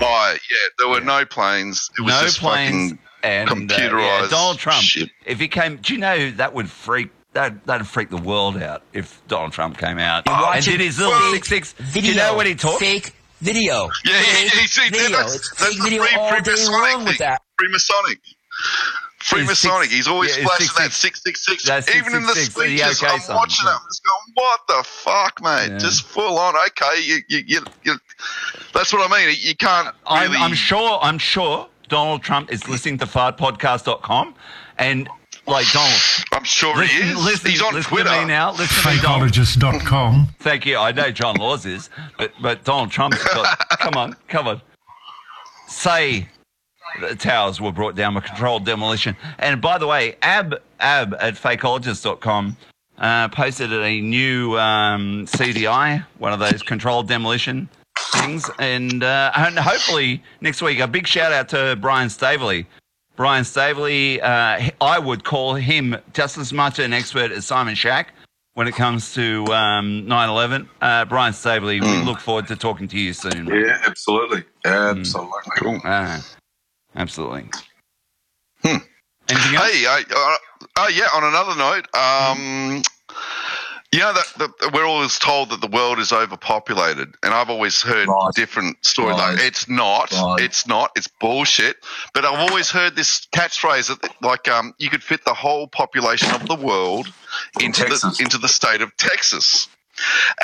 Oh, 0.02 0.34
yeah, 0.50 0.56
there 0.78 0.88
were 0.88 1.00
no 1.02 1.24
planes. 1.26 1.90
It 1.98 2.02
was 2.02 2.14
no 2.14 2.22
just 2.22 2.38
planes 2.40 2.90
fucking 2.92 2.98
and 3.22 3.70
uh, 3.70 3.76
yeah, 3.76 4.26
Donald 4.30 4.58
Trump. 4.58 4.82
shit. 4.82 5.10
If 5.26 5.38
he 5.40 5.46
came, 5.48 5.76
do 5.76 5.92
you 5.92 6.00
know 6.00 6.30
that 6.32 6.54
would 6.54 6.70
freak 6.70 7.10
that 7.34 7.66
that'd 7.66 7.86
freak 7.86 8.08
the 8.10 8.16
world 8.16 8.60
out 8.62 8.82
if 8.94 9.20
Donald 9.28 9.52
Trump 9.52 9.76
came 9.76 9.98
out 9.98 10.26
and 10.26 10.64
did 10.64 10.80
his 10.80 10.98
little 10.98 11.12
fake 11.32 11.44
six 11.44 11.68
six. 11.76 11.90
Video. 11.92 12.00
Do 12.02 12.08
you 12.08 12.14
know 12.16 12.36
when 12.36 12.46
he 12.46 12.54
talks? 12.54 12.78
Fake 12.80 13.14
video. 13.40 13.90
Yeah, 14.06 14.12
yeah, 14.14 14.22
Fake 14.22 14.52
yeah, 14.54 14.66
see, 14.66 14.88
video. 14.88 15.16
that's, 15.18 15.34
it's 15.36 15.50
that's 15.50 15.74
fake 15.74 15.82
video 15.82 16.02
all 16.18 16.30
day 16.40 16.50
Freemasonic 16.52 16.92
long 16.94 17.04
with 17.04 17.18
thing. 17.18 17.28
that. 17.28 17.42
Freemasonic. 17.60 18.16
Freemasonic. 19.20 19.88
He's 19.88 20.08
always 20.08 20.36
yeah, 20.36 20.44
it's 20.44 20.50
flashing 20.50 20.84
that 20.84 20.92
666. 20.92 21.64
666. 21.64 21.64
That's 21.68 21.94
Even 21.94 22.14
in 22.16 22.26
the 22.26 22.32
666, 22.32 22.54
the 22.54 22.94
speeches, 22.94 23.02
OK 23.02 23.14
I'm 23.14 23.20
sign, 23.20 23.36
watching 23.36 23.66
yeah. 23.66 23.72
it. 23.72 23.76
I'm 23.76 23.86
just 23.86 24.02
going, 24.02 24.32
what 24.34 24.60
the 24.66 24.82
fuck, 24.84 25.42
mate? 25.42 25.68
Yeah. 25.72 25.78
Just 25.78 26.02
full 26.04 26.38
on. 26.38 26.54
Okay, 26.68 27.02
you, 27.02 27.18
you, 27.28 27.44
you, 27.46 27.60
you, 27.84 27.94
that's 28.72 28.92
what 28.92 29.10
I 29.10 29.26
mean. 29.26 29.36
You 29.38 29.54
can't 29.56 29.94
I'm. 30.06 30.32
I'm 30.32 30.54
sure. 30.54 30.98
I'm 31.02 31.18
sure 31.18 31.68
Donald 31.88 32.22
Trump 32.22 32.50
is 32.50 32.66
listening 32.68 32.96
to 32.98 33.06
fartpodcast.com 33.06 34.34
and 34.78 35.08
like 35.46 35.70
Donald. 35.72 36.00
I'm 36.32 36.44
sure 36.44 36.74
Listen, 36.76 37.02
he 37.02 37.10
is. 37.10 37.24
listen, 37.24 37.50
He's 37.50 37.62
on 37.62 37.74
listen 37.74 37.90
Twitter. 37.90 38.08
to 38.08 38.20
me 38.20 38.24
now. 38.26 38.52
Listen 38.52 38.82
to 38.82 38.96
me, 38.96 39.02
Donald. 39.02 39.30
Fakeologist.com. 39.32 40.28
Thank 40.40 40.64
you. 40.64 40.78
I 40.78 40.92
know 40.92 41.10
John 41.10 41.36
Laws 41.36 41.66
is, 41.66 41.90
but 42.16 42.32
but 42.40 42.64
Donald 42.64 42.90
Trump's 42.90 43.22
got. 43.22 43.58
come 43.78 43.94
on, 43.94 44.16
come 44.28 44.48
on. 44.48 44.62
Say 45.68 46.28
the 47.00 47.14
towers 47.14 47.60
were 47.60 47.72
brought 47.72 47.94
down 47.94 48.14
by 48.14 48.20
controlled 48.20 48.64
demolition. 48.64 49.16
And 49.38 49.60
by 49.60 49.78
the 49.78 49.86
way, 49.86 50.16
Ab 50.22 50.60
Ab 50.78 51.14
at 51.20 51.34
fakeologist.com 51.34 52.56
uh, 52.98 53.28
posted 53.28 53.72
a 53.72 54.00
new 54.00 54.58
um, 54.58 55.26
CDI, 55.26 56.04
one 56.18 56.32
of 56.32 56.38
those 56.38 56.62
controlled 56.62 57.08
demolition 57.08 57.68
things, 58.12 58.50
and 58.58 59.02
uh, 59.02 59.32
and 59.36 59.58
hopefully 59.58 60.22
next 60.40 60.62
week 60.62 60.80
a 60.80 60.86
big 60.86 61.06
shout 61.06 61.32
out 61.32 61.48
to 61.50 61.76
Brian 61.80 62.08
Staveley. 62.08 62.66
Brian 63.16 63.44
Staveley, 63.44 64.20
uh, 64.22 64.70
I 64.80 64.98
would 64.98 65.24
call 65.24 65.54
him 65.54 65.96
just 66.14 66.38
as 66.38 66.52
much 66.52 66.78
an 66.78 66.92
expert 66.92 67.30
as 67.32 67.46
Simon 67.46 67.74
Shack 67.74 68.14
when 68.54 68.66
it 68.66 68.74
comes 68.74 69.14
to 69.14 69.44
um, 69.52 70.06
9/11. 70.06 70.68
Uh, 70.80 71.04
Brian 71.04 71.32
Staveley, 71.32 71.80
we 71.80 72.02
look 72.02 72.20
forward 72.20 72.46
to 72.48 72.56
talking 72.56 72.88
to 72.88 72.98
you 72.98 73.12
soon. 73.12 73.46
Yeah, 73.46 73.82
absolutely. 73.86 74.44
Mm. 74.64 74.98
Absolutely. 74.98 75.52
Cool. 75.56 75.80
Absolutely. 76.96 77.44
Hmm. 78.62 78.76
Anything 79.28 79.54
else? 79.56 79.70
Hey, 79.70 79.86
uh, 79.86 80.02
uh, 80.16 80.36
uh, 80.76 80.88
yeah. 80.92 81.06
On 81.14 81.24
another 81.24 81.56
note, 81.56 81.86
um, 81.94 82.82
you 83.92 84.00
know 84.00 84.12
that, 84.12 84.26
that 84.60 84.72
we're 84.74 84.84
always 84.86 85.18
told 85.18 85.50
that 85.50 85.60
the 85.60 85.66
world 85.68 85.98
is 85.98 86.12
overpopulated, 86.12 87.14
and 87.22 87.32
I've 87.32 87.48
always 87.50 87.80
heard 87.80 88.08
Right. 88.08 88.32
different 88.34 88.84
stories. 88.84 89.16
Right. 89.18 89.34
Like 89.36 89.42
it's 89.46 89.68
not, 89.68 90.12
Right. 90.12 90.40
it's 90.40 90.66
not, 90.66 90.90
it's 90.96 91.08
bullshit. 91.20 91.76
But 92.12 92.24
I've 92.24 92.50
always 92.50 92.70
heard 92.70 92.96
this 92.96 93.26
catchphrase 93.34 93.88
that 93.88 94.14
like 94.22 94.48
um, 94.48 94.74
you 94.78 94.90
could 94.90 95.02
fit 95.02 95.24
the 95.24 95.34
whole 95.34 95.68
population 95.68 96.30
of 96.34 96.46
the 96.46 96.56
world 96.56 97.12
into 97.60 97.84
Texas. 97.84 98.18
the 98.18 98.24
into 98.24 98.38
the 98.38 98.48
state 98.48 98.80
of 98.80 98.96
Texas. 98.96 99.68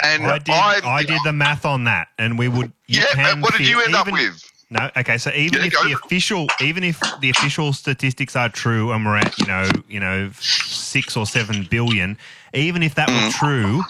And 0.02 0.27
I 0.27 0.39
did. 0.39 0.55
I, 0.85 1.02
did 1.02 1.20
the 1.24 1.32
math 1.32 1.64
on 1.64 1.85
that, 1.85 2.09
and 2.18 2.39
we 2.39 2.47
would. 2.48 2.73
You 2.86 3.01
Yeah, 3.01 3.06
can 3.14 3.40
what 3.40 3.52
did 3.52 3.59
fit 3.59 3.68
you 3.68 3.81
end 3.82 3.94
up 3.94 4.10
with? 4.10 4.43
No, 4.70 4.90
okay. 4.97 5.16
So 5.18 5.30
even 5.32 5.60
Yeah, 5.60 5.66
if 5.66 5.72
go 5.74 5.82
the 5.84 5.93
official, 5.93 6.55
even 6.60 6.82
if 6.84 7.12
the 7.16 7.30
official 7.30 7.72
statistics 7.72 8.34
are 8.34 8.48
true, 8.48 8.90
and 8.93 9.06
we're 9.06 9.16
at 9.16 9.38
you 9.38 9.47
know, 9.47 9.82
you 9.88 10.01
know, 10.01 10.30
six 10.32 11.16
or 11.16 11.26
seven 11.26 11.64
billion, 11.64 12.18
even 12.52 12.82
if 12.82 12.94
that 12.97 13.10
Mm. 13.10 13.26
were 13.26 13.30
true, 13.30 13.86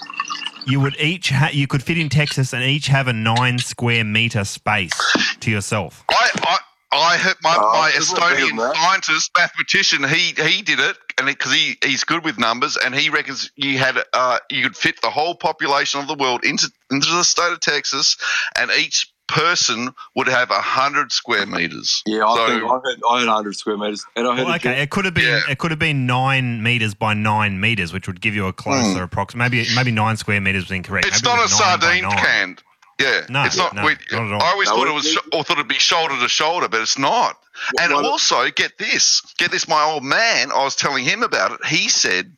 you 0.66 0.80
would 0.80 0.96
each 1.00 1.30
ha- 1.30 1.50
you 1.52 1.66
could 1.66 1.82
fit 1.82 1.96
in 1.96 2.08
Texas 2.10 2.52
and 2.52 2.62
each 2.62 2.88
have 2.88 3.08
a 3.08 3.12
nine 3.12 3.60
square 3.60 4.04
meter 4.04 4.44
space 4.44 5.16
to 5.40 5.50
yourself. 5.50 6.04
I, 6.10 6.30
I, 6.42 6.58
I 6.92 7.16
heard 7.16 7.36
my, 7.42 7.56
Oh, 7.58 7.72
my 7.72 7.92
isn't 7.96 8.16
it 8.16 8.28
bigger 8.28 8.46
Estonian 8.46 8.56
than 8.58 8.74
scientist, 8.74 9.30
mathematician, 9.36 10.04
he 10.08 10.34
he 10.42 10.62
did 10.62 10.78
it, 10.80 10.96
and 11.18 11.26
because 11.26 11.52
he, 11.52 11.76
he's 11.82 12.04
good 12.04 12.24
with 12.24 12.38
numbers, 12.38 12.76
and 12.76 12.94
he 12.94 13.08
reckons 13.10 13.50
you 13.56 13.78
had 13.78 13.96
uh, 14.12 14.38
you 14.50 14.62
could 14.62 14.76
fit 14.76 15.00
the 15.02 15.10
whole 15.10 15.34
population 15.34 16.00
of 16.00 16.06
the 16.06 16.14
world 16.14 16.44
into 16.44 16.70
into 16.90 17.08
the 17.10 17.24
state 17.24 17.52
of 17.52 17.60
Texas, 17.60 18.16
and 18.58 18.70
each 18.72 19.10
person 19.28 19.94
would 20.14 20.28
have 20.28 20.50
a 20.50 20.60
hundred 20.60 21.12
square 21.12 21.46
meters. 21.46 22.02
Yeah, 22.06 22.24
I 22.26 22.34
So- 22.36 22.46
think 22.46 22.62
I 22.62 22.66
had, 22.74 23.00
I 23.10 23.18
had 23.20 23.26
100 23.28 23.56
square 23.56 23.76
meters. 23.76 24.04
And 24.16 24.26
I 24.26 24.34
had 24.36 24.44
Well, 24.44 24.52
a 24.52 24.56
okay, 24.56 24.82
it 24.82 24.90
could 24.90 25.04
have 25.04 25.14
been 25.14 25.24
Yeah. 25.24 25.40
it 25.48 25.58
could 25.58 25.70
have 25.72 25.78
been 25.80 26.06
nine 26.06 26.62
meters 26.62 26.94
by 26.94 27.14
nine 27.14 27.60
meters, 27.60 27.92
which 27.92 28.06
would 28.06 28.20
give 28.20 28.34
you 28.34 28.46
a 28.46 28.52
closer 28.52 29.02
approximate. 29.02 29.50
Maybe 29.50 29.66
maybe 29.74 29.90
nine 29.90 30.16
square 30.16 30.40
meters 30.40 30.64
was 30.64 30.70
incorrect. 30.72 31.06
It's 31.06 31.22
Maybe 31.22 31.28
it 31.32 31.36
not 31.36 31.38
a 31.38 31.42
was 31.42 31.52
nine 31.60 31.78
by 31.78 31.84
sardine 31.86 32.02
nine. 32.02 32.18
can. 32.18 32.58
Yeah, 32.98 33.20
No, 33.28 33.44
it's 33.44 33.58
not. 33.58 33.74
no, 33.74 33.84
we, 33.84 33.90
not 34.10 34.22
at 34.26 34.32
all. 34.32 34.42
I 34.42 34.50
always 34.52 34.68
No, 34.70 34.76
thought 34.76 34.86
it- 34.86 34.90
it 34.90 34.94
was, 34.94 35.12
sh- 35.12 35.16
or 35.30 35.44
thought 35.44 35.58
it'd 35.58 35.68
be 35.68 35.78
shoulder 35.78 36.18
to 36.18 36.28
shoulder, 36.30 36.66
but 36.66 36.80
it's 36.80 36.96
not. 36.96 37.38
And 37.78 37.92
Well, 37.92 38.06
also, 38.06 38.48
get 38.50 38.78
this, 38.78 39.20
get 39.36 39.50
this. 39.50 39.68
My 39.68 39.82
old 39.82 40.02
man, 40.02 40.50
I 40.50 40.62
was 40.64 40.74
telling 40.76 41.04
him 41.04 41.22
about 41.22 41.52
it. 41.52 41.66
He 41.66 41.88
said 41.90 42.32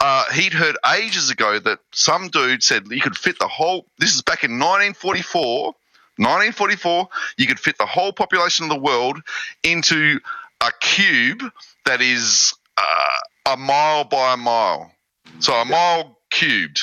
uh, 0.00 0.26
he'd 0.32 0.52
heard 0.52 0.76
ages 0.94 1.28
ago 1.30 1.58
that 1.58 1.80
some 1.90 2.28
dude 2.28 2.62
said 2.62 2.86
you 2.88 3.00
could 3.00 3.16
fit 3.18 3.40
the 3.40 3.48
whole. 3.48 3.86
This 3.98 4.14
is 4.14 4.22
back 4.22 4.44
in 4.44 4.58
1944. 4.60 5.74
1944, 6.18 7.08
you 7.36 7.46
could 7.46 7.60
fit 7.60 7.78
the 7.78 7.86
whole 7.86 8.12
population 8.12 8.64
of 8.64 8.70
the 8.70 8.78
world 8.78 9.20
into 9.62 10.18
a 10.60 10.70
cube 10.80 11.42
that 11.84 12.00
is 12.00 12.54
uh, 12.76 13.52
a 13.52 13.56
mile 13.56 14.04
by 14.04 14.34
a 14.34 14.36
mile. 14.36 14.90
So 15.38 15.54
a 15.54 15.64
mile 15.64 16.18
cubed. 16.30 16.80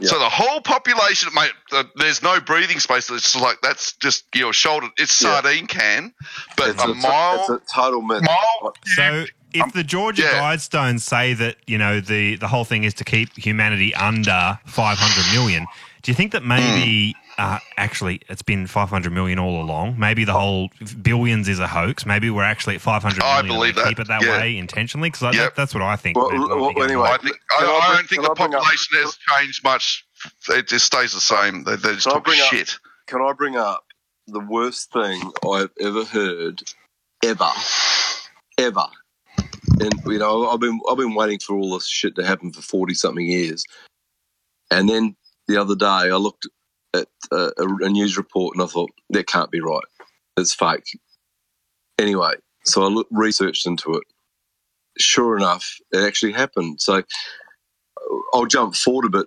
So 0.00 0.18
the 0.18 0.28
whole 0.28 0.60
population, 0.60 1.30
mate, 1.34 1.52
uh, 1.72 1.84
there's 1.96 2.20
no 2.22 2.40
breathing 2.40 2.80
space. 2.80 3.08
It's 3.10 3.32
just 3.32 3.42
like 3.42 3.58
that's 3.62 3.92
just 3.92 4.24
your 4.34 4.52
shoulder. 4.52 4.88
It's 4.98 5.22
Yeah. 5.22 5.40
sardine 5.40 5.66
can, 5.66 6.12
but 6.56 6.70
it's 6.70 6.84
a, 6.84 6.88
a, 6.88 6.94
mile, 6.94 7.40
it's 7.40 7.48
a 7.48 7.74
total 7.74 8.02
myth. 8.02 8.22
mile. 8.22 8.74
So 8.96 9.24
if 9.54 9.72
the 9.72 9.84
Georgia 9.84 10.22
yeah. 10.22 10.40
Guidestones 10.40 11.02
say 11.02 11.32
that 11.34 11.56
you 11.66 11.78
know 11.78 12.00
the 12.00 12.36
the 12.36 12.48
whole 12.48 12.64
thing 12.64 12.82
is 12.82 12.92
to 12.94 13.04
keep 13.04 13.36
humanity 13.38 13.94
under 13.94 14.58
500 14.66 15.32
million, 15.32 15.66
do 16.04 16.10
you 16.12 16.14
think 16.14 16.30
that 16.32 16.44
maybe 16.44 17.14
Hmm. 17.36 17.42
uh, 17.42 17.58
actually 17.76 18.20
it's 18.28 18.42
been 18.42 18.66
500 18.68 19.12
million 19.12 19.38
all 19.40 19.60
along? 19.60 19.98
Maybe 19.98 20.24
the 20.24 20.34
whole 20.34 20.70
billions 21.02 21.48
is 21.48 21.58
a 21.58 21.66
hoax. 21.66 22.06
Maybe 22.06 22.30
we're 22.30 22.44
actually 22.44 22.76
at 22.76 22.80
500 22.80 23.20
I 23.22 23.26
million. 23.26 23.40
and 23.40 23.48
believe 23.48 23.74
that, 23.76 23.88
keep 23.88 23.98
it 23.98 24.06
that 24.08 24.22
yeah. 24.22 24.38
way 24.38 24.56
intentionally 24.56 25.10
because 25.10 25.34
Yep. 25.34 25.56
that's 25.56 25.74
what 25.74 25.82
I 25.82 25.96
think. 25.96 26.16
Well, 26.16 26.28
It 26.28 26.34
might 26.38 26.46
be 26.46 26.54
well, 26.60 26.68
getting 26.68 26.82
anyway, 26.84 27.08
I 27.08 27.10
right. 27.12 27.22
think 27.22 27.36
Can 27.58 27.66
I, 27.66 27.70
I 27.70 27.74
I 27.74 27.78
bring- 27.80 27.96
don't 27.96 28.08
think 28.08 28.08
can 28.08 28.22
the 28.22 28.30
I 28.30 28.34
bring 28.34 28.54
up- 28.54 28.60
population 28.62 28.98
has 29.02 29.16
changed 29.16 29.64
much. 29.64 30.04
It 30.50 30.68
just 30.68 30.86
stays 30.86 31.12
the 31.12 31.20
same. 31.20 31.64
They, 31.64 31.76
they 31.76 31.94
just 31.94 32.04
Can 32.06 32.12
I 32.12 32.14
talk 32.16 32.24
bring 32.24 32.40
up- 32.40 32.46
shit. 32.48 32.78
Can 33.08 33.20
I 33.20 33.32
bring 33.32 33.56
up 33.56 33.84
the 34.26 34.40
worst 34.40 34.92
thing 34.92 35.20
I've 35.50 35.70
ever 35.80 36.04
heard, 36.04 36.62
ever, 37.24 37.50
ever? 38.58 38.86
And 39.80 39.92
you 40.06 40.18
know, 40.18 40.48
I've 40.50 40.60
been 40.60 40.78
I've 40.88 40.96
been 40.98 41.14
waiting 41.14 41.38
for 41.40 41.56
all 41.56 41.74
this 41.74 41.88
shit 41.88 42.14
to 42.16 42.24
happen 42.24 42.52
for 42.52 42.62
forty 42.62 42.94
something 42.94 43.26
years, 43.26 43.64
and 44.70 44.88
then 44.88 45.16
the 45.48 45.60
other 45.60 45.76
day 45.76 45.86
I 45.86 46.16
looked 46.16 46.46
at 46.94 47.08
a, 47.30 47.50
a, 47.58 47.66
a 47.82 47.88
news 47.88 48.16
report 48.16 48.56
and 48.56 48.62
I 48.62 48.66
thought 48.66 48.90
that 49.10 49.26
can't 49.26 49.50
be 49.50 49.60
right. 49.60 49.84
It's 50.36 50.54
fake. 50.54 50.98
Anyway, 51.98 52.34
so 52.64 52.84
I 52.84 52.88
look, 52.88 53.06
researched 53.10 53.66
into 53.66 53.94
it. 53.94 54.04
Sure 54.98 55.36
enough, 55.36 55.76
it 55.92 56.04
actually 56.04 56.32
happened. 56.32 56.80
So 56.80 56.98
uh, 56.98 58.16
I'll 58.32 58.46
jump 58.46 58.74
forward 58.74 59.06
a 59.06 59.18
bit. 59.18 59.26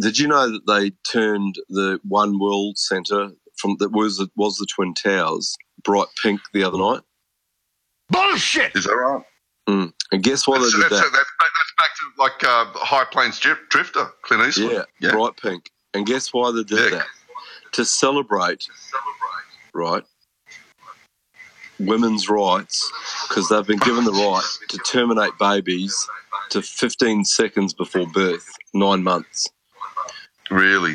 Did 0.00 0.18
you 0.18 0.28
know 0.28 0.50
that 0.50 0.66
they 0.66 0.90
turned 1.10 1.56
the 1.68 1.98
One 2.04 2.38
World 2.38 2.78
Centre 2.78 3.30
from 3.56 3.76
that 3.78 3.92
was 3.92 4.26
was 4.36 4.58
the 4.58 4.66
Twin 4.66 4.94
Towers 4.94 5.56
bright 5.82 6.08
pink 6.22 6.40
the 6.52 6.64
other 6.64 6.78
night? 6.78 7.00
Bullshit. 8.10 8.76
Is 8.76 8.84
that 8.84 8.94
right? 8.94 9.22
Mm. 9.68 9.92
And 10.12 10.22
guess 10.22 10.46
what 10.46 10.60
That's, 10.60 10.72
they 10.72 10.82
did 10.82 10.90
that's, 10.92 11.02
that? 11.02 11.12
that's, 11.12 11.30
back 11.78 11.90
to 11.96 12.22
like 12.22 12.44
uh, 12.44 12.78
High 12.84 13.04
Plains 13.04 13.40
Drif- 13.40 13.68
Drifter, 13.68 14.06
Clint 14.22 14.46
Eastwood. 14.48 14.86
Yeah, 15.00 15.10
bright 15.10 15.36
pink. 15.36 15.70
And 15.94 16.06
guess 16.06 16.32
why 16.32 16.52
they 16.52 16.62
did 16.62 16.92
Yeah. 16.92 16.98
that? 16.98 17.06
To 17.72 17.84
celebrate, 17.84 18.66
right, 19.74 20.02
women's 21.78 22.28
rights, 22.30 22.90
because 23.28 23.48
they've 23.48 23.66
been 23.66 23.78
given 23.78 24.04
the 24.04 24.12
right 24.12 24.44
to 24.68 24.78
terminate 24.78 25.32
babies 25.38 25.94
to 26.50 26.62
15 26.62 27.24
seconds 27.24 27.74
before 27.74 28.06
birth, 28.06 28.46
nine 28.72 29.02
months. 29.02 29.48
Really? 30.50 30.94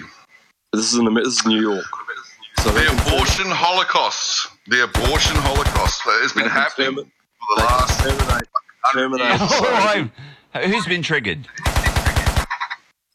This 0.74 0.92
is 0.94 0.98
in 0.98 1.14
this 1.14 1.28
is 1.28 1.46
New 1.46 1.60
York. 1.62 1.86
So 2.60 2.72
The 2.72 2.88
abortion 2.88 3.48
holocaust. 3.52 4.48
The 4.68 4.86
abortion 4.86 5.36
holocaust 5.36 6.02
has 6.06 6.32
been 6.34 6.48
happening 6.48 7.12
for 7.48 7.56
the 7.56 7.62
last. 7.64 8.00
terminate, 8.04 8.48
terminate. 8.94 10.12
Oh, 10.54 10.62
who's 10.68 10.86
been 10.86 11.02
triggered? 11.02 11.48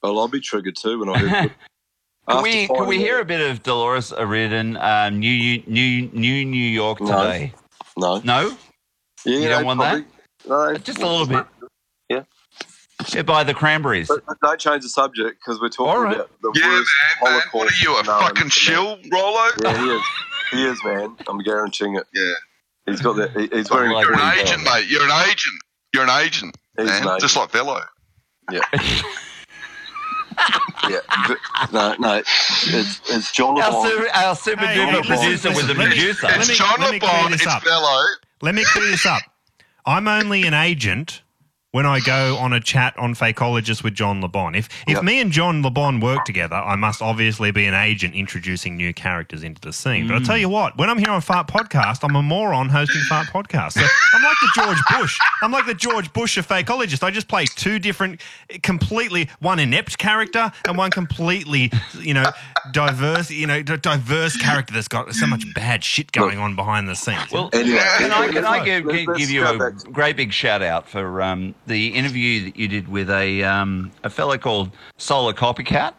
Well, 0.03 0.19
I'll 0.19 0.29
be 0.29 0.41
triggered 0.41 0.77
too 0.77 1.01
when 1.01 1.09
I 1.11 1.19
hear. 1.19 1.55
Can 2.29 2.43
we 2.43 2.67
can 2.67 2.89
we 2.89 2.99
hear 2.99 3.21
a 3.21 3.25
bit 3.25 3.41
of 3.41 3.63
Dolores 3.63 4.13
O'Riordan, 4.13 4.77
um, 4.79 5.21
New 5.21 5.63
New 5.69 6.11
New 6.13 6.45
New 6.45 6.57
York 6.59 7.01
No. 7.01 7.23
today? 7.23 7.53
No. 7.97 8.19
No, 8.25 8.57
Yeah, 9.25 9.39
you 9.39 9.49
don't 9.49 9.65
want 9.65 9.79
probably- 9.79 10.05
No, 10.45 10.77
just 10.77 10.99
a 10.99 11.07
little 11.07 11.27
bit. 11.29 11.47
Yeah. 12.09 12.23
Yeah, 13.15 13.23
by 13.23 13.45
the 13.45 13.55
Cranberries. 13.55 14.09
But 14.09 14.27
but 14.27 14.41
don't 14.43 14.59
change 14.59 14.83
the 14.83 14.89
subject 14.89 15.39
because 15.39 15.61
we're 15.61 15.69
talking 15.69 15.87
All 15.93 16.01
right. 16.01 16.17
about 16.17 16.31
the 16.43 16.51
Yeah, 16.57 16.63
man, 16.67 16.73
worst 16.73 16.91
man. 17.23 17.31
Holocaust 17.31 17.55
What 17.55 17.71
are 17.71 17.77
you, 17.81 17.91
a 17.97 18.03
known 18.03 18.21
fucking 18.21 18.35
to 18.37 18.43
man. 18.43 18.51
shill, 18.51 18.99
Rollo? 19.13 19.49
Yeah, 19.63 19.79
he 19.85 19.91
is. 19.91 20.03
He 20.51 20.65
is, 20.67 20.85
man. 20.85 21.17
I'm 21.29 21.39
guaranteeing 21.39 21.95
it. 21.95 22.07
Yeah. 22.13 22.33
He's 22.87 23.01
got 23.01 23.15
the. 23.17 23.49
He's 23.53 23.71
wearing. 23.71 23.93
like 23.93 24.05
You're 24.05 24.15
an 24.15 24.19
Well, 24.21 24.39
agent, 24.41 24.63
mate. 24.65 24.87
You're 24.89 25.05
an 25.05 25.29
agent. 25.29 25.55
You're 25.93 26.05
an 26.05 26.11
agent, 26.25 26.57
He's 26.79 26.87
man. 26.87 27.03
an 27.03 27.09
agent. 27.09 27.21
Just 27.21 27.37
like 27.37 27.51
Velo. 27.51 27.81
Yeah. 28.53 28.61
yeah. 30.89 30.99
But, 31.29 31.73
no, 31.73 31.95
no. 31.99 32.15
It's, 32.19 33.01
it's 33.11 33.33
John 33.33 33.61
Our, 33.61 33.87
super, 33.87 34.09
our 34.15 34.37
super 34.37 34.67
Hey, 34.67 34.77
duper 34.77 34.91
hey, 34.91 35.03
producer 35.03 35.49
listen, 35.51 35.55
with 35.55 35.67
the 35.67 35.75
let 35.75 35.89
me- 35.91 35.97
Medusa. 35.97 36.27
let 36.27 36.39
It's 36.41 36.49
me- 36.49 36.55
John 36.55 36.77
let 36.81 36.93
me 36.93 37.01
LeBon. 37.01 37.31
this 37.31 37.43
It's 37.43 37.47
up. 37.53 37.65
Velo. 37.65 38.03
Let 38.43 38.55
me 38.55 38.65
clear 38.67 38.91
this 38.91 39.07
up. 39.07 39.23
I'm 39.87 40.07
only 40.09 40.45
an 40.47 40.55
agent 40.55 41.23
when 41.77 41.85
I 41.85 42.01
go 42.01 42.39
on 42.39 42.55
a 42.55 42.61
chat 42.61 42.97
on 42.97 43.15
Fakeologist 43.15 43.85
with 43.85 43.95
John 43.95 44.23
LeBon. 44.23 44.57
If 44.57 44.71
if 44.87 44.95
Yep. 44.95 45.03
me 45.05 45.21
and 45.21 45.31
John 45.31 45.63
LeBon 45.63 46.01
work 46.01 46.25
together, 46.25 46.57
I 46.57 46.75
must 46.75 47.03
obviously 47.03 47.51
be 47.51 47.67
an 47.67 47.75
agent 47.75 48.15
introducing 48.15 48.77
new 48.79 48.95
characters 48.95 49.43
into 49.43 49.61
the 49.61 49.75
scene. 49.75 50.09
But 50.09 50.15
I'll 50.15 50.23
tell 50.23 50.39
you 50.39 50.49
what, 50.49 50.79
when 50.79 50.89
I'm 50.89 50.97
here 50.97 51.11
on 51.11 51.21
Fart 51.21 51.49
Podcast, 51.49 51.99
I'm 52.03 52.17
a 52.17 52.23
moron 52.23 52.71
hosting 52.71 53.03
Fart 53.03 53.27
Podcast. 53.27 53.73
So 53.73 53.83
I'm 54.15 54.23
like 54.23 54.37
the 54.41 54.49
George 54.57 54.79
Bush. 54.99 55.19
I'm 55.43 55.53
like 55.53 55.67
the 55.67 55.75
George 55.75 56.11
Bush 56.15 56.39
of 56.39 56.49
Fakeologist. 56.49 57.03
I 57.03 57.11
just 57.11 57.29
play 57.29 57.45
two 57.45 57.79
different, 57.79 58.23
completely 58.63 59.29
one 59.41 59.59
inept 59.59 59.99
character 59.99 60.51
and 60.67 60.79
one 60.79 60.91
completely, 60.91 61.71
you 62.01 62.15
know, 62.15 62.25
diverse, 62.73 63.31
you 63.31 63.47
know, 63.47 63.63
d- 63.63 63.77
diverse 63.77 64.35
character 64.39 64.73
that's 64.73 64.89
got 64.89 65.13
so 65.15 65.27
much 65.27 65.45
bad 65.55 65.85
shit 65.85 66.11
going 66.13 66.39
on 66.39 66.57
behind 66.57 66.89
the 66.89 66.97
scenes. 66.97 67.31
Well, 67.31 67.51
Anyway, 67.53 67.79
can 67.99 68.13
I, 68.13 68.29
can 68.29 68.45
I 68.47 68.65
give, 68.65 68.89
give, 68.89 69.17
give 69.17 69.31
you 69.31 69.45
a 69.47 69.71
great 69.93 70.17
big 70.17 70.33
shout 70.33 70.63
out 70.63 70.89
for 70.89 71.21
um, 71.21 71.55
the 71.67 71.89
interview 71.89 72.45
that 72.45 72.57
you 72.57 72.69
did 72.69 72.89
with 72.89 73.11
a 73.11 73.43
um, 73.45 73.91
a 74.05 74.11
fellow 74.11 74.39
called 74.39 74.71
Solar 74.99 75.33
Copycat 75.33 75.95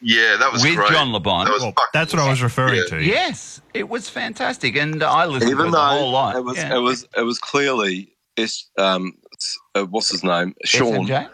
Yeah, 0.00 0.36
that 0.38 0.52
was 0.52 0.62
with 0.62 0.74
great. 0.76 0.90
John 0.90 1.08
LeBon? 1.12 1.44
That 1.46 1.58
Well, 1.60 1.74
that's 1.92 2.12
what 2.12 2.20
I 2.22 2.28
was 2.28 2.42
referring 2.42 2.76
Yeah. 2.76 2.84
to. 2.98 3.02
Yes, 3.02 3.60
it 3.74 3.88
was 3.88 4.08
fantastic, 4.08 4.76
and 4.76 5.02
I 5.02 5.26
listened 5.26 5.50
to 5.50 5.56
Even 5.56 5.68
it 5.68 5.70
the 5.70 5.80
whole 5.80 6.10
lot. 6.10 6.34
it 6.36 6.44
was, 6.44 6.56
Yeah. 6.56 6.74
it 6.76 6.80
was, 6.80 7.06
it 7.16 7.22
was 7.22 7.38
clearly. 7.38 8.08
S, 8.38 8.64
um, 8.78 9.12
uh, 9.74 9.84
what's 9.84 10.10
his 10.10 10.24
name? 10.24 10.54
Sean 10.64 11.06
SMJ? 11.06 11.28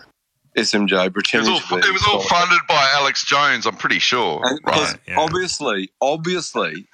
SMJ 0.56 1.06
It 1.06 1.14
pretending 1.14 1.52
was, 1.52 1.62
to 1.64 1.74
all, 1.76 1.80
be 1.80 1.86
it 1.86 1.92
was 1.92 2.04
all 2.08 2.22
funded 2.24 2.58
by 2.68 2.90
Alex 2.94 3.24
Jones, 3.24 3.66
I'm 3.66 3.76
pretty 3.76 4.00
sure. 4.00 4.40
And 4.44 4.58
Right. 4.66 4.96
yeah. 5.06 5.14
obviously, 5.18 5.90
obviously, 6.00 6.88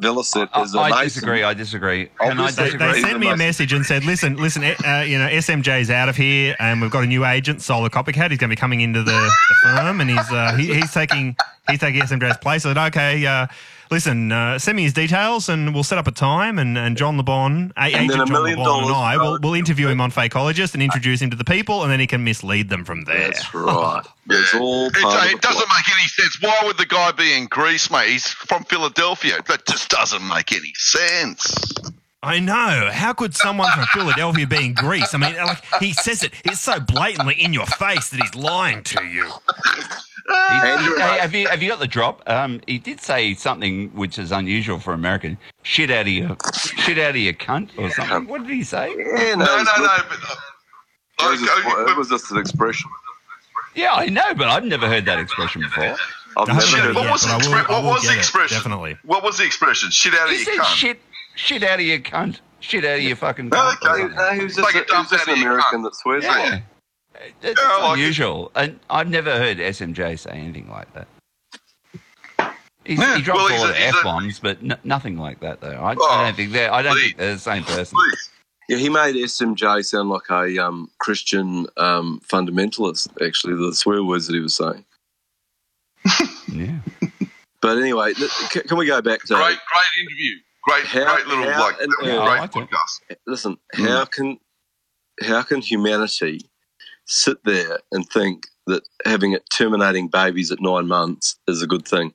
Velocet 0.00 0.48
I, 0.52 0.62
is 0.62 0.74
a 0.74 0.78
I 0.80 0.88
Mason. 0.90 1.04
disagree. 1.04 1.42
I 1.44 1.54
disagree. 1.54 2.08
Can 2.20 2.40
I 2.40 2.50
They, 2.50 2.64
disagree? 2.64 2.92
they 2.92 3.00
sent 3.02 3.20
me 3.20 3.28
a 3.28 3.36
message 3.36 3.72
and 3.72 3.84
said, 3.84 4.04
"Listen, 4.04 4.36
listen, 4.36 4.64
uh, 4.64 5.04
you 5.06 5.18
know, 5.18 5.28
SMJ's 5.28 5.90
out 5.90 6.08
of 6.08 6.16
here, 6.16 6.56
and 6.58 6.80
we've 6.80 6.90
got 6.90 7.04
a 7.04 7.06
new 7.06 7.24
agent, 7.24 7.62
Solar 7.62 7.88
Copycat. 7.90 8.30
He's 8.30 8.38
going 8.38 8.48
to 8.50 8.56
be 8.56 8.56
coming 8.56 8.80
into 8.80 9.02
the, 9.02 9.12
the 9.12 9.54
firm, 9.62 10.00
and 10.00 10.08
he's 10.10 10.30
uh, 10.32 10.54
he, 10.56 10.72
he's 10.74 10.92
taking 10.92 11.36
he's 11.68 11.80
taking 11.80 12.00
SMJ's 12.00 12.38
place." 12.38 12.64
I 12.66 12.70
said, 12.74 12.78
"Okay, 12.88 13.26
uh, 13.26 13.46
listen, 13.90 14.32
uh, 14.32 14.58
send 14.58 14.76
me 14.76 14.82
his 14.84 14.92
details, 14.92 15.48
and 15.48 15.72
we'll 15.74 15.82
set 15.84 15.98
up 15.98 16.06
a 16.06 16.12
time." 16.12 16.58
And, 16.58 16.76
and 16.78 16.96
John 16.96 17.18
LeBon, 17.20 17.72
a- 17.76 17.90
then 17.92 18.02
agent 18.04 18.16
John 18.16 18.30
million 18.32 18.58
LeBon, 18.58 18.86
and 18.86 18.94
I 18.94 19.16
will 19.16 19.36
for- 19.36 19.40
will 19.48 19.54
interview 19.54 19.88
him 19.88 20.00
on 20.00 20.10
Fakeologist 20.10 20.74
and 20.74 20.82
introduce 20.82 21.20
him 21.22 21.30
to 21.30 21.36
the 21.36 21.44
people, 21.44 21.82
and 21.82 21.90
then 21.92 22.00
he 22.00 22.06
can 22.06 22.22
mislead 22.24 22.68
them 22.68 22.84
from 22.84 23.02
there. 23.02 23.28
That's 23.30 23.54
right. 23.54 24.02
It's 24.28 24.54
all 24.54 24.86
It's, 24.86 25.00
part 25.02 25.14
uh, 25.14 25.18
of 25.18 25.24
the 25.24 25.36
it 25.36 25.42
doesn't 25.42 25.66
plot. 25.66 25.78
make 25.78 25.98
any 25.98 26.08
sense. 26.08 26.40
Why 26.40 26.60
would 26.64 26.78
the 26.78 26.86
guy 26.86 27.12
be 27.12 27.32
in 27.36 27.46
Greece, 27.46 27.90
mate? 27.90 28.08
He's 28.10 28.26
from 28.28 28.64
Philadelphia. 28.64 29.38
That 29.48 29.66
just 29.66 29.88
doesn't 29.90 30.26
make 30.28 30.52
any 30.52 30.72
sense. 30.76 31.72
I 32.22 32.38
know. 32.38 32.90
How 32.92 33.14
could 33.14 33.34
someone 33.34 33.70
from 33.72 33.86
Philadelphia 33.94 34.46
be 34.46 34.66
in 34.66 34.74
Greece? 34.74 35.14
I 35.14 35.16
mean, 35.16 35.34
like 35.36 35.62
he 35.80 35.94
says 35.94 36.22
it. 36.22 36.32
It's 36.44 36.60
so 36.60 36.78
blatantly 36.78 37.34
in 37.42 37.54
your 37.54 37.64
face 37.64 38.10
that 38.10 38.20
he's 38.20 38.34
lying 38.34 38.82
to 38.84 39.04
you. 39.06 39.30
Andrew- 40.34 40.96
Hey, 40.96 41.18
have 41.18 41.34
you 41.34 41.48
have 41.48 41.62
you 41.62 41.68
got 41.70 41.78
the 41.80 41.86
drop? 41.86 42.22
Um, 42.28 42.60
he 42.66 42.78
did 42.78 43.00
say 43.00 43.34
something 43.34 43.88
which 43.94 44.18
is 44.18 44.32
unusual 44.32 44.78
for 44.78 44.92
American. 44.92 45.38
Shit 45.62 45.90
out 45.90 46.02
of 46.02 46.08
your 46.08 46.36
shit 46.84 46.98
out 46.98 47.10
of 47.10 47.16
your 47.16 47.32
cunt 47.34 47.70
or 47.78 47.90
something. 47.90 48.26
What 48.28 48.42
did 48.46 48.50
he 48.54 48.62
say? 48.62 48.88
Yeah, 48.96 49.34
no, 49.34 49.44
No, 49.44 49.56
it 49.56 49.58
was 49.58 49.68
no, 49.78 49.84
no. 49.84 49.96
But, 50.08 50.18
uh, 50.30 50.34
It 51.26 51.30
was, 51.30 51.40
just, 51.40 51.88
it 51.90 51.96
was 51.96 52.08
just 52.08 52.30
an 52.32 52.38
expression. 52.38 52.90
Yeah, 53.74 53.92
I 53.94 54.06
know, 54.06 54.34
but 54.34 54.48
I've 54.48 54.64
never 54.64 54.88
heard 54.88 55.04
that 55.06 55.18
expression 55.18 55.62
before. 55.62 55.96
I've 56.36 56.48
never 56.48 56.60
haven't 56.60 56.70
heard 56.78 56.84
heard 56.86 56.94
what 56.94 57.02
it 57.02 57.04
yet, 57.04 57.12
was 57.12 57.22
the 57.22 57.28
but 57.28 57.46
will- 57.46 57.52
expre- 57.52 57.68
what 57.68 57.84
was 57.84 58.02
get 58.02 58.08
the 58.08 58.14
it, 58.14 58.18
expression? 58.18 58.56
definitely. 58.56 58.96
What 59.04 59.22
was 59.22 59.38
the 59.38 59.44
expression? 59.44 59.90
Shit 59.90 60.14
out 60.14 60.24
of 60.24 60.30
He 60.30 60.36
your 60.36 60.44
said 60.44 60.54
cunt. 60.60 60.74
shit 60.76 61.00
shit 61.36 61.62
out 61.62 61.78
of 61.80 61.84
your 61.86 61.98
cunt. 61.98 62.40
Shit 62.60 62.84
out 62.84 62.98
of 62.98 63.02
your 63.02 63.16
fucking 63.16 63.50
cunt. 63.50 63.58
or 63.84 63.88
okay. 63.90 64.00
something. 64.02 64.16
No, 64.16 64.30
he 64.32 64.44
was 64.44 64.54
just, 64.56 64.64
Like 64.74 64.74
a 64.88 64.92
he 64.92 64.98
was 64.98 65.10
just 65.10 65.28
an 65.28 65.34
American 65.34 65.80
cunt. 65.80 65.84
that 65.84 65.94
swears 65.96 66.24
a 66.24 66.28
lot. 66.28 66.62
Yeah. 67.20 67.30
It's 67.50 67.60
Yeah, 67.60 67.66
I 67.68 67.82
like 67.82 67.92
unusual, 67.98 68.50
and 68.54 68.80
I've 68.88 69.08
never 69.08 69.30
heard 69.36 69.58
SMJ 69.58 70.18
say 70.18 70.30
anything 70.30 70.68
like 70.70 70.92
that. 70.94 71.08
He's, 72.84 72.98
Yeah, 72.98 73.16
he 73.16 73.22
drops 73.22 73.38
well, 73.38 73.46
a 73.48 73.52
he's 73.52 73.60
lot 73.60 73.68
a- 73.68 73.72
of 73.72 73.76
he's 73.76 73.84
a- 73.94 73.98
f 73.98 74.02
bombs, 74.04 74.38
but 74.40 74.58
n- 74.62 74.78
nothing 74.84 75.18
like 75.18 75.40
that 75.40 75.60
though. 75.60 75.68
I, 75.72 75.94
Oh, 75.98 76.08
I 76.10 76.24
don't 76.24 76.36
think 76.36 76.52
they're. 76.52 76.72
I 76.72 76.82
don't 76.82 76.94
please. 76.94 77.02
think 77.08 77.16
they're 77.18 77.34
the 77.34 77.38
same 77.38 77.62
person. 77.64 77.98
Please. 77.98 78.30
Yeah, 78.68 78.76
he 78.78 78.88
made 78.88 79.16
SMJ 79.16 79.84
sound 79.84 80.08
like 80.10 80.30
a 80.30 80.58
um, 80.64 80.90
Christian 80.98 81.66
um, 81.76 82.20
fundamentalist, 82.26 83.08
actually, 83.26 83.54
the 83.56 83.74
swear 83.74 84.02
words 84.04 84.26
that 84.28 84.34
he 84.34 84.40
was 84.40 84.54
saying. 84.54 84.84
Yeah. 86.52 86.78
But 87.62 87.76
anyway, 87.76 88.14
th- 88.14 88.30
can 88.66 88.78
we 88.78 88.86
go 88.86 89.02
back 89.02 89.20
to 89.24 89.34
Great, 89.34 89.58
great 89.58 90.02
interview. 90.02 90.36
Great, 90.64 90.84
How- 90.86 91.14
great 91.14 91.26
little 91.26 91.52
how- 91.52 91.60
like 91.60 91.78
and- 91.78 91.90
great 91.92 92.08
Yeah, 92.14 92.18
I 92.20 92.44
it. 92.44 92.50
podcast. 92.52 93.16
listen? 93.26 93.58
Hmm. 93.74 93.84
How 93.84 94.04
can 94.06 94.38
how 95.22 95.42
can 95.42 95.60
humanity 95.60 96.40
sit 97.10 97.42
there 97.44 97.78
and 97.92 98.08
think 98.08 98.46
that 98.66 98.82
having 99.04 99.32
it 99.32 99.42
terminating 99.52 100.08
babies 100.08 100.50
at 100.52 100.60
nine 100.60 100.86
months 100.86 101.36
is 101.48 101.60
a 101.62 101.66
good 101.66 101.86
thing? 101.86 102.12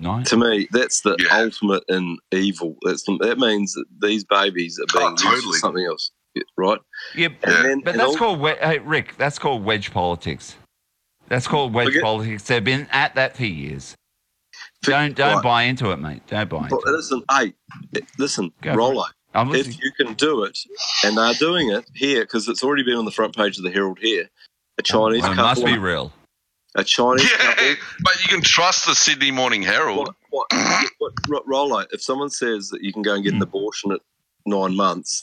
Nice. 0.00 0.28
To 0.30 0.36
me, 0.36 0.68
that's 0.72 1.00
the 1.02 1.16
Yeah. 1.18 1.38
ultimate 1.40 1.84
in 1.88 2.18
evil. 2.32 2.76
That's 2.82 3.02
the, 3.04 3.16
that 3.20 3.38
means 3.38 3.72
that 3.74 3.84
these 4.00 4.24
babies 4.24 4.78
are 4.80 4.86
being 4.98 5.16
Oh, 5.20 5.30
used 5.32 5.44
for 5.46 5.52
something 5.58 5.84
else, 5.86 6.10
right? 6.56 6.78
Yeah, 7.14 7.26
And 7.28 7.36
Yeah. 7.46 7.62
then, 7.62 7.80
but 7.80 7.90
and 7.92 8.00
that's 8.00 8.10
all- 8.10 8.16
called 8.16 8.40
we- 8.40 8.50
hey, 8.60 8.78
Rick. 8.78 9.16
That's 9.16 9.38
called 9.38 9.64
wedge 9.64 9.92
politics. 9.92 10.56
That's 11.28 11.46
called 11.46 11.74
wedge 11.74 11.88
Forget- 11.88 12.02
politics. 12.02 12.42
They've 12.44 12.62
been 12.64 12.86
at 12.90 13.14
that 13.16 13.36
for 13.36 13.44
years. 13.44 13.94
For- 14.82 14.92
Don't 14.92 15.14
don't 15.16 15.34
right. 15.36 15.42
buy 15.42 15.62
into 15.64 15.90
it, 15.90 15.98
mate. 15.98 16.22
Don't 16.28 16.48
buy 16.48 16.64
into 16.64 16.70
But 16.84 16.88
it. 16.88 16.92
listen, 16.92 17.22
hey, 17.30 17.54
listen, 18.18 18.52
Go 18.62 18.72
for 18.72 18.78
Rollo. 18.78 19.04
I'm 19.34 19.48
If 19.48 19.66
listening. 19.66 19.78
you 19.82 19.92
can 19.92 20.14
do 20.14 20.44
it, 20.44 20.58
and 21.04 21.16
they're 21.18 21.34
doing 21.34 21.70
it 21.70 21.84
here 21.94 22.22
because 22.22 22.48
it's 22.48 22.64
already 22.64 22.82
been 22.82 22.96
on 22.96 23.04
the 23.04 23.10
front 23.10 23.36
page 23.36 23.58
of 23.58 23.64
the 23.64 23.70
Herald 23.70 23.98
here. 24.00 24.22
A 24.78 24.80
oh, 24.80 24.82
Chinese 24.82 25.22
Well, 25.22 25.32
it 25.32 25.36
couple, 25.36 25.62
must 25.62 25.64
be 25.66 25.78
real. 25.78 26.12
a 26.76 26.84
Chinese 26.84 27.30
Yeah, 27.30 27.36
couple. 27.54 27.74
but 28.02 28.20
you 28.22 28.28
can 28.28 28.42
trust 28.42 28.86
the 28.86 28.94
Sydney 28.94 29.30
Morning 29.30 29.62
Herald. 29.62 29.98
What, 30.30 30.46
what, 30.50 30.90
what, 30.98 31.12
Ro- 31.28 31.42
Rollo? 31.46 31.84
If 31.92 32.02
someone 32.02 32.30
says 32.30 32.70
that 32.70 32.82
you 32.82 32.92
can 32.92 33.02
go 33.02 33.14
and 33.14 33.22
get 33.24 33.32
an 33.32 33.38
hmm. 33.38 33.42
abortion 33.44 33.92
at 33.92 34.00
nine 34.46 34.74
months, 34.76 35.22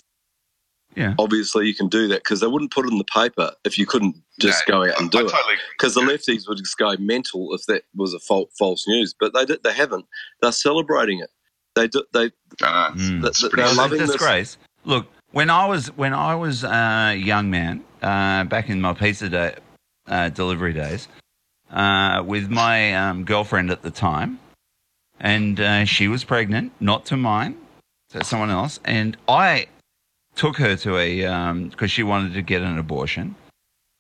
Yeah. 0.95 1.15
obviously 1.18 1.68
you 1.68 1.73
can 1.73 1.88
do 1.88 2.07
that 2.10 2.23
because 2.23 2.41
they 2.41 2.48
wouldn't 2.48 2.72
put 2.72 2.86
it 2.86 2.91
in 2.91 2.98
the 2.99 3.03
paper 3.06 3.52
if 3.64 3.77
you 3.80 3.86
couldn't 3.88 4.15
just 4.40 4.64
No, 4.68 4.76
go 4.84 4.90
out 4.91 4.99
and 4.99 5.07
I 5.07 5.19
do 5.19 5.26
it. 5.26 5.32
totally. 5.32 5.56
Because 5.77 5.95
the 5.95 6.02
lefties 6.02 6.48
would 6.48 6.57
just 6.60 6.77
go 6.77 6.95
mental 6.99 7.53
if 7.56 7.65
that 7.65 7.84
was 7.95 8.14
a 8.14 8.19
fal- 8.19 8.49
false 8.60 8.88
news, 8.88 9.15
but 9.19 9.34
they 9.34 9.45
did, 9.45 9.64
they 9.64 9.73
haven't. 9.73 10.06
They're 10.41 10.52
celebrating 10.52 11.19
it. 11.22 11.32
They 11.76 11.88
do, 11.88 12.03
they 12.14 12.31
Uh, 12.64 12.91
Mm. 12.91 13.22
they- 13.22 13.30
they're 13.41 13.49
pretty 13.49 13.64
Well, 13.64 13.76
loving 13.76 13.99
this. 13.99 14.11
disgrace. 14.11 14.57
Look, 14.85 15.11
when 15.31 15.49
I 15.49 15.65
was 15.65 15.88
when 15.97 16.14
I 16.14 16.34
was 16.35 16.64
a 16.64 17.14
young 17.18 17.49
man, 17.49 17.84
uh, 18.02 18.45
back 18.45 18.69
in 18.69 18.80
my 18.80 18.93
pizza 18.93 19.27
day, 19.27 19.56
uh, 20.07 20.30
delivery 20.30 20.72
days, 20.72 21.10
uh, 21.73 22.23
with 22.26 22.49
my 22.49 22.93
um, 22.95 23.26
girlfriend 23.26 23.72
at 23.72 23.81
the 23.81 23.91
time, 23.91 24.39
and 25.19 25.60
uh, 25.60 25.84
she 25.85 26.07
was 26.07 26.23
pregnant, 26.23 26.72
not 26.80 27.06
to 27.07 27.18
mine, 27.18 27.57
to 28.11 28.23
someone 28.23 28.52
else, 28.52 28.80
and 28.85 29.18
I 29.27 29.68
took 30.35 30.56
her 30.57 30.77
to 30.77 30.97
a 30.97 31.64
because 31.69 31.91
she 31.91 32.03
wanted 32.03 32.34
to 32.35 32.41
get 32.41 32.61
an 32.61 32.77
abortion, 32.77 33.35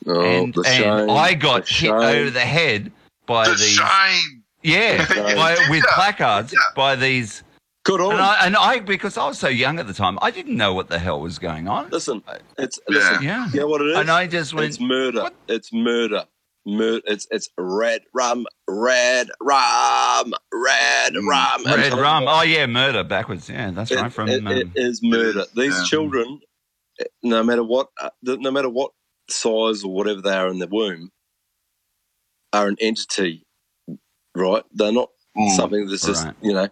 Oh, 0.07 0.21
and, 0.21 0.53
the 0.53 0.61
and 0.65 1.11
I 1.11 1.33
got 1.33 1.65
the 1.65 1.73
hit 1.73 1.89
shame. 1.89 1.93
over 1.93 2.29
the 2.29 2.39
head 2.39 2.91
by 3.25 3.49
The 3.49 3.55
these. 3.55 3.67
shame. 3.67 4.43
Yeah, 4.63 5.05
Yeah, 5.13 5.35
by, 5.35 5.55
yeah, 5.55 5.69
with 5.69 5.83
yeah, 5.85 5.93
placards 5.95 6.53
by 6.73 6.95
these. 6.95 7.43
Good 7.85 8.01
on. 8.01 8.13
And 8.13 8.21
I, 8.21 8.45
and 8.47 8.55
I, 8.57 8.79
because 8.79 9.17
I 9.17 9.27
was 9.27 9.39
so 9.39 9.47
young 9.47 9.79
at 9.79 9.87
the 9.87 9.93
time, 9.93 10.17
I 10.21 10.31
didn't 10.31 10.57
know 10.57 10.73
what 10.73 10.89
the 10.89 10.99
hell 10.99 11.21
was 11.21 11.39
going 11.39 11.67
on. 11.67 11.89
listen, 11.91 12.23
it's 12.57 12.79
Yeah. 12.89 12.95
listen. 12.97 13.23
Yeah. 13.23 13.47
You 13.53 13.59
know 13.61 13.67
what 13.67 13.81
it 13.81 13.89
is? 13.91 13.97
And 13.97 14.11
I 14.11 14.27
just 14.27 14.53
went, 14.55 14.67
it's 14.69 14.79
murder. 14.81 15.21
"What?" 15.23 15.35
It's 15.47 15.71
murder. 15.73 16.25
Mur- 16.67 17.01
it's 17.05 17.27
it's 17.29 17.49
red 17.59 18.01
rum, 18.13 18.47
red 18.67 19.29
rum, 19.39 20.33
red 20.51 21.13
Mm. 21.13 21.27
rum, 21.29 21.65
And 21.67 21.75
Red 21.77 21.93
rum. 21.93 22.23
telling 22.25 22.27
Oh 22.27 22.41
yeah, 22.41 22.65
murder 22.65 23.03
backwards. 23.03 23.47
Yeah, 23.49 23.69
that's 23.71 23.91
you, 23.91 23.97
right. 23.97 24.07
it- 24.07 24.13
From 24.13 24.29
it- 24.29 24.43
it 24.47 24.63
um, 24.65 24.73
is 24.75 25.01
murder. 25.03 25.45
These 25.55 25.77
Yeah. 25.77 25.83
children, 25.85 26.39
no 27.23 27.43
matter 27.43 27.63
what, 27.63 27.89
uh, 28.01 28.09
no 28.23 28.49
matter 28.51 28.69
what 28.69 28.91
size 29.29 29.83
or 29.83 29.93
whatever 29.93 30.21
they 30.21 30.33
are 30.35 30.47
in 30.47 30.57
the 30.59 30.67
womb, 30.67 31.11
are 32.53 32.67
an 32.67 32.77
entity, 32.81 33.43
right? 34.35 34.63
They're 34.71 34.91
not 34.91 35.09
Mm. 35.37 35.55
something 35.55 35.87
that's 35.87 36.05
just 36.05 36.25
Right. 36.25 36.35
you 36.41 36.53
know, 36.53 36.67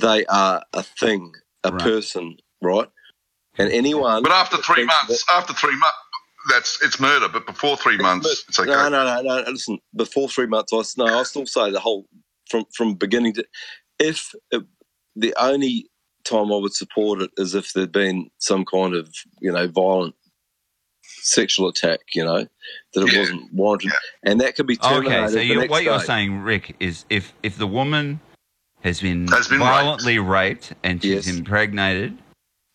they 0.00 0.26
are 0.26 0.62
a 0.72 0.82
thing, 0.82 1.32
a 1.64 1.72
Right. 1.72 1.82
person, 1.84 2.36
right? 2.62 2.88
And 3.58 3.70
anyone. 3.72 4.22
But 4.22 4.32
after 4.32 4.58
three 4.58 4.76
thinks 4.76 4.94
months, 5.08 5.24
after 5.34 5.54
three 5.54 5.76
months, 5.78 5.98
that's 6.50 6.82
it's 6.82 7.00
murder. 7.00 7.28
But 7.28 7.46
before 7.46 7.76
three 7.76 7.98
months, 7.98 8.44
it's 8.48 8.58
okay. 8.58 8.70
No, 8.70 8.88
no, 8.88 9.04
no, 9.04 9.22
no. 9.22 9.50
Listen, 9.50 9.78
before 9.96 10.28
three 10.28 10.46
months, 10.46 10.72
I 10.72 10.78
s- 10.78 10.96
no, 10.98 11.06
I 11.06 11.22
still 11.24 11.46
say 11.46 11.70
the 11.70 11.80
whole 11.80 12.06
from 12.50 12.64
from 12.76 12.94
beginning 12.94 13.34
to. 13.34 13.46
If 14.00 14.34
it, 14.52 14.64
the 15.16 15.34
only 15.38 15.88
time 16.24 16.52
I 16.52 16.56
would 16.56 16.74
support 16.74 17.22
it 17.22 17.30
is 17.38 17.54
if 17.54 17.72
there'd 17.74 17.92
been 17.92 18.30
some 18.38 18.64
kind 18.64 18.94
of 18.94 19.08
you 19.40 19.52
know 19.52 19.68
violent 19.68 20.14
sexual 21.22 21.68
attack, 21.68 22.00
you 22.14 22.24
know, 22.24 22.46
that 22.94 23.02
it 23.02 23.12
Yeah. 23.12 23.18
wasn't 23.20 23.52
warranted, 23.54 23.92
and 24.24 24.40
that 24.40 24.56
could 24.56 24.66
be 24.66 24.76
terminated. 24.76 25.24
okay. 25.24 25.32
So 25.32 25.38
the 25.40 25.44
you, 25.44 25.60
next 25.60 25.70
what 25.70 25.84
you're 25.84 26.00
saying, 26.06 26.40
Rick, 26.42 26.76
is 26.80 27.04
if 27.10 27.32
if 27.42 27.56
the 27.58 27.66
woman 27.68 28.20
has 28.84 29.00
been, 29.00 29.26
Has 29.28 29.48
been 29.48 29.58
violently 29.58 30.18
raped. 30.18 30.74
and 30.84 31.02
she's 31.02 31.26
Yes. 31.26 31.40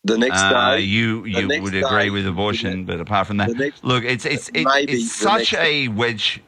the 0.04 0.18
next 0.18 0.40
uh, 0.40 0.76
day, 0.76 0.80
you 0.82 1.24
you 1.24 1.46
would 1.62 1.74
agree 1.74 2.04
day, 2.04 2.10
with 2.10 2.26
abortion. 2.26 2.84
But 2.84 3.00
apart 3.00 3.26
from 3.26 3.36
that, 3.38 3.50
next 3.50 3.84
look, 3.84 4.04
it's 4.04 4.24
it's 4.26 4.48
it, 4.54 4.64
Maybe 4.66 4.92
it's 4.94 5.12
such 5.12 5.54
a 5.54 5.88
wedge. 5.88 6.40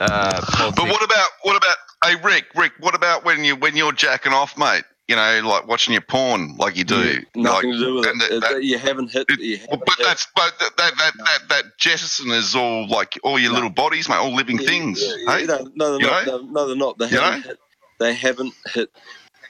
Uh, 0.00 0.40
But 0.76 0.86
what 0.86 1.02
about 1.02 1.28
what 1.42 1.56
about 1.56 1.76
hey 2.04 2.16
Rick? 2.22 2.46
Rick, 2.54 2.72
what 2.80 2.94
about 2.94 3.24
when 3.24 3.44
you 3.44 3.56
when 3.56 3.76
you're 3.76 3.92
jacking 3.92 4.32
off, 4.32 4.56
mate? 4.58 4.84
You 5.06 5.16
know, 5.16 5.40
like 5.44 5.66
watching 5.68 5.92
your 5.92 6.00
porn, 6.00 6.56
like 6.56 6.76
you 6.76 6.82
do. 6.84 7.22
nothing 7.36 7.42
like, 7.44 7.62
to 7.62 7.78
do 7.78 7.94
with 7.96 8.06
it. 8.06 8.18
that- 8.18 8.40
that- 8.40 8.64
you 8.64 8.78
haven't 8.78 9.12
hit. 9.12 9.26
it- 9.28 9.38
you 9.38 9.58
haven't 9.58 9.82
but 9.86 9.96
hit- 9.98 10.06
that's 10.06 10.26
but 10.34 10.58
that 10.58 10.76
that 10.78 10.96
that, 10.96 11.12
that 11.18 11.48
that 11.50 11.64
jettison 11.78 12.30
is 12.30 12.56
all 12.56 12.88
like 12.88 13.18
all 13.22 13.38
your 13.38 13.50
No. 13.50 13.56
little 13.56 13.70
bodies, 13.70 14.08
mate, 14.08 14.16
all 14.16 14.34
living 14.34 14.58
Yeah, 14.58 14.66
things. 14.68 15.00
yeah, 15.02 15.14
yeah, 15.26 15.38
hey? 15.38 15.44
no, 15.46 15.68
no, 15.76 15.92
they're 15.92 16.00
You 16.00 16.06
not. 16.10 16.26
No, 16.26 16.38
no, 16.50 16.66
they're 16.66 16.76
not. 16.76 16.98
They 16.98 17.08
You 17.10 17.20
haven't, 17.20 17.42
hit, 17.42 17.58
they 17.98 18.14
haven't 18.14 18.54
hit 18.72 18.90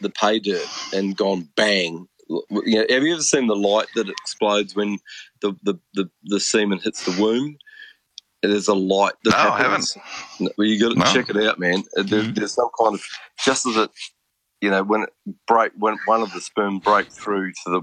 the 0.00 0.10
pay 0.10 0.38
dirt 0.38 0.66
and 0.92 1.16
gone 1.16 1.48
bang. 1.56 2.06
You 2.28 2.42
know, 2.50 2.86
have 2.88 3.02
you 3.02 3.12
ever 3.12 3.22
seen 3.22 3.46
the 3.46 3.56
light 3.56 3.86
that 3.94 4.08
explodes 4.08 4.74
when 4.74 4.98
the, 5.42 5.54
the, 5.62 5.74
the, 5.94 6.10
the 6.24 6.40
semen 6.40 6.78
hits 6.78 7.04
the 7.04 7.20
womb? 7.22 7.56
There's 8.42 8.68
a 8.68 8.74
light 8.74 9.14
that 9.24 9.30
No, 9.30 9.36
I 9.52 9.58
happens. 9.58 9.96
No, 10.40 10.50
Well, 10.58 10.66
you 10.66 10.78
got 10.80 10.92
to 10.92 10.98
No. 10.98 11.04
check 11.12 11.30
it 11.30 11.36
out, 11.46 11.58
man. 11.58 11.82
There, 11.94 12.22
There's 12.22 12.52
some 12.54 12.68
kind 12.78 12.94
of 12.94 13.02
just 13.44 13.66
as 13.66 13.76
it, 13.76 13.90
you 14.60 14.70
know, 14.70 14.82
when 14.82 15.02
it 15.02 15.10
break 15.46 15.72
when 15.78 15.96
one 16.06 16.20
of 16.22 16.32
the 16.32 16.40
sperm 16.40 16.78
break 16.78 17.10
through 17.10 17.52
to 17.52 17.70
the 17.70 17.82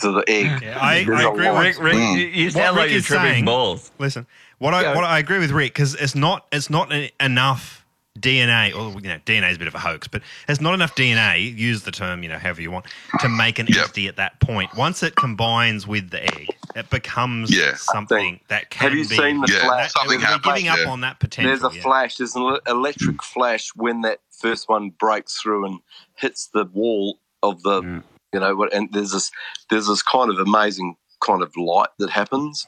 to 0.00 0.12
the 0.12 0.24
egg. 0.28 0.62
Yeah, 0.62 0.78
I, 0.80 1.04
there's 1.04 1.20
I 1.20 1.24
a 1.24 1.30
agree 1.32 1.48
light. 1.50 1.66
with 1.68 1.78
Rick, 1.78 1.84
Rick, 1.84 1.94
Mm. 1.96 2.18
you, 2.18 2.26
you 2.26 2.44
What 2.46 2.52
sound 2.52 2.76
Rick 2.76 2.82
like 2.84 2.90
you're 2.92 3.00
tripping 3.02 3.26
saying- 3.26 3.44
balls. 3.44 3.90
Listen, 3.98 4.26
what 4.58 4.74
I 4.74 4.82
Go. 4.82 4.94
what 4.94 5.04
I 5.04 5.18
agree 5.18 5.38
with 5.38 5.50
Rick 5.52 5.74
because 5.74 5.94
it's 5.94 6.14
not 6.14 6.46
it's 6.52 6.70
not 6.70 6.92
enough 7.20 7.85
DNA, 8.16 8.74
or 8.74 8.92
you 9.00 9.08
know, 9.08 9.18
DNA 9.24 9.50
is 9.50 9.56
a 9.56 9.58
bit 9.58 9.68
of 9.68 9.74
a 9.74 9.78
hoax, 9.78 10.08
but 10.08 10.22
it's 10.48 10.60
not 10.60 10.74
enough 10.74 10.94
DNA. 10.94 11.56
Use 11.56 11.82
the 11.82 11.90
term, 11.90 12.22
you 12.22 12.28
know, 12.28 12.38
however 12.38 12.60
you 12.62 12.70
want, 12.70 12.86
to 13.20 13.28
make 13.28 13.58
an 13.58 13.66
Yep. 13.68 13.76
entity 13.76 14.08
at 14.08 14.16
that 14.16 14.40
point. 14.40 14.74
Once 14.74 15.02
it 15.02 15.14
combines 15.16 15.86
with 15.86 16.10
the 16.10 16.22
egg, 16.24 16.48
it 16.74 16.90
becomes 16.90 17.50
Yeah. 17.56 17.74
something 17.76 18.40
that 18.48 18.70
can 18.70 18.90
Have 18.90 18.98
you 18.98 19.08
be. 19.08 19.16
seen 19.16 19.40
the 19.40 19.52
Yeah, 19.52 19.64
flash? 19.66 19.92
something 19.92 20.18
we're 20.18 20.26
happens, 20.26 20.44
giving 20.44 20.68
up 20.68 20.78
yeah. 20.78 20.90
on 20.90 21.00
that 21.02 21.20
potential. 21.20 21.50
There's 21.58 21.72
a 21.72 21.76
yeah. 21.76 21.82
flash. 21.82 22.16
There's 22.16 22.34
an 22.36 22.58
electric 22.66 23.22
flash 23.22 23.68
when 23.74 24.00
that 24.02 24.20
first 24.40 24.68
one 24.68 24.90
breaks 24.90 25.40
through 25.40 25.66
and 25.66 25.80
hits 26.16 26.48
the 26.52 26.64
wall 26.66 27.18
of 27.42 27.62
the, 27.62 27.82
Mm. 27.82 28.02
you 28.32 28.40
know, 28.40 28.62
and 28.72 28.88
there's 28.92 29.12
this 29.12 29.30
there's 29.70 29.86
this 29.88 30.02
kind 30.02 30.30
of 30.30 30.38
amazing 30.38 30.96
kind 31.24 31.42
of 31.42 31.56
light 31.56 31.88
that 31.98 32.10
happens, 32.10 32.66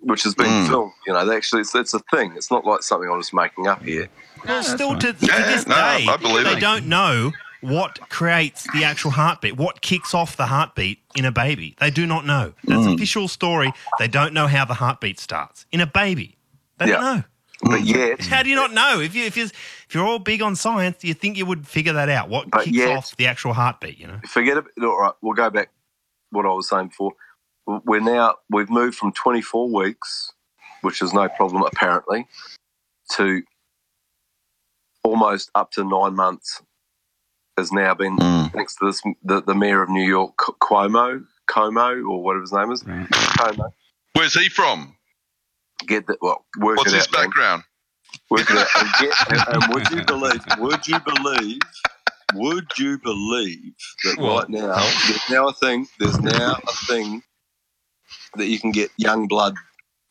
which 0.00 0.22
has 0.24 0.34
been 0.34 0.46
Mm. 0.46 0.68
filmed. 0.68 0.92
You 1.06 1.12
know, 1.12 1.32
actually 1.32 1.60
it's, 1.62 1.74
it's 1.74 1.94
a 1.94 2.00
thing. 2.10 2.32
It's 2.36 2.50
not 2.50 2.64
like 2.64 2.82
something 2.82 3.08
I'm 3.10 3.20
just 3.20 3.32
making 3.34 3.66
up 3.68 3.82
here. 3.84 4.08
Well, 4.46 4.56
that's 4.56 4.72
still 4.72 4.94
to, 4.98 5.12
to 5.12 5.18
this 5.26 5.66
no, 5.66 5.74
day, 5.74 6.06
I 6.08 6.16
believe 6.20 6.44
they 6.44 6.52
it. 6.56 6.60
don't 6.60 6.86
know 6.86 7.32
what 7.62 7.98
creates 8.10 8.66
the 8.72 8.84
actual 8.84 9.10
heartbeat, 9.10 9.56
what 9.56 9.80
kicks 9.80 10.14
off 10.14 10.36
the 10.36 10.46
heartbeat 10.46 11.00
in 11.16 11.24
a 11.24 11.32
baby. 11.32 11.74
They 11.80 11.90
do 11.90 12.06
not 12.06 12.24
know. 12.26 12.52
That's 12.64 12.82
Mm. 12.86 12.94
official 12.94 13.28
story. 13.28 13.72
They 13.98 14.08
don't 14.08 14.32
know 14.34 14.46
how 14.46 14.64
the 14.64 14.74
heartbeat 14.74 15.18
starts 15.18 15.66
in 15.72 15.80
a 15.80 15.86
baby. 15.86 16.36
They 16.78 16.86
don't 16.86 17.00
know. 17.00 17.24
But 17.62 17.82
yet, 17.84 18.20
How 18.26 18.42
do 18.42 18.50
you 18.50 18.54
not 18.56 18.72
know? 18.74 19.00
If 19.00 19.14
you 19.14 19.24
if 19.24 19.36
you 19.36 19.44
if 19.44 19.86
you're 19.94 20.04
all 20.06 20.18
big 20.18 20.42
on 20.42 20.54
science, 20.56 21.02
you 21.02 21.14
think 21.14 21.38
you 21.38 21.46
would 21.46 21.66
figure 21.66 21.94
that 21.94 22.10
out. 22.10 22.28
What 22.28 22.52
kicks 22.52 22.68
yet- 22.68 22.96
off 22.96 23.16
the 23.16 23.26
actual 23.26 23.54
heartbeat? 23.54 23.98
You 23.98 24.08
know. 24.08 24.20
forget 24.28 24.58
it. 24.58 24.64
All 24.82 25.00
right, 25.00 25.14
we'll 25.22 25.32
go 25.34 25.48
back. 25.48 25.70
What 26.30 26.44
I 26.44 26.50
was 26.50 26.68
saying 26.68 26.88
before. 26.88 27.12
We're 27.66 28.00
now 28.00 28.34
we've 28.50 28.68
moved 28.70 28.96
from 28.96 29.12
24 29.12 29.72
weeks, 29.72 30.32
which 30.82 31.00
is 31.02 31.14
no 31.14 31.28
problem 31.30 31.62
apparently, 31.62 32.26
to 33.12 33.42
almost 35.06 35.50
up 35.54 35.70
to 35.72 35.84
nine 35.84 36.14
months. 36.14 36.62
Has 37.56 37.72
now 37.72 37.94
been 37.94 38.16
Mm. 38.18 38.52
thanks 38.52 38.76
to 38.76 38.86
this 38.86 39.00
the, 39.24 39.40
the 39.42 39.54
mayor 39.54 39.82
of 39.82 39.88
New 39.88 40.04
York 40.06 40.36
Cuomo 40.36 41.24
Como 41.46 42.02
or 42.04 42.22
whatever 42.22 42.42
his 42.42 42.52
name 42.52 42.70
is 42.72 42.84
Right. 42.84 43.08
Cuomo. 43.10 43.70
Where's 44.12 44.34
he 44.34 44.48
from? 44.50 44.94
Get 45.86 46.06
that 46.08 46.18
well 46.20 46.44
work 46.58 46.76
What's 46.78 46.92
it 46.92 46.96
his 46.96 47.04
out. 47.06 47.12
man. 47.12 47.24
background? 47.28 47.62
Work 48.30 48.50
it 48.50 48.58
out. 48.58 48.68
And, 48.76 48.88
get, 49.00 49.14
and, 49.30 49.62
and 49.64 49.74
would 49.74 49.90
you 49.90 50.04
believe? 50.04 50.42
Would 50.58 50.86
you 50.88 50.98
believe? 51.00 51.60
Would 52.34 52.66
you 52.78 52.98
believe 52.98 53.74
that 54.04 54.16
Well, 54.18 54.38
right 54.38 54.48
now 54.50 54.74
there's 55.08 55.30
now 55.30 55.48
a 55.48 55.52
thing? 55.54 55.86
There's 55.98 56.20
now 56.20 56.58
a 56.68 56.72
thing 56.86 57.22
that 58.36 58.46
you 58.46 58.58
can 58.58 58.72
get 58.72 58.90
young 58.98 59.28
blood 59.28 59.54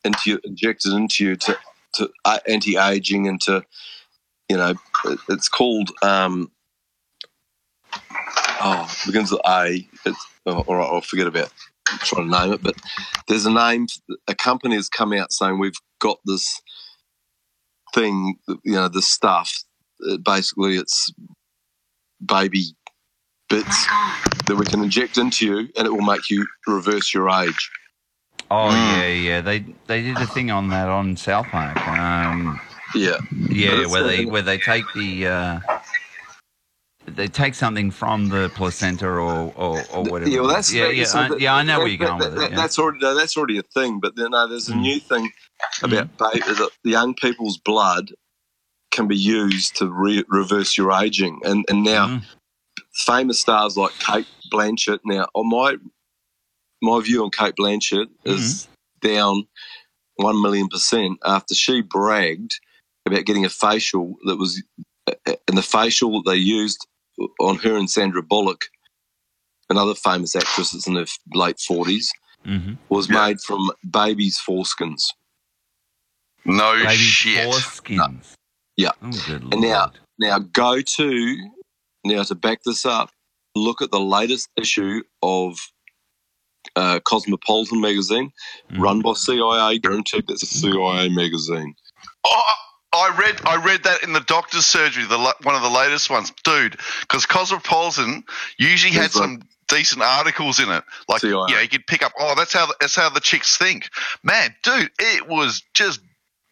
into 0.04 0.32
you, 0.32 0.40
injected 0.44 0.94
into 0.94 1.24
you 1.26 1.36
to 1.36 1.58
to 1.96 2.10
uh, 2.26 2.40
anti-aging 2.48 3.28
and 3.28 3.40
to 3.42 3.64
you 4.50 4.58
know 4.58 4.76
it's 5.30 5.50
called 5.50 5.92
um 6.04 6.52
oh 8.62 8.88
it 9.02 9.08
begins 9.08 9.32
with 9.32 9.42
A. 9.48 9.88
It's 10.06 10.28
oh, 10.46 10.60
all 10.68 10.76
right. 10.76 10.86
I'll 10.92 11.02
forget 11.02 11.28
about 11.28 11.52
trying 12.02 12.30
to 12.32 12.40
name 12.40 12.54
it, 12.54 12.64
but 12.64 12.76
there's 13.28 13.46
a 13.46 13.52
name. 13.52 13.88
A 14.28 14.36
company 14.36 14.76
has 14.76 14.90
come 14.90 15.14
out 15.14 15.32
saying 15.34 15.60
we've 15.60 15.74
got 16.00 16.20
this 16.26 16.62
thing, 17.94 18.38
you 18.64 18.74
know, 18.74 18.88
the 18.90 19.02
stuff. 19.02 19.64
Basically, 20.24 20.78
it's 20.78 21.12
baby 22.26 22.66
bits 23.50 23.88
that 24.48 24.56
we 24.58 24.66
can 24.66 24.84
inject 24.84 25.18
into 25.18 25.46
you, 25.46 25.58
and 25.78 25.88
it 25.88 25.92
will 25.92 26.02
make 26.02 26.30
you 26.30 26.48
reverse 26.68 27.14
your 27.14 27.30
age. 27.30 27.72
Oh 28.52 28.70
Mm. 28.72 28.76
yeah, 28.76 29.08
yeah. 29.08 29.42
They 29.42 29.60
they 29.88 30.02
did 30.04 30.22
a 30.22 30.28
thing 30.28 30.52
on 30.52 30.70
that 30.70 30.90
on 30.90 31.18
South 31.18 31.48
Park. 31.48 31.78
Um, 31.88 32.60
Yeah, 32.96 33.18
yeah, 33.50 33.86
where 33.88 34.04
they 34.04 34.26
where 34.26 34.42
they 34.42 34.58
take 34.58 34.86
the 34.96 35.28
uh, 35.28 35.60
they 37.08 37.28
take 37.28 37.54
something 37.54 37.92
from 37.92 38.30
the 38.30 38.50
placenta 38.56 39.08
or 39.08 39.54
or, 39.56 39.84
or 39.94 40.04
whatever. 40.04 40.30
Yeah, 40.30 40.40
well, 40.42 40.50
that's 40.50 40.74
yeah, 40.74 40.88
yeah, 40.90 41.04
so 41.06 41.20
I, 41.20 41.30
that- 41.30 41.40
yeah. 41.40 41.54
I 41.56 41.62
know 41.64 41.74
that- 41.74 41.80
where 41.80 41.88
you're 41.88 41.98
going 42.08 42.20
that- 42.20 42.34
with 42.34 42.44
it. 42.44 42.50
Yeah. 42.52 42.56
That's 42.56 42.80
already 42.80 43.00
that's 43.02 43.38
already 43.38 43.58
a 43.58 43.64
thing. 43.64 44.00
But 44.00 44.16
then 44.16 44.32
no, 44.32 44.48
there's 44.48 44.70
a 44.70 44.74
Mm. 44.74 44.82
new 44.82 45.00
thing 45.00 45.32
about 45.84 46.18
baby, 46.18 46.40
the 46.40 46.70
the 46.84 46.92
young 46.92 47.14
people's 47.14 47.58
blood 47.58 48.12
can 48.92 49.08
be 49.08 49.18
used 49.18 49.76
to 49.78 49.90
re- 49.92 50.24
reverse 50.30 50.78
your 50.78 50.92
aging, 50.92 51.42
and 51.44 51.66
and 51.70 51.84
now 51.84 52.08
Mm. 52.08 52.24
famous 53.06 53.40
stars 53.42 53.78
like 53.78 53.92
Cate 54.00 54.28
Blanchett. 54.52 55.00
Now, 55.06 55.28
on 55.36 55.50
my 55.50 55.76
my 56.82 57.02
view 57.02 57.24
on 57.24 57.30
Cate 57.32 57.56
Blanchett 57.60 58.08
is 58.24 58.68
down 59.02 59.46
one 60.16 60.42
million 60.42 60.68
percent 60.70 61.20
after 61.26 61.54
she 61.54 61.82
bragged 61.82 62.60
about 63.06 63.26
getting 63.26 63.46
a 63.46 63.50
facial 63.50 64.16
that 64.26 64.38
was, 64.38 64.62
and 65.26 65.58
the 65.58 65.62
facial 65.62 66.22
they 66.24 66.36
used 66.36 66.86
on 67.40 67.58
her 67.58 67.76
and 67.78 67.90
Sandra 67.90 68.22
Bullock, 68.24 68.66
another 69.70 69.96
famous 69.96 70.36
actress 70.36 70.72
that's 70.72 70.88
in 70.88 70.96
her 70.96 71.06
late 71.34 71.60
forties, 71.60 72.12
hmm 72.44 72.74
was 72.90 73.10
Yeah. 73.10 73.28
made 73.28 73.42
from 73.42 73.72
babies' 73.90 74.40
foreskins. 74.48 75.04
No 76.46 76.74
Baby 76.84 76.96
shit. 76.98 77.48
foreskins. 77.48 78.34
Yeah. 78.78 78.92
Oh, 79.02 79.12
good 79.28 79.42
And 79.54 79.62
now- 79.62 79.92
Now, 80.18 80.40
go 80.40 80.80
to 80.80 81.50
now 82.06 82.24
to 82.24 82.36
back 82.36 82.60
this 82.64 82.86
up. 82.86 83.10
Look 83.54 83.82
at 83.82 83.92
the 83.92 84.00
latest 84.00 84.48
issue 84.56 85.04
of 85.22 85.58
uh, 86.78 87.00
Cosmopolitan 87.02 87.80
magazine, 87.82 88.32
Mm. 88.72 88.80
run 88.80 89.02
by 89.02 89.14
CIA. 89.14 89.78
Guaranteed 89.80 90.26
that's 90.28 90.44
a 90.44 90.46
CIA 90.48 91.10
magazine. 91.10 91.76
Oh, 92.26 92.54
I 92.96 93.18
read 93.18 93.42
I 93.46 93.56
read 93.64 93.84
that 93.84 94.04
in 94.04 94.14
the 94.14 94.22
doctor's 94.22 94.66
surgery, 94.66 95.06
the 95.06 95.18
one 95.44 95.56
of 95.56 95.62
the 95.62 95.70
latest 95.70 96.10
ones, 96.10 96.32
dude. 96.44 96.78
Because 97.02 97.26
Cosmopolitan 97.26 98.24
usually 98.58 98.94
had 98.94 99.12
some 99.12 99.42
decent 99.68 100.02
articles 100.02 100.60
in 100.60 100.70
it, 100.70 100.84
like 101.10 101.22
CIA. 101.22 101.46
yeah, 101.50 101.62
you 101.62 101.68
could 101.70 101.88
pick 101.88 102.04
up. 102.04 102.14
Oh, 102.20 102.34
that's 102.38 102.54
how 102.54 102.68
the, 102.68 102.76
that's 102.80 102.96
how 102.96 103.10
the 103.10 103.20
chicks 103.20 103.58
think, 103.58 103.90
man, 104.24 104.56
dude. 104.64 104.92
It 105.00 105.28
was 105.28 105.64
just 105.74 106.00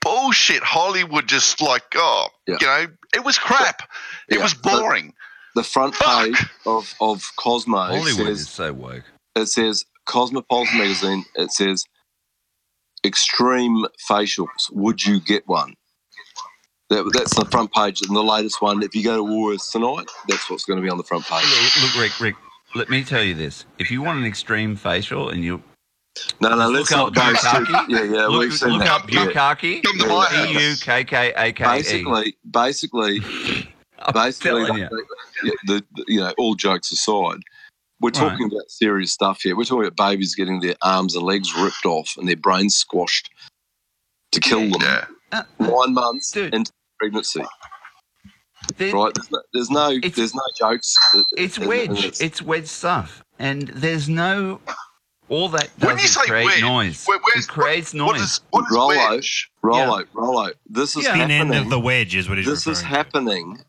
bullshit. 0.01 0.63
Hollywood 0.63 1.27
just 1.27 1.61
like 1.61 1.83
oh, 1.95 2.27
Yeah. 2.47 2.57
you 2.59 2.67
know, 2.67 2.85
it 3.15 3.23
was 3.23 3.37
crap. 3.37 3.89
It 4.29 4.41
was 4.41 4.53
but- 4.53 4.79
boring. 4.79 5.13
The 5.55 5.63
front 5.63 5.93
Fuck. 5.93 6.25
page 6.25 6.45
of, 6.65 6.95
of 6.99 7.21
Cosmo 7.37 7.77
Hollywood 7.77 8.07
says 8.09 8.39
is 8.39 8.49
so 8.49 8.73
woke. 8.73 9.03
it 9.35 9.45
says 9.45 9.85
Cosmopolitan 10.07 10.79
magazine. 10.79 11.25
It 11.35 11.51
says 11.51 11.85
extreme 13.05 13.85
facials. 14.09 14.47
Would 14.71 15.05
you 15.05 15.19
get 15.19 15.47
one? 15.47 15.75
That, 16.89 17.09
that's 17.13 17.33
the 17.35 17.45
front 17.45 17.71
page 17.73 18.01
and 18.01 18.15
the 18.15 18.23
latest 18.23 18.61
one. 18.61 18.83
If 18.83 18.93
you 18.95 19.03
go 19.03 19.17
to 19.17 19.23
Woolworths 19.23 19.71
tonight, 19.71 20.05
that's 20.27 20.49
what's 20.49 20.65
going 20.65 20.77
to 20.77 20.83
be 20.83 20.89
on 20.89 20.97
the 20.97 21.03
front 21.03 21.25
page. 21.25 21.45
Look, 21.81 21.95
Rick, 21.97 22.19
Rick, 22.19 22.35
let 22.75 22.89
me 22.89 23.03
tell 23.03 23.23
you 23.23 23.33
this. 23.33 23.65
If 23.79 23.89
you 23.89 24.01
want 24.01 24.19
an 24.19 24.25
extreme 24.25 24.75
facial 24.75 25.29
and 25.29 25.43
you 25.43 25.63
No, 26.41 26.49
no, 26.49 26.67
Look 26.69 26.91
let's 26.91 26.91
up 26.91 26.97
not 26.97 27.15
go. 27.15 27.21
Bukkake. 27.21 27.87
too- 27.87 27.93
Yeah, 27.95 28.03
yeah, 28.03 28.25
look, 28.27 28.41
we've 28.41 28.53
seen 28.53 28.69
look 28.73 28.83
that. 28.83 28.89
up 29.03 29.11
Yeah. 29.11 29.25
Bukkake, 29.25 29.83
Come 29.83 29.97
to 29.99 30.07
my 30.07 30.25
house. 30.25 30.47
B 30.47 30.63
U 30.69 30.75
K 30.81 31.03
K 31.03 31.33
A 31.35 31.51
K 31.53 31.63
E. 31.63 31.67
Basically, 31.67 32.37
basically, 32.51 33.19
basically, 34.13 34.65
telling 34.65 34.77
you. 34.77 34.89
yeah, 35.43 35.51
the, 35.65 35.83
the- 35.95 36.05
you 36.07 36.19
know, 36.19 36.33
all 36.37 36.53
jokes 36.55 36.91
aside, 36.91 37.39
we're 38.01 38.09
Right. 38.09 38.13
talking 38.15 38.47
about 38.47 38.69
serious 38.69 39.13
stuff 39.13 39.41
here. 39.41 39.55
We're 39.55 39.63
talking 39.63 39.87
about 39.87 39.95
babies 40.11 40.35
getting 40.35 40.59
their 40.59 40.75
arms 40.81 41.15
and 41.15 41.23
legs 41.25 41.55
ripped 41.57 41.85
off 41.85 42.13
and 42.17 42.27
their 42.27 42.35
brains 42.35 42.75
squashed 42.75 43.29
to 44.33 44.39
kill 44.41 44.59
them 44.69 44.81
Yeah, 44.81 45.05
Uh, 45.33 45.43
nine 45.59 45.93
months 45.93 46.31
Dude. 46.31 46.53
into 46.53 46.71
pregnancy. 46.99 47.43
there- 48.77 48.93
Right? 48.93 49.13
There's 49.13 49.29
no, 49.31 49.41
there's 49.53 49.69
no, 49.69 49.99
there's 50.15 50.35
no 50.35 50.41
jokes. 50.57 50.95
It's 51.37 51.57
And- 51.57 51.63
and 51.63 51.69
wedge. 51.69 52.05
it's- 52.05 52.21
It's 52.21 52.41
wedge 52.41 52.67
stuff, 52.67 53.23
and 53.39 53.67
there's 53.69 54.07
no. 54.07 54.61
All 55.29 55.49
that 55.49 55.69
When 55.79 55.95
does 55.95 56.01
you 56.03 56.05
is 56.05 56.13
say 56.13 56.21
create 56.27 56.45
wedge, 56.45 56.61
noise. 56.61 57.05
where- 57.05 57.17
it 57.35 57.47
creates 57.47 57.93
what 57.93 58.13
noise. 58.13 58.21
is 58.21 58.41
what 58.51 58.65
is 58.65 58.71
Rollo. 58.71 58.87
wedge? 58.95 59.49
Rollo, 59.63 60.03
Rollo. 60.13 60.51
This 60.69 60.95
is 60.95 61.05
Yeah. 61.05 61.13
Thin 61.13 61.29
happening. 61.29 61.53
end 61.55 61.65
of 61.65 61.69
the 61.69 61.79
wedge 61.79 62.13
is 62.15 62.27
what 62.29 62.37
he's 62.37 62.45
doing. 62.45 62.53
this 62.55 62.61
is 62.67 62.67
referring 62.67 62.83
to. 62.83 62.95
happening. 62.97 63.65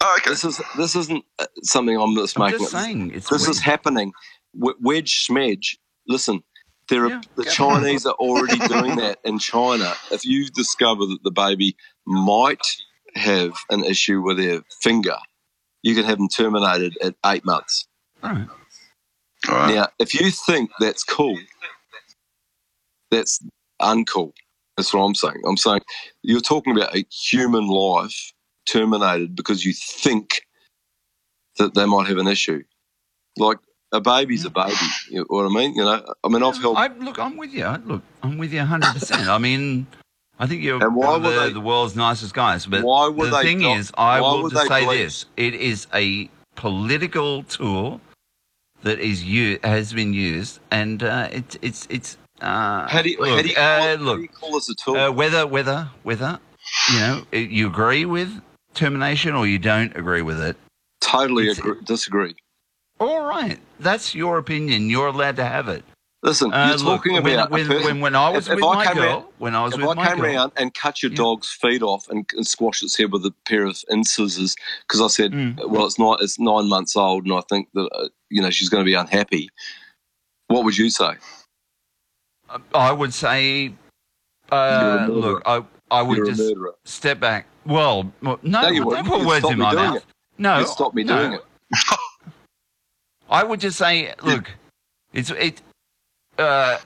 Oh, 0.00 0.14
okay. 0.18 0.30
This 0.30 0.44
is 0.44 0.60
this 0.76 0.96
isn't 0.96 1.24
uh, 1.38 1.46
something 1.62 1.96
I'm 2.00 2.14
just 2.14 2.36
I'm 2.38 2.46
making. 2.46 2.60
just 2.60 2.74
up. 2.74 2.82
saying, 2.82 3.10
it's 3.14 3.28
this 3.28 3.42
wedge. 3.42 3.50
is 3.50 3.60
happening. 3.60 4.12
Wedge 4.54 5.26
smedge. 5.28 5.76
Listen, 6.08 6.42
there 6.88 7.06
are 7.06 7.10
Yeah, 7.10 7.22
the 7.36 7.44
go. 7.44 7.50
Chinese 7.50 8.06
are 8.06 8.14
already 8.14 8.58
doing 8.60 8.96
that 8.98 9.18
in 9.24 9.38
China. 9.38 9.94
If 10.12 10.24
you 10.24 10.48
discover 10.50 11.06
that 11.06 11.20
the 11.24 11.30
baby 11.32 11.76
might 12.06 12.66
have 13.16 13.54
an 13.70 13.84
issue 13.84 14.22
with 14.22 14.38
their 14.38 14.62
finger, 14.82 15.16
you 15.82 15.94
can 15.94 16.04
have 16.04 16.18
them 16.18 16.28
terminated 16.28 16.98
at 17.02 17.14
eight 17.26 17.44
months. 17.44 17.86
Right. 18.22 18.48
All 19.48 19.56
right. 19.56 19.74
Now, 19.74 19.88
if 19.98 20.14
you 20.14 20.30
think 20.30 20.70
that's 20.80 21.04
cool, 21.04 21.38
that's 23.10 23.40
uncool. 23.80 24.32
That's 24.76 24.94
what 24.94 25.02
I'm 25.02 25.14
saying. 25.14 25.42
I'm 25.46 25.56
saying 25.58 25.82
you're 26.22 26.40
talking 26.40 26.76
about 26.76 26.96
a 26.96 27.06
human 27.12 27.66
life 27.68 28.32
terminated 28.66 29.36
because 29.36 29.64
you 29.64 29.72
think 29.74 30.42
that 31.58 31.74
they 31.74 31.86
might 31.86 32.08
have 32.08 32.18
an 32.18 32.28
issue. 32.28 32.62
Like 33.38 33.58
a 33.92 34.00
baby's 34.00 34.44
a 34.44 34.50
baby. 34.50 34.74
You 35.10 35.18
know 35.20 35.24
what 35.28 35.44
I 35.46 35.54
mean? 35.54 35.74
You 35.74 35.84
know, 35.84 36.02
I 36.24 36.28
mean, 36.28 36.42
I've 36.42 36.56
helped. 36.58 36.78
I, 36.78 36.88
look, 36.98 37.18
I'm 37.18 37.36
with 37.36 37.52
you. 37.52 37.66
Look, 37.84 38.02
I'm 38.22 38.38
with 38.38 38.52
you 38.52 38.58
100. 38.60 38.92
percent 38.94 39.28
I 39.28 39.38
mean, 39.38 39.86
I 40.38 40.46
think 40.46 40.62
you're 40.62 40.82
And 40.84 40.96
why 40.96 41.06
one 41.08 41.24
of 41.26 41.32
the, 41.34 41.40
they- 41.40 41.52
the 41.52 41.60
world's 41.60 41.94
nicest 41.94 42.34
guys. 42.34 42.66
But 42.66 42.82
Why 42.84 43.08
would 43.08 43.30
the 43.30 43.36
they 43.36 43.42
thing 43.42 43.60
not- 43.60 43.78
is, 43.78 43.92
I 43.96 44.20
will 44.20 44.42
would 44.44 44.52
just 44.52 44.66
say 44.68 44.84
believe- 44.84 44.98
this: 45.00 45.26
it 45.36 45.54
is 45.54 45.86
a 45.94 46.28
political 46.56 47.42
tool 47.44 48.00
that 48.82 48.98
is 48.98 49.22
u- 49.24 49.58
has 49.62 49.92
been 49.92 50.12
used, 50.12 50.58
and 50.70 51.02
uh, 51.02 51.28
it's 51.30 51.58
it's 51.62 51.86
it's. 51.90 52.16
Uh, 52.40 52.88
how 52.88 53.02
do 53.02 53.10
you, 53.10 53.18
look, 53.20 53.28
how 53.28 53.42
do 53.42 53.48
you, 53.48 53.54
call, 53.54 53.82
uh, 53.88 53.94
look 53.96 54.16
do 54.16 54.22
you 54.22 54.28
call 54.28 54.52
this 54.52 54.68
a 54.68 54.74
tool? 54.74 54.96
uh, 54.96 55.10
whether 55.12 55.46
whether 55.46 55.88
whether 56.02 56.40
you 56.92 56.98
know 56.98 57.22
uh, 57.32 57.36
you 57.36 57.68
agree 57.68 58.04
with 58.04 58.40
termination 58.74 59.34
or 59.34 59.46
you 59.46 59.58
don't 59.60 59.94
agree 59.96 60.22
with 60.22 60.40
it. 60.40 60.56
totally 61.00 61.48
agree, 61.50 61.74
disagree. 61.84 62.34
All 62.98 63.22
right, 63.24 63.58
that's 63.82 64.14
your 64.14 64.38
opinion. 64.38 64.88
You're 64.90 65.08
allowed 65.08 65.36
to 65.36 65.44
have 65.44 65.68
it. 65.68 65.84
Listen, 66.24 66.52
Uh, 66.52 66.68
you're 66.68 66.76
look, 66.78 66.98
talking 66.98 67.14
when, 67.14 67.34
about 67.34 67.50
when, 67.50 67.66
person- 67.66 67.84
when, 67.84 68.00
when 68.00 68.14
I 68.14 68.28
was 68.28 68.46
if- 68.46 68.52
if 68.52 68.56
with 68.56 68.64
I 68.64 68.74
my 68.76 68.86
came 68.86 68.94
girl, 68.94 69.32
when 69.38 69.56
I 69.56 69.64
was 69.64 69.74
if 69.74 69.80
with 69.80 69.88
I 69.90 69.94
my 69.94 70.06
came 70.06 70.16
girl, 70.20 70.26
round 70.34 70.52
and 70.56 70.72
cut 70.72 71.02
your 71.02 71.10
Yeah. 71.10 71.16
dog's 71.16 71.50
feet 71.50 71.82
off 71.82 72.08
and, 72.08 72.24
and 72.36 72.46
squashed 72.46 72.84
its 72.84 72.96
head 72.96 73.10
with 73.10 73.26
a 73.26 73.34
pair 73.48 73.64
of 73.66 73.76
incisors 73.90 74.54
because 74.86 75.00
I 75.00 75.08
said, 75.08 75.32
Mm. 75.32 75.68
well, 75.68 75.84
it's 75.84 75.98
not, 75.98 76.22
it's 76.22 76.38
nine 76.38 76.68
months 76.68 76.96
old, 76.96 77.24
and 77.24 77.34
I 77.34 77.40
think 77.48 77.68
that 77.74 77.88
uh, 77.92 78.08
you 78.30 78.40
know 78.40 78.50
she's 78.50 78.68
going 78.68 78.82
to 78.84 78.88
be 78.88 78.94
unhappy. 78.94 79.50
What 80.46 80.62
would 80.64 80.76
you 80.78 80.90
say? 80.90 81.14
I 82.74 82.92
would 82.92 83.14
say, 83.14 83.72
uh, 84.52 85.06
look, 85.10 85.42
I 85.46 85.64
I 85.90 86.02
would 86.02 86.24
just 86.26 86.52
step 86.84 87.18
back. 87.18 87.46
Well, 87.66 88.12
well, 88.22 88.38
no, 88.42 88.62
No, 88.62 88.68
you 88.68 88.76
don't 88.80 88.86
wouldn't. 88.86 89.08
put 89.08 89.18
You'd 89.20 89.26
words 89.26 89.50
in 89.50 89.58
my 89.58 89.74
mouth. 89.74 89.96
it. 89.96 90.04
No, 90.38 90.58
You'd 90.60 90.68
stop 90.68 90.94
me 90.94 91.02
no. 91.04 91.16
doing 91.16 91.32
it. 91.34 91.44
I 93.32 93.42
would 93.42 93.58
just 93.60 93.78
say, 93.78 94.14
look, 94.22 94.50
it's 95.12 95.30
it. 95.30 95.60
Uh, 96.38 96.78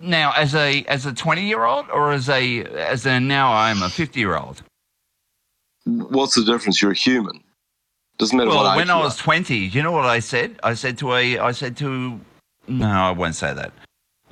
now, 0.00 0.32
as 0.36 0.54
a 0.54 0.82
as 0.84 1.06
a 1.06 1.12
twenty 1.12 1.46
year 1.46 1.64
old, 1.64 1.86
or 1.90 2.12
as 2.12 2.28
a 2.28 2.64
as 2.64 3.06
a 3.06 3.20
now 3.20 3.52
I'm 3.52 3.82
a 3.82 3.88
fifty 3.88 4.20
year 4.20 4.36
old. 4.36 4.62
What's 5.84 6.34
the 6.34 6.44
difference? 6.44 6.82
You're 6.82 6.90
a 6.92 6.94
human. 6.94 7.42
Doesn't 8.18 8.36
matter 8.36 8.48
what 8.50 8.56
Well, 8.64 8.72
age 8.72 8.76
when 8.76 8.86
you 8.88 8.92
I 8.94 8.96
are. 8.96 9.04
was 9.04 9.16
twenty, 9.16 9.58
you 9.58 9.82
know 9.82 9.92
what 9.92 10.06
I 10.06 10.18
said? 10.20 10.58
I 10.62 10.74
said 10.74 10.98
to 10.98 11.12
a, 11.14 11.38
I 11.38 11.52
said 11.52 11.76
to, 11.78 12.18
no, 12.66 12.86
I 12.88 13.10
won't 13.10 13.34
say 13.34 13.52
that. 13.54 13.72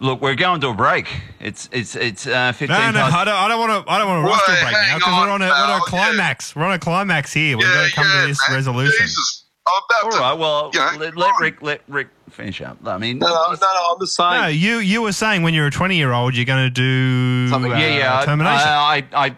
Look, 0.00 0.20
we're 0.20 0.34
going 0.34 0.60
to 0.62 0.68
a 0.70 0.74
break. 0.74 1.06
It's 1.40 1.68
it's 1.70 1.94
it's 1.94 2.26
uh, 2.26 2.52
fifteen. 2.52 2.76
No, 2.76 2.90
no, 2.90 3.00
past- 3.00 3.14
I 3.14 3.24
don't. 3.26 3.34
I 3.36 3.48
don't 3.48 3.60
want 3.60 3.86
to. 3.86 3.92
I 3.92 3.98
don't 3.98 4.08
want 4.08 4.26
to 4.26 4.28
rush 4.30 4.44
to 4.46 4.52
a 4.52 4.62
break 4.64 4.72
now 4.88 4.98
because 4.98 5.12
we're 5.14 5.30
on, 5.30 5.40
on 5.40 5.42
a, 5.42 5.46
we're 5.48 5.72
on 5.74 5.80
a 5.80 5.84
climax. 5.84 6.56
We're 6.56 6.64
on 6.64 6.72
a 6.72 6.78
climax 6.80 7.32
here. 7.32 7.56
We've 7.56 7.66
Yeah, 7.66 7.74
got 7.74 7.88
to 7.88 7.94
come 7.94 8.06
yeah, 8.08 8.20
to 8.22 8.26
this 8.26 8.40
man. 8.48 8.56
resolution. 8.56 9.06
Jesus. 9.06 9.43
I'm 9.66 9.82
about 9.88 10.04
All 10.04 10.10
to. 10.10 10.18
right. 10.18 10.38
Well, 10.38 10.70
you 10.74 10.78
know, 10.80 10.92
let, 10.98 11.16
let 11.16 11.40
Rick 11.40 11.62
let 11.62 11.80
Rick 11.88 12.08
finish 12.30 12.60
up. 12.60 12.78
I 12.86 12.98
mean, 12.98 13.18
no, 13.18 13.28
no, 13.28 13.34
no, 13.34 13.56
no. 13.60 13.92
I'm 13.92 14.00
just 14.00 14.14
saying. 14.14 14.40
No, 14.42 14.46
you 14.48 14.78
you 14.78 15.00
were 15.02 15.12
saying 15.12 15.42
when 15.42 15.54
you're 15.54 15.68
a 15.68 15.70
20 15.70 15.96
year 15.96 16.12
old, 16.12 16.36
you're 16.36 16.44
going 16.44 16.66
to 16.66 16.70
do 16.70 17.48
Something- 17.48 17.72
uh, 17.72 17.76
yeah, 17.76 17.96
yeah. 17.96 18.24
Termination. 18.24 18.68
I, 18.68 19.06
I, 19.12 19.26
I 19.26 19.36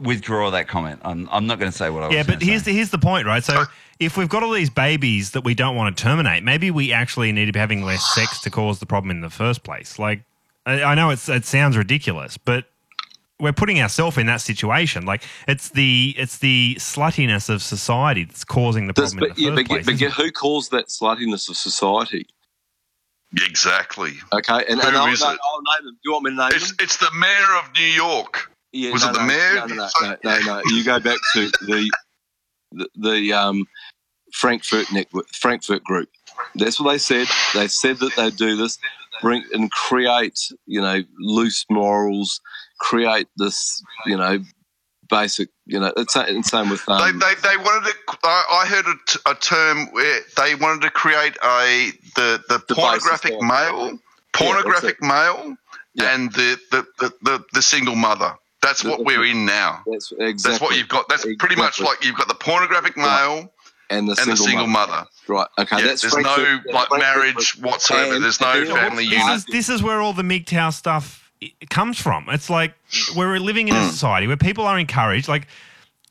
withdraw 0.00 0.50
that 0.50 0.66
comment. 0.66 1.00
I'm, 1.04 1.28
I'm 1.30 1.46
not 1.46 1.58
going 1.58 1.70
to 1.70 1.76
say 1.76 1.90
what 1.90 2.02
I 2.02 2.06
was. 2.06 2.14
Saying. 2.14 2.26
Yeah, 2.26 2.34
but 2.34 2.42
here's 2.42 2.64
say. 2.64 2.72
the 2.72 2.76
here's 2.76 2.90
the 2.90 2.98
point, 2.98 3.26
right? 3.26 3.44
So 3.44 3.64
if 4.00 4.16
we've 4.16 4.28
got 4.28 4.42
all 4.42 4.52
these 4.52 4.70
babies 4.70 5.32
that 5.32 5.44
we 5.44 5.54
don't 5.54 5.76
want 5.76 5.96
to 5.96 6.02
terminate, 6.02 6.42
maybe 6.42 6.70
we 6.70 6.92
actually 6.92 7.30
need 7.32 7.46
to 7.46 7.52
be 7.52 7.58
having 7.58 7.84
less 7.84 8.04
sex 8.14 8.40
to 8.42 8.50
cause 8.50 8.80
the 8.80 8.86
problem 8.86 9.10
in 9.10 9.20
the 9.20 9.30
first 9.30 9.62
place. 9.62 9.98
Like, 9.98 10.22
I, 10.66 10.82
I 10.82 10.94
know 10.94 11.10
it's 11.10 11.28
it 11.28 11.44
sounds 11.44 11.76
ridiculous, 11.76 12.36
but 12.38 12.64
we're 13.40 13.52
putting 13.52 13.80
ourselves 13.80 14.18
in 14.18 14.26
that 14.26 14.40
situation. 14.40 15.06
Like, 15.06 15.22
it's 15.48 15.70
the 15.70 16.14
it's 16.16 16.38
the 16.38 16.76
sluttiness 16.78 17.48
of 17.48 17.62
society 17.62 18.24
that's 18.24 18.44
causing 18.44 18.86
the 18.86 18.92
Does- 18.92 19.14
problem 19.14 19.30
but, 19.30 19.38
in 19.38 19.44
yeah, 19.44 19.50
the 19.50 19.56
but, 19.56 19.66
place. 19.66 19.86
but 19.86 19.94
isn't 19.94 20.12
who 20.12 20.30
calls 20.30 20.68
that 20.70 20.88
sluttiness 20.88 21.48
of 21.48 21.56
society? 21.56 22.26
Exactly. 23.46 24.12
Okay, 24.32 24.64
and, 24.68 24.80
Who 24.80 24.88
and 24.88 24.96
I'll, 24.96 25.12
is 25.12 25.20
no, 25.20 25.30
it? 25.30 25.38
I'll 25.44 25.62
name 25.78 25.86
them. 25.86 25.94
Do 25.94 26.00
you 26.04 26.12
want 26.12 26.24
me 26.24 26.30
to 26.32 26.36
name 26.36 26.50
It's 26.52 26.68
them? 26.68 26.76
it's 26.80 26.96
the 26.96 27.10
mayor 27.16 27.58
of 27.58 27.70
New 27.76 27.84
York. 27.84 28.50
Yeah, 28.72 28.92
Was 28.92 29.04
no, 29.04 29.10
it 29.10 29.12
the 29.14 29.18
no, 29.20 29.26
mayor? 29.26 29.54
No, 29.54 29.66
no, 29.66 29.74
no, 29.74 30.16
no, 30.24 30.38
no, 30.38 30.40
no. 30.46 30.62
You 30.66 30.84
go 30.84 30.98
back 31.00 31.18
to 31.34 31.48
the 31.66 31.90
the, 32.72 32.88
the 32.96 33.32
um, 33.32 33.66
Frankfurt 34.32 34.92
network, 34.92 35.28
Frankfurt 35.34 35.82
group. 35.84 36.08
That's 36.56 36.80
what 36.80 36.92
they 36.92 36.98
said. 36.98 37.26
They 37.54 37.68
said 37.68 37.98
that 37.98 38.14
they'd 38.16 38.36
do 38.36 38.56
this, 38.56 38.78
bring 39.20 39.44
and 39.52 39.70
create, 39.70 40.38
you 40.66 40.80
know, 40.80 41.00
loose 41.18 41.64
morals, 41.68 42.40
create 42.80 43.28
this, 43.36 43.82
you 44.06 44.16
know, 44.16 44.38
basic, 45.08 45.48
you 45.66 45.78
know, 45.78 45.92
it's 45.96 46.16
and 46.16 46.44
same 46.44 46.70
with 46.70 46.88
um, 46.88 47.18
they, 47.18 47.26
they, 47.26 47.34
they 47.42 47.56
wanted 47.56 47.90
to. 47.92 48.16
I, 48.24 48.62
I 48.64 48.66
heard 48.66 48.86
a, 48.86 48.94
t- 49.06 49.18
a 49.26 49.34
term 49.34 49.86
where 49.92 50.20
they 50.36 50.54
wanted 50.56 50.82
to 50.82 50.90
create 50.90 51.36
a 51.44 51.90
the 52.16 52.42
the, 52.48 52.62
The 52.68 52.74
pornographic 52.74 53.40
male, 53.40 53.98
pornographic 54.32 55.00
male, 55.02 55.56
Yeah. 55.94 56.14
and 56.14 56.32
the 56.32 56.58
the, 56.70 56.86
the, 56.98 57.12
the 57.22 57.44
the 57.52 57.62
single 57.62 57.94
mother. 57.96 58.34
That's 58.62 58.84
what 58.84 59.04
we're 59.06 59.24
in 59.24 59.46
now. 59.46 59.82
that's 59.86 60.12
exactly 60.12 60.50
That's 60.52 60.60
what 60.60 60.76
you've 60.76 60.88
got. 60.88 61.08
That's 61.08 61.26
pretty 61.38 61.56
much 61.56 61.80
like 61.80 62.04
you've 62.04 62.16
got 62.16 62.28
the 62.28 62.34
pornographic 62.34 62.94
male 62.94 63.50
and 63.88 64.06
the 64.06 64.10
and 64.12 64.18
single, 64.18 64.36
the 64.36 64.36
single 64.36 64.66
mother. 64.66 64.92
mother. 64.92 65.06
Right. 65.28 65.46
Okay. 65.58 65.78
Yeah, 65.78 65.86
that's 65.86 66.02
there's 66.02 66.14
no 66.16 66.60
like 66.70 66.88
marriage 66.92 67.56
whatsoever. 67.60 68.14
And- 68.16 68.22
There's 68.24 68.38
no 68.40 68.52
and 68.52 68.68
family 68.68 69.06
this 69.08 69.18
unit. 69.18 69.34
is 69.36 69.44
this 69.46 69.68
is 69.70 69.82
where 69.82 70.00
all 70.02 70.12
the 70.12 70.22
MGTOW 70.22 70.74
stuff 70.74 71.19
i- 71.42 71.52
comes 71.70 71.98
from. 72.00 72.26
It's 72.28 72.50
like 72.50 72.74
we're 73.16 73.38
living 73.38 73.68
in 73.68 73.74
a 73.74 73.78
Mm. 73.80 73.90
society 73.90 74.26
where 74.26 74.36
people 74.36 74.66
are 74.66 74.78
encouraged. 74.78 75.28
Like 75.28 75.46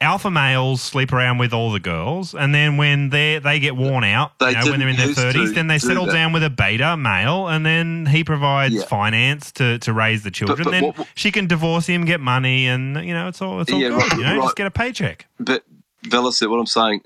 alpha 0.01 0.31
males 0.31 0.81
sleep 0.81 1.11
around 1.11 1.37
with 1.39 1.51
all 1.53 1.71
the 1.71 1.79
girls, 1.79 2.33
and 2.33 2.55
then 2.55 2.77
when 2.77 3.09
they 3.09 3.37
they 3.39 3.59
get 3.59 3.75
worn 3.75 4.03
out, 4.05 4.37
They 4.39 4.51
you 4.51 4.55
know, 4.57 4.71
when 4.71 4.79
they're 4.79 4.87
in 4.89 4.95
their 4.95 5.13
thirties, 5.13 5.53
then 5.53 5.67
they 5.67 5.77
settle 5.77 6.05
that. 6.05 6.13
down 6.13 6.31
with 6.31 6.41
a 6.43 6.49
beta 6.49 6.95
male, 6.95 7.47
and 7.49 7.65
then 7.65 8.05
he 8.05 8.23
provides 8.23 8.73
Yeah. 8.75 8.83
finance 8.85 9.51
to, 9.53 9.77
to 9.79 9.91
raise 9.93 10.23
the 10.23 10.31
children. 10.31 10.63
but 10.63 10.71
then 10.71 10.83
what- 10.85 11.07
she 11.15 11.31
can 11.31 11.47
divorce 11.47 11.85
him, 11.87 12.05
get 12.05 12.21
money, 12.21 12.67
and 12.67 12.95
you 13.05 13.13
know 13.13 13.27
it's 13.27 13.41
all 13.41 13.59
it's 13.61 13.71
all 13.73 13.79
Yeah, 13.81 13.89
good. 13.89 13.97
right, 13.97 14.11
you 14.13 14.23
know, 14.23 14.35
right. 14.37 14.43
just 14.43 14.55
get 14.55 14.67
a 14.67 14.71
paycheck. 14.71 15.25
But 15.39 15.65
Velo 16.05 16.31
said, 16.31 16.47
what 16.47 16.59
I'm 16.59 16.65
saying, 16.65 17.01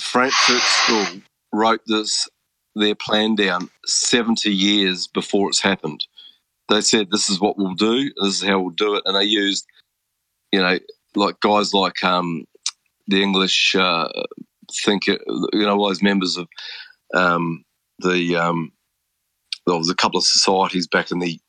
Frankfurt 0.00 0.62
School 0.62 1.06
wrote 1.52 1.80
this 1.86 2.28
their 2.76 2.94
plan 2.94 3.34
down 3.34 3.68
70 3.86 4.54
years 4.54 5.08
before 5.08 5.48
it's 5.48 5.58
happened. 5.60 6.06
They 6.70 6.80
said 6.80 7.10
this 7.10 7.28
is 7.28 7.40
what 7.40 7.58
we'll 7.58 7.74
do, 7.74 8.10
this 8.22 8.40
is 8.40 8.44
how 8.44 8.60
we'll 8.60 8.70
do 8.70 8.94
it, 8.94 9.02
and 9.04 9.16
they 9.16 9.24
used, 9.24 9.66
you 10.52 10.60
know, 10.60 10.78
like 11.16 11.40
guys 11.40 11.74
like 11.74 12.02
um, 12.04 12.44
the 13.08 13.22
English 13.22 13.74
uh, 13.74 14.08
thinker, 14.84 15.18
you 15.52 15.62
know, 15.62 15.76
all 15.76 15.88
those 15.88 16.02
members 16.02 16.36
of 16.36 16.48
um, 17.12 17.64
the 17.98 18.36
um, 18.36 18.72
there 19.66 19.76
was 19.76 19.90
a 19.90 19.96
couple 19.96 20.18
of 20.18 20.24
societies 20.24 20.86
back 20.86 21.10
in 21.10 21.18
the 21.18 21.40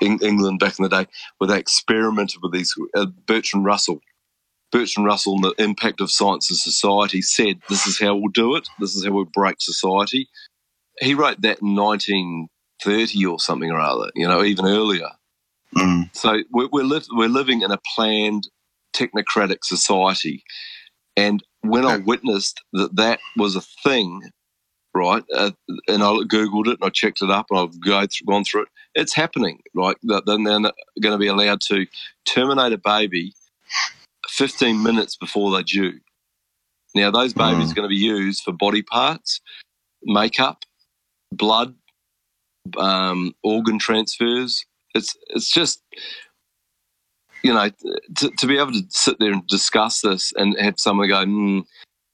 in 0.00 0.18
England 0.22 0.60
back 0.60 0.78
in 0.78 0.82
the 0.82 0.88
day 0.88 1.06
where 1.38 1.48
they 1.48 1.58
experimented 1.58 2.40
with 2.42 2.52
these. 2.52 2.74
Uh, 2.94 3.06
Bertrand 3.26 3.66
Russell, 3.66 4.00
Bertrand 4.72 5.06
Russell, 5.06 5.34
and 5.34 5.44
the 5.44 5.54
impact 5.62 6.00
of 6.00 6.10
science 6.10 6.50
in 6.50 6.56
society, 6.56 7.22
said 7.22 7.60
this 7.68 7.86
is 7.86 7.98
how 7.98 8.16
we'll 8.16 8.32
do 8.32 8.56
it. 8.56 8.68
This 8.80 8.94
is 8.94 9.04
how 9.04 9.12
we'll 9.12 9.26
break 9.26 9.56
society. 9.60 10.28
He 11.00 11.14
wrote 11.14 11.42
that 11.42 11.60
in 11.60 12.48
1930 12.86 13.26
or 13.26 13.40
something 13.40 13.70
or 13.70 13.80
other. 13.80 14.10
You 14.14 14.26
know, 14.26 14.42
even 14.42 14.66
earlier. 14.66 15.10
Mm. 15.76 16.14
So 16.14 16.42
we're 16.50 16.68
we're, 16.72 16.84
liv- 16.84 17.08
we're 17.12 17.28
living 17.28 17.62
in 17.62 17.70
a 17.70 17.78
planned 17.94 18.48
technocratic 18.94 19.58
society, 19.64 20.42
and 21.16 21.42
when 21.62 21.84
I 21.84 21.98
witnessed 21.98 22.62
that 22.72 22.96
that 22.96 23.18
was 23.36 23.56
a 23.56 23.60
thing, 23.60 24.30
right, 24.94 25.24
uh, 25.34 25.50
and 25.88 26.02
I 26.02 26.06
googled 26.06 26.68
it 26.68 26.78
and 26.80 26.84
I 26.84 26.90
checked 26.90 27.22
it 27.22 27.30
up 27.30 27.46
and 27.50 27.58
I've 27.58 27.80
go 27.80 28.00
through, 28.00 28.26
gone 28.26 28.44
through 28.44 28.62
it, 28.62 28.68
it's 28.94 29.14
happening. 29.14 29.60
Right, 29.74 29.96
that 30.04 30.26
then 30.26 30.44
they're 30.44 30.60
going 30.60 31.12
to 31.12 31.18
be 31.18 31.26
allowed 31.26 31.60
to 31.62 31.86
terminate 32.24 32.72
a 32.72 32.78
baby 32.78 33.34
15 34.28 34.82
minutes 34.82 35.16
before 35.16 35.50
they're 35.50 35.62
due. 35.62 36.00
Now 36.94 37.10
those 37.10 37.34
babies 37.34 37.72
are 37.72 37.74
going 37.74 37.88
to 37.88 37.94
be 37.94 37.96
used 37.96 38.42
for 38.42 38.52
body 38.52 38.82
parts, 38.82 39.40
makeup, 40.04 40.62
blood, 41.32 41.74
um, 42.78 43.34
organ 43.42 43.78
transfers. 43.78 44.64
It's 44.94 45.16
it's 45.28 45.50
just 45.50 45.82
you 47.42 47.52
know 47.52 47.70
to, 48.16 48.30
to 48.30 48.46
be 48.46 48.58
able 48.58 48.72
to 48.72 48.82
sit 48.90 49.18
there 49.18 49.32
and 49.32 49.46
discuss 49.46 50.00
this 50.00 50.32
and 50.36 50.58
have 50.58 50.78
someone 50.78 51.08
go, 51.08 51.24
mm, 51.24 51.64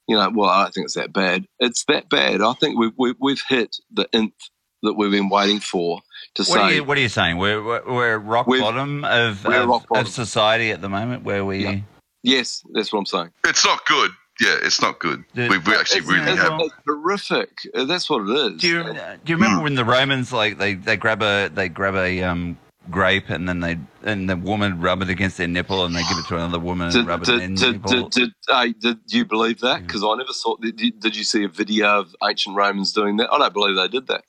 you 0.08 0.16
know, 0.16 0.30
well, 0.34 0.50
I 0.50 0.64
don't 0.64 0.74
think 0.74 0.84
it's 0.86 0.94
that 0.94 1.12
bad. 1.12 1.46
It's 1.60 1.84
that 1.86 2.08
bad. 2.08 2.42
I 2.42 2.52
think 2.54 2.78
we've 2.78 2.92
we've, 2.96 3.16
we've 3.20 3.42
hit 3.48 3.76
the 3.92 4.08
nth 4.12 4.34
that 4.82 4.94
we've 4.94 5.10
been 5.10 5.28
waiting 5.28 5.60
for 5.60 6.00
to 6.34 6.42
What 6.42 6.46
say. 6.46 6.60
are, 6.60 6.72
you, 6.72 6.84
what 6.84 6.98
are 6.98 7.00
you 7.00 7.08
saying? 7.08 7.38
We're, 7.38 7.62
we're, 7.62 7.86
we're 7.86 8.18
rock 8.18 8.46
bottom 8.46 9.04
of, 9.04 9.44
we're 9.44 9.62
of, 9.62 9.68
rock 9.68 9.88
bottom. 9.88 10.06
of 10.06 10.12
society 10.12 10.70
at 10.72 10.80
the 10.80 10.88
moment 10.88 11.24
where 11.24 11.44
we. 11.44 11.58
Yeah. 11.58 11.80
yes, 12.22 12.62
that's 12.72 12.92
what 12.92 12.98
I'm 13.00 13.06
saying. 13.06 13.30
It's 13.46 13.64
not 13.64 13.86
good. 13.86 14.10
Yeah, 14.42 14.56
it's 14.62 14.80
not 14.82 14.98
good. 14.98 15.24
The- 15.34 15.48
We, 15.48 15.58
we 15.58 15.74
actually 15.76 16.00
it's, 16.00 16.08
really 16.08 16.32
it's, 16.32 16.40
have. 16.42 16.60
it's 16.60 16.74
horrific. 16.86 17.50
Uh, 17.74 17.84
That's 17.84 18.10
what 18.10 18.28
it 18.28 18.54
is. 18.54 18.60
Do 18.60 18.68
you, 18.68 18.82
do 18.82 19.32
you 19.32 19.36
remember 19.36 19.62
when 19.62 19.76
the 19.76 19.84
Romans 19.84 20.32
like 20.32 20.58
they, 20.58 20.74
they 20.74 20.96
grab 20.96 21.22
a 21.22 21.48
they 21.48 21.68
grab 21.68 21.94
a 21.94 22.22
um, 22.22 22.58
grape 22.90 23.28
and 23.28 23.48
then 23.48 23.60
they 23.60 23.78
and 24.02 24.28
the 24.28 24.36
woman 24.36 24.80
rub 24.80 25.00
it 25.02 25.08
against 25.08 25.38
their 25.38 25.46
nipple 25.46 25.84
and 25.84 25.94
they 25.94 26.02
give 26.02 26.18
it 26.18 26.26
to 26.26 26.34
another 26.34 26.58
woman 26.58 26.86
and 26.88 26.94
Did, 26.94 27.06
rub 27.06 27.22
it 27.22 27.28
in 27.28 27.54
did, 27.54 27.58
their 27.58 27.72
did, 27.72 27.82
nipple? 27.82 28.08
did, 28.08 28.10
did, 28.10 28.30
hey, 28.48 28.72
did 28.72 28.98
you 29.08 29.24
believe 29.24 29.60
that? 29.60 29.86
Because 29.86 30.02
I 30.02 30.14
never 30.16 30.32
saw. 30.32 30.56
Did 30.56 30.76
did 30.98 31.14
you 31.16 31.24
see 31.24 31.44
a 31.44 31.48
video 31.48 32.00
of 32.00 32.16
ancient 32.24 32.56
Romans 32.56 32.92
doing 32.92 33.18
that? 33.18 33.32
I 33.32 33.38
don't 33.38 33.54
believe 33.54 33.76
they 33.76 33.88
did 33.88 34.08
that. 34.08 34.24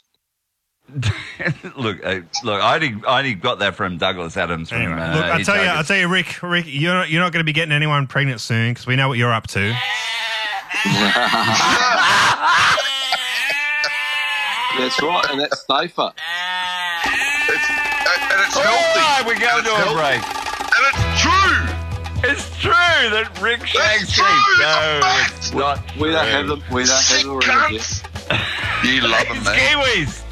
look, 1.77 2.05
uh, 2.05 2.19
look, 2.43 2.61
I 2.61 2.75
only, 2.75 2.95
I 3.07 3.19
only 3.19 3.33
got 3.33 3.59
that 3.59 3.75
from 3.75 3.97
Douglas 3.97 4.37
Adams. 4.37 4.69
From, 4.69 4.81
Anyway, 4.81 4.99
uh, 5.01 5.15
look, 5.15 5.25
I 5.25 5.37
his 5.39 5.47
tell 5.47 5.55
you, 5.55 5.61
I 5.61 5.65
Douglas. 5.65 5.87
tell 5.87 5.97
you, 5.97 6.07
Rick, 6.07 6.41
Rick, 6.43 6.65
you're 6.67 6.93
not, 6.93 7.09
you're 7.09 7.21
not 7.21 7.31
going 7.31 7.39
to 7.41 7.45
be 7.45 7.53
getting 7.53 7.71
anyone 7.73 8.05
pregnant 8.07 8.41
soon 8.41 8.71
because 8.71 8.85
we 8.87 8.95
know 8.95 9.07
what 9.07 9.17
you're 9.17 9.33
up 9.33 9.47
to. 9.47 9.73
That's 14.77 14.99
right, 15.03 15.25
and 15.29 15.39
that's 15.39 15.65
safer. 15.67 16.11
It's, 17.05 17.69
and 17.69 18.41
it's 18.41 18.57
healthy. 18.57 18.99
right, 18.99 19.23
we're 19.25 19.37
going 19.39 19.63
to 19.63 19.69
a 19.69 19.75
healthy. 19.75 19.93
break. 19.93 20.21
And 20.73 20.83
it's 20.89 21.21
true. 21.21 21.61
It's 22.31 22.45
true 22.59 23.09
that 23.11 23.29
Rick 23.39 23.67
shags 23.67 24.11
true, 24.11 24.25
sheep. 24.25 24.33
it's 24.33 24.41
a 24.59 24.63
No, 24.63 24.99
it's 25.37 25.53
not. 25.53 25.77
We 25.97 26.09
don't 26.11 26.27
have 26.27 26.47
them. 26.47 26.63
We 26.71 26.85
don't 26.85 27.03
have 27.03 27.21
them 27.23 27.37
around 27.37 27.69
here. 27.69 27.79
cunts. 27.79 28.83
You 28.83 29.01
love 29.07 29.27
them, 29.33 29.37
It's 29.37 29.45
man. 29.45 29.59
Kiwis. 29.59 30.23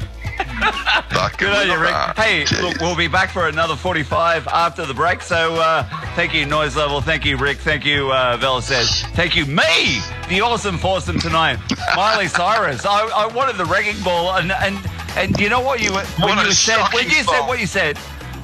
Good 1.42 1.54
on 1.54 1.66
you, 1.66 1.80
Rick. 1.80 2.16
Hey, 2.16 2.44
that. 2.44 2.62
look, 2.62 2.80
we'll 2.80 2.96
be 2.96 3.08
back 3.08 3.30
for 3.30 3.48
another 3.48 3.74
45 3.74 4.46
after 4.46 4.86
the 4.86 4.94
break. 4.94 5.22
So 5.22 5.54
uh, 5.56 5.82
thank 6.14 6.32
you, 6.32 6.46
Noise 6.46 6.76
Level. 6.76 7.00
Thank 7.00 7.24
you, 7.24 7.36
Rick. 7.36 7.58
Thank 7.58 7.84
you, 7.84 8.12
uh, 8.12 8.38
Velocet. 8.38 8.86
Thank 9.16 9.34
you, 9.34 9.44
me, 9.44 10.00
the 10.28 10.40
awesome 10.40 10.78
foursome 10.78 11.18
tonight. 11.18 11.58
Miley 11.96 12.28
Cyrus. 12.28 12.86
I, 12.86 13.08
I 13.08 13.26
wanted 13.26 13.56
the 13.56 13.64
wrecking 13.64 14.00
ball. 14.04 14.36
And, 14.36 14.52
and, 14.52 14.78
and 15.16 15.36
you 15.40 15.48
know 15.48 15.60
what 15.60 15.82
you 15.82 15.92
when 15.92 16.06
What 16.20 16.46
you 16.46 16.52
said 16.52 16.80
when 16.92 17.06
you 17.06 17.24
said 17.24 17.40
what 17.46 17.58
you 17.58 17.66
said. 17.66 17.98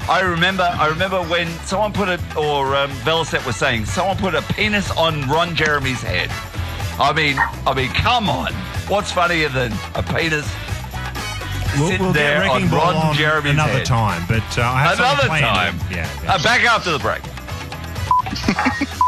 I 0.08 0.22
remember. 0.22 0.64
I 0.64 0.88
remember 0.88 1.22
when 1.22 1.46
someone 1.66 1.92
put 1.92 2.08
it, 2.08 2.20
or 2.36 2.74
um, 2.74 2.90
Velocet 3.02 3.46
was 3.46 3.54
saying, 3.54 3.84
someone 3.84 4.16
put 4.16 4.34
a 4.34 4.42
penis 4.42 4.90
on 4.96 5.28
Ron 5.28 5.54
Jeremy's 5.54 6.02
head. 6.02 6.30
I 6.98 7.12
mean, 7.12 7.36
I 7.64 7.74
mean, 7.74 7.90
come 7.90 8.28
on. 8.28 8.52
What's 8.88 9.12
funnier 9.12 9.50
than 9.50 9.72
a 9.94 10.02
penis 10.02 10.50
We'll, 11.76 11.88
sitting 11.88 12.02
we'll 12.06 12.12
get 12.14 12.20
there 12.20 12.40
Wrecking 12.40 12.64
on 12.64 12.70
Ball 12.70 12.92
Ron 12.92 13.06
on 13.08 13.14
Jeremy's 13.14 13.52
another 13.52 13.72
head? 13.72 13.86
time, 13.86 14.24
but 14.28 14.58
uh, 14.58 14.62
I 14.62 14.80
have 14.82 14.98
Another 14.98 15.28
time. 15.28 15.78
Yeah. 15.90 16.08
yeah. 16.22 16.34
Uh, 16.34 16.42
back 16.42 16.64
after 16.64 16.90
the 16.92 16.98
break. 16.98 17.22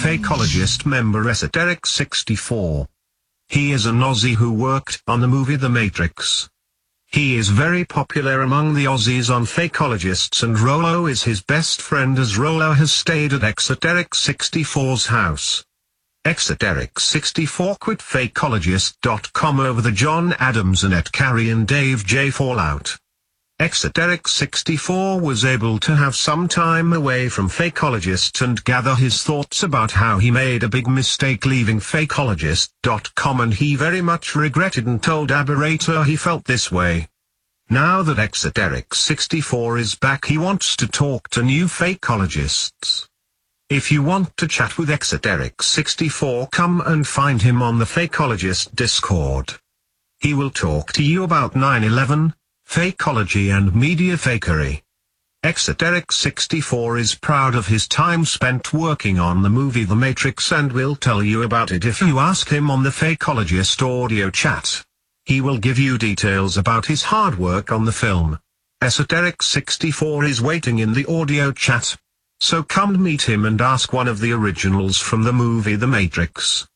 Fakeologist 0.00 0.86
member 0.86 1.24
Esoteric64. 1.24 2.86
He 3.50 3.72
is 3.72 3.84
an 3.84 4.00
Aussie 4.00 4.34
who 4.34 4.50
worked 4.50 5.02
on 5.06 5.20
the 5.20 5.28
movie 5.28 5.56
The 5.56 5.68
Matrix. 5.68 6.48
He 7.08 7.36
is 7.36 7.50
very 7.50 7.84
popular 7.84 8.40
among 8.40 8.72
the 8.72 8.86
Aussies 8.86 9.28
on 9.28 9.44
Fakeologists 9.44 10.42
and 10.42 10.58
Rollo 10.58 11.04
is 11.04 11.24
his 11.24 11.42
best 11.42 11.82
friend 11.82 12.18
as 12.18 12.38
Rollo 12.38 12.72
has 12.72 12.90
stayed 12.90 13.34
at 13.34 13.42
Exoteric 13.42 14.12
64's 14.12 15.08
house. 15.08 15.66
Exoteric64 16.24 17.78
quit 17.78 17.98
Fakeologist.com 17.98 19.60
over 19.60 19.82
the 19.82 19.92
John 19.92 20.32
Adams 20.38 20.82
and 20.82 20.94
Ed 20.94 21.12
Carey 21.12 21.50
and 21.50 21.68
Dave 21.68 22.06
J 22.06 22.30
fallout. 22.30 22.96
Exoteric64 23.60 25.20
was 25.20 25.44
able 25.44 25.78
to 25.80 25.94
have 25.94 26.16
some 26.16 26.48
time 26.48 26.94
away 26.94 27.28
from 27.28 27.46
Fakeologists 27.46 28.40
and 28.40 28.64
gather 28.64 28.94
his 28.94 29.22
thoughts 29.22 29.62
about 29.62 29.90
how 29.90 30.16
he 30.16 30.30
made 30.30 30.62
a 30.62 30.68
big 30.68 30.88
mistake 30.88 31.44
leaving 31.44 31.78
Fakeologist.com 31.78 33.40
and 33.42 33.52
he 33.52 33.76
very 33.76 34.00
much 34.00 34.34
regretted 34.34 34.86
and 34.86 35.02
told 35.02 35.28
Aberrator 35.28 36.06
he 36.06 36.16
felt 36.16 36.46
this 36.46 36.72
way. 36.72 37.06
Now 37.68 38.02
that 38.02 38.16
Exoteric64 38.16 39.78
is 39.78 39.94
back 39.94 40.24
he 40.24 40.38
wants 40.38 40.74
to 40.76 40.86
talk 40.86 41.28
to 41.28 41.42
new 41.42 41.66
Fakeologists. 41.66 43.08
If 43.68 43.92
you 43.92 44.02
want 44.02 44.34
to 44.38 44.48
chat 44.48 44.78
with 44.78 44.88
Exoteric64 44.88 46.50
come 46.50 46.80
and 46.86 47.06
find 47.06 47.42
him 47.42 47.60
on 47.60 47.78
the 47.78 47.84
Fakeologist 47.84 48.74
Discord. 48.74 49.56
He 50.18 50.32
will 50.32 50.50
talk 50.50 50.94
to 50.94 51.02
you 51.02 51.24
about 51.24 51.52
9-11, 51.52 52.32
fakeology 52.70 53.52
and 53.52 53.74
media 53.74 54.14
fakery. 54.14 54.80
Exoteric64 55.44 57.00
is 57.00 57.16
proud 57.16 57.56
of 57.56 57.66
his 57.66 57.88
time 57.88 58.24
spent 58.24 58.72
working 58.72 59.18
on 59.18 59.42
the 59.42 59.50
movie 59.50 59.82
The 59.82 59.96
Matrix 59.96 60.52
and 60.52 60.70
will 60.70 60.94
tell 60.94 61.20
you 61.20 61.42
about 61.42 61.72
it 61.72 61.84
if 61.84 62.00
you 62.00 62.20
ask 62.20 62.48
him 62.48 62.70
on 62.70 62.84
the 62.84 62.90
Fakeologist 62.90 63.82
audio 63.82 64.30
chat. 64.30 64.84
He 65.24 65.40
will 65.40 65.58
give 65.58 65.80
you 65.80 65.98
details 65.98 66.56
about 66.56 66.86
his 66.86 67.02
hard 67.02 67.36
work 67.40 67.72
on 67.72 67.86
the 67.86 67.92
film. 67.92 68.38
Esoteric64 68.84 70.28
is 70.28 70.40
waiting 70.40 70.78
in 70.78 70.92
the 70.92 71.06
audio 71.06 71.50
chat. 71.50 71.96
So 72.38 72.62
come 72.62 73.02
meet 73.02 73.28
him 73.28 73.46
and 73.46 73.60
ask 73.60 73.92
one 73.92 74.06
of 74.06 74.20
the 74.20 74.30
originals 74.30 74.96
from 74.96 75.24
the 75.24 75.32
movie 75.32 75.74
The 75.74 75.88
Matrix. 75.88 76.68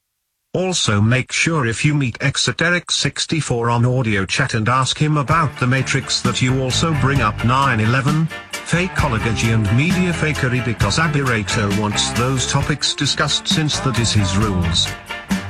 Also 0.54 1.00
make 1.00 1.32
sure 1.32 1.66
if 1.66 1.84
you 1.84 1.94
meet 1.94 2.16
Exoteric64 2.20 3.74
on 3.74 3.84
audio 3.84 4.24
chat 4.24 4.54
and 4.54 4.68
ask 4.68 4.96
him 4.96 5.16
about 5.16 5.58
The 5.58 5.66
Matrix 5.66 6.20
that 6.20 6.40
you 6.40 6.62
also 6.62 6.94
bring 7.00 7.20
up 7.20 7.34
9-11, 7.38 8.30
fake 8.52 8.90
fakeology 8.90 9.52
and 9.52 9.64
media 9.76 10.12
fakery 10.12 10.64
because 10.64 11.00
Aberrator 11.00 11.76
wants 11.80 12.12
those 12.12 12.46
topics 12.46 12.94
discussed 12.94 13.48
since 13.48 13.80
that 13.80 13.98
is 13.98 14.12
his 14.12 14.36
rules. 14.36 14.86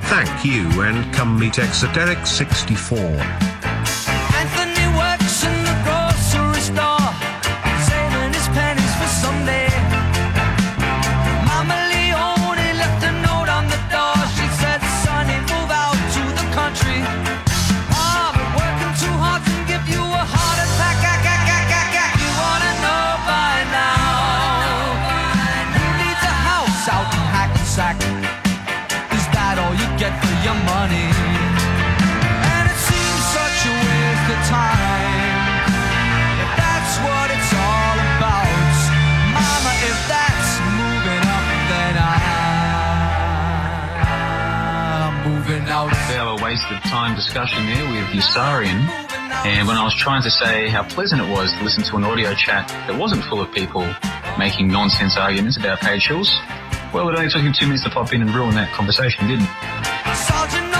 Thank 0.08 0.42
you 0.42 0.62
and 0.82 1.12
come 1.12 1.38
meet 1.38 1.54
Exoteric64. 1.54 3.53
Discussion 47.14 47.64
there 47.66 47.84
with 47.90 48.04
Usarian. 48.10 48.88
And 49.46 49.68
when 49.68 49.76
I 49.76 49.84
was 49.84 49.94
trying 49.94 50.22
to 50.22 50.30
say 50.30 50.68
how 50.68 50.82
pleasant 50.82 51.20
it 51.20 51.30
was 51.30 51.52
to 51.52 51.62
listen 51.62 51.82
to 51.84 51.96
an 51.96 52.04
audio 52.04 52.34
chat 52.34 52.68
that 52.68 52.98
wasn't 52.98 53.24
full 53.24 53.40
of 53.40 53.52
people 53.52 53.86
making 54.38 54.68
nonsense 54.68 55.16
arguments 55.16 55.56
about 55.56 55.80
paid 55.80 56.00
shills, 56.00 56.28
well, 56.92 57.08
it 57.08 57.16
only 57.16 57.30
took 57.30 57.42
him 57.42 57.52
two 57.52 57.66
minutes 57.66 57.84
to 57.84 57.90
pop 57.90 58.12
in 58.12 58.22
and 58.22 58.34
ruin 58.34 58.54
that 58.54 58.72
conversation, 58.72 59.28
didn't 59.28 59.44
it? 59.44 60.73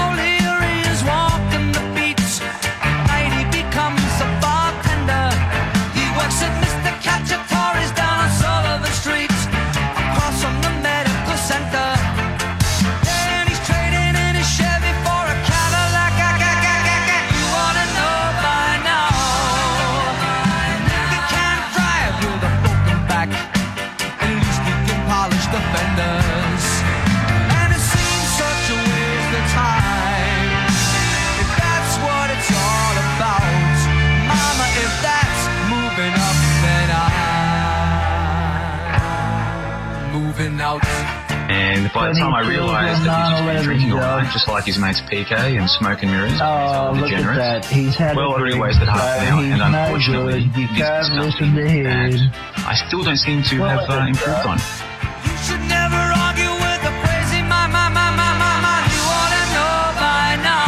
And 41.84 41.92
by 41.92 42.08
the 42.08 42.14
time 42.16 42.32
I 42.32 42.40
realised 42.48 43.04
that 43.04 43.12
he's 43.12 43.28
just 43.36 43.44
been 43.44 43.62
drinking 43.62 43.92
all 43.92 44.00
night, 44.00 44.32
just 44.32 44.48
like 44.48 44.64
his 44.64 44.78
mates 44.78 45.02
PK 45.04 45.60
and 45.60 45.68
smoking 45.68 46.08
mirrors, 46.08 46.32
Oh, 46.40 46.96
and 46.96 47.00
look 47.00 47.12
at 47.12 47.20
degenerates, 47.20 47.38
that. 47.44 47.64
He's 47.68 47.94
had 47.94 48.16
well, 48.16 48.32
a 48.32 48.40
I 48.40 48.40
already 48.40 48.56
drink, 48.56 48.64
wasted 48.64 48.88
half 48.88 49.04
an 49.04 49.20
but 49.20 49.28
hour, 49.28 49.44
and 49.44 49.60
unfortunately, 49.60 50.48
good. 50.48 50.56
You 50.56 50.66
this 50.72 50.80
is 50.80 50.80
can't 50.80 51.04
something 51.04 51.28
listen 51.28 51.48
to 51.60 51.64
him. 51.68 51.84
that 51.84 52.64
I 52.64 52.74
still 52.88 53.02
don't 53.04 53.20
seem 53.20 53.42
to 53.52 53.56
have 53.68 53.84
uh, 53.84 54.08
improved 54.08 54.46
on. 54.48 54.56
You 54.56 55.36
should 55.44 55.64
never 55.68 56.00
argue 56.24 56.48
with 56.56 56.80
a 56.88 56.94
crazy 57.04 57.44
mama, 57.44 57.92
mama, 57.92 58.28
mama. 58.32 58.74
You 58.88 59.02
ought 59.04 59.32
to 59.36 59.44
know 59.52 59.76
by 60.00 60.40
now. 60.40 60.64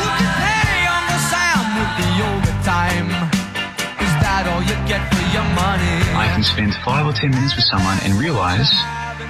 You 0.00 0.08
can 0.16 0.32
pay 0.40 0.80
Uncle 0.88 1.20
Sam 1.28 1.60
with 1.76 1.92
the 2.00 2.10
overtime. 2.24 3.08
Is 4.00 4.12
that 4.24 4.48
all 4.48 4.64
you 4.64 4.76
get 4.88 5.04
for 5.12 5.20
your 5.36 5.44
money? 5.52 5.92
I 6.16 6.32
can 6.32 6.40
spend 6.40 6.72
five 6.80 7.04
or 7.04 7.12
ten 7.12 7.36
minutes 7.36 7.52
with 7.52 7.68
someone 7.68 8.00
and 8.00 8.16
realise 8.16 8.72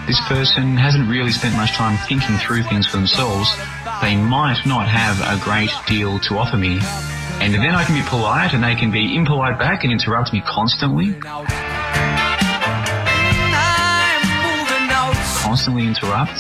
this 0.07 0.21
person 0.27 0.77
hasn't 0.77 1.09
really 1.09 1.31
spent 1.31 1.55
much 1.57 1.73
time 1.73 1.97
thinking 2.09 2.37
through 2.39 2.63
things 2.65 2.87
for 2.87 2.97
themselves. 2.97 3.51
They 4.03 4.17
might 4.17 4.63
not 4.67 4.89
have 4.89 5.21
a 5.21 5.43
great 5.43 5.71
deal 5.87 6.19
to 6.21 6.39
offer 6.39 6.57
me. 6.57 6.79
And 7.41 7.55
then 7.55 7.75
I 7.75 7.85
can 7.85 7.95
be 7.95 8.03
polite 8.09 8.53
and 8.53 8.63
they 8.63 8.75
can 8.75 8.91
be 8.91 9.17
impolite 9.17 9.59
back 9.59 9.85
and 9.85 9.93
interrupt 9.93 10.33
me 10.33 10.43
constantly. 10.47 11.15
Constantly 15.43 15.87
interrupt. 15.87 16.39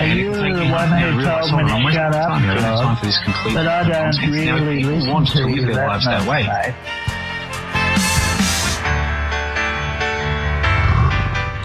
And 0.00 0.10
And 0.10 0.18
you 0.18 0.30
it's 0.30 0.38
were 0.38 0.48
like, 0.50 0.58
the 0.58 0.72
one 0.72 0.90
who 0.90 1.22
told 1.22 1.52
oh, 1.52 1.56
me 1.56 1.70
I'm 1.70 1.86
to 1.86 1.92
shut 1.92 2.14
up, 2.14 2.28
time. 2.28 2.50
I 2.50 2.54
don't 2.54 2.62
have 2.64 2.80
time 2.80 2.96
for 2.96 3.06
this 3.06 3.18
complete 3.22 3.54
But 3.54 3.68
I 3.68 3.88
don't 3.88 4.32
really 4.32 4.82
listen 4.82 5.12
want 5.12 5.28
to 5.28 5.46
live 5.46 5.54
you 5.54 5.66
their 5.66 5.74
that 5.74 5.88
lives 5.88 6.04
that 6.06 6.26
way. 6.26 6.42
mate. 6.42 6.74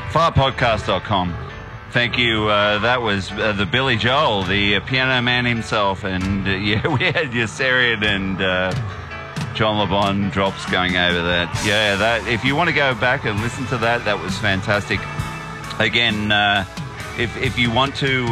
Fartpodcast.com. 0.10 1.36
Thank 1.91 2.18
you. 2.18 2.48
Uh, 2.48 2.80
that 2.80 3.02
was 3.02 3.31
uh, 3.31 3.53
the 3.53 3.68
Billy 3.68 3.95
Joel, 3.95 4.41
the 4.41 4.77
uh, 4.77 4.80
piano 4.80 5.22
man 5.22 5.45
himself, 5.45 6.03
and 6.03 6.48
uh, 6.48 6.52
yeah, 6.52 6.88
we 6.88 7.06
had 7.06 7.31
Yossarian 7.31 8.03
and 8.03 8.41
uh, 8.41 8.72
John 9.53 9.88
LeBon 9.88 10.31
drops 10.31 10.65
going 10.72 10.98
over 10.98 11.22
that. 11.22 11.64
Yeah, 11.64 11.95
that. 11.95 12.27
If 12.27 12.44
you 12.44 12.56
want 12.56 12.69
to 12.69 12.76
go 12.76 12.95
back 12.95 13.26
and 13.26 13.40
listen 13.40 13.68
to 13.68 13.77
that, 13.77 14.03
that 14.06 14.19
was 14.19 14.36
fantastic. 14.40 14.99
Again, 15.80 16.31
uh, 16.31 16.65
if 17.19 17.38
if 17.38 17.60
you 17.60 17.72
want 17.72 17.95
to 17.98 18.23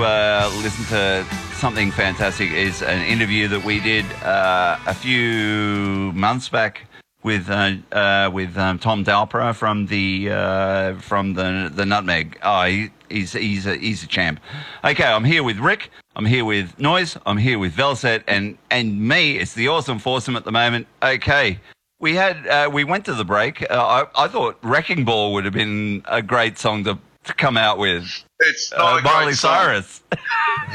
listen 0.61 0.85
to 0.85 1.25
something 1.53 1.91
fantastic, 1.91 2.51
is 2.51 2.81
an 2.81 3.03
interview 3.05 3.47
that 3.49 3.63
we 3.63 3.79
did 3.79 4.05
a 4.23 4.93
few 4.95 6.11
months 6.13 6.49
back 6.49 6.87
with 7.27 7.49
uh, 7.49 7.73
uh, 7.91 8.31
with 8.33 8.57
um, 8.57 8.79
Tom 8.79 9.03
Dalpra 9.03 9.53
from 9.53 9.87
the 9.87 10.29
uh, 10.31 10.95
from 10.99 11.33
the 11.33 11.69
the 11.71 11.85
Nutmeg. 11.85 12.39
Oh, 12.41 12.63
he, 12.63 12.89
he's 13.09 13.33
he's 13.33 13.67
a, 13.67 13.75
he's 13.75 14.01
a 14.01 14.07
champ. 14.07 14.39
Okay, 14.83 15.03
I'm 15.03 15.25
here 15.25 15.43
with 15.43 15.57
Rick. 15.57 15.91
I'm 16.15 16.25
here 16.25 16.45
with 16.45 16.79
Noise. 16.79 17.17
I'm 17.25 17.37
here 17.37 17.59
with 17.59 17.75
Velocet, 17.75 18.23
and 18.29 18.57
and 18.71 19.05
me. 19.05 19.37
It's 19.37 19.53
the 19.53 19.67
awesome 19.67 19.99
foursome 19.99 20.37
at 20.37 20.45
the 20.45 20.53
moment. 20.53 20.87
Okay. 21.03 21.59
We 21.99 22.15
had 22.15 22.47
uh, 22.47 22.69
we 22.71 22.85
went 22.85 23.03
to 23.05 23.13
the 23.13 23.25
break. 23.25 23.69
Uh, 23.69 24.05
I, 24.15 24.23
I 24.23 24.27
thought 24.29 24.57
Wrecking 24.61 25.03
Ball 25.03 25.33
would 25.33 25.43
have 25.43 25.53
been 25.53 26.03
a 26.05 26.21
great 26.21 26.57
song 26.57 26.85
to 26.85 26.97
to 27.27 27.33
come 27.33 27.57
out 27.57 27.77
with 27.77 28.03
It's 28.39 28.71
not 28.71 28.95
uh, 28.95 28.97
a 28.97 29.01
Miley 29.01 29.33
song. 29.33 29.53
Cyrus. 29.53 30.01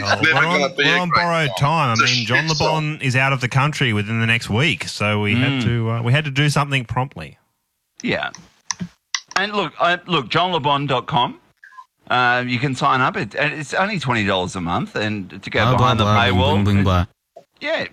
Well, 0.01 0.19
we're 0.23 0.35
on, 0.35 0.77
be 0.77 0.85
we're 0.85 0.99
on 0.99 1.11
borrowed 1.15 1.49
song. 1.51 1.57
time. 1.59 1.97
I 2.01 2.05
mean, 2.07 2.25
John 2.27 2.49
shit 2.49 2.57
song. 2.57 2.99
LeBon 2.99 3.03
is 3.03 3.15
out 3.15 3.35
of 3.35 3.43
the 3.43 3.49
country 3.49 3.93
within 3.93 4.21
the 4.21 4.27
next 4.27 4.49
week, 4.49 4.85
so 4.89 5.21
we 5.21 5.35
had 5.35 5.53
Mm. 5.61 5.65
to 5.65 5.91
uh, 5.91 6.03
we 6.03 6.13
had 6.13 6.25
to 6.25 6.31
do 6.31 6.49
something 6.49 6.87
promptly. 6.87 7.37
Yeah. 8.03 8.31
And 9.37 9.53
look, 9.53 9.75
I, 9.81 9.99
look, 10.07 10.29
johnlebon.com. 10.31 11.41
Uh, 12.09 12.45
you 12.47 12.59
can 12.59 12.75
sign 12.75 13.01
up. 13.03 13.17
It, 13.19 13.35
it's 13.35 13.75
only 13.75 13.99
twenty 13.99 14.25
dollars 14.25 14.57
a 14.57 14.61
month, 14.63 14.97
and 14.97 15.43
to 15.43 15.51
go 15.51 15.61
Blah, 15.65 15.77
behind 15.77 15.99
blah, 15.99 16.07
blah, 16.07 16.25
the 16.27 16.33
bling, 16.33 16.41
paywall. 16.41 16.53
bling, 16.53 16.65
bling, 16.65 16.85
blah. 16.85 17.07
Yeah, 17.61 17.87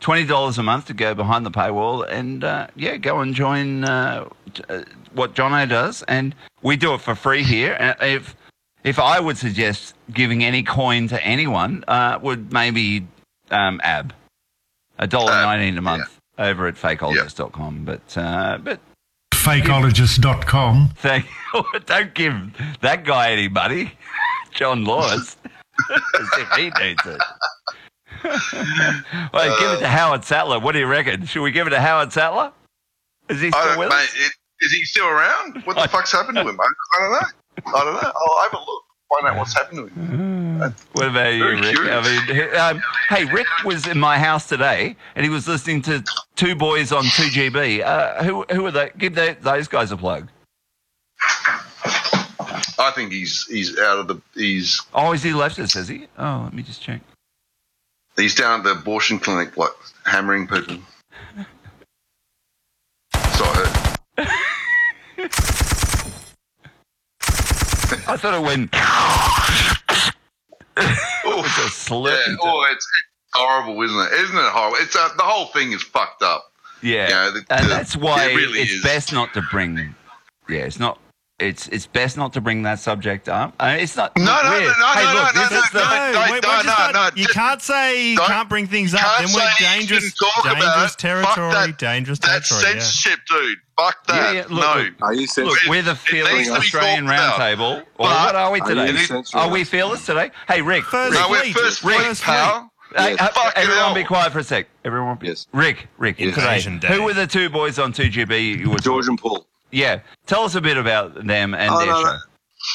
twenty 0.00 0.24
dollars 0.24 0.56
a 0.58 0.62
month 0.62 0.86
to 0.86 0.94
go 0.94 1.14
behind 1.14 1.44
the 1.44 1.50
paywall, 1.50 2.06
and 2.08 2.42
uh, 2.42 2.68
yeah, 2.74 2.96
go 2.96 3.20
and 3.20 3.34
join 3.34 3.84
uh, 3.84 4.28
j- 4.52 4.64
uh, 4.68 4.82
what 5.14 5.34
Jono 5.34 5.68
does, 5.68 6.02
and 6.04 6.34
we 6.62 6.76
do 6.76 6.94
it 6.94 7.00
for 7.00 7.14
free 7.14 7.42
here. 7.42 7.76
And 7.78 7.96
if 8.00 8.36
if 8.82 8.98
I 8.98 9.20
would 9.20 9.38
suggest 9.38 9.94
giving 10.12 10.44
any 10.44 10.62
coin 10.62 11.08
to 11.08 11.22
anyone, 11.24 11.84
uh, 11.88 12.18
would 12.22 12.52
maybe 12.52 13.06
um, 13.50 13.80
Ab 13.82 14.12
a 14.98 15.06
dollar 15.06 15.32
nineteen 15.32 15.78
a 15.78 15.82
month 15.82 16.18
over 16.38 16.66
at 16.66 16.74
fakeologist.com. 16.74 17.84
But 17.84 18.16
uh, 18.16 18.58
but 18.62 18.80
Fakeologist.com. 19.44 20.90
Thank 20.96 21.26
Don't 21.86 22.14
give 22.14 22.34
that 22.80 23.04
guy 23.04 23.32
any 23.32 23.48
money, 23.48 23.92
John 24.54 24.84
Laws, 24.84 25.36
as 25.90 26.28
if 26.38 26.48
he 26.52 26.70
needs 26.80 27.02
it. 27.04 27.20
well, 29.34 29.58
give 29.60 29.70
it 29.72 29.80
to 29.80 29.88
Howard 29.88 30.24
Sattler. 30.24 30.58
What 30.58 30.72
do 30.72 30.78
you 30.78 30.86
reckon? 30.86 31.26
Should 31.26 31.42
we 31.42 31.50
give 31.50 31.66
it 31.66 31.70
to 31.70 31.80
Howard 31.80 32.10
Sattler? 32.10 32.52
Is 33.28 33.40
he 33.40 33.50
still 33.50 33.64
don't, 33.64 33.78
with 33.78 33.88
mate, 33.90 33.96
us? 33.96 34.14
it, 34.16 34.32
is 34.64 34.72
he 34.72 34.84
still 34.84 35.06
around? 35.06 35.62
What 35.64 35.76
the 35.76 35.88
fuck's 35.92 36.12
happened 36.12 36.36
to 36.36 36.48
him? 36.48 36.58
I, 36.60 36.64
I 36.64 37.00
don't 37.00 37.12
know. 37.12 37.26
I 37.78 37.84
don't 37.84 37.94
know. 38.02 38.12
I'll 38.14 38.42
have 38.42 38.52
a 38.54 38.58
look. 38.58 38.82
Find 39.20 39.26
out 39.32 39.36
what's 39.38 39.54
happened 39.54 39.78
to 39.78 39.86
him. 39.94 40.74
What 40.92 41.08
about 41.08 41.34
you, 41.34 41.44
Rick? 41.46 41.76
I 41.78 42.02
mean, 42.32 42.56
um, 42.56 42.82
hey, 43.10 43.24
Rick 43.26 43.46
was 43.64 43.86
in 43.86 43.98
my 43.98 44.18
house 44.18 44.48
today, 44.48 44.96
and 45.14 45.24
he 45.24 45.30
was 45.30 45.46
listening 45.46 45.82
to 45.82 46.02
Two 46.36 46.54
Boys 46.56 46.90
on 46.90 47.02
Two 47.04 47.24
GB. 47.24 47.84
Uh, 47.84 48.22
who 48.24 48.44
who 48.50 48.64
are 48.66 48.70
they? 48.70 48.90
Give 48.98 49.14
tho- 49.14 49.36
those 49.40 49.68
guys 49.68 49.92
a 49.92 49.96
plug. 49.96 50.28
I 52.78 52.90
think 52.94 53.12
he's 53.12 53.46
he's 53.46 53.78
out 53.78 53.98
of 53.98 54.08
the 54.08 54.20
he's 54.34 54.80
Oh, 54.94 55.12
is 55.12 55.22
he 55.22 55.32
left 55.32 55.58
us? 55.58 55.74
Has 55.74 55.86
he? 55.88 56.06
Oh, 56.18 56.40
let 56.44 56.52
me 56.54 56.62
just 56.62 56.80
check. 56.82 57.00
he's 58.16 58.34
down 58.34 58.60
at 58.60 58.64
the 58.64 58.72
abortion 58.72 59.18
clinic 59.18 59.56
like 59.56 59.70
hammering 60.06 60.46
people. 60.48 60.76
So 63.34 63.44
I 63.44 63.54
heard. 63.54 63.63
I 68.06 68.16
thought 68.16 68.34
it 68.34 68.42
went. 68.42 68.74
Oof. 71.26 71.58
a 71.58 71.68
slip. 71.70 72.18
Yeah, 72.26 72.36
oh, 72.42 72.66
it's, 72.70 72.84
it's 72.84 73.32
horrible, 73.34 73.80
isn't 73.82 73.98
it? 73.98 74.12
Isn't 74.24 74.36
it 74.36 74.44
horrible? 74.50 74.76
It's 74.80 74.96
uh, 74.96 75.08
the 75.16 75.22
whole 75.22 75.46
thing 75.46 75.72
is 75.72 75.82
fucked 75.82 76.22
up. 76.22 76.52
Yeah, 76.82 77.08
Yeah, 77.08 77.30
the- 77.30 77.44
and 77.54 77.64
the- 77.66 77.68
that's 77.68 77.96
why 77.96 78.24
it 78.30 78.36
really 78.36 78.60
it's 78.60 78.72
is. 78.72 78.82
best 78.82 79.12
not 79.12 79.32
to 79.34 79.42
bring. 79.50 79.94
Yeah, 80.48 80.58
it's 80.60 80.78
not. 80.78 80.98
It's 81.40 81.66
it's 81.68 81.86
best 81.86 82.16
not 82.16 82.32
to 82.34 82.40
bring 82.40 82.62
that 82.62 82.78
subject 82.78 83.28
up. 83.28 83.54
Uh, 83.58 83.76
it's 83.80 83.96
not. 83.96 84.16
No, 84.16 84.22
look, 84.22 84.42
no, 84.44 84.50
no, 84.50 84.50
weird. 84.56 84.72
no, 84.78 84.86
hey, 84.86 85.02
no, 85.02 85.14
look, 85.14 85.34
no, 85.34 85.42
no, 85.42 85.48
the, 85.48 85.62
no, 85.74 85.80
No, 85.80 86.12
no, 86.12 86.32
wait, 86.32 86.42
no, 86.44 86.48
no, 86.58 86.62
not- 86.62 86.94
no, 87.16 87.20
you 87.20 87.26
can't 87.26 87.60
say 87.60 88.10
you 88.12 88.18
can't 88.18 88.48
bring 88.48 88.68
things 88.68 88.94
up. 88.94 89.00
Then 89.18 89.26
we're 89.34 89.48
dangerous, 89.58 90.04
shouldn't 90.04 90.14
talk 90.16 90.44
about 90.44 90.60
dangerous 90.60 90.94
territory, 90.94 91.50
that- 91.52 91.78
dangerous 91.78 92.18
That 92.20 92.44
territory. 92.44 92.60
Yeah. 92.62 92.80
censorship, 92.80 93.18
dude. 93.28 93.58
Fuck 93.76 94.06
that. 94.06 94.34
yeah, 94.34 94.40
look, 94.42 94.50
no. 94.50 94.82
look. 94.84 94.94
Are 95.02 95.12
you 95.12 95.26
Look, 95.38 95.58
we're 95.68 95.82
the 95.82 95.90
needs 95.94 96.04
fearless 96.04 96.50
Australian 96.50 97.06
talked 97.06 97.18
about. 97.36 97.40
Roundtable. 97.58 97.80
Or 97.80 97.84
But- 97.98 98.24
what 98.26 98.34
are 98.36 98.50
we 98.52 98.60
Are 98.60 98.68
today? 98.68 98.90
you 98.92 99.22
Are 99.34 99.48
we 99.50 99.64
fearless 99.64 100.06
today? 100.06 100.30
Hey, 100.46 100.62
Rick. 100.62 100.84
First 100.84 101.14
Rick, 101.14 101.20
No, 101.20 101.30
we're 101.30 101.40
fleet, 101.40 101.56
first 101.56 101.82
Rick, 101.82 101.98
first 101.98 102.22
pal. 102.22 102.70
Hey, 102.96 103.16
Yes. 103.18 103.32
uh, 103.36 103.50
everyone 103.56 103.84
hell. 103.86 103.94
be 103.94 104.04
quiet 104.04 104.32
for 104.32 104.38
a 104.38 104.44
sec. 104.44 104.68
Everyone 104.84 105.16
be... 105.16 105.26
Yes. 105.26 105.48
Rick, 105.52 105.88
Rick, 105.98 106.20
Yes. 106.20 106.62
today, 106.62 106.94
who 106.94 107.02
were 107.02 107.12
the 107.12 107.26
two 107.26 107.50
boys 107.50 107.80
on 107.80 107.92
2GB 107.92 108.60
you 108.60 108.70
were 108.70 108.78
George 108.78 109.08
and 109.08 109.18
Paul. 109.18 109.48
Yeah. 109.74 110.00
Tell 110.26 110.42
us 110.44 110.54
a 110.54 110.60
bit 110.60 110.76
about 110.76 111.14
them 111.26 111.54
and 111.54 111.70
Oh, 111.70 111.78
their 111.78 111.86
no, 111.88 112.00
show. 112.02 112.02
no. 112.04 112.18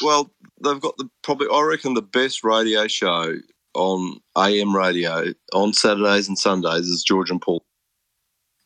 Well, 0.02 0.30
they've 0.62 0.80
got 0.80 0.96
the 0.98 1.08
probably 1.22 1.48
I 1.52 1.62
reckon 1.62 1.94
the 1.94 2.02
best 2.02 2.44
radio 2.44 2.86
show 2.86 3.34
on 3.74 4.20
AM 4.36 4.74
radio 4.76 5.32
on 5.52 5.72
Saturdays 5.72 6.28
and 6.28 6.38
Sundays 6.38 6.86
is 6.86 7.02
George 7.06 7.30
and 7.30 7.40
Paul 7.42 7.64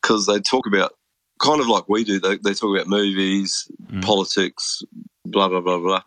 because 0.01 0.25
they 0.27 0.39
talk 0.39 0.67
about 0.67 0.93
kind 1.41 1.59
of 1.61 1.67
like 1.67 1.89
we 1.89 2.03
do. 2.03 2.19
They, 2.19 2.37
they 2.37 2.53
talk 2.53 2.75
about 2.75 2.87
movies, 2.87 3.67
Mm. 3.91 4.03
politics, 4.03 4.81
blah 5.25 5.47
blah 5.47 5.61
blah 5.61 5.79
blah. 5.79 6.01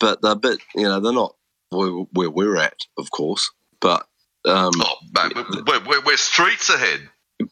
But 0.00 0.22
they're 0.22 0.32
a 0.32 0.36
bit, 0.36 0.60
you 0.74 0.82
know, 0.84 1.00
they're 1.00 1.12
not 1.12 1.34
where, 1.70 1.88
where 2.12 2.30
we're 2.30 2.56
at, 2.56 2.76
of 2.98 3.10
course. 3.10 3.50
But 3.80 4.06
um, 4.44 4.72
Oh, 4.80 4.94
mate, 5.14 5.32
we're, 5.66 5.84
we're, 5.84 6.04
we're 6.04 6.16
streets 6.16 6.68
ahead. 6.70 7.00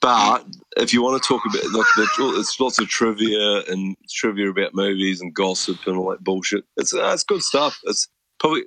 But 0.01 0.45
if 0.77 0.93
you 0.93 1.03
want 1.03 1.23
to 1.23 1.27
talk 1.27 1.43
about 1.47 1.63
the, 1.63 2.35
it's 2.39 2.59
lots 2.61 2.79
of 2.79 2.89
trivia 2.89 3.63
and 3.69 3.97
trivia 4.09 4.51
about 4.51 4.75
movies 4.75 5.21
and 5.21 5.35
gossip 5.35 5.79
and 5.87 5.97
all 5.97 6.11
that 6.11 6.25
bullshit. 6.25 6.65
It's 6.77 6.95
uh, 6.95 7.11
it's 7.13 7.25
good 7.25 7.43
stuff. 7.43 7.79
It's 7.85 8.09
probably 8.39 8.65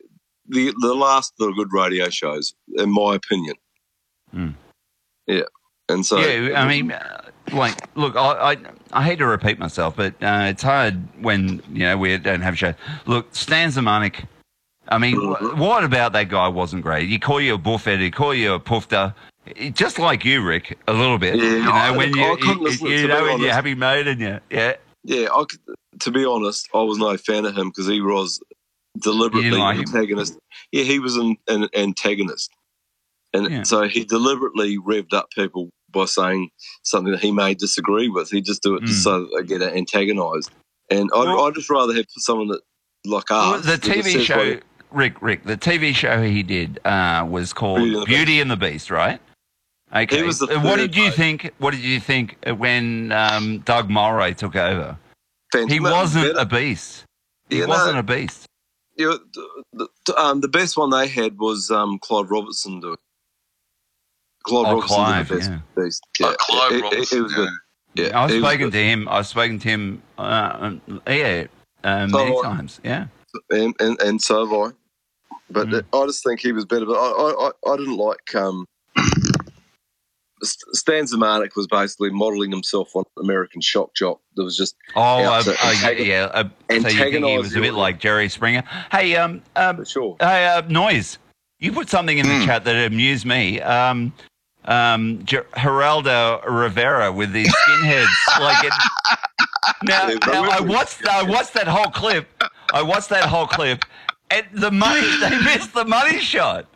the 0.47 0.73
the 0.81 0.93
last 0.93 1.33
of 1.39 1.47
the 1.47 1.53
good 1.53 1.73
radio 1.73 2.09
shows, 2.09 2.53
in 2.75 2.91
my 2.91 3.15
opinion. 3.15 3.55
Hmm. 4.31 4.49
Yeah, 5.27 5.43
and 5.89 6.05
so 6.05 6.19
yeah, 6.19 6.61
I 6.61 6.67
mean, 6.67 6.91
uh, 6.91 7.21
like, 7.51 7.95
look, 7.95 8.15
I, 8.15 8.53
I, 8.53 8.57
I 8.93 9.03
hate 9.03 9.17
to 9.17 9.25
repeat 9.25 9.59
myself, 9.59 9.95
but 9.95 10.13
uh, 10.21 10.45
it's 10.47 10.63
hard 10.63 11.01
when 11.21 11.61
you 11.71 11.79
know 11.79 11.97
we 11.97 12.17
don't 12.17 12.41
have 12.41 12.53
a 12.53 12.57
show. 12.57 12.73
Look, 13.05 13.35
Stan 13.35 13.69
Zemanek. 13.69 14.25
I 14.91 14.97
mean, 14.97 15.15
wh- 15.17 15.59
what 15.59 15.83
about 15.83 16.13
that 16.13 16.29
guy 16.29 16.47
wasn't 16.47 16.81
great? 16.81 17.09
He 17.09 17.19
call 17.19 17.39
you 17.39 17.53
a 17.53 17.57
buffet, 17.59 17.99
he 17.99 18.09
call 18.09 18.33
you 18.33 18.53
a 18.53 18.59
poofter, 18.59 19.13
just 19.73 19.99
like 19.99 20.25
you, 20.25 20.41
Rick, 20.41 20.77
a 20.87 20.93
little 20.93 21.17
bit. 21.17 21.35
Yeah, 21.35 21.43
you 21.43 21.63
know, 21.63 21.71
I- 21.71 21.91
when 21.95 22.15
you, 22.15 22.37
couldn't 22.37 22.57
you, 22.59 22.63
listen 22.63 22.87
to 22.87 22.93
you 23.01 23.07
know, 23.07 23.23
when 23.23 23.39
you're 23.41 23.51
happy 23.53 23.75
mode 23.75 24.07
and 24.07 24.19
you, 24.21 24.39
yeah, 24.49 24.73
yeah. 25.03 25.27
I 25.33 25.43
could, 25.49 25.59
to 26.01 26.11
be 26.11 26.25
honest, 26.25 26.67
I 26.73 26.81
was 26.81 26.97
no 26.97 27.15
fan 27.17 27.45
of 27.45 27.57
him 27.57 27.69
because 27.69 27.87
he 27.87 28.01
was 28.01 28.39
deliberately 28.99 29.51
like 29.51 29.75
him? 29.77 29.81
antagonist. 29.87 30.37
Yeah, 30.71 30.83
he 30.83 30.99
was 30.99 31.15
an, 31.15 31.37
an 31.47 31.67
antagonist, 31.75 32.51
and 33.33 33.49
Yeah. 33.51 33.63
so 33.63 33.87
he 33.87 34.03
deliberately 34.05 34.77
revved 34.77 35.13
up 35.13 35.29
people 35.31 35.69
by 35.91 36.05
saying 36.05 36.49
something 36.83 37.11
that 37.11 37.21
he 37.21 37.31
may 37.31 37.55
disagree 37.55 38.09
with. 38.09 38.29
He 38.29 38.41
just 38.41 38.61
do 38.61 38.75
it 38.75 38.83
just 38.83 38.99
Mm. 39.01 39.03
so 39.03 39.19
that 39.21 39.29
they 39.37 39.57
get 39.57 39.61
antagonised. 39.63 40.51
And 40.91 41.09
I'd, 41.15 41.23
Well- 41.25 41.45
I'd 41.45 41.55
just 41.55 41.69
rather 41.69 41.93
have 41.93 42.05
someone 42.17 42.49
that 42.49 42.61
like 43.05 43.31
us. 43.31 43.65
Well, 43.65 43.77
the 43.77 43.81
TV 43.81 44.21
show, 44.21 44.59
Rick, 44.91 45.21
Rick, 45.21 45.45
the 45.45 45.57
TV 45.57 45.95
show 45.95 46.21
he 46.21 46.43
did 46.43 46.79
uh, 46.85 47.25
was 47.27 47.53
called 47.53 47.79
Beauty 47.79 47.93
and 47.95 48.01
the 48.01 48.05
Beauty 48.05 48.41
and 48.41 48.51
the 48.51 48.57
Beast, 48.57 48.91
right? 48.91 49.19
Okay. 49.95 50.21
Was 50.23 50.41
Uh, 50.41 50.59
what 50.61 50.77
did 50.77 50.95
you 50.95 51.05
mate. 51.05 51.13
think? 51.15 51.51
What 51.57 51.71
did 51.71 51.81
you 51.81 51.99
think 51.99 52.37
when 52.57 53.11
um, 53.11 53.59
Doug 53.59 53.89
Mulray 53.89 54.35
took 54.35 54.55
over? 54.55 54.97
Fant- 55.53 55.71
He 55.71 55.79
wasn't 55.79 56.33
better. 56.35 56.39
a 56.39 56.45
beast. 56.45 57.05
He 57.49 57.57
Yeah, 57.59 57.65
no. 57.65 57.69
wasn't 57.69 57.97
a 57.97 58.03
beast. 58.03 58.45
You 58.97 59.09
know, 59.09 59.19
the, 59.73 59.87
the, 60.05 60.19
um, 60.21 60.41
the 60.41 60.47
best 60.47 60.77
one 60.77 60.89
they 60.91 61.07
had 61.07 61.39
was 61.39 61.71
um, 61.71 61.97
Clive 61.99 62.29
Robertson 62.29 62.79
doing. 62.81 62.97
Clive 64.43 64.67
Oh, 64.67 64.73
Robertson 64.75 64.95
Clive, 64.95 65.27
did 65.27 65.35
the 65.35 65.39
best. 65.39 65.49
yeah. 65.49 65.83
beast. 65.83 66.01
Oh, 66.21 66.35
Clive 66.39 66.71
it- 66.71 66.75
it- 66.77 66.83
Robertson, 66.83 67.17
It, 67.17 67.21
was 67.21 67.33
good. 67.33 67.49
Yeah, 67.95 68.19
I've 68.21 68.29
was 68.29 68.39
spoken 68.39 68.59
good. 68.67 68.71
to 68.73 68.83
him. 68.83 69.07
I've 69.09 69.27
spoken 69.27 69.59
to 69.59 69.67
him. 69.67 70.03
Uh, 70.19 70.71
yeah, 71.07 71.47
uh, 71.83 72.07
So 72.07 72.17
many 72.17 72.37
I- 72.37 72.41
times. 72.43 72.79
Yeah. 72.83 73.07
and, 73.49 73.73
and, 73.79 73.99
and 74.01 74.21
so 74.21 74.45
have 74.45 74.53
I. 74.53 74.75
But 75.51 75.67
Mm. 75.69 75.83
I 75.93 76.05
just 76.05 76.23
think 76.23 76.39
he 76.41 76.51
was 76.51 76.65
better. 76.65 76.85
But 76.85 76.93
I, 76.99 77.07
I, 77.09 77.47
I- 77.49 77.73
I 77.73 77.77
didn't 77.77 77.97
like. 77.97 78.35
Um, 78.35 78.65
St- 80.41 80.75
Stan 80.75 81.03
Zemanek 81.05 81.55
was 81.55 81.67
basically 81.67 82.09
modelling 82.11 82.51
himself 82.51 82.95
on 82.95 83.03
American 83.17 83.61
Shock 83.61 83.93
Jock. 83.95 84.19
There 84.35 84.45
was 84.45 84.57
just 84.57 84.75
Oh, 84.95 85.23
uh, 85.23 85.43
uh, 85.47 85.89
yeah. 85.91 86.29
Uh, 86.33 86.49
so 86.69 86.89
he 86.89 87.37
was 87.37 87.55
a 87.55 87.59
bit 87.59 87.73
like 87.73 87.99
Jerry 87.99 88.29
Springer? 88.29 88.63
Hey, 88.91 89.15
um, 89.15 89.41
um, 89.55 89.83
sure. 89.85 90.15
Hey, 90.19 90.47
uh, 90.47 90.61
noise. 90.67 91.17
You 91.59 91.73
put 91.73 91.89
something 91.89 92.17
in 92.17 92.25
the 92.25 92.45
chat 92.45 92.63
that 92.63 92.85
amused 92.85 93.25
me. 93.25 93.59
Um, 93.59 94.13
um, 94.65 95.25
Ger- 95.25 95.47
Geraldo 95.55 96.41
Rivera 96.47 97.11
with 97.11 97.33
these 97.33 97.53
skinheads. 97.53 98.07
like 98.39 98.63
it, 98.63 98.73
now, 99.83 100.07
now 100.27 100.49
I 100.49 100.61
watched. 100.61 101.05
I 101.07 101.23
watched 101.23 101.53
that 101.55 101.67
whole 101.67 101.91
clip. 101.91 102.27
I 102.73 102.81
watched 102.81 103.09
that 103.09 103.25
whole 103.25 103.47
clip, 103.47 103.83
and 104.31 104.45
the 104.53 104.71
money. 104.71 105.01
They 105.19 105.37
missed 105.41 105.73
the 105.73 105.85
money 105.85 106.19
shot. 106.19 106.67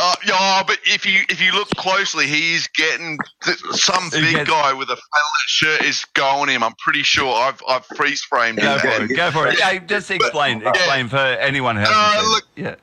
Uh, 0.00 0.14
yeah, 0.26 0.62
but 0.66 0.78
if 0.84 1.06
you 1.06 1.20
if 1.28 1.40
you 1.40 1.52
look 1.52 1.68
closely, 1.70 2.26
he's 2.26 2.66
getting 2.68 3.18
th- 3.44 3.56
some 3.72 4.10
big 4.10 4.34
gets- 4.34 4.50
guy 4.50 4.72
with 4.72 4.88
a 4.90 4.96
fella 4.96 5.40
shirt 5.46 5.82
is 5.84 6.04
going 6.14 6.48
him. 6.48 6.62
I'm 6.64 6.74
pretty 6.78 7.02
sure. 7.04 7.32
I've 7.34 7.62
I've 7.68 7.86
freeze 7.86 8.20
framed 8.22 8.58
him. 8.58 8.64
Go 8.64 8.78
for 8.78 9.04
it. 9.04 9.16
Go 9.16 9.30
for 9.30 9.46
it. 9.46 9.60
Hey, 9.60 9.78
just 9.80 10.10
explain. 10.10 10.66
Explain 10.66 11.08
for 11.08 11.16
anyone 11.18 11.76
who 11.76 11.82
hasn't 11.82 11.96
Uh, 12.26 12.30
look- 12.30 12.48
Yeah. 12.56 12.74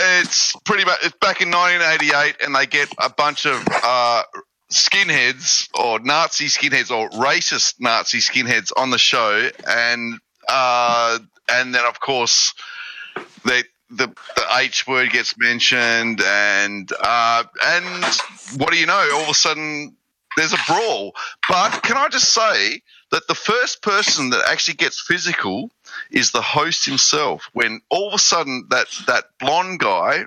It's 0.00 0.54
pretty 0.64 0.84
much 0.84 0.98
it's 1.02 1.16
back 1.20 1.40
in 1.40 1.50
1988, 1.50 2.36
and 2.44 2.54
they 2.54 2.66
get 2.66 2.88
a 2.98 3.10
bunch 3.10 3.46
of 3.46 3.66
uh, 3.82 4.22
skinheads 4.72 5.68
or 5.74 5.98
Nazi 5.98 6.46
skinheads 6.46 6.90
or 6.90 7.08
racist 7.10 7.74
Nazi 7.80 8.18
skinheads 8.18 8.70
on 8.76 8.90
the 8.90 8.98
show, 8.98 9.50
and 9.66 10.20
uh, 10.48 11.18
and 11.50 11.74
then 11.74 11.84
of 11.84 11.98
course 12.00 12.54
they. 13.44 13.64
The, 13.90 14.08
the 14.36 14.46
H 14.54 14.86
word 14.86 15.10
gets 15.10 15.38
mentioned, 15.38 16.20
and 16.20 16.92
uh, 17.00 17.44
and 17.64 18.04
what 18.58 18.70
do 18.70 18.78
you 18.78 18.86
know? 18.86 19.10
All 19.14 19.22
of 19.22 19.28
a 19.30 19.34
sudden, 19.34 19.96
there's 20.36 20.52
a 20.52 20.58
brawl. 20.66 21.14
But 21.48 21.82
can 21.82 21.96
I 21.96 22.08
just 22.08 22.32
say 22.32 22.82
that 23.10 23.26
the 23.26 23.34
first 23.34 23.82
person 23.82 24.30
that 24.30 24.44
actually 24.48 24.74
gets 24.74 25.00
physical 25.00 25.70
is 26.10 26.30
the 26.30 26.42
host 26.42 26.84
himself. 26.84 27.48
When 27.52 27.80
all 27.90 28.08
of 28.08 28.14
a 28.14 28.18
sudden 28.18 28.66
that 28.70 28.86
that 29.06 29.24
blonde 29.40 29.80
guy, 29.80 30.24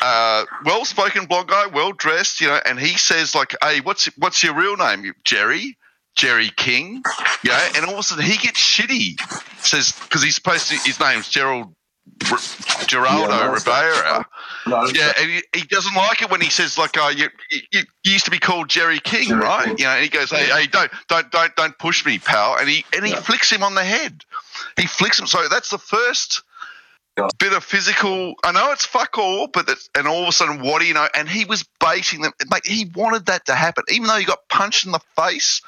uh, 0.00 0.44
well 0.64 0.84
spoken 0.84 1.26
blonde 1.26 1.48
guy, 1.48 1.66
well 1.66 1.92
dressed, 1.92 2.40
you 2.40 2.48
know, 2.48 2.60
and 2.64 2.78
he 2.78 2.96
says 2.96 3.34
like, 3.34 3.54
"Hey, 3.62 3.80
what's 3.80 4.06
what's 4.16 4.42
your 4.42 4.54
real 4.54 4.76
name, 4.76 5.14
Jerry?" 5.24 5.76
Jerry 6.14 6.50
King, 6.56 7.00
you 7.44 7.50
know, 7.50 7.68
and 7.76 7.84
all 7.84 7.92
of 7.92 7.98
a 8.00 8.02
sudden 8.02 8.24
he 8.24 8.36
gets 8.38 8.58
shitty. 8.58 9.20
Says 9.64 9.92
because 9.92 10.20
he's 10.20 10.34
supposed 10.34 10.68
to, 10.68 10.74
his 10.74 10.98
name's 10.98 11.28
Gerald 11.28 11.72
Geraldo 12.18 13.28
Yeah, 13.28 13.34
uh, 13.40 13.46
no, 13.46 13.54
it's 13.54 13.66
not- 13.66 13.84
Rivera. 13.84 14.26
No, 14.66 14.86
Yeah, 14.86 15.12
and 15.18 15.30
he, 15.30 15.42
he 15.54 15.62
doesn't 15.66 15.94
like 15.94 16.22
it 16.22 16.30
when 16.30 16.40
he 16.40 16.50
says 16.50 16.76
like, 16.78 16.92
"Oh, 16.98 17.08
you, 17.08 17.28
you, 17.50 17.60
you 17.72 18.12
used 18.12 18.24
to 18.26 18.30
be 18.30 18.38
called 18.38 18.68
Jerry 18.68 18.98
King, 19.00 19.28
Jerry 19.28 19.40
right?" 19.40 19.66
King. 19.66 19.78
You 19.78 19.84
know, 19.84 19.90
and 19.92 20.02
he 20.02 20.08
goes, 20.10 20.30
"Hey, 20.30 20.46
hey, 20.46 20.66
don't, 20.66 20.90
don't, 21.08 21.30
don't, 21.30 21.54
don't 21.56 21.78
push 21.78 22.04
me, 22.04 22.18
pal," 22.18 22.56
and 22.58 22.68
he 22.68 22.84
and 22.94 23.04
he 23.04 23.12
Yeah. 23.12 23.20
flicks 23.20 23.50
him 23.50 23.62
on 23.62 23.74
the 23.74 23.84
head. 23.84 24.24
He 24.78 24.86
flicks 24.86 25.18
him. 25.18 25.26
So 25.26 25.48
that's 25.48 25.70
the 25.70 25.78
first 25.78 26.42
bit 27.38 27.52
of 27.52 27.64
physical. 27.64 28.34
I 28.44 28.52
know 28.52 28.70
it's 28.72 28.86
fuck 28.86 29.18
all, 29.18 29.48
but 29.48 29.66
that's, 29.66 29.88
and 29.96 30.06
all 30.06 30.22
of 30.22 30.28
a 30.28 30.32
sudden, 30.32 30.60
what 30.60 30.80
do 30.80 30.86
you 30.86 30.94
know? 30.94 31.08
And 31.14 31.28
he 31.28 31.44
was 31.44 31.64
baiting 31.80 32.20
them. 32.22 32.32
Mate, 32.50 32.64
he 32.66 32.90
wanted 32.94 33.26
that 33.26 33.46
to 33.46 33.54
happen, 33.54 33.84
even 33.90 34.06
though 34.06 34.16
he 34.16 34.24
got 34.24 34.48
punched 34.48 34.86
in 34.86 34.92
the 34.92 35.00
face. 35.16 35.60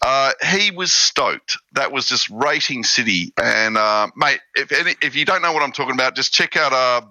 Uh, 0.00 0.32
he 0.52 0.70
was 0.70 0.92
stoked. 0.92 1.58
That 1.72 1.90
was 1.92 2.06
just 2.06 2.30
rating 2.30 2.84
city. 2.84 3.32
And 3.42 3.76
uh, 3.76 4.08
mate, 4.16 4.40
if 4.54 4.70
any, 4.72 4.94
if 5.02 5.16
you 5.16 5.24
don't 5.24 5.42
know 5.42 5.52
what 5.52 5.62
I'm 5.62 5.72
talking 5.72 5.94
about, 5.94 6.14
just 6.14 6.32
check 6.32 6.56
out 6.56 6.72
uh, 6.72 7.02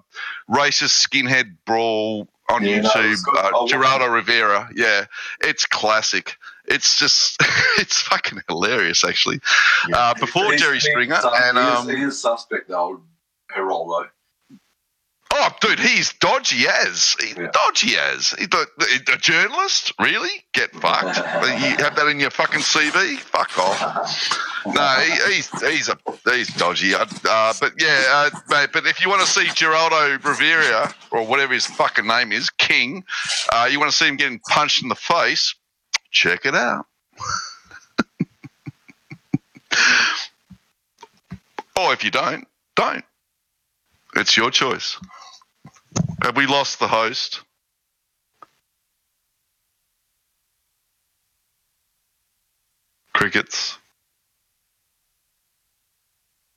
racist 0.50 1.06
skinhead 1.06 1.56
brawl 1.66 2.28
on 2.50 2.64
Yeah, 2.64 2.80
YouTube. 2.80 3.24
good. 3.24 3.36
uh, 3.36 3.50
watch 3.52 3.72
Rivera. 4.10 4.70
Yeah, 4.74 5.04
it's 5.42 5.66
classic. 5.66 6.36
It's 6.66 6.98
just 6.98 7.36
it's 7.78 8.00
fucking 8.02 8.40
hilarious, 8.48 9.04
actually. 9.04 9.40
Uh, 9.92 10.14
before 10.14 10.44
He's- 10.46 10.60
Jerry 10.62 10.80
Springer 10.80 11.18
and 11.22 11.58
um, 11.58 11.88
he 11.88 12.02
is 12.02 12.20
suspect 12.20 12.68
though, 12.68 13.02
Geraldo. 13.54 14.08
Oh, 15.30 15.50
dude, 15.60 15.78
he's 15.78 16.14
dodgy 16.14 16.66
as. 16.66 17.14
Yeah. 17.36 17.50
Dodgy 17.52 17.96
as. 17.96 18.30
He, 18.30 18.46
the- 18.46 18.66
a 19.12 19.16
journalist? 19.18 19.92
Really? 20.00 20.30
Get 20.54 20.70
fucked. 20.72 21.16
you 21.18 21.76
have 21.84 21.94
that 21.96 22.08
in 22.10 22.18
your 22.18 22.30
fucking 22.30 22.60
CV? 22.60 23.18
Fuck 23.18 23.58
off. 23.58 24.38
No, 24.66 24.82
he, 25.00 25.34
he's 25.34 25.62
he's 25.62 25.88
a 25.88 25.98
he's 26.30 26.48
dodgy. 26.54 26.94
Uh, 26.94 27.04
uh, 27.28 27.52
but 27.60 27.72
yeah, 27.78 28.02
uh, 28.08 28.30
mate. 28.48 28.70
But 28.72 28.86
if 28.86 29.02
you 29.02 29.08
want 29.10 29.20
to 29.22 29.26
see 29.26 29.44
Geraldo 29.46 30.22
Rivera 30.24 30.92
or 31.10 31.26
whatever 31.26 31.52
his 31.54 31.66
fucking 31.66 32.06
name 32.06 32.32
is, 32.32 32.48
King, 32.50 33.04
uh, 33.52 33.68
you 33.70 33.78
want 33.78 33.90
to 33.90 33.96
see 33.96 34.06
him 34.08 34.16
getting 34.16 34.40
punched 34.48 34.82
in 34.82 34.88
the 34.88 34.94
face? 34.94 35.54
Check 36.10 36.46
it 36.46 36.54
out. 36.54 36.86
or 41.78 41.92
if 41.92 42.02
you 42.02 42.10
don't, 42.10 42.46
don't. 42.74 43.04
It's 44.16 44.36
your 44.36 44.50
choice. 44.50 44.98
Have 46.22 46.36
we 46.36 46.46
lost 46.46 46.80
the 46.80 46.88
host? 46.88 47.42
Crickets. 53.14 53.78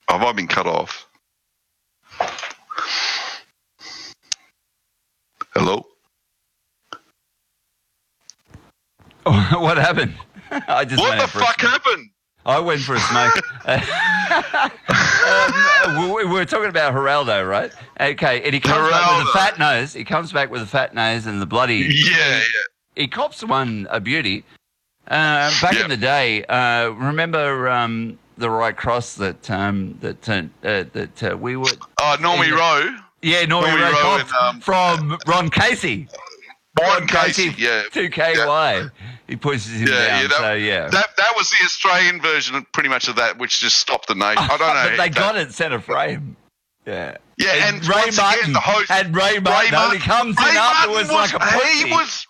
Have 0.10 0.24
I 0.24 0.32
been 0.34 0.48
cut 0.48 0.68
off? 0.68 1.08
Hello? 5.54 5.86
what 9.24 9.78
happened? 9.78 10.16
I 10.52 10.86
just 10.86 11.02
What 11.02 11.18
the 11.18 11.24
out 11.24 11.30
for 11.30 11.40
a 11.40 11.46
fuck 11.46 11.62
happened? 11.62 12.10
I 12.46 12.60
went 12.60 12.82
for 12.82 12.96
a 12.96 13.00
smoke. 13.00 13.34
um, 15.86 15.98
we 16.14 16.26
we 16.26 16.26
were 16.26 16.46
talking 16.46 16.70
about 16.70 16.94
Geraldo, 16.94 17.48
right? 17.48 17.72
Okay, 18.00 18.42
and 18.44 18.54
he 18.54 18.60
comes 18.60 18.90
back 18.90 19.18
with 19.18 19.28
a 19.28 19.32
fat 19.32 19.60
nose. 19.60 19.94
He 19.94 20.04
comes 20.04 20.32
back 20.32 20.50
with 20.50 20.62
a 20.62 20.66
fat 20.66 20.94
nose 20.94 21.26
and 21.26 21.42
the 21.42 21.46
bloody. 21.46 21.90
Yeah, 21.94 22.38
yeah. 22.38 22.42
He 22.96 23.08
cops 23.08 23.44
one 23.44 23.88
a 23.90 24.00
beauty. 24.00 24.44
Uh, 25.08 25.52
back 25.62 25.74
Yeah. 25.74 25.84
in 25.84 25.90
the 25.90 25.98
day, 25.98 26.46
uh, 26.46 26.90
remember 26.92 27.68
um, 27.70 28.18
the 28.38 28.50
Right 28.50 28.76
Cross 28.76 29.16
that 29.16 29.50
um, 29.52 29.98
that 30.02 30.28
uh, 30.30 30.44
uh, 30.64 30.84
that 30.94 31.24
uh, 31.24 31.38
we 31.38 31.58
were. 31.58 31.68
Oh, 32.00 32.16
Normie 32.20 32.50
Yeah. 32.50 32.56
Rowe. 32.56 32.96
Yeah, 33.22 33.44
Normie 33.46 33.68
Normie 33.68 33.82
Rowe 33.82 34.04
Rowe 34.04 34.18
and, 34.20 34.32
um, 34.32 34.60
from 34.62 35.18
Ron 35.28 35.50
Casey. 35.50 36.08
Ron 36.80 37.06
Casey, 37.08 37.54
yeah. 37.58 37.84
Two 37.92 38.10
KY. 38.10 38.90
He 39.28 39.36
pushes 39.36 39.72
him 39.82 39.88
Yeah, 39.88 40.08
down. 40.08 40.22
yeah, 40.22 40.28
that, 40.28 40.38
so 40.38 40.54
yeah. 40.54 40.88
That 40.90 41.08
that 41.18 41.34
was 41.36 41.50
the 41.50 41.66
Australian 41.66 42.22
version, 42.22 42.56
of 42.56 42.72
pretty 42.72 42.90
much 42.90 43.08
of 43.08 43.16
that, 43.18 43.38
which 43.38 43.60
just 43.60 43.78
stopped 43.78 44.08
the 44.08 44.16
nation. 44.16 44.38
I 44.40 44.48
don't 44.58 44.60
know. 44.60 44.74
but 44.74 44.90
they 44.92 45.10
that- 45.10 45.16
got 45.16 45.36
it 45.38 45.54
centre 45.54 45.80
frame. 45.82 46.38
Yeah. 46.86 47.18
Yeah, 47.38 47.68
and, 47.70 47.86
Ray 47.88 47.96
once 48.06 48.18
Martin 48.18 48.40
again, 48.42 48.54
the 48.54 48.60
host 48.60 48.90
and 48.92 49.16
Ray 49.16 49.40
Martin 49.40 49.76
only 49.76 50.00
comes 50.00 50.36
in 50.38 50.44
Ray 50.46 50.58
afterwards 50.58 51.10
was, 51.10 51.34
like 51.34 51.34
a 51.34 51.40
pussy. 51.40 51.88
He 51.88 51.92
was. 51.94 52.28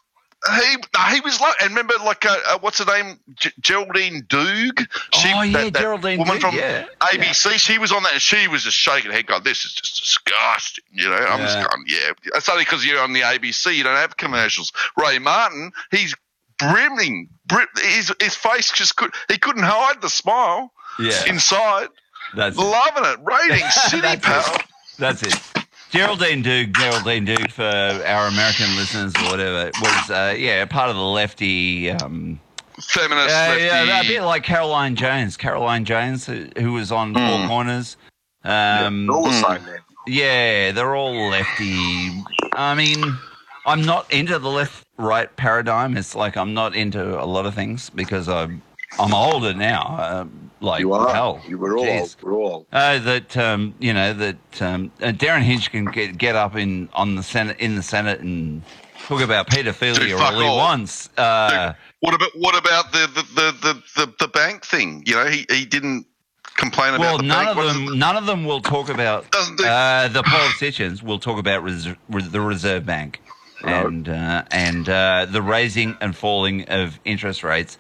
He, 0.50 0.76
he 1.14 1.20
was 1.22 1.40
like, 1.40 1.54
and 1.62 1.70
remember, 1.70 1.94
like, 2.04 2.26
uh, 2.26 2.36
uh, 2.48 2.58
what's 2.62 2.80
her 2.80 2.86
name? 2.86 3.20
G- 3.40 3.52
Geraldine 3.60 4.24
Doog. 4.24 4.88
Oh, 5.14 5.42
yeah, 5.44 5.70
Geraldine 5.70 6.18
woman 6.18 6.38
Doog, 6.38 6.42
from 6.42 6.56
yeah. 6.56 6.86
ABC. 7.00 7.52
She 7.60 7.78
was 7.78 7.92
on 7.92 8.02
that, 8.04 8.14
and 8.14 8.22
she 8.22 8.48
was 8.48 8.64
just 8.64 8.76
shaking 8.78 9.12
her 9.12 9.18
head, 9.18 9.28
going, 9.28 9.44
"This 9.44 9.64
is 9.66 9.74
just 9.74 9.98
disgusting." 10.02 10.84
You 10.94 11.10
know, 11.10 11.16
I'm 11.16 11.40
just 11.42 11.56
going, 11.58 11.86
"Yeah." 11.88 12.12
It's 12.36 12.50
only 12.50 12.64
because 12.64 12.84
you're 12.84 13.00
on 13.02 13.14
the 13.14 13.22
ABC, 13.22 13.76
you 13.76 13.84
don't 13.84 13.96
have 13.96 14.18
commercials. 14.18 14.72
Ray 14.98 15.20
Martin, 15.20 15.74
he's 15.92 16.16
brimming. 16.58 17.30
Brim, 17.46 17.68
his 17.82 18.12
his 18.20 18.36
face 18.36 18.72
just 18.72 18.96
could 18.96 19.14
he 19.30 19.38
couldn't 19.38 19.64
hide 19.64 20.02
the 20.02 20.10
smile 20.10 20.72
Yeah. 21.00 21.24
inside. 21.28 21.90
That's 22.36 22.58
it. 22.58 22.62
Loving 22.62 23.06
it. 23.06 23.20
Rating 23.24 23.70
city 23.70 24.18
pal. 24.20 24.56
it. 24.56 24.64
That's 24.98 25.22
it. 25.24 25.40
Geraldine 25.92 26.44
Doog, 26.44 26.76
Geraldine 26.78 27.26
Doog 27.26 27.52
for 27.52 27.64
our 27.64 28.28
American 28.28 28.76
listeners 28.78 29.14
or 29.18 29.32
whatever, 29.32 29.72
was 29.82 30.10
uh, 30.10 30.34
yeah 30.38 30.64
part 30.66 30.90
of 30.90 30.96
the 30.96 31.02
lefty. 31.02 31.92
Um, 31.92 32.40
Feminist. 32.82 33.30
yeah, 33.30 33.48
lefty. 33.50 33.64
yeah, 33.66 34.02
a 34.02 34.04
bit 34.08 34.22
like 34.24 34.44
Caroline 34.44 34.96
Jones. 34.96 35.38
Caroline 35.38 35.86
Jones, 35.86 36.26
who, 36.26 36.48
who 36.58 36.74
was 36.74 36.92
on 36.92 37.14
Four 37.14 37.48
Corners. 37.48 37.98
Um, 38.44 39.06
They're 39.08 39.16
all 39.16 39.24
the 39.24 39.30
Mm. 39.30 39.58
same 39.58 39.66
man. 39.66 39.80
Yeah, 40.08 40.72
they're 40.72 40.96
all 40.96 41.30
lefty. 41.30 42.24
I 42.54 42.74
mean, 42.74 43.04
I'm 43.68 43.84
not 43.86 44.12
into 44.12 44.40
the 44.40 44.50
left 44.50 44.84
right 44.98 45.34
paradigm. 45.36 45.96
It's 45.96 46.16
like 46.16 46.38
I'm 46.38 46.54
not 46.56 46.76
into 46.76 47.22
a 47.22 47.26
lot 47.26 47.46
of 47.46 47.54
things 47.54 47.90
because 47.92 48.28
I'm 48.28 48.62
I'm 49.00 49.14
older 49.14 49.54
now. 49.54 49.98
Um, 50.00 50.51
like 50.62 50.80
You 50.82 50.94
are. 50.94 51.14
hell. 51.14 51.42
You 51.48 51.58
were 51.58 51.78
all 51.78 51.86
Jeez. 51.86 52.16
We're 52.22 52.34
all. 52.34 52.68
Uh, 52.72 53.00
that 53.00 53.36
um, 53.38 53.74
you 53.80 53.94
know 53.94 54.14
that 54.14 54.62
um, 54.62 54.92
uh, 55.02 55.08
Derryn 55.08 55.42
Hinch 55.42 55.72
can 55.72 55.86
get 55.86 56.18
get 56.18 56.36
up 56.36 56.56
in 56.56 56.90
on 56.94 57.16
the 57.16 57.24
senate 57.24 57.60
in 57.60 57.76
the 57.76 57.84
Senate 57.84 58.20
and 58.22 58.62
talk 59.08 59.22
about 59.22 59.48
pedophilia 59.50 60.18
all 60.20 60.40
he 60.40 60.46
all. 60.48 60.58
wants. 60.58 61.10
Uh, 61.18 61.74
What 62.00 62.14
about 62.14 62.30
what 62.36 62.58
about 62.58 62.92
the 62.92 63.08
the, 63.16 63.52
the, 63.62 63.84
the, 63.96 64.14
the, 64.20 64.28
bank 64.28 64.66
thing? 64.66 65.04
You 65.06 65.16
know, 65.16 65.26
he, 65.26 65.46
he 65.50 65.66
didn't 65.66 66.06
complain 66.56 67.00
well, 67.00 67.16
about 67.16 67.22
the 67.22 67.28
none 67.28 67.46
bank. 67.46 67.58
of 67.58 67.66
them 67.74 68.00
none 68.00 68.18
of 68.18 68.26
them 68.26 68.46
will 68.46 68.62
talk 68.62 68.90
about 68.90 69.32
do- 69.32 69.66
uh, 69.66 70.08
the 70.08 70.24
politicians. 70.24 71.02
will 71.04 71.20
talk 71.20 71.38
about 71.40 71.64
res- 71.64 71.88
res- 72.10 72.30
the 72.32 72.42
Reserve 72.42 72.86
Bank 72.86 73.22
and 73.64 74.10
uh, 74.10 74.44
and 74.52 74.90
uh, 74.90 75.26
the 75.30 75.42
raising 75.42 75.96
and 76.02 76.16
falling 76.16 76.64
of 76.70 77.00
interest 77.06 77.44
rates. 77.44 77.78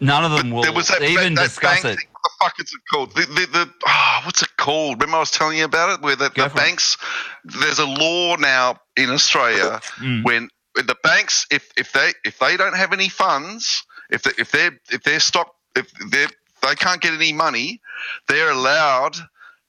None 0.00 0.24
of 0.24 0.30
them 0.32 0.50
will 0.50 0.62
there 0.62 0.72
was 0.72 0.88
that, 0.88 1.02
even 1.02 1.34
that, 1.34 1.42
that 1.42 1.48
discuss 1.48 1.82
bank 1.82 1.84
it. 1.84 1.98
Thing. 1.98 2.08
What 2.12 2.22
the 2.22 2.30
fuck 2.40 2.60
is 2.60 2.72
it 2.72 2.80
called? 2.92 3.14
The, 3.14 3.22
the, 3.22 3.46
the, 3.52 3.74
oh, 3.86 4.20
what's 4.24 4.42
it 4.42 4.56
called? 4.56 5.00
Remember 5.00 5.16
I 5.16 5.20
was 5.20 5.30
telling 5.30 5.58
you 5.58 5.64
about 5.64 5.98
it? 5.98 6.02
Where 6.02 6.16
the, 6.16 6.28
the 6.28 6.34
for 6.34 6.46
it. 6.46 6.54
banks, 6.54 6.96
there's 7.44 7.78
a 7.78 7.86
law 7.86 8.36
now 8.36 8.80
in 8.96 9.10
Australia 9.10 9.80
Mm. 9.98 10.24
when 10.24 10.48
the 10.74 10.96
banks, 11.02 11.46
if, 11.50 11.70
if 11.76 11.92
they 11.92 12.12
if 12.24 12.38
they 12.38 12.56
don't 12.56 12.76
have 12.76 12.92
any 12.92 13.08
funds, 13.08 13.84
if 14.10 14.22
they, 14.22 14.30
if 14.38 14.52
they're 14.52 14.78
if 14.90 15.02
they're 15.02 15.20
stock 15.20 15.52
if 15.74 15.90
they 16.10 16.26
they 16.62 16.74
can't 16.74 17.00
get 17.00 17.12
any 17.14 17.32
money, 17.32 17.80
they're 18.28 18.50
allowed 18.50 19.16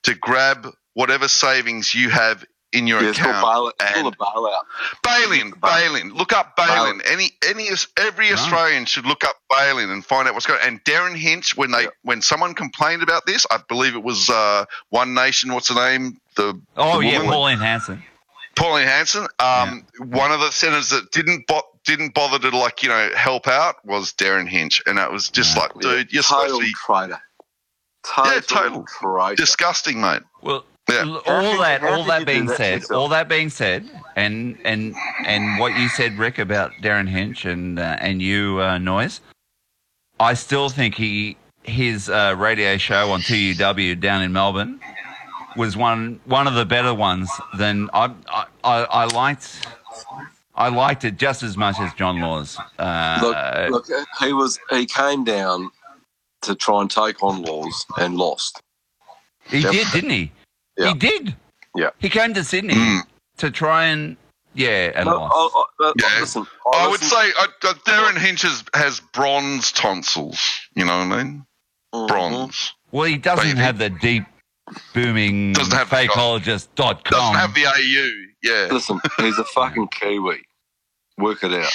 to 0.04 0.14
grab 0.14 0.68
whatever 0.94 1.28
savings 1.28 1.94
you 1.94 2.10
have 2.10 2.44
in 2.72 2.86
your 2.86 3.02
Yeah, 3.02 3.10
it's 3.10 3.18
called 3.18 3.30
account 3.30 3.46
bailout. 3.46 3.72
It's 3.80 3.96
and 3.96 4.02
called 4.02 4.14
a 4.14 4.16
bailout. 4.16 4.62
Bailin, 5.04 5.50
Bailin. 5.60 6.12
Look 6.12 6.32
up 6.32 6.56
Bailin. 6.56 7.00
Any 7.10 7.30
any 7.48 7.68
every 7.96 8.32
Australian 8.32 8.84
should 8.84 9.06
look 9.06 9.24
up 9.24 9.36
Bailin 9.50 9.92
and 9.92 10.04
find 10.04 10.28
out 10.28 10.34
what's 10.34 10.46
going 10.46 10.60
on. 10.60 10.68
And 10.68 10.84
Derryn 10.84 11.16
Hinch, 11.16 11.56
when 11.56 11.70
they 11.70 11.88
when 12.02 12.22
someone 12.22 12.54
complained 12.54 13.02
about 13.02 13.26
this, 13.26 13.46
I 13.50 13.60
believe 13.68 13.94
it 13.94 14.02
was 14.02 14.30
uh, 14.30 14.64
One 14.90 15.14
Nation. 15.14 15.52
What's 15.52 15.68
the 15.68 15.74
name? 15.74 16.20
The 16.36 16.60
Oh 16.76 17.00
the 17.00 17.06
yeah, 17.06 17.18
woman? 17.18 17.32
Pauline 17.32 17.58
Hanson. 17.58 18.02
Pauline 18.56 18.86
Hanson. 18.86 19.26
Um, 19.38 19.86
one 19.98 20.32
of 20.32 20.40
the 20.40 20.50
senators 20.50 20.90
that 20.90 21.10
didn't 21.12 21.46
bo- 21.46 21.62
didn't 21.84 22.14
bother 22.14 22.38
to 22.38 22.56
like 22.56 22.82
you 22.82 22.88
know 22.88 23.10
help 23.16 23.48
out 23.48 23.84
was 23.84 24.12
Darren 24.12 24.48
Hinch, 24.48 24.82
and 24.86 24.98
it 24.98 25.10
was 25.10 25.28
just 25.28 25.56
like, 25.56 25.72
dude, 25.80 26.12
you're 26.12 26.22
supposed 26.22 26.48
Total 26.48 26.60
to 26.60 26.64
be 26.66 26.72
traitor. 26.72 27.20
Total 28.02 28.32
yeah, 28.34 28.40
total. 28.40 28.82
crater. 28.84 29.36
Disgusting, 29.36 30.00
mate. 30.00 30.22
Well, 30.42 30.64
Yeah. 30.92 31.02
l- 31.02 31.22
How 31.26 31.34
all 31.34 31.58
that, 31.58 31.82
all 31.82 32.04
that 32.04 32.26
being 32.26 32.46
that 32.46 32.56
said, 32.56 32.80
yourself? 32.82 32.98
all 33.00 33.08
that 33.08 33.28
being 33.28 33.50
said, 33.50 33.88
and 34.16 34.58
and 34.64 34.94
and 35.26 35.58
what 35.58 35.78
you 35.78 35.88
said, 35.88 36.18
Rick, 36.18 36.38
about 36.38 36.72
Derryn 36.82 37.08
Hinch 37.08 37.44
and 37.44 37.78
uh, 37.78 37.96
and 38.00 38.20
you, 38.22 38.60
uh, 38.60 38.78
Noise, 38.78 39.20
I 40.18 40.34
still 40.34 40.68
think 40.68 40.94
he 40.94 41.36
his 41.62 42.08
uh, 42.08 42.34
radio 42.38 42.76
show 42.78 43.10
on 43.10 43.20
3AW 43.20 44.00
down 44.00 44.22
in 44.22 44.32
Melbourne 44.32 44.80
was 45.56 45.76
one 45.76 46.20
one 46.24 46.46
of 46.46 46.54
the 46.54 46.64
better 46.64 46.94
ones. 46.94 47.30
Than 47.58 47.88
I 47.92 48.12
I, 48.28 48.44
I, 48.64 48.84
I 48.84 49.04
liked. 49.06 49.66
I 50.56 50.68
liked 50.68 51.04
it 51.04 51.16
just 51.16 51.42
as 51.42 51.56
much 51.56 51.78
as 51.80 51.92
John 51.94 52.20
Laws. 52.20 52.58
Uh, 52.78 53.18
Look, 53.70 53.88
look, 53.88 54.06
he 54.20 54.32
was 54.34 54.58
he 54.68 54.84
came 54.84 55.24
down 55.24 55.70
to 56.42 56.54
try 56.54 56.80
and 56.82 56.90
take 56.90 57.22
on 57.22 57.42
laws 57.42 57.86
and 57.98 58.16
lost. 58.16 58.60
he 59.48 59.62
did, 59.62 59.86
didn't 59.92 60.10
he? 60.10 60.32
Yeah. 60.80 60.88
He 60.88 60.94
did. 60.94 61.36
Yeah. 61.76 61.90
He 61.98 62.08
came 62.08 62.34
to 62.34 62.42
Sydney 62.44 62.74
Mm. 62.74 63.02
to 63.38 63.50
try 63.50 63.86
and 63.86 64.16
yeah, 64.54 64.90
and 64.96 65.06
No, 65.06 65.16
lost. 65.18 65.32
I, 65.34 65.84
I, 65.84 65.88
I- 65.88 65.92
Yeah. 65.96 66.20
listen, 66.20 66.46
I 66.74 66.88
would 66.88 67.00
say 67.00 67.32
uh, 67.38 67.46
uh, 67.68 67.74
Derryn 67.86 68.18
Hinch 68.18 68.42
has, 68.42 68.64
has 68.74 68.98
bronze 69.12 69.70
tonsils. 69.70 70.40
You 70.74 70.84
know 70.84 70.98
what 70.98 71.12
I 71.16 71.22
mean? 71.22 71.46
Mhm. 71.94 72.08
Bronze. 72.08 72.72
Well, 72.90 73.04
he 73.04 73.16
doesn't 73.16 73.44
Baby. 73.46 73.60
have 73.60 73.78
the 73.78 73.90
deep 73.90 74.24
booming 74.94 75.52
Doesn't 75.52 75.72
have 75.76 75.90
the- 75.90 75.96
fakeologist.com. 75.96 77.02
Doesn't 77.04 77.34
have 77.36 77.54
the 77.54 77.66
AU. 77.66 78.10
Yeah. 78.42 78.68
Listen, 78.72 79.00
he's 79.18 79.38
a 79.38 79.44
fucking 79.44 79.88
Kiwi. 79.88 80.42
Work 81.18 81.44
it 81.44 81.52
out. 81.52 81.70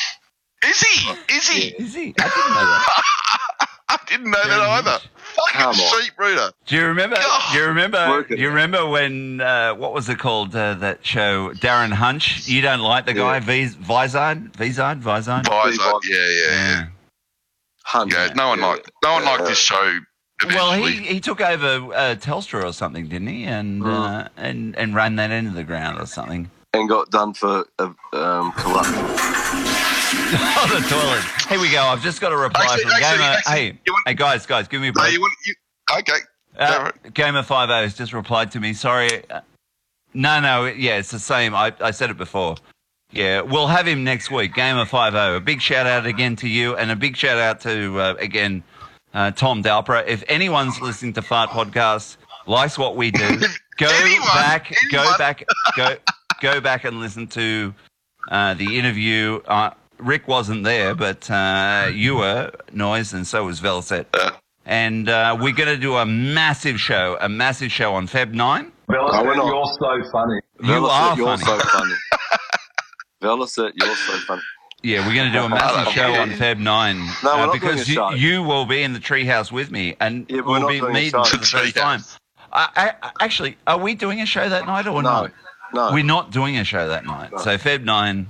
Is 0.67 0.81
he? 0.81 1.11
Is 1.33 1.47
he? 1.47 1.67
Is 1.81 1.93
he? 1.93 2.13
I 2.19 2.23
didn't 2.27 2.53
know 2.55 2.65
that. 2.65 3.69
I 3.89 3.99
didn't 4.07 4.31
know 4.31 4.43
that 4.47 4.59
either. 4.59 4.91
Hinch. 4.91 5.09
Fucking 5.35 5.59
Come 5.61 5.75
on. 5.75 6.01
sheep 6.01 6.13
rooter. 6.17 6.51
Do 6.65 6.75
you 6.75 6.85
remember? 6.85 7.15
God. 7.17 7.51
Do 7.53 7.59
you 7.59 7.65
remember? 7.65 8.23
Do 8.23 8.35
you 8.35 8.47
remember 8.49 8.87
when? 8.87 9.41
Uh, 9.41 9.73
what 9.75 9.93
was 9.93 10.07
it 10.09 10.17
called? 10.17 10.55
Uh, 10.55 10.75
that 10.75 11.05
show, 11.05 11.49
Derryn 11.51 11.91
Hunch. 11.91 12.47
You 12.47 12.61
don't 12.61 12.79
like 12.79 13.05
the 13.05 13.13
guy, 13.13 13.35
Yeah. 13.35 13.39
Viz, 13.41 13.75
Vizard, 13.75 14.55
Vizard, 14.55 14.99
Vizard. 14.99 15.45
Visor. 15.45 15.49
Visor. 15.49 15.99
Yeah, 16.09 16.17
yeah, 16.17 16.51
yeah. 16.51 16.85
Hunt. 17.83 18.11
Yeah, 18.13 18.29
no 18.35 18.47
one 18.49 18.61
liked 18.61 18.89
no 19.03 19.13
one 19.13 19.25
liked 19.25 19.45
this 19.45 19.59
show. 19.59 19.99
Well, 20.47 20.73
he, 20.73 20.91
he 20.97 21.19
took 21.21 21.39
over 21.39 21.93
uh, 21.93 22.15
Telstra 22.15 22.63
or 22.65 22.73
something, 22.73 23.07
didn't 23.07 23.27
he? 23.27 23.43
And 23.45 23.81
Mm. 23.83 24.25
uh, 24.25 24.29
and 24.37 24.75
and 24.77 24.95
ran 24.95 25.15
that 25.17 25.31
into 25.31 25.51
the 25.51 25.63
ground 25.63 25.99
or 25.99 26.05
something. 26.05 26.49
and 26.73 26.89
got 26.89 27.09
done 27.11 27.33
for 27.33 27.65
uh, 27.79 27.89
um, 28.13 28.51
corruption. 28.53 28.95
oh, 30.57 30.67
the 30.81 30.87
toilet. 30.87 31.49
Here 31.49 31.59
we 31.59 31.71
go. 31.71 31.83
I've 31.83 32.01
just 32.03 32.21
got 32.21 32.31
a 32.31 32.37
reply 32.37 32.63
Actually- 32.65 32.83
from 32.83 32.91
actually- 32.91 33.17
Gamer. 33.17 33.23
actually, 33.37 33.53
hey, 33.55 33.79
want- 33.87 34.03
hey, 34.07 34.13
guys, 34.13 34.45
guys, 34.45 34.67
give 34.67 34.81
me 34.81 34.87
a 34.89 34.91
No, 34.91 35.01
break. 35.01 35.13
you 35.13 35.21
want 35.21 35.33
you, 35.45 35.55
okay. 35.99 36.19
Uh, 36.57 36.91
Gamer 37.13 37.43
Five 37.43 37.69
O 37.69 37.73
has 37.81 37.93
just 37.95 38.13
replied 38.13 38.51
to 38.51 38.59
me. 38.59 38.73
Sorry. 38.73 39.29
Uh, 39.29 39.41
No, 40.13 40.39
no, 40.39 40.65
yeah, 40.65 40.97
it's 40.97 41.11
the 41.11 41.19
same. 41.19 41.53
I, 41.53 41.73
I 41.81 41.91
said 41.91 42.09
it 42.09 42.17
before. 42.17 42.55
Yeah, 43.11 43.41
we'll 43.41 43.67
have 43.67 43.85
him 43.87 44.03
next 44.05 44.31
week. 44.31 44.53
Gamer 44.53 44.85
Five 44.85 45.15
O. 45.15 45.35
A 45.35 45.39
big 45.41 45.61
shout 45.61 45.85
out 45.85 46.05
again 46.05 46.35
to 46.37 46.47
you, 46.47 46.75
and 46.77 46.91
a 46.91 46.95
big 46.95 47.17
shout 47.17 47.37
out 47.37 47.59
to 47.61 47.99
uh, 47.99 48.15
again 48.19 48.63
uh, 49.13 49.31
Tom 49.31 49.61
Dalpra. 49.63 50.07
If 50.07 50.23
anyone's 50.29 50.79
listening 50.81 51.13
to 51.13 51.21
Fart 51.21 51.49
Podcast, 51.49 52.15
likes 52.47 52.77
what 52.77 52.95
we 52.95 53.11
do, 53.11 53.37
go 53.77 53.87
Anyone, 53.89 54.27
back, 54.27 54.73
go 54.91 55.17
back, 55.17 55.43
go 55.75 55.95
go 56.41 56.61
back 56.61 56.85
and 56.85 56.99
listen 57.01 57.27
to 57.27 57.73
uh, 58.31 58.53
the 58.53 58.77
interview. 58.79 59.41
Uh, 59.45 59.71
Rick 59.97 60.27
wasn't 60.27 60.63
there, 60.63 60.95
but 60.95 61.29
uh, 61.31 61.89
you 61.93 62.15
were 62.17 62.51
noise, 62.71 63.13
and 63.13 63.25
so 63.25 63.45
was 63.45 63.59
Velocet. 63.61 64.05
Uh, 64.13 64.31
And 64.67 65.09
uh, 65.09 65.37
we're 65.39 65.53
going 65.53 65.69
to 65.69 65.77
do 65.77 65.95
a 65.95 66.05
massive 66.05 66.79
show, 66.79 67.17
a 67.21 67.29
massive 67.29 67.71
show 67.71 67.93
on 67.93 68.07
Feb 68.07 68.33
9. 68.33 68.71
Oh, 68.89 69.23
we're. 69.23 69.35
You're 69.35 69.65
so 69.79 70.11
funny. 70.11 70.39
You 70.61 70.69
Velocet, 70.69 70.89
are 70.89 71.17
you're 71.17 71.37
funny. 71.37 71.43
so 71.43 71.59
funny. 71.69 71.93
Velocet, 73.21 73.71
you're 73.75 73.95
so 73.95 74.17
funny. 74.27 74.41
Yeah, 74.83 75.07
we're 75.07 75.15
going 75.15 75.31
to 75.31 75.37
do 75.39 75.45
a 75.45 75.49
massive 75.49 75.93
show 75.97 76.13
on 76.13 76.29
Feb 76.31 76.59
9. 76.59 76.97
No, 76.97 77.05
we're 77.23 77.31
uh, 77.31 77.35
not 77.37 77.45
doing 77.45 77.59
because 77.59 77.87
a 77.87 77.89
you, 77.89 77.95
show. 77.95 78.09
you 78.11 78.43
will 78.43 78.65
be 78.65 78.83
in 78.83 78.93
the 78.93 78.99
treehouse 78.99 79.51
with 79.51 79.71
me 79.71 79.95
and 79.99 80.25
Yeah, 80.29 80.37
but 80.37 80.45
we're 80.47 80.51
we'll 80.51 80.61
not 80.61 80.69
be 80.69 80.79
doing 80.79 80.91
a 80.91 80.93
meeting 80.93 81.11
show. 81.11 81.23
for 81.25 81.37
the 81.37 81.45
first 81.45 81.75
time. 81.75 82.01
I, 82.53 82.93
I, 83.01 83.11
actually, 83.21 83.57
are 83.67 83.77
we 83.77 83.95
doing 83.95 84.21
a 84.21 84.25
show 84.25 84.47
that 84.47 84.65
night 84.65 84.87
or 84.87 85.01
No, 85.01 85.09
not? 85.23 85.31
no. 85.73 85.91
We're 85.93 86.03
not 86.03 86.31
doing 86.31 86.57
a 86.57 86.63
show 86.63 86.87
that 86.87 87.05
night. 87.05 87.31
No. 87.31 87.37
So 87.39 87.57
Feb 87.57 87.83
9. 87.83 88.27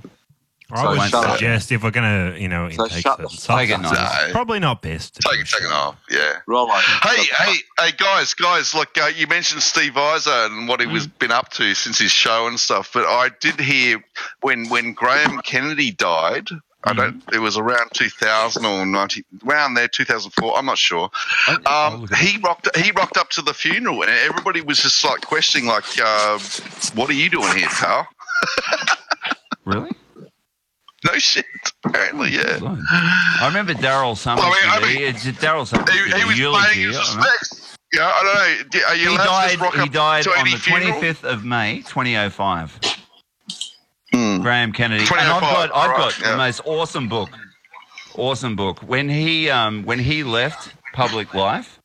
I 0.72 0.82
So 0.82 0.88
would 0.90 1.00
shut 1.10 1.24
up. 1.24 1.32
suggest 1.38 1.70
if 1.70 1.82
we're 1.84 1.90
going 1.92 2.32
to, 2.34 2.40
you 2.40 2.48
know, 2.48 2.68
So 2.70 2.84
intake 2.86 3.02
shut 3.02 3.18
the 3.18 3.28
certain 3.28 3.38
fuck 3.38 3.58
Take 3.60 3.70
it 3.70 3.74
up. 3.74 3.82
nice. 3.82 4.26
No. 4.26 4.32
probably 4.32 4.58
not 4.58 4.82
best. 4.82 5.14
to 5.14 5.20
Take 5.22 5.36
do 5.36 5.40
it, 5.42 5.48
take 5.48 5.62
it 5.62 5.72
off. 5.72 5.96
Yeah. 6.10 6.32
Rollo. 6.48 6.72
Hey, 6.74 7.22
hey, 7.38 7.54
hey, 7.78 7.90
guys, 7.96 8.34
guys! 8.34 8.74
Look, 8.74 8.98
uh, 9.00 9.06
you 9.14 9.26
mentioned 9.28 9.62
Steve 9.62 9.94
Vizard 9.94 10.50
and 10.50 10.66
what 10.68 10.80
he 10.80 10.86
Mm. 10.86 10.92
was 10.92 11.06
been 11.06 11.30
up 11.30 11.50
to 11.52 11.72
since 11.74 11.98
his 11.98 12.10
show 12.10 12.48
and 12.48 12.58
stuff. 12.58 12.90
But 12.92 13.06
I 13.06 13.30
did 13.40 13.60
hear 13.60 14.02
when 14.40 14.68
when 14.68 14.92
Graham 14.92 15.38
Kennedy 15.42 15.92
died. 15.92 16.48
I 16.84 16.90
Mm-hmm. 16.90 16.98
don't. 17.00 17.22
It 17.34 17.38
was 17.40 17.56
around 17.58 17.90
2000 17.94 18.64
or 18.64 18.86
90, 18.86 19.24
around 19.44 19.74
there, 19.74 19.88
2004. 19.88 20.56
I'm 20.56 20.66
not 20.66 20.78
sure. 20.78 21.10
Oh, 21.48 21.86
Um, 21.94 22.06
he 22.18 22.38
rocked. 22.38 22.68
He 22.76 22.92
rocked 22.92 23.16
up 23.16 23.30
to 23.30 23.42
the 23.42 23.54
funeral, 23.54 24.02
and 24.02 24.10
everybody 24.10 24.60
was 24.60 24.78
just 24.80 25.02
like 25.04 25.22
questioning, 25.22 25.66
like, 25.66 25.84
uh, 26.00 26.38
"What 26.94 27.08
are 27.10 27.14
you 27.14 27.28
doing 27.30 27.56
here, 27.56 27.68
pal?" 27.68 28.06
Really? 29.64 29.90
No 31.06 31.18
shit. 31.18 31.44
Apparently, 31.84 32.30
yeah. 32.30 32.58
I 32.60 33.46
remember 33.46 33.74
Daryl 33.74 34.16
Somers. 34.16 34.44
I 34.44 34.80
mean, 34.80 34.98
I 34.98 35.06
it's 35.08 35.24
Daryl 35.24 35.66
Somers. 35.66 35.88
He, 35.90 36.18
he 36.18 36.24
was 36.24 36.38
eulogy, 36.38 36.66
paying 36.72 36.88
his 36.88 36.98
respects. 36.98 37.76
Yeah, 37.92 38.06
I 38.12 38.58
don't 38.58 38.74
know. 38.74 38.86
Are 38.88 38.96
you 38.96 39.10
He 39.10 39.16
died, 39.16 39.58
he 39.82 39.88
died 39.88 40.26
on 40.26 40.44
the 40.44 40.56
funeral? 40.56 41.00
25th 41.00 41.24
of 41.24 41.44
May, 41.44 41.78
2005. 41.82 42.80
Hmm. 44.12 44.40
Graham 44.40 44.72
Kennedy. 44.72 45.04
And 45.04 45.12
I've 45.12 45.40
got, 45.40 45.70
I've 45.74 45.90
right, 45.90 45.98
got 45.98 46.20
yeah. 46.20 46.32
the 46.32 46.36
most 46.36 46.62
awesome 46.64 47.08
book. 47.08 47.30
Awesome 48.16 48.56
book. 48.56 48.80
When 48.80 49.08
he, 49.08 49.50
um, 49.50 49.84
when 49.84 49.98
he 49.98 50.24
left 50.24 50.74
public 50.94 51.34
life, 51.34 51.80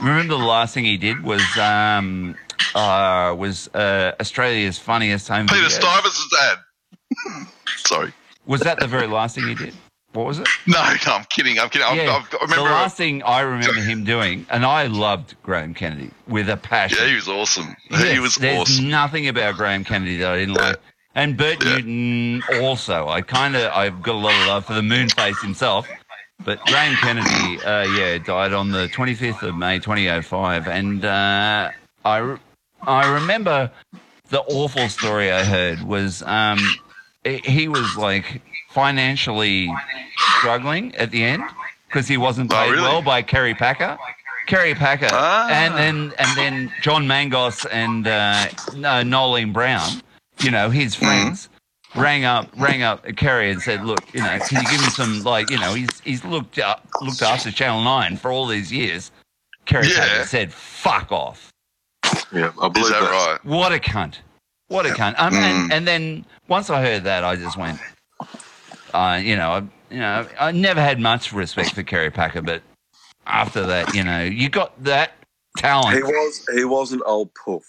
remember 0.00 0.36
the 0.36 0.44
last 0.44 0.74
thing 0.74 0.84
he 0.84 0.96
did 0.96 1.22
was, 1.22 1.42
um, 1.58 2.34
uh, 2.74 3.34
was 3.38 3.68
uh, 3.74 4.12
Australia's 4.20 4.78
funniest 4.78 5.28
home 5.28 5.46
Peter 5.46 5.62
video. 5.62 5.68
Stuyvesant's 5.68 6.36
dad. 6.36 7.46
Sorry. 7.86 8.12
Was 8.46 8.60
that 8.62 8.78
the 8.80 8.86
very 8.86 9.06
last 9.06 9.34
thing 9.34 9.46
he 9.48 9.54
did? 9.54 9.74
What 10.12 10.26
was 10.26 10.38
it? 10.38 10.48
No, 10.66 10.80
no, 11.06 11.12
I'm 11.14 11.24
kidding. 11.24 11.58
I'm 11.58 11.68
kidding. 11.68 11.86
I've, 11.86 11.96
Yeah, 11.96 12.14
I've, 12.16 12.34
I 12.34 12.44
remember. 12.44 12.56
the 12.56 12.62
last 12.74 12.96
thing 12.96 13.22
I 13.24 13.40
remember 13.40 13.80
him 13.80 14.04
doing, 14.04 14.46
and 14.50 14.64
I 14.64 14.86
loved 14.86 15.34
Graham 15.42 15.74
Kennedy 15.74 16.10
with 16.28 16.48
a 16.48 16.56
passion. 16.56 16.98
yeah, 17.00 17.08
he 17.08 17.14
was 17.16 17.28
awesome. 17.28 17.74
he 17.90 17.96
Yes, 17.96 18.20
was 18.20 18.36
there's 18.36 18.60
awesome. 18.60 18.88
nothing 18.90 19.28
about 19.28 19.56
Graham 19.56 19.82
Kennedy 19.84 20.16
that 20.18 20.32
I 20.32 20.38
didn't 20.38 20.54
like. 20.54 20.76
And 21.16 21.36
Bert 21.36 21.64
Newton 21.64 22.42
also. 22.62 23.08
I 23.08 23.20
kind 23.22 23.54
of 23.56 23.72
I've 23.72 24.02
got 24.02 24.14
a 24.14 24.18
lot 24.18 24.34
of 24.40 24.46
love 24.48 24.64
for 24.66 24.74
the 24.74 24.80
Moonface 24.82 25.40
himself, 25.42 25.86
but 26.44 26.60
Graham 26.66 26.94
Kennedy, 26.96 27.62
uh, 27.62 27.84
yeah, 27.96 28.18
died 28.18 28.52
on 28.52 28.70
the 28.72 28.88
25th 28.88 29.42
of 29.42 29.54
May 29.56 29.78
2005, 29.78 30.66
and 30.68 31.04
uh, 31.04 31.70
I 32.04 32.36
I 32.82 33.12
remember 33.14 33.70
the 34.30 34.40
awful 34.42 34.88
story 34.88 35.30
I 35.30 35.44
heard 35.44 35.82
was 35.82 36.22
um, 36.22 36.58
he- 37.24 37.68
was 37.68 37.96
like 37.96 38.40
financially 38.70 39.72
struggling 40.38 40.94
at 40.96 41.10
the 41.10 41.22
end 41.24 41.42
because 41.88 42.06
he 42.08 42.16
wasn't 42.16 42.52
Oh, 42.52 42.56
paid 42.56 42.70
really? 42.72 42.82
well 42.82 43.02
by 43.02 43.22
Kerry 43.22 43.54
Packer. 43.54 43.96
Kerry 44.46 44.74
Packer, 44.74 45.08
Ah. 45.10 45.48
and 45.48 45.74
then 45.74 46.12
and 46.18 46.36
then 46.36 46.72
John 46.82 47.06
Mangos 47.06 47.64
and 47.70 48.06
uh, 48.06 48.48
no, 48.76 49.02
Noeline 49.02 49.52
Brown, 49.52 49.88
you 50.42 50.50
know 50.50 50.68
his 50.68 50.94
Mm-hmm. 50.94 51.04
friends, 51.06 51.48
rang 51.94 52.24
up 52.26 52.48
rang 52.58 52.82
up 52.82 53.04
Kerry 53.16 53.50
and 53.50 53.62
said, 53.62 53.84
look, 53.86 54.00
you 54.12 54.20
know, 54.20 54.38
can 54.46 54.62
you 54.62 54.70
give 54.70 54.80
me 54.82 54.88
some 54.90 55.22
like 55.22 55.48
you 55.50 55.58
know 55.58 55.72
he's 55.72 55.88
he's 56.04 56.24
looked 56.26 56.58
up 56.58 56.86
looked 57.00 57.22
after 57.22 57.50
Channel 57.50 57.82
Nine 57.82 58.18
for 58.18 58.30
all 58.30 58.46
these 58.46 58.70
years. 58.70 59.10
Kerry 59.64 59.88
Yeah. 59.88 60.00
Packer 60.06 60.26
said, 60.26 60.52
fuck 60.52 61.10
off. 61.10 61.50
Yeah, 62.30 62.52
I 62.60 62.66
Is 62.66 62.72
believe 62.72 62.88
that 62.90 63.00
that. 63.00 63.10
right? 63.10 63.44
What 63.46 63.72
a 63.72 63.78
cunt. 63.78 64.16
What 64.68 64.86
a 64.86 64.90
cunt. 64.90 65.14
Um, 65.18 65.32
Mm. 65.34 65.42
and, 65.42 65.72
and 65.72 65.86
then 65.88 66.26
once 66.48 66.70
I 66.70 66.82
heard 66.82 67.04
that, 67.04 67.24
I 67.24 67.36
just 67.36 67.56
went, 67.56 67.78
uh, 68.92 69.20
you 69.22 69.36
know, 69.36 69.50
I, 69.50 69.58
you 69.92 70.00
know, 70.00 70.26
I 70.40 70.52
never 70.52 70.80
had 70.80 70.98
much 71.00 71.32
respect 71.32 71.72
for 71.74 71.82
Kerry 71.82 72.10
Packer, 72.10 72.42
but 72.42 72.62
after 73.26 73.66
that, 73.66 73.94
you 73.94 74.02
know, 74.04 74.22
you 74.22 74.48
got 74.48 74.82
that 74.84 75.12
talent. 75.58 75.96
He 75.96 76.02
was 76.02 76.46
he 76.54 76.64
was 76.64 76.92
an 76.92 77.02
old 77.06 77.30
poof. 77.34 77.62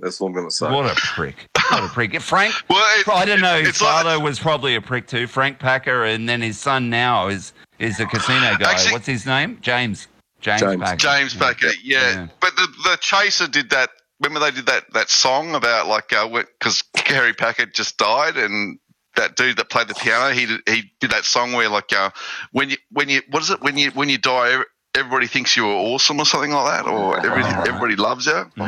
That's 0.00 0.20
what 0.20 0.28
I'm 0.28 0.32
going 0.34 0.46
to 0.48 0.54
say. 0.54 0.70
What 0.70 0.86
a 0.86 0.94
prick. 0.94 1.34
What 1.70 1.82
a 1.84 1.88
prick. 1.88 2.20
Frank, 2.20 2.54
Well, 2.70 3.00
it, 3.00 3.08
I 3.08 3.24
don't 3.24 3.40
know, 3.40 3.58
his 3.58 3.70
it's 3.70 3.82
like- 3.82 4.04
father 4.04 4.20
was 4.22 4.38
probably 4.38 4.76
a 4.76 4.80
prick 4.80 5.08
too. 5.08 5.26
Frank 5.26 5.58
Packer, 5.58 6.04
and 6.04 6.28
then 6.28 6.40
his 6.40 6.56
son 6.58 6.88
now 6.88 7.26
is, 7.28 7.52
is 7.80 7.98
a 7.98 8.06
casino 8.06 8.56
guy. 8.58 8.70
Actually- 8.72 8.92
What's 8.92 9.06
his 9.06 9.26
name? 9.26 9.58
James. 9.60 10.06
James, 10.40 10.60
James. 10.60 10.80
Packer. 10.80 10.96
James 10.98 11.34
Packer, 11.34 11.66
yeah. 11.82 12.10
Yeah. 12.12 12.26
But 12.40 12.54
the 12.54 12.68
the 12.84 12.96
Chaser 13.00 13.48
did 13.48 13.70
that. 13.70 13.90
Remember 14.20 14.40
they 14.40 14.50
did 14.50 14.66
that 14.66 14.92
that 14.94 15.10
song 15.10 15.54
about 15.54 15.86
like 15.86 16.08
because 16.10 16.82
Kerry 16.94 17.34
Packer 17.34 17.66
just 17.66 17.96
died 17.98 18.36
and. 18.36 18.78
That 19.16 19.34
dude 19.34 19.56
that 19.56 19.68
played 19.68 19.88
the 19.88 19.96
piano, 19.96 20.32
he 20.32 20.46
did, 20.46 20.60
he 20.68 20.92
did 21.00 21.10
that 21.10 21.24
song 21.24 21.52
where 21.52 21.68
like 21.68 21.92
uh, 21.92 22.10
when 22.52 22.70
you 22.70 22.76
when 22.92 23.08
you 23.08 23.20
what 23.30 23.42
is 23.42 23.50
it 23.50 23.60
when 23.60 23.76
you 23.76 23.90
when 23.90 24.08
you 24.08 24.16
die 24.16 24.62
everybody 24.98 25.26
thinks 25.26 25.56
you 25.56 25.64
were 25.64 25.72
awesome 25.72 26.18
or 26.18 26.26
something 26.26 26.50
like 26.50 26.84
that, 26.84 26.90
or 26.90 27.18
everybody, 27.18 27.54
everybody 27.68 27.96
loves 27.96 28.26
you. 28.26 28.44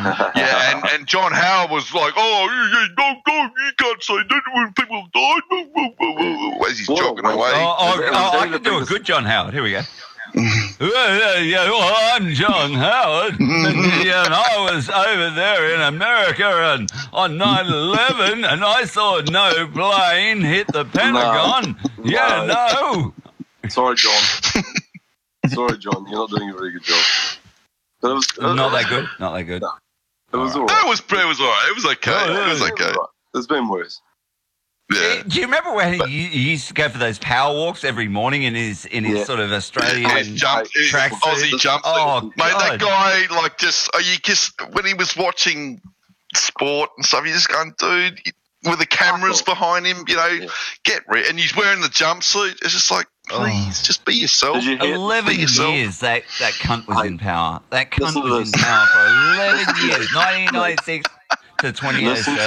Yeah, 0.40 0.76
and, 0.76 0.84
and 0.92 1.06
John 1.06 1.32
Howard 1.32 1.70
was 1.70 1.92
like, 1.92 2.14
"Oh, 2.16 2.48
you, 2.48 2.78
you, 2.78 2.94
don't, 2.96 3.18
don't, 3.26 3.52
you 3.64 3.72
can't 3.76 4.02
say 4.02 4.14
that 4.16 4.42
when 4.54 4.72
people 4.72 5.06
die 5.12 6.66
As 6.70 6.78
he's 6.78 6.86
jogging 6.86 7.26
away. 7.26 7.50
Oh, 7.54 7.76
oh, 7.78 8.10
oh, 8.12 8.38
I 8.38 8.48
can 8.48 8.62
do 8.62 8.78
a 8.78 8.84
good 8.84 9.04
John 9.04 9.24
Howard. 9.24 9.52
Here 9.52 9.62
we 9.62 9.72
go. 9.72 9.82
Well, 10.34 11.18
yeah, 11.18 11.38
yeah, 11.38 11.70
well, 11.70 11.94
I'm 12.14 12.32
John 12.32 12.72
Howard, 12.72 13.38
and, 13.40 13.76
yeah, 14.04 14.24
and 14.24 14.34
I 14.34 14.70
was 14.72 14.88
over 14.88 15.30
there 15.30 15.74
in 15.74 15.80
America 15.80 16.44
and 16.46 16.90
on 17.12 17.32
9/11, 17.38 18.50
and 18.50 18.64
I 18.64 18.84
saw 18.84 19.20
no 19.20 19.66
plane 19.68 20.40
hit 20.40 20.66
the 20.68 20.84
Pentagon. 20.84 21.76
Yeah, 22.04 22.44
no. 22.46 23.14
Sorry, 23.68 23.96
John. 23.96 24.22
Sorry, 25.48 25.78
John. 25.78 26.06
You're 26.08 26.18
not 26.18 26.30
doing 26.30 26.50
a 26.50 26.54
very 26.54 26.72
good 26.72 26.82
job. 26.84 27.04
But 28.00 28.10
it 28.10 28.14
was, 28.14 28.26
uh, 28.40 28.54
Not 28.54 28.72
that 28.72 28.88
good. 28.88 29.08
Not 29.18 29.34
that 29.34 29.44
good. 29.44 29.62
It 30.32 30.36
was 30.36 30.54
all 30.56 30.66
That 30.66 30.82
right. 30.82 30.88
was, 30.88 31.00
it 31.00 31.26
was 31.26 31.40
all 31.40 31.46
right. 31.46 31.66
It 31.68 31.74
was 31.74 31.86
okay. 31.86 32.12
Oh, 32.14 32.46
It 32.46 32.48
was 32.48 32.62
okay. 32.70 32.92
There's 33.32 33.46
been 33.46 33.68
worse. 33.68 34.00
Yeah. 34.92 35.00
Eh, 35.00 35.22
do 35.26 35.36
you 35.36 35.44
remember 35.46 35.72
when 35.72 35.94
he, 36.08 36.26
he 36.26 36.50
used 36.50 36.68
to 36.68 36.74
go 36.74 36.88
for 36.88 36.98
those 36.98 37.18
power 37.18 37.54
walks 37.54 37.84
every 37.84 38.08
morning 38.08 38.42
in 38.42 38.54
his 38.54 38.86
in 38.86 39.04
his 39.04 39.18
Yeah. 39.18 39.24
sort 39.24 39.40
of 39.40 39.52
Australian 39.52 40.10
Oh, 40.10 40.16
his 40.16 40.28
jump, 40.30 40.68
track 40.88 41.12
Aussie 41.12 41.58
jump. 41.58 41.82
Oh, 41.84 42.22
Mate, 42.22 42.34
that 42.36 42.80
guy, 42.80 43.26
like, 43.30 43.56
just, 43.58 43.88
are 43.94 44.00
you 44.00 44.16
just, 44.22 44.60
when 44.72 44.84
he 44.84 44.94
was 44.94 45.16
watching 45.16 45.80
sport 46.34 46.90
and 46.96 47.06
stuff, 47.06 47.24
you 47.26 47.32
just 47.32 47.48
going, 47.48 47.72
dude, 47.78 48.20
with 48.64 48.78
the 48.78 48.86
cameras 48.86 49.42
behind 49.42 49.86
him, 49.86 50.04
you 50.08 50.16
know, 50.16 50.46
get 50.84 51.02
re 51.08 51.26
And 51.28 51.38
he's 51.38 51.56
wearing 51.56 51.80
the 51.80 51.88
jumpsuit. 51.88 52.60
It's 52.62 52.72
just 52.72 52.90
like, 52.90 53.06
oh. 53.30 53.38
please, 53.38 53.82
just 53.82 54.04
be 54.04 54.14
yourself. 54.14 54.62
You? 54.64 54.76
Eleven 54.78 55.34
Be 55.34 55.42
yourself. 55.42 55.74
years 55.74 56.00
that 56.00 56.24
that 56.40 56.52
cunt 56.54 56.86
was 56.86 57.06
in 57.06 57.16
power. 57.16 57.60
That 57.70 57.90
cunt 57.90 58.22
was 58.22 58.52
in 58.52 58.60
power 58.60 58.86
for 58.86 59.06
eleven 59.06 59.86
years, 59.86 60.08
nineteen 60.14 60.52
ninety 60.52 60.82
six 60.84 61.10
to 61.60 61.72
twenty 61.72 62.06
oh 62.06 62.10
Listen 62.10 62.34
to 62.36 62.42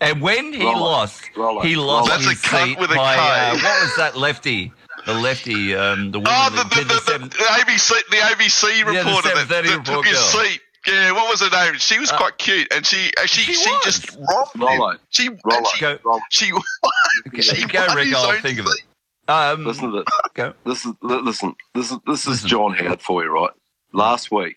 And 0.00 0.22
when 0.22 0.52
he 0.52 0.64
Roll 0.64 0.80
lost, 0.80 1.30
Roll 1.36 1.60
he 1.62 1.76
lost 1.76 2.10
Roll 2.10 2.18
his 2.18 2.26
That's 2.28 2.38
a 2.38 2.48
seat 2.66 2.78
with 2.80 2.90
a 2.92 2.94
by 2.96 3.16
uh, 3.16 3.54
what 3.56 3.82
was 3.82 3.96
that 3.96 4.16
lefty? 4.16 4.72
The 5.06 5.14
lefty, 5.14 5.74
um, 5.76 6.12
the 6.12 6.18
woman 6.18 6.32
Oh, 6.34 6.50
the, 6.50 6.56
that 6.56 6.70
the, 6.70 6.76
did 6.76 6.88
the, 6.88 6.94
the, 6.94 7.00
seven. 7.00 7.28
the, 7.30 7.36
ABC, 7.36 7.90
the 8.10 8.16
ABC 8.16 8.84
the 8.84 8.84
reporter 8.92 9.28
that, 9.34 9.48
7:30 9.48 9.48
that 9.48 9.64
report 9.64 9.84
took 9.86 10.06
his 10.06 10.18
girl. 10.18 10.44
seat. 10.44 10.60
Yeah, 10.86 11.12
what 11.12 11.30
was 11.30 11.40
her 11.42 11.50
name? 11.50 11.78
She 11.78 11.98
was 11.98 12.10
Uh, 12.12 12.16
quite 12.18 12.38
cute, 12.38 12.68
and 12.72 12.86
she 12.86 13.12
uh, 13.20 13.26
she 13.26 13.42
she 13.42 13.54
she, 13.54 13.70
just 13.84 14.16
robbed 14.30 14.54
him. 14.56 14.62
She 15.10 15.26
and 15.28 15.40
Rollo. 15.44 15.64
she 15.74 15.80
Go, 15.80 15.98
Roll. 16.04 16.20
she, 16.30 16.52
okay, 17.28 17.42
she 17.42 17.66
go, 17.66 17.86
Rick. 17.94 18.08
I'll 18.14 18.32
think 18.42 18.60
of 18.60 18.68
seat. 18.68 18.84
it. 19.28 19.30
Um, 19.30 19.64
Listen 19.66 19.92
to 19.92 19.98
this. 19.98 20.06
go. 20.34 20.54
This 20.64 20.86
is 20.86 20.92
listen. 21.02 21.54
This 21.74 21.90
is 21.92 21.98
this 22.06 22.20
is 22.22 22.28
Listen. 22.28 22.48
John 22.48 22.74
Howard 22.74 23.02
for 23.02 23.24
you, 23.24 23.30
right? 23.30 23.50
Last 23.92 24.30
week, 24.30 24.56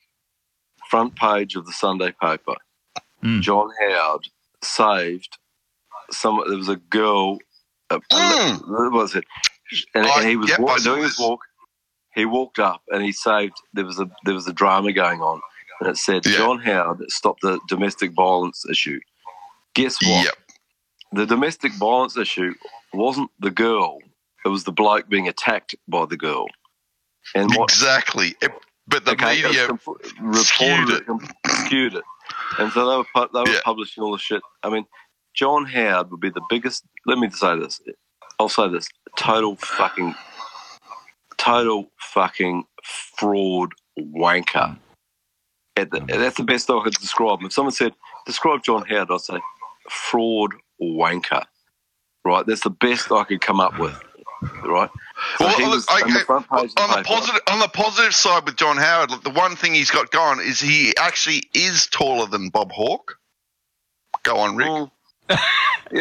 front 0.90 1.16
page 1.16 1.56
of 1.56 1.66
the 1.66 1.74
Sunday 1.74 2.14
paper. 2.22 2.56
Mm. 3.24 3.41
John 3.41 3.70
Howard 3.82 4.28
saved 4.64 5.38
some. 6.12 6.41
There 6.48 6.58
was 6.58 6.70
a 6.70 6.78
girl. 6.78 7.38
Uh, 7.90 8.00
Mm. 8.12 8.68
What 8.70 8.91
was 8.91 9.16
it? 9.16 9.26
And, 9.94 10.06
Oh, 10.06 10.20
and 10.20 10.28
he 10.30 10.36
was 10.36 10.50
yep, 10.50 10.60
wa- 10.60 10.74
I 10.74 10.78
saw 10.78 10.84
doing 10.91 11.04
his 11.04 11.12
this. 11.18 11.20
walk. 11.20 11.41
He 12.16 12.26
walked 12.26 12.60
up 12.60 12.82
and 12.90 13.04
he 13.04 13.12
saved. 13.12 13.54
There 13.74 13.86
was 13.86 14.00
a 14.00 14.10
there 14.26 14.34
was 14.34 14.48
a 14.48 14.54
drama 14.54 14.91
going 14.94 15.22
on, 15.22 15.41
and 15.80 15.90
it 15.90 15.98
said 15.98 16.26
Yeah. 16.26 16.38
John 16.38 16.60
Howard 16.60 17.04
stopped 17.10 17.41
the 17.41 17.60
domestic 17.68 18.12
violence 18.14 18.66
issue. 18.70 19.00
Guess 19.76 19.98
what? 20.04 20.26
Yep. 20.26 20.36
the 21.12 21.26
domestic 21.26 21.72
violence 21.74 22.16
issue 22.18 22.54
wasn't 22.94 23.32
the 23.40 23.52
girl; 23.52 24.00
it 24.46 24.50
was 24.50 24.64
the 24.64 24.72
bloke 24.72 25.08
being 25.10 25.28
attacked 25.28 25.76
by 25.88 26.06
the 26.06 26.18
girl. 26.18 26.46
And 27.36 27.54
what 27.56 27.70
Exactly. 27.72 28.36
It- 28.41 28.52
but 28.88 29.06
the 29.06 29.12
okay, 29.12 29.40
it 29.40 29.46
was 29.46 29.52
media 29.56 29.68
com- 29.68 29.80
skewed 29.80 30.90
reported 30.90 30.90
it. 30.90 31.02
it, 31.02 31.06
com- 31.06 31.30
skewed 31.66 31.94
it, 31.96 32.04
and 32.58 32.72
so 32.72 32.90
they 32.90 32.98
were 32.98 33.06
pu- 33.14 33.32
they 33.34 33.42
were 33.42 33.56
Yeah. 33.56 33.62
publishing 33.64 34.04
all 34.04 34.12
the 34.12 34.18
shit. 34.18 34.42
I 34.64 34.70
mean, 34.70 34.86
John 35.36 35.66
Howard 35.66 36.12
would 36.12 36.20
be 36.20 36.30
the 36.30 36.42
biggest. 36.50 36.84
Let 37.06 37.18
me 37.20 37.30
say 37.30 37.58
this. 37.60 37.80
I'll 38.40 38.50
say 38.50 38.68
this: 38.70 38.88
total 39.18 39.56
fucking, 39.58 40.16
total 41.38 41.92
fucking 42.00 42.66
fraud 42.84 43.74
wanker. 44.00 44.78
At 45.78 45.92
the, 45.92 46.00
mm. 46.00 46.08
that's 46.08 46.38
the 46.38 46.44
best 46.44 46.70
I 46.70 46.82
could 46.84 46.94
describe 46.94 47.40
him. 47.40 47.48
If 47.48 47.54
someone 47.54 47.72
said, 47.72 47.94
describe 48.26 48.64
John 48.64 48.86
Howard, 48.88 49.10
I'd 49.12 49.22
say 49.22 49.40
fraud 49.90 50.54
wanker. 50.82 51.46
Right? 52.26 52.46
That's 52.46 52.64
the 52.64 52.70
best 52.70 53.12
I 53.12 53.24
could 53.24 53.42
come 53.42 53.60
up 53.60 53.80
with. 53.80 53.98
Right? 54.41 54.90
So 55.38 55.45
Well, 55.45 55.57
he 55.57 55.64
look, 55.64 55.74
was 55.76 55.88
on 55.88 55.99
the 55.99 56.06
okay, 56.16 56.24
front 56.26 56.49
page 56.49 56.70
of 56.70 56.76
the 56.76 56.82
on 56.82 56.90
the 56.98 57.03
positive 57.03 57.41
on 57.52 57.60
the 57.60 57.68
positive 57.68 58.14
side 58.16 58.45
with 58.45 58.56
John 58.56 58.78
Howard, 58.78 59.11
look, 59.11 59.24
the 59.24 59.30
one 59.32 59.56
thing 59.56 59.74
he's 59.74 59.91
got 59.91 60.11
going 60.11 60.40
is 60.40 60.60
he 60.60 60.94
actually 60.98 61.44
is 61.53 61.88
taller 61.88 62.26
than 62.28 62.49
Bob 62.49 62.72
Hawke. 62.72 63.18
Go 64.24 64.38
on, 64.38 64.56
Rick. 64.56 64.68
Mm. 64.68 64.91
Is 65.30 65.38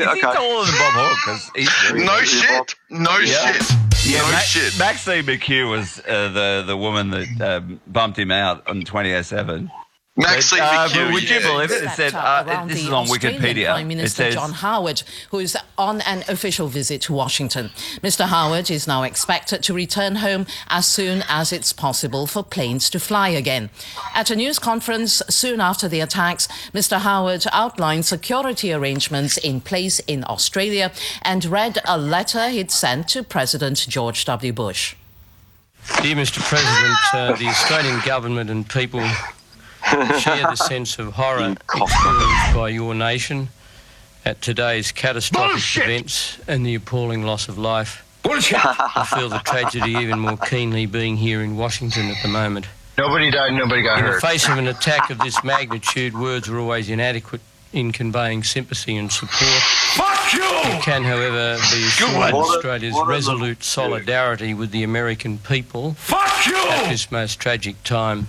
Yeah, 0.00 0.14
he 0.14 0.22
okay. 0.24 0.32
taller 0.36 0.64
than 0.66 0.74
Bob 0.74 0.92
Hawke? 0.94 1.18
'Cause 1.24 1.50
he's 1.54 1.70
No 1.92 2.18
Yeah, 2.18 2.24
shit. 2.24 2.74
No 2.90 3.18
Yeah. 3.18 3.52
shit. 3.52 3.72
Yeah, 4.04 4.20
no 4.22 4.32
Ma- 4.32 4.38
shit. 4.38 4.78
Maxine 4.78 5.24
McKew 5.24 5.70
was 5.70 5.98
uh, 6.00 6.28
the 6.28 6.64
the 6.66 6.76
woman 6.76 7.10
that 7.10 7.40
um, 7.40 7.80
bumped 7.86 8.18
him 8.18 8.30
out 8.30 8.66
on 8.68 8.82
2007. 8.82 9.70
Maxine 10.18 10.58
But, 10.58 10.64
uh, 10.64 10.88
but 10.92 11.12
would 11.12 11.30
you 11.30 11.36
yeah. 11.36 11.46
believe 11.46 11.70
it? 11.70 11.84
It 11.84 11.90
said 11.90 12.12
uh, 12.12 12.64
this 12.66 12.82
is 12.82 12.88
on 12.88 13.04
Australian 13.04 13.40
Wikipedia. 13.40 13.66
Prime 13.66 13.86
It 13.86 13.94
Minister 13.94 14.24
says 14.24 14.34
John 14.34 14.52
Howard, 14.52 15.04
who 15.30 15.38
is 15.38 15.56
on 15.78 16.00
an 16.00 16.24
official 16.26 16.66
visit 16.66 17.02
to 17.02 17.12
Washington. 17.12 17.70
Mr. 18.02 18.26
Howard 18.26 18.68
is 18.68 18.88
now 18.88 19.04
expected 19.04 19.62
to 19.62 19.72
return 19.72 20.16
home 20.16 20.46
as 20.68 20.88
soon 20.88 21.22
as 21.28 21.52
it's 21.52 21.72
possible 21.72 22.26
for 22.26 22.42
planes 22.42 22.90
to 22.90 22.98
fly 22.98 23.28
again. 23.28 23.70
At 24.12 24.30
a 24.30 24.36
news 24.36 24.58
conference 24.58 25.22
soon 25.30 25.60
after 25.60 25.86
the 25.88 26.00
attacks, 26.00 26.48
Mr. 26.74 26.98
Howard 26.98 27.44
outlined 27.52 28.04
security 28.04 28.72
arrangements 28.72 29.36
in 29.36 29.60
place 29.60 30.00
in 30.00 30.24
Australia 30.24 30.90
and 31.22 31.44
read 31.44 31.78
a 31.84 31.96
letter 31.96 32.48
he'd 32.48 32.72
sent 32.72 33.06
to 33.10 33.22
President 33.22 33.86
George 33.88 34.24
W. 34.24 34.52
Bush. 34.52 34.96
Dear 36.02 36.16
Mr. 36.16 36.40
President, 36.40 36.96
uh, 37.14 37.36
the 37.36 37.46
Australian 37.46 38.00
government 38.04 38.50
and 38.50 38.68
people 38.68 39.00
share 40.20 40.42
the 40.42 40.56
sense 40.56 40.98
of 40.98 41.14
horror 41.14 41.54
experienced 41.74 42.54
by 42.54 42.68
your 42.68 42.94
nation 42.94 43.48
at 44.24 44.42
today's 44.42 44.92
catastrophic 44.92 45.82
events 45.84 46.38
and 46.46 46.66
the 46.66 46.74
appalling 46.74 47.22
loss 47.24 47.48
of 47.48 47.58
life. 47.58 48.04
I 48.24 49.06
feel 49.16 49.28
the 49.30 49.38
tragedy 49.38 49.92
even 49.92 50.18
more 50.18 50.36
keenly 50.36 50.86
being 50.86 51.16
here 51.16 51.40
in 51.42 51.56
Washington 51.56 52.10
at 52.10 52.16
the 52.22 52.28
moment. 52.28 52.66
Nobody 52.98 53.30
died, 53.30 53.52
nobody 53.54 53.82
got 53.82 54.00
In 54.00 54.06
the 54.06 54.20
face 54.20 54.48
of 54.48 54.58
an 54.58 54.66
attack 54.66 55.10
of 55.10 55.18
this 55.18 55.42
magnitude, 55.44 56.18
words 56.18 56.48
are 56.48 56.58
always 56.58 56.90
inadequate 56.90 57.40
in 57.72 57.92
conveying 57.92 58.42
sympathy 58.42 58.96
and 58.96 59.10
support. 59.10 59.62
Fuck 59.94 60.32
you! 60.32 60.42
It 60.42 60.82
can, 60.82 61.04
however, 61.04 61.56
be 61.70 61.84
assured 61.84 62.14
one. 62.16 62.28
of 62.28 62.34
What 62.34 62.56
Australia's 62.56 62.94
what 62.94 63.06
resolute 63.06 63.62
solidarity 63.62 64.52
with 64.52 64.72
the 64.72 64.82
American 64.82 65.38
people 65.38 65.94
Fuck 65.94 66.46
you! 66.46 66.56
at 66.56 66.88
this 66.90 67.10
most 67.10 67.38
tragic 67.38 67.82
time. 67.84 68.28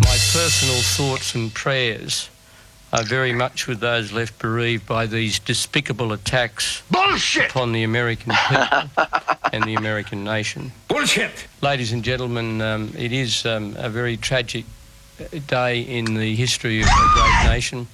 My 0.00 0.16
personal 0.32 0.80
thoughts 0.82 1.34
and 1.34 1.52
prayers 1.52 2.30
are 2.92 3.02
very 3.02 3.32
much 3.32 3.66
with 3.66 3.80
those 3.80 4.12
left 4.12 4.38
bereaved 4.38 4.86
by 4.86 5.06
these 5.06 5.38
despicable 5.38 6.12
attacks 6.12 6.82
Bullshit! 6.90 7.50
upon 7.50 7.72
the 7.72 7.82
American 7.82 8.32
people 8.48 8.90
and 9.52 9.64
the 9.64 9.74
American 9.74 10.22
nation. 10.22 10.72
Bullshit! 10.88 11.46
Ladies 11.60 11.92
and 11.92 12.04
gentlemen, 12.04 12.62
um, 12.62 12.92
it 12.96 13.12
is 13.12 13.44
um, 13.44 13.74
a 13.78 13.88
very 13.90 14.16
tragic 14.16 14.64
uh, 15.20 15.38
day 15.46 15.80
in 15.80 16.14
the 16.14 16.34
history 16.36 16.80
of 16.80 16.86
a 16.88 17.08
great 17.14 17.52
nation. 17.52 17.86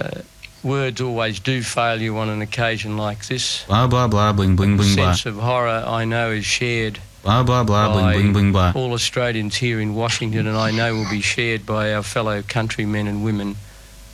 Uh, 0.00 0.22
words 0.64 1.00
always 1.00 1.38
do 1.38 1.62
fail 1.62 2.00
you 2.00 2.16
on 2.18 2.28
an 2.28 2.42
occasion 2.42 2.96
like 2.96 3.26
this. 3.26 3.64
Blah 3.64 3.86
blah 3.86 4.08
blah 4.08 4.32
bling 4.32 4.56
bling 4.56 4.76
bling 4.76 4.96
blah. 4.96 5.12
sense 5.12 5.26
of 5.26 5.36
horror 5.36 5.84
I 5.86 6.04
know 6.04 6.30
is 6.30 6.44
shared 6.44 6.98
Blah 7.24 7.42
blah 7.42 7.64
blah 7.64 7.90
bling 7.92 8.12
bling 8.12 8.32
bling 8.34 8.52
blah. 8.52 8.72
all 8.74 8.92
Australians 8.92 9.56
here 9.56 9.80
in 9.80 9.94
Washington, 9.94 10.46
and 10.46 10.58
I 10.58 10.70
know 10.70 10.94
will 10.94 11.10
be 11.10 11.22
shared 11.22 11.64
by 11.64 11.94
our 11.94 12.02
fellow 12.02 12.42
countrymen 12.42 13.06
and 13.08 13.24
women 13.24 13.56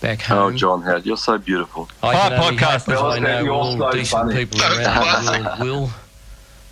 back 0.00 0.22
home. 0.22 0.38
Oh, 0.38 0.42
home. 0.42 0.56
John 0.56 0.82
Howard, 0.82 1.04
you're 1.04 1.16
so 1.16 1.36
beautiful. 1.36 1.88
I 2.04 2.14
Hi, 2.14 2.30
podcast 2.36 2.84
fellas, 2.86 3.16
I 3.16 3.18
know 3.18 3.42
you're 3.42 3.52
all 3.52 3.76
so 3.78 3.90
decent 3.90 4.22
funny. 4.30 4.34
people 4.36 4.60
around 4.62 5.24
the 5.24 5.42
world 5.42 5.60
will, 5.60 5.90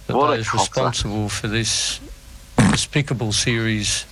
that 0.07 0.17
What 0.17 0.37
those 0.37 0.47
cocksucker. 0.47 0.53
responsible 0.55 1.29
for 1.29 1.49
this 1.49 2.01
despicable 2.71 3.33
series 3.33 4.07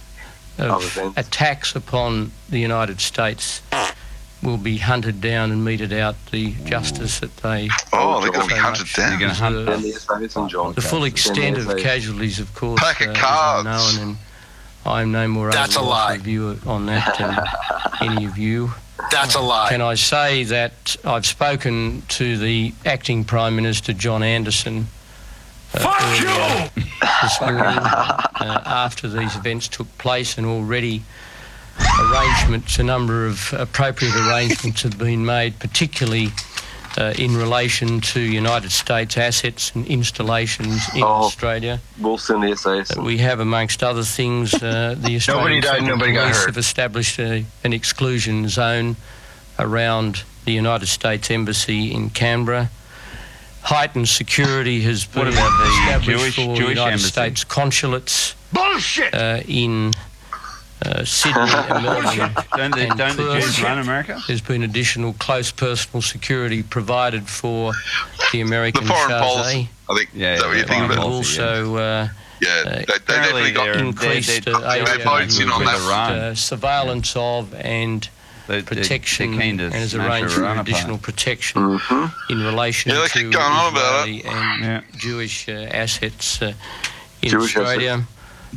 Of 0.59 0.97
of 0.99 1.17
attacks 1.17 1.77
upon 1.77 2.33
the 2.51 2.59
United 2.59 3.01
States 3.01 3.63
will 4.43 4.57
be 4.59 4.77
hunted 4.79 5.21
down 5.21 5.51
and 5.51 5.65
meted 5.65 5.93
out 5.93 6.15
the 6.31 6.53
justice 6.65 7.21
that 7.21 7.37
they 7.39 7.69
Oh, 7.93 8.21
they're 8.21 8.31
going 8.31 8.49
to 8.49 8.55
be 8.55 8.61
hunted 8.61 8.87
down. 8.95 9.11
You're 9.13 9.21
gonna 9.21 9.35
hunt 9.35 9.57
deserve. 9.57 9.83
The 9.83 9.89
essays 9.89 10.37
and 10.37 10.49
John. 10.51 10.73
The 10.75 10.81
full 10.83 11.05
extent 11.05 11.57
of 11.59 11.69
essays. 11.69 11.83
casualties, 11.83 12.41
of 12.41 12.55
course, 12.55 12.81
Pack 12.81 13.01
of 13.01 13.09
uh, 13.09 13.13
is 13.13 13.67
unknown, 13.97 14.09
and 14.09 14.17
I'm 14.85 15.13
no 15.13 15.27
more 15.29 15.51
That's 15.51 15.77
able 15.77 15.87
a 15.87 15.89
lie. 15.89 16.13
to 16.13 16.19
review 16.19 16.59
on 16.67 16.87
that 16.87 17.17
than 17.19 18.09
any 18.11 18.25
of 18.27 18.37
you. 18.39 18.71
That's 19.11 19.35
a 19.35 19.41
lie. 19.41 19.69
Can 19.71 19.81
I 19.83 19.95
say 19.95 20.45
that 20.45 20.97
I've 21.05 21.27
spoken 21.27 22.03
to 22.09 22.37
the 22.39 22.73
acting 22.85 23.25
Prime 23.25 23.55
Minister 23.57 23.93
John 23.93 24.23
Anderson 24.23 24.87
uh, 25.75 25.79
Fuck 25.81 26.03
earlier 26.03 26.71
you! 26.75 26.83
this 27.23 27.41
morning 27.41 27.61
uh, 27.63 28.63
after 28.65 29.09
these 29.09 29.35
events 29.37 29.69
took 29.69 29.87
place, 29.99 30.39
and 30.39 30.47
already 30.47 31.03
arrangements, 32.01 32.79
a 32.79 32.83
number 32.83 33.27
of 33.27 33.53
appropriate 33.53 34.15
arrangements 34.15 34.83
have 34.83 34.99
been 34.99 35.25
made, 35.25 35.59
particularly 35.59 36.29
uh, 36.99 37.13
in 37.19 37.37
relation 37.37 38.01
to 38.01 38.21
United 38.21 38.73
States 38.73 39.17
assets 39.19 39.73
and 39.75 39.87
installations 39.87 40.83
in 40.95 41.03
Oh. 41.03 41.25
Australia. 41.27 41.79
We'll 42.01 42.17
send 42.19 42.43
the 42.43 42.57
SAS. 42.57 42.97
Uh, 42.97 43.03
we 43.03 43.19
have, 43.19 43.41
amongst 43.41 43.83
other 43.83 44.03
things, 44.03 44.55
uh, 44.55 44.95
the 44.99 45.17
Australian 45.17 45.45
Nobody 45.45 45.61
died, 45.61 45.83
nobody 45.85 46.13
Police 46.17 46.47
have 46.47 46.57
established 46.57 47.19
a, 47.19 47.45
an 47.65 47.73
exclusion 47.73 48.49
zone 48.49 48.97
around 49.59 50.23
the 50.47 50.53
United 50.53 50.87
States 50.87 51.31
Embassy 51.31 51.93
in 51.93 52.09
Canberra. 52.11 52.71
Heightened 53.63 54.09
security 54.09 54.81
has 54.83 55.05
been 55.05 55.25
What 55.25 55.35
about 55.35 55.59
the 55.59 55.65
established 55.65 56.07
Jewish- 56.07 56.35
for 56.37 56.57
Jewish 56.57 56.69
United 56.77 56.93
embassy? 56.93 57.09
States 57.09 57.45
consulates 57.45 58.35
Bullshit! 58.53 59.13
Uh, 59.13 59.41
in 59.49 59.93
uh, 60.85 61.05
Sydney 61.05 61.41
and 61.43 61.83
Melbourne. 61.83 62.35
Don't 62.57 62.71
the- 62.75 62.95
don't 62.97 63.17
the 63.17 63.39
Jews 63.41 63.63
run 63.63 63.79
America? 63.79 64.21
There's 64.27 64.41
been 64.43 64.63
additional 64.63 65.15
close 65.15 65.51
personal 65.51 66.03
security 66.03 66.63
provided 66.63 67.27
for 67.29 67.73
the 68.33 68.41
American 68.41 68.85
The 68.85 68.91
foreign 68.91 69.11
Chazé. 69.11 69.21
policy. 69.21 69.69
I 69.89 69.95
think 69.97 70.11
is 70.15 70.41
that 70.41 70.47
what 70.49 70.57
you're 70.57 70.67
thinking 70.67 70.89
We've 70.89 70.99
about? 70.99 71.07
also 71.07 71.77
uh, 71.77 72.09
Yeah, 72.41 72.63
they, 72.65 72.85
they 72.87 72.99
definitely 73.07 73.53
got 73.53 73.77
increased 73.77 74.45
they, 74.45 74.53
uh, 74.53 74.59
they, 74.61 74.81
area 74.81 75.05
votes 75.05 75.39
in 75.41 75.49
on 75.51 75.65
that. 75.65 75.77
uh, 75.91 76.35
surveillance 76.35 77.15
of 77.17 77.55
and 77.55 78.09
protection 78.47 79.33
they're 79.33 79.41
keen 79.41 79.59
to 79.59 79.65
and 79.65 79.75
has 79.75 79.91
smash 79.93 80.09
arranged 80.21 80.35
for 80.35 80.41
Iran 80.43 80.53
apart. 80.59 80.69
additional 80.69 80.99
protection 80.99 81.63
Mm-hmm. 81.79 82.33
in 82.33 82.43
relation 82.45 82.93
Yeah, 82.93 83.07
to 83.07 83.31
going 83.31 83.35
on 83.37 83.73
about 83.73 84.09
Israeli 84.09 84.25
and 84.25 84.85
Jewish 84.99 85.49
uh, 85.49 85.53
assets 85.53 86.43
uh, 86.43 86.53
in 87.23 87.31
Jewish 87.31 87.57
Australia. 87.57 88.05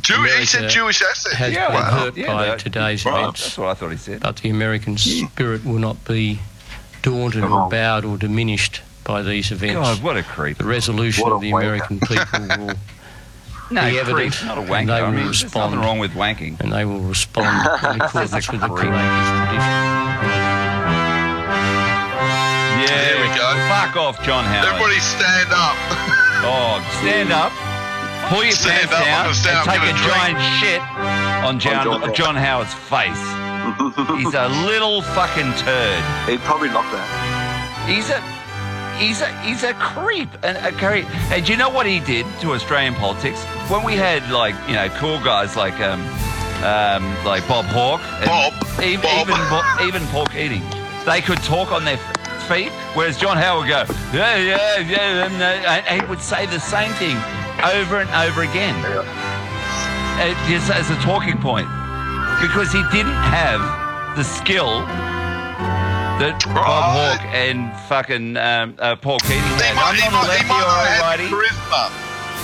Jew- 0.00 0.22
he 0.22 0.46
said 0.46 0.70
Jewish 0.70 1.02
assets. 1.02 1.34
Has 1.34 1.52
Yeah, 1.52 1.66
been 1.66 1.74
wow. 1.76 1.82
hurt 1.90 2.16
Yeah, 2.16 2.26
by 2.34 2.46
that- 2.46 2.58
today's 2.60 3.04
right. 3.04 3.20
events. 3.20 3.42
That's 3.42 3.58
what 3.58 3.68
I 3.68 3.74
thought 3.74 3.90
he 3.90 3.96
said. 3.96 4.20
But 4.20 4.36
the 4.36 4.50
American 4.50 4.94
hmm. 4.94 5.26
spirit 5.26 5.64
will 5.64 5.78
not 5.78 6.02
be 6.04 6.38
daunted 7.02 7.44
or 7.44 7.68
bowed 7.68 8.04
or 8.04 8.16
diminished 8.16 8.80
by 9.04 9.22
these 9.22 9.50
events. 9.50 9.74
God, 9.74 10.02
what 10.02 10.16
a 10.16 10.22
creep. 10.22 10.58
The 10.58 10.64
resolution 10.64 11.22
What 11.24 11.32
a 11.32 11.34
of 11.36 11.40
the 11.40 11.50
wanker. 11.52 11.58
American 11.62 12.00
people 12.00 12.40
will 12.66 12.74
No, 13.72 13.82
be 13.84 13.90
creep, 13.90 14.00
evident. 14.00 14.44
not 14.46 14.58
a 14.58 14.60
and 14.62 14.70
wanker. 14.70 14.86
they 14.86 14.92
I 14.94 15.02
will 15.02 15.10
mean, 15.12 15.24
there's 15.24 15.42
respond. 15.44 15.72
nothing 15.74 15.86
wrong 15.86 15.98
with 15.98 16.12
wanking. 16.12 16.60
And 16.60 16.72
they 16.72 16.84
will 16.84 17.00
respond 17.00 17.48
in 17.92 17.98
That's 17.98 18.14
accordance 18.14 18.48
a 18.48 18.52
with 18.52 18.60
the 18.62 18.68
creep. 18.68 18.90
Tradition. 18.90 20.40
Yeah, 22.80 22.86
There 22.86 23.20
we 23.22 23.28
go. 23.36 23.46
Fuck 23.68 23.96
off, 23.96 24.22
John 24.24 24.44
Howard. 24.44 24.68
Everybody 24.68 25.00
stand 25.00 25.50
up. 25.52 25.76
Oh, 26.42 26.80
stand 27.00 27.32
up. 27.32 27.52
Pull 28.28 28.44
your 28.44 28.52
Stand 28.52 28.90
pants 28.90 28.94
up, 28.94 29.00
I'm 29.00 29.24
down 29.24 29.34
stand 29.34 29.58
and 29.58 29.68
up, 29.68 29.74
take 29.74 29.82
give 29.82 29.90
a 29.90 29.94
a 29.94 30.02
drink. 30.02 30.14
giant 30.14 30.38
shit 30.60 30.80
on 31.44 31.58
John, 31.58 31.84
John 31.84 32.14
John, 32.14 32.34
Howard. 32.36 32.66
Howard's 32.68 32.74
face. 32.74 33.22
He's 34.18 34.34
a 34.34 34.48
little 34.66 35.02
fucking 35.02 35.52
turd. 35.54 36.28
He'd 36.28 36.40
probably 36.40 36.68
knock 36.68 36.86
that. 36.92 37.86
He's 37.88 38.08
a 38.10 38.20
he's 39.02 39.20
a 39.20 39.28
he's 39.42 39.64
a 39.64 39.74
creep 39.74 40.28
and 40.42 40.56
a 40.58 40.70
creep. 40.72 41.06
And 41.32 41.44
do 41.44 41.52
you 41.52 41.58
know 41.58 41.68
what 41.70 41.86
he 41.86 41.98
did 42.00 42.24
to 42.40 42.52
Australian 42.52 42.94
politics 42.94 43.42
when 43.68 43.82
we 43.84 43.94
had 43.96 44.30
like 44.30 44.54
you 44.68 44.74
know 44.74 44.88
cool 44.90 45.18
guys 45.20 45.56
like 45.56 45.74
um 45.80 46.00
um 46.64 47.02
like 47.24 47.46
Bob 47.48 47.64
Hawke, 47.66 48.00
and 48.20 48.26
Bob, 48.26 48.52
even 48.82 49.00
Bob. 49.00 49.28
even 49.28 49.48
Bo- 49.48 49.86
even 49.88 50.06
Paul 50.08 50.26
Keating, 50.26 50.62
they 51.04 51.20
could 51.20 51.38
talk 51.42 51.72
on 51.72 51.84
their 51.84 51.96
f- 51.98 52.48
feet, 52.48 52.70
whereas 52.94 53.16
John 53.18 53.36
Howard 53.36 53.66
would 53.66 53.68
go 53.70 53.94
yeah 54.16 54.36
yeah 54.36 54.78
yeah, 54.78 55.26
and, 55.26 55.42
uh, 55.42 55.82
and 55.88 56.02
he 56.02 56.08
would 56.08 56.20
say 56.20 56.46
the 56.46 56.60
same 56.60 56.92
thing 56.92 57.16
over 57.64 58.00
and 58.00 58.10
over 58.10 58.42
again, 58.42 58.74
uh, 58.84 60.48
just 60.48 60.70
as 60.70 60.90
a 60.90 60.96
talking 61.02 61.38
point, 61.38 61.66
because 62.40 62.72
he 62.72 62.82
didn't 62.92 63.12
have 63.30 63.60
the 64.16 64.24
skill 64.24 64.80
that 66.20 66.42
Bob 66.46 66.84
Hawke 67.18 67.24
and 67.32 67.72
fucking 67.88 68.36
um, 68.36 68.76
uh, 68.78 68.96
Paul 68.96 69.18
Keating 69.20 69.40
had. 69.40 69.76
I'm 69.76 69.94
he 69.94 70.00
not 70.02 70.10
a 70.10 70.12
might- 70.12 70.28
lefty 70.28 70.52
or 70.52 70.60
not 70.60 70.84
a 70.84 70.88
have 70.90 71.00
righty. 71.02 71.28
charisma. 71.28 71.90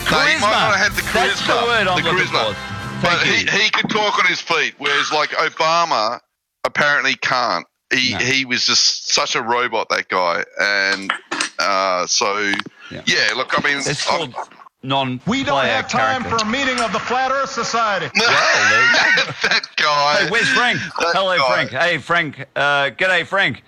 No, 0.06 0.16
Charisma. 0.16 0.40
not 0.40 0.92
the 0.94 1.02
charisma. 1.02 1.12
That's 1.26 1.46
the 1.46 1.52
word 1.54 1.88
I'm 1.88 2.02
the 2.02 2.10
looking 2.12 2.26
charisma. 2.26 2.54
for. 2.54 3.02
But 3.02 3.26
he, 3.26 3.44
he 3.64 3.70
could 3.70 3.90
talk 3.90 4.18
on 4.18 4.26
his 4.26 4.40
feet, 4.40 4.74
whereas 4.78 5.12
like 5.12 5.30
Obama 5.30 6.20
apparently 6.64 7.14
can't. 7.16 7.66
He 7.92 8.12
No. 8.12 8.18
he 8.18 8.44
was 8.44 8.64
just 8.66 9.12
such 9.12 9.36
a 9.36 9.42
robot, 9.42 9.88
that 9.90 10.08
guy, 10.08 10.42
and 10.60 11.12
uh, 11.58 12.06
so 12.06 12.52
yeah. 12.90 13.30
Look, 13.36 13.56
I 13.58 13.62
mean, 13.68 13.78
It's 13.78 14.08
I'm- 14.10 14.32
called 14.32 14.48
non. 14.86 15.20
We 15.26 15.42
don't 15.44 15.64
have 15.64 15.88
time 15.88 16.22
for 16.24 16.36
a 16.36 16.44
meeting 16.46 16.80
of 16.80 16.92
the 16.92 16.98
Flat 17.00 17.30
Earth 17.32 17.50
Society. 17.50 18.06
that 18.14 19.66
guy. 19.76 20.16
Hey, 20.22 20.30
where's 20.30 20.48
Frank? 20.48 20.78
That 20.78 21.14
Hello, 21.14 21.36
guy. 21.36 21.52
Frank. 21.66 21.70
Hey, 21.70 21.98
Frank. 21.98 22.40
Uh, 22.56 22.90
g'day, 22.90 23.26
Frank. 23.26 23.62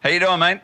How 0.00 0.10
you 0.10 0.20
doing, 0.20 0.38
mate? 0.38 0.60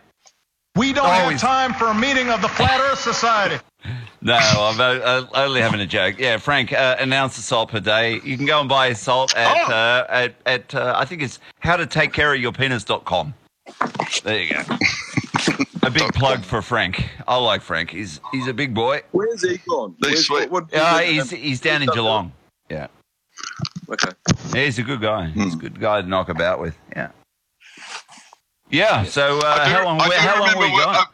We 0.77 0.93
don't 0.93 1.07
Oh, 1.07 1.11
have 1.11 1.29
he's- 1.31 1.41
time 1.41 1.73
for 1.75 1.87
a 1.87 1.95
meeting 1.95 2.31
of 2.31 2.43
the 2.43 2.49
Flat 2.49 2.81
Earth 2.81 3.01
Society. 3.01 3.59
No, 4.23 4.37
I'm 4.39 4.81
uh, 4.81 4.85
uh, 5.05 5.27
only 5.35 5.61
having 5.61 5.81
a 5.81 5.87
joke. 5.87 6.15
Yeah, 6.19 6.39
Frank, 6.39 6.73
uh, 6.73 6.97
announce 6.99 7.37
the 7.37 7.43
salt 7.43 7.71
per 7.71 7.79
day. 7.81 8.23
You 8.25 8.39
can 8.39 8.47
go 8.47 8.59
and 8.59 8.67
buy 8.71 8.91
salt 8.95 9.37
at, 9.37 9.69
uh, 9.71 10.07
at, 10.09 10.35
at 10.47 10.75
uh, 10.75 10.95
I 10.97 11.05
think 11.05 11.21
it's 11.21 11.39
howtotakecareofyourpenis.com. 11.63 13.35
There 14.25 14.43
you 14.43 14.55
go. 14.55 14.63
A 15.85 15.91
big 15.91 16.13
plug 16.15 16.43
for 16.45 16.63
Frank. 16.63 17.09
I 17.29 17.37
like 17.37 17.61
Frank. 17.63 17.91
He's 17.91 18.21
he's 18.33 18.47
a 18.47 18.55
big 18.55 18.75
boy. 18.75 19.03
Where's 19.13 19.43
he 19.43 19.59
gone? 19.69 19.95
Where's, 19.99 20.29
what, 20.31 20.51
what, 20.51 20.75
Uh, 20.75 20.99
he's 20.99 21.31
he's 21.31 21.61
down 21.61 21.83
in 21.83 21.89
Geelong. 21.91 22.33
Yeah. 22.71 22.87
Okay. 23.89 24.11
Yeah, 24.55 24.65
he's 24.65 24.79
a 24.79 24.83
good 24.83 25.01
guy. 25.01 25.27
He's 25.29 25.55
a 25.55 25.59
good 25.59 25.79
guy 25.79 26.01
to 26.01 26.07
knock 26.09 26.29
about 26.29 26.61
with. 26.61 26.77
Yeah. 26.97 27.11
Yeah. 28.71 29.05
So 29.05 29.39
uh, 29.39 29.65
do- 29.65 29.71
how 29.73 29.85
long? 29.85 30.01
I 30.01 30.15
how 30.15 30.39
long 30.41 30.49
remember 30.55 30.67
we 30.67 30.73
when- 30.73 30.85
got? 30.85 31.09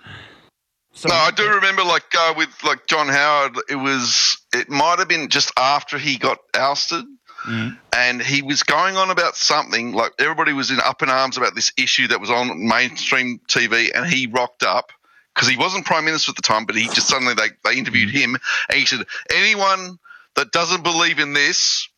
no, 1.09 1.15
I 1.15 1.31
do 1.31 1.49
remember 1.49 1.83
like 1.83 2.05
uh, 2.19 2.35
with 2.37 2.51
like 2.65 2.87
John 2.87 3.09
Howard. 3.09 3.57
It 3.69 3.77
was 3.77 4.39
it 4.55 4.69
might 4.69 4.99
have 4.99 5.09
been 5.09 5.29
just 5.29 5.53
after 5.57 5.99
he 5.99 6.19
got 6.19 6.39
ousted. 6.55 7.05
Mm. 7.47 7.79
And 7.95 8.23
he 8.23 8.43
was 8.43 8.63
going 8.63 8.97
on 8.97 9.11
about 9.11 9.37
something 9.37 9.93
like 9.93 10.13
everybody 10.19 10.53
was 10.53 10.71
in 10.71 10.79
up 10.81 11.03
in 11.03 11.09
arms 11.09 11.37
about 11.37 11.55
this 11.55 11.73
issue 11.79 12.09
that 12.09 12.21
was 12.21 12.31
on 12.31 12.67
mainstream 12.67 13.41
TV, 13.49 13.91
and 13.95 14.07
he 14.07 14.27
rocked 14.27 14.63
up 14.63 14.93
because 15.35 15.49
he 15.49 15.57
wasn't 15.57 15.87
prime 15.87 16.05
minister 16.05 16.31
at 16.31 16.37
the 16.37 16.43
time, 16.43 16.67
but 16.67 16.77
he 16.77 16.89
just 16.89 17.09
suddenly 17.09 17.35
they, 17.35 17.49
they 17.65 17.79
interviewed 17.79 18.11
him, 18.11 18.37
and 18.69 18.79
he 18.79 18.87
said, 18.87 19.01
"Anyone 19.33 19.99
that 20.37 20.53
doesn't 20.53 20.83
believe 20.83 21.19
in 21.19 21.33
this 21.33 21.89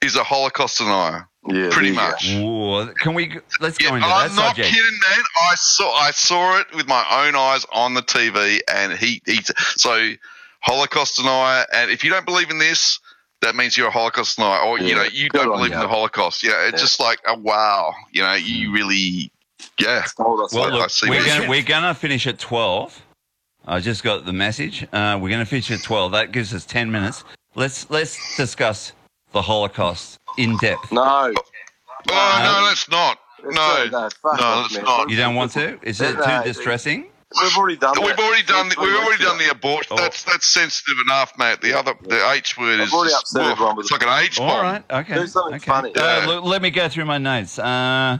is 0.00 0.16
a 0.16 0.22
Holocaust 0.24 0.78
denier." 0.78 1.28
Yeah, 1.48 1.70
pretty 1.72 1.90
much. 1.90 2.30
Ooh, 2.34 2.92
can 3.00 3.14
we? 3.14 3.36
Let's 3.58 3.76
go 3.76 3.88
Yeah, 3.88 3.96
into 3.96 4.06
that 4.06 4.30
I'm 4.30 4.36
not 4.36 4.54
subject. 4.54 4.68
kidding, 4.68 4.98
man. 5.08 5.24
I 5.42 5.54
saw 5.56 5.92
I 5.92 6.12
saw 6.12 6.60
it 6.60 6.72
with 6.72 6.86
my 6.86 7.04
own 7.26 7.34
eyes 7.34 7.66
on 7.72 7.94
the 7.94 8.02
TV, 8.02 8.60
and 8.72 8.92
he 8.92 9.20
he 9.26 9.40
so 9.56 10.12
Holocaust 10.60 11.16
denier. 11.16 11.66
And 11.72 11.90
if 11.90 12.04
you 12.04 12.10
don't 12.10 12.24
believe 12.24 12.50
in 12.50 12.58
this, 12.58 13.00
that 13.42 13.54
means 13.56 13.76
you're 13.76 13.88
a 13.88 13.90
Holocaust 13.90 14.36
denier, 14.36 14.60
or 14.60 14.78
you 14.78 14.94
know 14.94 15.02
you 15.02 15.28
good 15.28 15.38
don't 15.38 15.52
on 15.52 15.58
believe 15.58 15.72
in 15.72 15.80
the 15.80 15.88
Holocaust. 15.88 16.42
Yeah, 16.42 16.66
it's 16.66 16.72
Yeah. 16.74 16.78
just 16.78 17.00
like 17.00 17.20
oh, 17.26 17.38
wow, 17.38 17.92
you 18.10 18.22
know, 18.22 18.34
you 18.34 18.72
really, 18.72 19.30
yeah. 19.78 20.06
Well, 20.18 20.48
that. 20.48 20.56
I 20.56 20.68
look, 20.70 20.90
see 20.90 21.10
we're 21.10 21.24
gonna 21.26 21.48
we're 21.48 21.62
gonna 21.62 21.94
finish 21.94 22.26
at 22.26 22.38
twelve. 22.38 23.02
I 23.66 23.80
just 23.80 24.02
got 24.02 24.24
the 24.24 24.32
message. 24.32 24.86
Uh, 24.92 25.18
we're 25.20 25.30
gonna 25.30 25.44
finish 25.44 25.70
at 25.70 25.82
twelve. 25.82 26.12
That 26.12 26.32
gives 26.32 26.54
us 26.54 26.64
ten 26.64 26.90
minutes. 26.90 27.24
Let's 27.54 27.90
let's 27.90 28.36
discuss 28.36 28.92
the 29.32 29.42
Holocaust 29.42 30.18
in 30.38 30.56
depth. 30.58 30.90
No. 30.92 31.32
Oh 32.10 32.40
no, 32.42 32.66
let's 32.66 32.88
not. 32.88 33.18
Let's 33.42 33.56
No, 33.56 33.88
that. 33.88 34.14
No, 34.24 34.30
off, 34.30 34.72
let's 34.72 34.84
not. 34.84 35.10
You 35.10 35.16
don't 35.16 35.34
want 35.34 35.52
to? 35.52 35.78
Is 35.82 36.00
it 36.00 36.14
too 36.14 36.42
distressing? 36.44 37.06
We've 37.40 37.56
already 37.56 37.76
done 37.76 37.94
We've 37.98 38.16
that. 38.16 38.18
already 38.18 38.42
done. 38.42 38.68
The, 38.68 38.76
we've 38.80 38.94
already 38.94 39.22
done 39.22 39.38
the 39.38 39.50
abortion. 39.50 39.92
Oh. 39.92 40.02
That's 40.02 40.24
that's 40.24 40.46
sensitive 40.46 40.96
enough, 41.06 41.32
mate. 41.38 41.60
The 41.60 41.78
other, 41.78 41.94
the 42.02 42.30
H 42.30 42.58
word 42.58 42.80
is 42.80 42.88
I've 42.88 42.94
already 42.94 43.10
just, 43.12 43.22
upset 43.22 43.42
woof, 43.42 43.52
everyone 43.52 43.76
with 43.76 43.84
it's 43.84 43.92
like 43.92 44.02
an 44.02 44.24
H 44.24 44.38
bomb. 44.38 44.50
All 44.50 44.62
right. 44.62 44.84
Okay. 44.90 45.14
Do 45.14 45.26
something 45.26 45.54
okay. 45.54 45.64
funny. 45.70 45.94
Uh, 45.94 46.20
Yeah. 46.20 46.26
look, 46.26 46.44
let 46.44 46.62
me 46.62 46.70
go 46.70 46.88
through 46.88 47.04
my 47.06 47.18
notes. 47.18 47.58
Uh, 47.58 48.18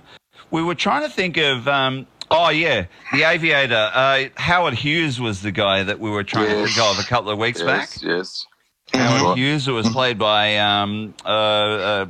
we 0.51 0.63
were 0.63 0.75
trying 0.75 1.03
to 1.03 1.09
think 1.11 1.37
of. 1.37 1.67
Um, 1.69 2.07
oh 2.31 2.49
yeah, 2.51 2.87
the 3.13 3.23
aviator. 3.25 3.91
Uh, 3.93 4.25
Howard 4.37 4.75
Hughes 4.75 5.21
was 5.21 5.43
the 5.43 5.53
guy 5.53 5.83
that 5.83 5.99
we 6.01 6.11
were 6.11 6.25
trying 6.25 6.49
to 6.49 6.67
think 6.67 6.79
of 6.79 6.99
a 6.99 7.05
couple 7.05 7.31
of 7.31 7.39
weeks 7.39 7.63
back. 7.63 7.89
Yes, 8.01 8.03
yes. 8.03 8.47
Howard 8.95 9.23
Right. 9.23 9.39
Hughes, 9.39 9.65
who 9.67 9.75
was 9.75 9.89
played 9.89 10.19
by 10.19 10.59
um, 10.59 11.15
uh, 11.25 11.29
uh, 11.29 12.07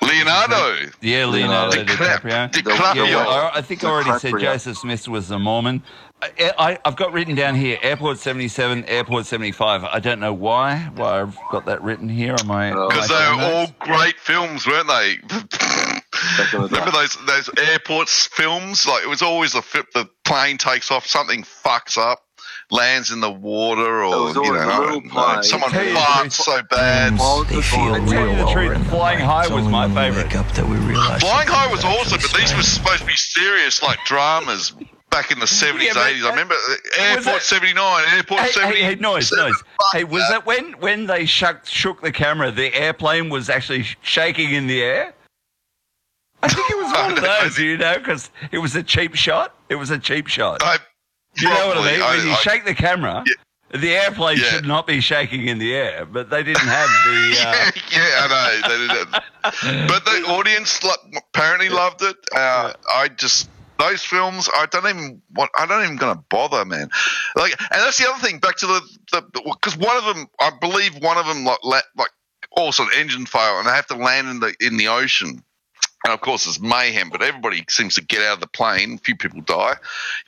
Leonardo. 0.00 0.88
Yeah, 1.00 1.26
Leonardo 1.26 1.84
DiCaprio. 1.84 2.50
DiCaprio. 2.50 2.52
DiCaprio. 2.52 3.08
Yeah, 3.08 3.18
I, 3.26 3.58
I 3.58 3.62
think 3.62 3.84
I 3.84 3.88
already 3.90 4.18
said 4.18 4.34
Joseph 4.38 4.78
Smith 4.78 5.06
was 5.08 5.28
the 5.28 5.38
Mormon. 5.38 5.82
I, 6.22 6.52
I, 6.56 6.78
I've 6.84 6.94
got 6.96 7.12
written 7.12 7.34
down 7.34 7.56
here 7.56 7.78
Airport 7.82 8.18
77, 8.18 8.84
Airport 8.84 9.26
75. 9.26 9.82
I 9.84 9.98
don't 9.98 10.20
know 10.20 10.32
why, 10.32 10.88
why 10.94 11.20
I've 11.20 11.36
got 11.50 11.66
that 11.66 11.82
written 11.82 12.08
here 12.08 12.36
on 12.38 12.46
my. 12.46 12.70
Because 12.70 13.08
they 13.08 13.14
were 13.14 13.42
all 13.42 13.66
great 13.80 14.16
films, 14.20 14.64
weren't 14.66 14.86
they? 14.86 15.16
Back 15.26 16.54
in 16.54 16.62
the 16.62 16.68
day. 16.68 16.76
Remember 16.76 16.90
those 16.92 17.18
those 17.26 17.50
airports 17.58 18.26
films? 18.28 18.86
Like 18.86 19.02
it 19.02 19.08
was 19.08 19.22
always 19.22 19.52
the 19.54 19.62
fi- 19.62 19.82
the 19.94 20.08
plane 20.24 20.58
takes 20.58 20.92
off, 20.92 21.06
something 21.06 21.42
fucks 21.42 21.98
up. 21.98 22.20
lands 22.70 23.10
in 23.10 23.18
the 23.20 23.30
water, 23.30 24.04
or 24.04 24.28
you 24.30 24.34
know, 24.34 24.54
a 24.54 24.58
I 24.58 24.78
little 24.78 25.00
don't 25.00 25.04
know, 25.06 25.10
plane. 25.10 25.42
someone 25.42 25.70
Tell 25.72 25.84
farts 25.96 26.32
so 26.32 26.62
bad. 26.70 27.14
They 27.14 27.60
feel 27.62 27.94
To 27.96 28.06
tell 28.06 28.28
you 28.28 28.36
the 28.36 28.50
truth, 28.52 28.88
Flying 28.90 29.18
High 29.18 29.48
was 29.52 29.66
my 29.66 29.88
favourite. 29.92 30.30
Flying 30.30 31.48
High 31.48 31.70
was 31.72 31.84
awesome, 31.84 32.20
but 32.22 32.32
these 32.38 32.54
were 32.54 32.62
supposed 32.62 33.00
to 33.00 33.06
be 33.06 33.16
serious, 33.16 33.82
like 33.82 33.98
dramas 34.06 34.72
back 35.12 35.30
in 35.30 35.38
the 35.38 35.46
seventies, 35.46 35.94
Yeah, 35.94 36.06
eighties. 36.08 36.24
I 36.24 36.30
remember 36.30 36.54
uh, 36.54 36.74
Airport 37.02 37.42
seventy 37.42 37.74
nine, 37.74 38.04
Airport 38.16 38.40
Hey, 38.40 38.50
seventy. 38.50 38.76
hey, 38.78 38.84
hey, 38.84 38.94
noise, 38.96 39.30
noise. 39.30 39.54
Hey, 39.92 40.02
was 40.04 40.26
that 40.30 40.44
when 40.46 40.72
when 40.80 41.06
they 41.06 41.24
shook 41.26 41.64
shook 41.64 42.00
the 42.02 42.10
camera? 42.10 42.50
The 42.50 42.74
airplane 42.74 43.28
was 43.30 43.48
actually 43.48 43.84
shaking 44.02 44.52
in 44.54 44.66
the 44.66 44.82
air. 44.82 45.14
I 46.42 46.48
think 46.48 46.68
it 46.70 46.76
was 46.76 46.92
one 46.96 47.12
of 47.12 47.20
those, 47.22 47.58
you 47.58 47.76
know, 47.76 47.98
because 47.98 48.30
it 48.50 48.58
was 48.58 48.74
a 48.74 48.82
cheap 48.82 49.14
shot. 49.14 49.54
It 49.68 49.76
was 49.76 49.90
a 49.90 49.98
cheap 49.98 50.26
shot. 50.26 50.60
I, 50.62 50.78
you 51.36 51.48
know 51.48 51.68
what 51.68 51.78
I 51.78 51.92
mean? 51.92 52.02
I- 52.02 52.16
when 52.16 52.26
you 52.26 52.32
I- 52.32 52.36
shake 52.36 52.64
the 52.64 52.74
camera, 52.74 53.22
the 53.70 53.94
airplane 53.94 54.38
Yeah. 54.38 54.44
should 54.46 54.66
not 54.66 54.86
be 54.86 55.00
shaking 55.00 55.46
in 55.46 55.58
the 55.58 55.72
air, 55.74 56.04
but 56.04 56.30
they 56.30 56.42
didn't 56.42 56.66
have 56.66 56.88
the. 57.06 57.22
Uh, 57.42 57.70
yeah, 57.92 58.20
I 58.22 58.28
know. 58.28 58.68
They 58.68 58.88
did 58.88 59.08
it. 59.14 59.22
But 59.88 60.04
the 60.04 60.24
audience 60.28 60.80
apparently 61.16 61.68
loved 61.68 62.02
it. 62.02 62.16
Uh, 62.34 62.72
I 62.92 63.08
just 63.08 63.48
those 63.78 64.02
films. 64.02 64.48
I 64.54 64.66
don't 64.66 64.86
even 64.86 65.22
want. 65.34 65.50
I 65.56 65.66
don't 65.66 65.84
even 65.84 65.96
gonna 65.96 66.22
bother, 66.28 66.64
man. 66.64 66.88
Like, 67.36 67.52
and 67.60 67.82
that's 67.82 67.98
the 67.98 68.08
other 68.08 68.20
thing. 68.20 68.38
Back 68.38 68.56
to 68.56 68.66
the 68.66 69.32
because 69.44 69.76
one 69.76 69.96
of 69.96 70.04
them, 70.04 70.26
I 70.40 70.50
believe, 70.60 70.96
one 71.02 71.18
of 71.18 71.26
them 71.26 71.44
like 71.44 71.84
like 71.96 72.10
also 72.52 72.84
an 72.84 72.90
engine 72.96 73.26
fail, 73.26 73.58
and 73.58 73.66
they 73.66 73.72
have 73.72 73.86
to 73.86 73.96
land 73.96 74.28
in 74.28 74.40
the 74.40 74.54
in 74.60 74.76
the 74.76 74.88
ocean. 74.88 75.42
And 76.04 76.12
of 76.12 76.20
course, 76.20 76.46
it's 76.46 76.60
mayhem, 76.60 77.10
but 77.10 77.22
everybody 77.22 77.64
seems 77.68 77.94
to 77.94 78.04
get 78.04 78.22
out 78.22 78.34
of 78.34 78.40
the 78.40 78.48
plane. 78.48 78.94
A 78.94 78.98
few 78.98 79.16
people 79.16 79.40
die. 79.40 79.74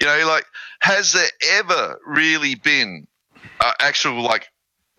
You 0.00 0.06
know, 0.06 0.26
like, 0.28 0.46
has 0.80 1.12
there 1.12 1.30
ever 1.58 1.98
really 2.06 2.54
been 2.54 3.08
an 3.60 3.72
actual, 3.80 4.22
like, 4.22 4.46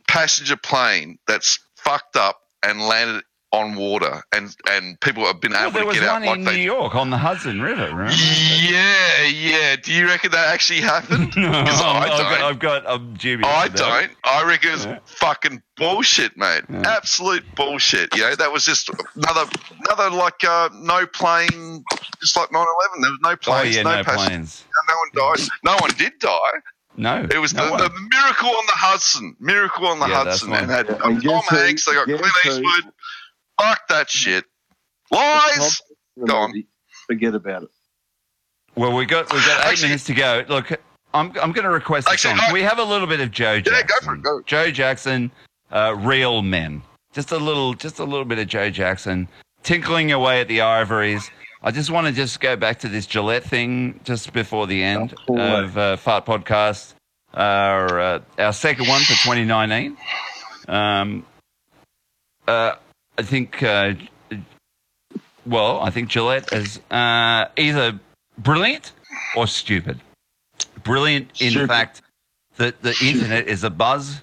passenger 0.09 0.57
plane 0.57 1.17
that's 1.27 1.59
fucked 1.77 2.17
up 2.17 2.41
and 2.61 2.81
landed 2.81 3.23
on 3.55 3.75
water 3.75 4.21
and, 4.33 4.55
and 4.69 4.99
people 5.01 5.25
have 5.25 5.39
been 5.39 5.51
well, 5.53 5.61
able 5.69 5.71
there 5.71 5.83
to 5.85 5.93
get 5.99 6.03
out 6.03 6.21
There 6.21 6.21
was 6.21 6.27
one 6.27 6.27
like 6.27 6.37
in 6.39 6.43
they 6.45 6.57
New 6.57 6.63
York 6.63 6.95
on 6.95 7.09
the 7.09 7.17
Hudson 7.17 7.61
River, 7.61 7.85
remember? 7.95 8.11
Yeah, 8.13 9.23
yeah. 9.23 9.75
Do 9.81 9.93
you 9.93 10.07
reckon 10.07 10.31
that 10.31 10.47
actually 10.53 10.81
happened? 10.81 11.33
No, 11.45 11.51
'Cause 11.51 11.81
I 11.81 11.99
I've, 11.99 12.09
don't. 12.09 12.19
got, 12.19 12.41
I've 12.41 12.59
got. 12.59 12.89
I'm 12.89 13.13
dubious. 13.15 13.49
I 13.51 13.65
of 13.65 13.75
don't. 13.75 14.11
I 14.23 14.43
reckon 14.45 14.71
it's 14.73 14.87
fucking 15.19 15.61
bullshit, 15.77 16.35
mate. 16.37 16.63
Absolute 16.69 17.43
bullshit. 17.55 18.15
You 18.15 18.21
know, 18.23 18.35
that 18.35 18.51
was 18.51 18.65
just 18.65 18.89
another, 19.15 19.49
another 19.85 20.09
like 20.15 20.43
uh, 20.47 20.69
no 20.73 21.05
plane, 21.07 21.83
just 22.21 22.35
like 22.35 22.49
9/11. 22.49 22.53
There 23.01 23.11
was 23.11 23.19
no 23.23 23.29
Oh 23.31 23.35
planes, 23.37 23.75
yeah, 23.75 23.81
no, 23.83 23.95
no 23.97 24.03
passengers. 24.03 24.27
planes. 24.27 24.63
No 24.87 24.95
one 24.97 25.35
died. 25.37 25.47
No 25.63 25.77
one 25.79 25.91
did 25.97 26.13
die. 26.19 26.37
No, 26.97 27.27
It 27.29 27.39
was 27.39 27.53
no 27.53 27.71
the, 27.77 27.89
the 27.89 27.89
miracle 28.09 28.47
on 28.49 28.65
the 28.67 28.71
Hudson. 28.73 29.35
Miracle 29.41 29.85
on 29.87 29.99
the 29.99 30.07
Yeah, 30.07 30.23
that's 30.23 30.39
Hudson. 30.39 30.51
one. 30.51 30.61
And 30.63 30.71
had 30.71 30.87
Yeah, 30.87 30.95
Tom 30.95 31.11
and 31.11 31.21
guess 31.21 31.49
who- 31.49 31.55
Hanks. 31.57 31.85
They 31.85 31.93
got 31.93 32.07
guess 32.07 32.21
Clint 32.21 32.35
Eastwood. 32.65 32.93
Fuck 33.59 33.87
that 33.89 34.09
shit. 34.09 34.45
Lies. 35.11 35.81
Go 36.25 36.35
on. 36.35 36.63
Forget 37.07 37.35
about 37.35 37.63
it. 37.63 37.69
Well, 38.75 38.95
we 38.95 39.05
got 39.05 39.31
we 39.31 39.39
got 39.39 39.65
eight 39.65 39.71
Actually- 39.71 39.87
minutes 39.89 40.03
to 40.05 40.13
go. 40.13 40.43
Look, 40.49 40.71
I'm 41.13 41.27
I'm 41.41 41.51
going 41.53 41.63
to 41.63 41.69
request 41.69 42.07
a 42.07 42.11
Actually, 42.11 42.37
song. 42.37 42.47
I- 42.49 42.53
we 42.53 42.61
have 42.63 42.79
a 42.79 42.83
little 42.83 43.07
bit 43.07 43.21
of 43.21 43.31
Joe 43.31 43.59
Jackson. 43.61 43.73
Yeah, 43.73 43.83
go 43.83 43.95
for 44.05 44.15
it. 44.15 44.21
Go. 44.21 44.41
Joe 44.45 44.71
Jackson, 44.71 45.31
uh, 45.71 45.95
real 45.97 46.41
men. 46.41 46.81
Just 47.13 47.31
a 47.31 47.37
little, 47.37 47.73
just 47.73 47.99
a 47.99 48.03
little 48.03 48.25
bit 48.25 48.39
of 48.39 48.47
Joe 48.47 48.69
Jackson 48.69 49.29
tinkling 49.63 50.11
away 50.11 50.41
at 50.41 50.47
the 50.49 50.61
ivories. 50.61 51.31
I 51.63 51.71
just 51.71 51.89
want 51.89 52.07
to 52.07 52.13
just 52.13 52.41
go 52.41 52.55
back 52.57 52.79
to 52.79 52.89
this 52.89 53.05
Gillette 53.07 53.43
thing 53.45 53.99
just 54.03 54.33
before 54.33 54.67
the 54.67 54.83
end 54.83 55.13
Oh, 55.29 55.63
of 55.63 55.77
uh, 55.77 55.95
Fart 55.95 56.25
Podcast, 56.25 56.93
our 57.33 57.99
uh, 57.99 58.19
our 58.37 58.51
second 58.53 58.87
one 58.89 59.01
for 59.01 59.13
2019. 59.23 59.95
Um, 60.67 61.25
uh, 62.47 62.73
I 63.17 63.21
think, 63.23 63.63
uh, 63.63 63.93
well, 65.45 65.79
I 65.81 65.89
think 65.89 66.09
Gillette 66.09 66.51
is 66.51 66.79
uh, 66.91 67.45
either 67.57 67.99
brilliant 68.37 68.91
or 69.35 69.47
stupid. 69.47 70.01
Brilliant 70.83 71.29
in 71.41 71.51
Stupid. 71.51 71.67
fact 71.69 72.01
that 72.57 72.81
the 72.81 72.95
internet 73.01 73.47
is 73.47 73.63
a 73.63 73.69
buzz 73.69 74.21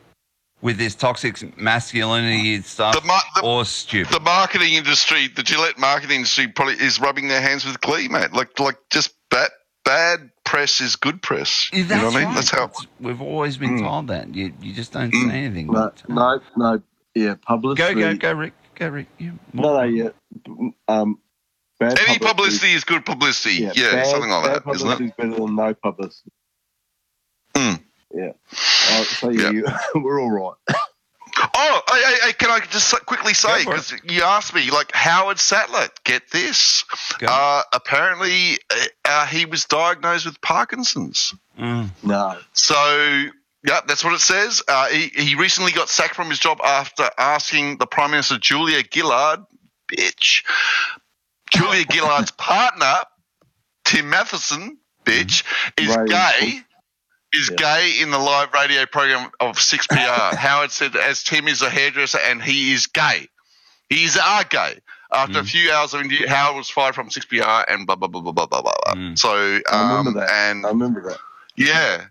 with 0.60 0.78
this 0.78 0.94
toxic 0.94 1.58
masculinity 1.58 2.60
stuff, 2.62 2.94
The, 3.00 3.06
mar- 3.06 3.20
the, 3.34 3.42
or 3.42 3.64
stupid. 3.64 4.12
the 4.12 4.20
marketing 4.20 4.74
industry, 4.74 5.26
the 5.28 5.42
Gillette 5.42 5.76
marketing 5.78 6.16
industry, 6.18 6.46
probably 6.48 6.74
is 6.74 7.00
rubbing 7.00 7.28
their 7.28 7.40
hands 7.40 7.64
with 7.64 7.80
glee, 7.80 8.08
mate. 8.08 8.32
Like, 8.32 8.58
like 8.60 8.76
just 8.90 9.12
bad, 9.30 9.50
bad 9.84 10.30
press 10.44 10.80
is 10.80 10.94
good 10.94 11.20
press. 11.20 11.68
Yeah, 11.72 11.78
you 11.80 11.84
know 11.88 12.04
what 12.06 12.16
I 12.16 12.24
mean? 12.26 12.34
That's 12.34 12.50
how. 12.50 12.70
We've 13.00 13.20
always 13.20 13.56
been 13.56 13.78
Mm. 13.78 13.80
told 13.80 14.06
that. 14.08 14.32
You 14.34 14.52
you 14.60 14.72
just 14.72 14.92
don't 14.92 15.10
Mm. 15.12 15.30
say 15.30 15.38
anything. 15.44 15.66
No, 15.66 15.72
but- 15.72 16.02
no, 16.08 16.40
no. 16.56 16.82
Yeah, 17.14 17.30
Go 17.34 17.38
publicity. 17.46 17.94
go 17.94 18.12
go 18.12 18.16
Go 18.18 18.32
Rick. 18.34 18.52
You, 18.80 19.38
No, 19.52 19.74
no, 19.74 19.82
yeah. 19.82 20.08
Um, 20.88 21.18
bad 21.78 21.98
Any 22.00 22.18
publicity 22.18 22.72
is 22.72 22.84
good 22.84 23.04
publicity. 23.04 23.56
Yeah, 23.56 23.72
bad- 23.92 24.06
something 24.06 24.30
like 24.30 24.44
bad 24.44 24.62
that, 24.64 24.74
isn't 24.74 24.88
publicity 24.88 25.04
it? 25.04 25.06
is 25.08 25.12
better 25.16 25.44
than 25.44 25.54
no 25.56 25.74
publicity. 25.74 26.30
Mm. 27.54 27.80
Yeah. 28.14 28.32
Uh, 28.52 29.04
so 29.04 29.30
yeah, 29.30 29.50
you, 29.50 29.66
we're 29.94 30.20
all 30.20 30.30
right. 30.30 30.76
Oh, 31.54 31.80
hey, 31.90 32.02
hey, 32.02 32.26
hey, 32.26 32.32
can 32.34 32.50
I 32.50 32.60
just 32.70 32.92
quickly 33.06 33.34
say 33.34 33.64
because 33.64 33.92
you 34.04 34.22
asked 34.22 34.54
me, 34.54 34.70
like 34.70 34.92
Howard 34.92 35.38
Sattler, 35.38 35.88
get 36.04 36.30
this? 36.30 36.84
Uh, 37.22 37.62
apparently, 37.72 38.58
uh, 38.70 38.84
uh, 39.04 39.26
he 39.26 39.46
was 39.46 39.64
diagnosed 39.64 40.26
with 40.26 40.40
Parkinson's. 40.42 41.34
Mm. 41.58 41.90
No. 42.02 42.38
So, 42.52 43.24
yeah, 43.64 43.80
that's 43.86 44.04
what 44.04 44.12
it 44.14 44.20
says. 44.20 44.62
Uh, 44.66 44.88
he, 44.88 45.08
he 45.08 45.34
recently 45.34 45.72
got 45.72 45.88
sacked 45.88 46.14
from 46.14 46.28
his 46.28 46.38
job 46.38 46.60
after 46.64 47.08
asking 47.18 47.78
the 47.78 47.86
Prime 47.86 48.10
Minister 48.10 48.38
Julia 48.38 48.82
Gillard, 48.92 49.40
bitch, 49.88 50.42
Julia 51.50 51.84
Gillard's 51.84 52.30
partner, 52.38 52.94
Tim 53.84 54.10
Mathieson, 54.10 54.78
bitch, 55.04 55.44
is 55.78 55.96
Right. 55.96 56.08
gay. 56.08 56.60
Is 57.34 57.48
gay 57.48 57.98
in 58.02 58.10
the 58.10 58.18
live 58.18 58.52
radio 58.52 58.84
program 58.84 59.30
of 59.40 59.56
6PR. 59.56 60.34
Howard 60.36 60.70
said, 60.70 60.94
as 60.96 61.22
Tim 61.22 61.48
is 61.48 61.62
a 61.62 61.70
hairdresser 61.70 62.18
and 62.18 62.42
he 62.42 62.74
is 62.74 62.88
gay. 62.88 63.26
He 63.88 64.04
is 64.04 64.18
are 64.18 64.44
gay. 64.44 64.80
After 65.10 65.38
a 65.38 65.44
few 65.44 65.70
hours 65.72 65.94
of 65.94 66.00
interview, 66.00 66.26
Howard 66.26 66.56
was 66.58 66.68
fired 66.68 66.94
from 66.94 67.08
6PR 67.08 67.64
and 67.70 67.86
blah, 67.86 67.96
blah, 67.96 68.08
blah, 68.08 68.20
blah, 68.20 68.32
blah, 68.32 68.44
blah, 68.46 68.60
blah. 68.60 68.72
Mm. 68.94 69.18
So, 69.18 69.30
I 69.30 69.62
um, 69.72 69.96
remember 70.06 70.20
that. 70.20 70.30
and 70.30 70.66
I 70.66 70.68
remember 70.68 71.02
that. 71.08 71.18
yeah. 71.56 72.04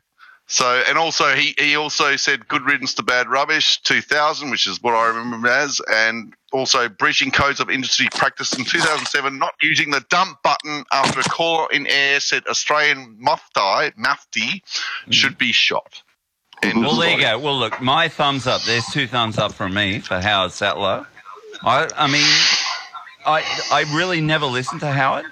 So, 0.51 0.83
and 0.85 0.97
also 0.97 1.33
he, 1.33 1.55
he 1.57 1.77
also 1.77 2.17
said 2.17 2.45
good 2.49 2.63
riddance 2.63 2.93
to 2.95 3.03
bad 3.03 3.29
rubbish 3.29 3.81
2000, 3.83 4.49
which 4.49 4.67
is 4.67 4.83
what 4.83 4.93
I 4.93 5.07
remember 5.07 5.47
as, 5.47 5.79
and 5.89 6.33
also 6.51 6.89
breaching 6.89 7.31
codes 7.31 7.61
of 7.61 7.69
industry 7.69 8.09
practice 8.11 8.57
in 8.57 8.65
2007, 8.65 9.39
not 9.39 9.53
using 9.61 9.91
the 9.91 10.03
dump 10.09 10.43
button 10.43 10.83
after 10.91 11.21
a 11.21 11.23
caller 11.23 11.67
in 11.71 11.87
air 11.87 12.19
said 12.19 12.45
Australian 12.47 13.15
mufti, 13.17 13.93
mufti 13.95 14.41
mm. 14.41 14.61
should 15.09 15.37
be 15.37 15.53
shot. 15.53 16.03
End 16.61 16.81
Well, 16.81 16.97
there 16.97 17.15
you 17.15 17.21
go. 17.21 17.39
Well, 17.39 17.57
look, 17.57 17.79
my 17.79 18.09
thumbs 18.09 18.45
up. 18.45 18.61
There's 18.63 18.85
two 18.87 19.07
thumbs 19.07 19.37
up 19.37 19.53
from 19.53 19.73
me 19.73 19.99
for 19.99 20.19
Howard 20.19 20.51
Sattler. 20.51 21.07
I, 21.63 21.89
I 21.95 22.07
mean, 22.07 22.27
I, 23.25 23.41
I 23.71 23.85
really 23.95 24.19
never 24.19 24.47
listened 24.47 24.81
to 24.81 24.91
Howard, 24.91 25.25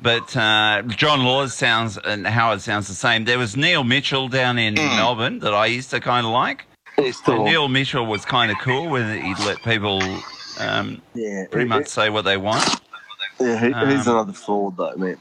but 0.00 0.36
uh, 0.36 0.82
John 0.82 1.24
Laws 1.24 1.54
sounds 1.54 1.98
and 1.98 2.26
Howard 2.26 2.60
sounds 2.60 2.88
the 2.88 2.94
same. 2.94 3.24
There 3.24 3.38
was 3.38 3.56
Neil 3.56 3.84
Mitchell 3.84 4.28
down 4.28 4.58
in 4.58 4.76
Hmm. 4.76 4.96
Melbourne 4.96 5.38
that 5.40 5.54
I 5.54 5.66
used 5.66 5.90
to 5.90 6.00
kind 6.00 6.26
of 6.26 6.32
like. 6.32 6.64
Neil 7.28 7.68
Mitchell 7.68 8.06
was 8.06 8.24
kind 8.24 8.50
of 8.50 8.56
cool 8.62 8.88
when 8.88 9.22
he'd 9.22 9.38
let 9.40 9.62
people 9.62 10.02
um, 10.58 11.02
yeah, 11.14 11.44
pretty 11.50 11.68
much 11.68 11.88
say 11.88 12.08
what 12.08 12.22
they 12.22 12.36
want. 12.38 12.64
Yeah, 13.38 13.58
he, 13.60 13.66
he's 13.66 14.06
um, 14.08 14.14
another 14.14 14.32
fraud 14.32 14.76
though, 14.78 14.94
man. 14.96 15.18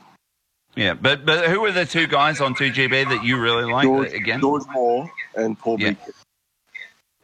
Yeah, 0.75 0.93
but 0.93 1.25
but 1.25 1.49
who 1.49 1.61
were 1.61 1.71
the 1.73 1.85
two 1.85 2.07
guys 2.07 2.39
on 2.41 2.55
2GB 2.55 3.09
that 3.09 3.23
you 3.23 3.37
really 3.39 3.69
liked 3.71 3.85
George, 3.85 4.13
again? 4.13 4.39
George 4.39 4.63
Moore 4.71 5.09
and 5.35 5.57
Paul 5.59 5.79
Yeah. 5.81 5.89
Beacon. 5.89 6.13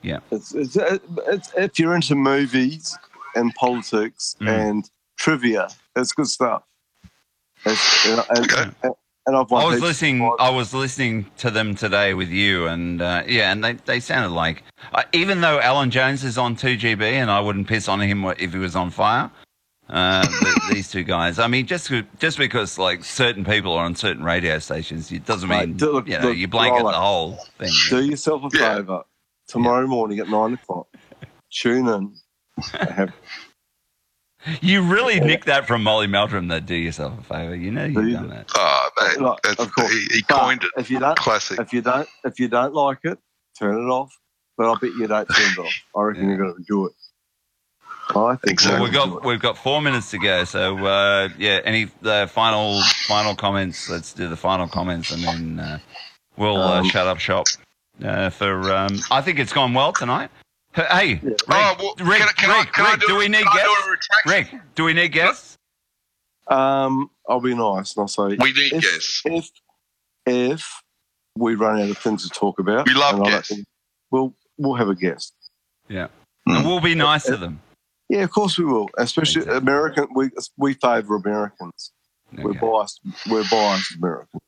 Yeah. 0.01 0.19
It's, 0.31 0.53
it's, 0.55 0.75
it's, 0.77 1.53
if 1.55 1.77
you're 1.79 1.95
into 1.95 2.15
movies 2.15 2.97
and 3.35 3.53
politics 3.55 4.35
Mm. 4.41 4.47
and 4.69 4.89
trivia, 5.17 5.69
it's 5.95 6.11
good 6.11 6.27
stuff. 6.27 6.63
It's, 7.65 8.05
you 8.05 8.15
know, 8.15 8.23
and, 8.29 8.39
Okay. 8.51 8.69
and, 8.83 8.93
and 9.27 9.35
I've 9.35 9.51
won 9.51 9.63
I 9.63 9.67
was 9.67 9.81
listening. 9.81 10.19
prizes. 10.19 10.37
I 10.39 10.49
was 10.49 10.73
listening 10.73 11.25
to 11.37 11.51
them 11.51 11.75
today 11.75 12.13
with 12.13 12.29
you, 12.29 12.67
and 12.67 13.01
uh, 13.01 13.23
yeah, 13.27 13.51
and 13.51 13.63
they, 13.63 13.73
they 13.73 13.99
sounded 13.99 14.33
like 14.33 14.63
uh, 14.93 15.03
even 15.13 15.41
though 15.41 15.59
Alan 15.59 15.91
Jones 15.91 16.23
is 16.23 16.37
on 16.37 16.55
two 16.55 16.75
GB, 16.77 17.01
and 17.01 17.29
I 17.29 17.39
wouldn't 17.39 17.67
piss 17.67 17.87
on 17.87 17.99
him 18.01 18.25
if 18.25 18.51
he 18.53 18.57
was 18.57 18.75
on 18.75 18.89
fire. 18.89 19.29
Uh, 19.89 20.25
th- 20.25 20.55
these 20.71 20.89
two 20.89 21.03
guys. 21.03 21.37
I 21.37 21.47
mean, 21.47 21.65
just 21.67 21.91
just 22.17 22.37
because 22.37 22.77
like 22.79 23.03
certain 23.03 23.43
people 23.45 23.73
are 23.73 23.83
on 23.85 23.93
certain 23.95 24.23
radio 24.23 24.57
stations, 24.57 25.11
it 25.11 25.25
doesn't 25.25 25.49
Mate, 25.49 25.67
mean 25.69 25.77
do- 25.77 25.91
look- 25.91 26.07
you 26.07 26.17
know 26.17 26.29
look, 26.29 26.37
you 26.37 26.47
blanket 26.47 26.77
Rollo, 26.79 26.91
the 26.91 26.97
whole 26.97 27.35
thing. 27.59 27.69
Do 27.89 28.03
yourself 28.05 28.43
a 28.43 28.57
Yeah. 28.57 28.75
favour. 28.77 29.03
Tomorrow 29.49 29.85
morning 29.87 30.19
at 30.19 30.29
nine 30.29 30.53
o'clock, 30.53 30.87
tune 31.51 31.87
in. 31.89 32.15
I 32.73 32.85
have 32.91 33.13
You 34.61 34.81
really 34.81 35.19
nicked 35.19 35.45
that 35.45 35.67
from 35.67 35.83
Molly 35.83 36.07
Meldrum. 36.07 36.47
That 36.47 36.65
do 36.65 36.75
yourself 36.75 37.19
a 37.19 37.23
favor. 37.23 37.55
You 37.55 37.71
know 37.71 37.85
you've 37.85 38.13
done 38.13 38.29
that. 38.29 38.51
Oh, 38.55 38.89
man. 38.99 39.09
mate. 39.09 39.21
Like, 39.21 39.39
It's- 39.45 39.59
of 39.65 39.73
course. 39.73 39.91
He, 39.91 40.07
he 40.15 40.23
But 40.27 40.39
coined 40.39 40.63
it. 40.63 40.69
If 40.77 40.89
you 40.89 40.99
don't, 40.99 41.17
Classic. 41.17 41.59
If 41.59 41.73
you 41.73 41.81
don't, 41.81 42.07
if 42.23 42.39
you 42.39 42.47
don't 42.47 42.73
like 42.73 42.99
it, 43.03 43.19
turn 43.59 43.75
it 43.75 43.89
off. 43.89 44.11
But 44.57 44.71
I 44.71 44.75
bet 44.81 44.91
you 44.97 45.07
don't 45.07 45.27
turn 45.27 45.51
it 45.51 45.57
off. 45.59 45.73
I 45.95 46.01
reckon 46.01 46.27
you're 46.27 46.37
going 46.37 46.53
to 46.53 46.57
enjoy 46.57 46.85
it. 46.87 46.91
I 48.15 48.35
think 48.35 48.59
Well, 48.65 48.83
we've 48.83 48.91
got 48.91 49.23
we've 49.23 49.39
got 49.39 49.57
four 49.57 49.81
minutes 49.81 50.11
to 50.11 50.17
go. 50.19 50.43
So 50.43 50.77
uh, 50.85 51.29
yeah, 51.37 51.61
any 51.63 51.89
uh, 52.03 52.27
final 52.27 52.81
final 53.07 53.35
comments? 53.35 53.89
Let's 53.89 54.11
do 54.11 54.27
the 54.27 54.35
final 54.35 54.67
comments, 54.67 55.11
and 55.11 55.23
then 55.23 55.59
uh, 55.59 55.79
we'll 56.35 56.57
uh, 56.61 56.79
Um, 56.81 56.89
shut 56.89 57.07
up 57.07 57.19
shop. 57.19 57.45
Uh, 58.03 58.29
for 58.29 58.73
um, 58.73 58.99
I 59.11 59.21
think 59.21 59.39
it's 59.39 59.53
gone 59.53 59.73
well 59.73 59.93
tonight. 59.93 60.29
Hey, 60.73 61.19
Rick, 61.21 61.37
Oh, 61.49 61.75
well, 61.79 61.95
Rick, 62.07 62.19
can 62.19 62.29
I- 62.29 62.31
can 62.33 62.49
I- 62.51 62.59
Rick, 62.59 62.79
I 62.79 62.95
do 62.95 63.07
do 63.07 63.15
we 63.17 63.27
need 63.27 63.43
can 63.43 63.47
I 63.47 63.53
do 63.53 63.95
guests? 63.95 64.07
Rick, 64.25 64.61
do 64.75 64.83
we 64.85 64.93
need 64.93 65.09
guests? 65.09 65.57
Um, 66.47 67.09
I'll 67.29 67.41
be 67.41 67.53
nice 67.53 67.95
and 67.95 68.01
I'll 68.01 68.07
say 68.07 68.23
We 68.39 68.53
need 68.53 68.73
if, 68.73 68.81
guests. 68.81 69.21
If 69.25 69.49
if 70.25 70.81
we 71.37 71.55
run 71.55 71.81
out 71.81 71.89
of 71.89 71.97
things 71.97 72.23
to 72.23 72.29
talk 72.29 72.59
about, 72.59 72.87
We 72.87 72.93
love 72.93 73.15
and 73.15 73.23
I 73.23 73.25
don't 73.29 73.33
guests. 73.37 73.49
think- 73.55 73.65
We'll 74.11 74.33
we'll 74.57 74.75
have 74.75 74.89
a 74.89 74.95
guest. 74.95 75.33
Yeah, 75.87 76.07
and 76.45 76.65
we'll 76.65 76.81
be 76.81 76.95
nice 76.95 77.23
to 77.23 77.37
them. 77.37 77.61
Yeah, 78.09 78.23
of 78.23 78.31
course 78.31 78.57
we 78.57 78.65
will. 78.65 78.89
Especially 78.97 79.45
American. 79.45 80.07
We 80.13 80.29
we 80.57 80.73
favour 80.75 81.15
Americans. 81.15 81.91
We're 82.33 82.53
biased. 82.53 82.99
We're 83.29 83.43
biased 83.49 83.95
Americans. 83.95 84.41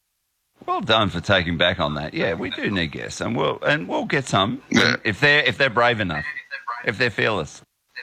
Well 0.66 0.82
done 0.82 1.10
for 1.10 1.20
taking 1.20 1.58
back 1.58 1.80
on 1.80 1.96
that. 1.96 2.14
Yeah, 2.14 2.34
we 2.36 2.50
do 2.50 2.70
need 2.72 2.92
guests, 2.92 3.22
and 3.22 3.36
we'll 3.36 3.60
and 3.64 3.88
we'll 3.88 4.06
get 4.06 4.26
some 4.26 4.62
if 4.70 5.20
they're 5.20 5.44
if 5.44 5.58
they're 5.58 5.70
brave 5.70 6.00
enough, 6.00 6.26
if 6.86 6.98
they're 6.98 7.10
fearless, 7.10 7.62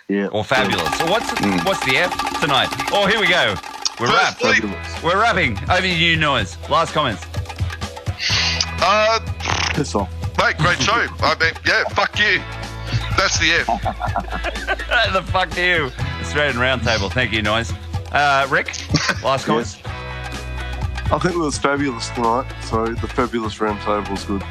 yeah, 0.09 0.27
or 0.27 0.45
fabulous. 0.45 0.99
So 0.99 1.07
what's 1.07 1.31
what's 1.65 1.85
the 1.87 1.97
F 1.97 2.41
tonight? 2.41 2.69
Oh, 2.93 3.07
here 3.07 3.21
we 3.21 3.29
go. 3.29 3.55
We're 3.99 4.09
wrapped. 4.09 4.43
We're 5.03 5.21
wrapping. 5.21 5.59
Over 5.71 5.81
to 5.83 5.89
you, 5.89 6.17
noise. 6.17 6.57
Last 6.69 6.93
comments. 6.93 7.25
Uh, 8.83 9.21
Piss 9.75 9.95
off. 9.95 10.11
mate, 10.39 10.57
great 10.59 10.81
show. 10.83 11.07
I 11.21 11.37
mean, 11.41 11.53
yeah, 11.67 11.85
fuck 11.91 12.19
you. 12.19 12.41
That's 13.17 13.39
the 13.39 13.53
F. 13.53 13.67
the 15.13 15.23
fuck 15.31 15.57
you, 15.57 15.91
Australian 16.21 16.57
Roundtable. 16.57 17.13
Thank 17.13 17.33
you, 17.33 17.43
noise. 17.43 17.73
Uh, 18.13 18.47
Rick, 18.51 18.75
last 19.23 19.47
comments. 19.47 19.77
I 21.13 21.19
think 21.19 21.35
it 21.35 21.39
was 21.39 21.59
fabulous 21.59 22.09
tonight. 22.11 22.47
So 22.63 22.87
the 22.87 23.09
fabulous 23.09 23.61
round 23.61 23.81
table 23.81 24.11
was 24.13 24.25
good. 24.25 24.43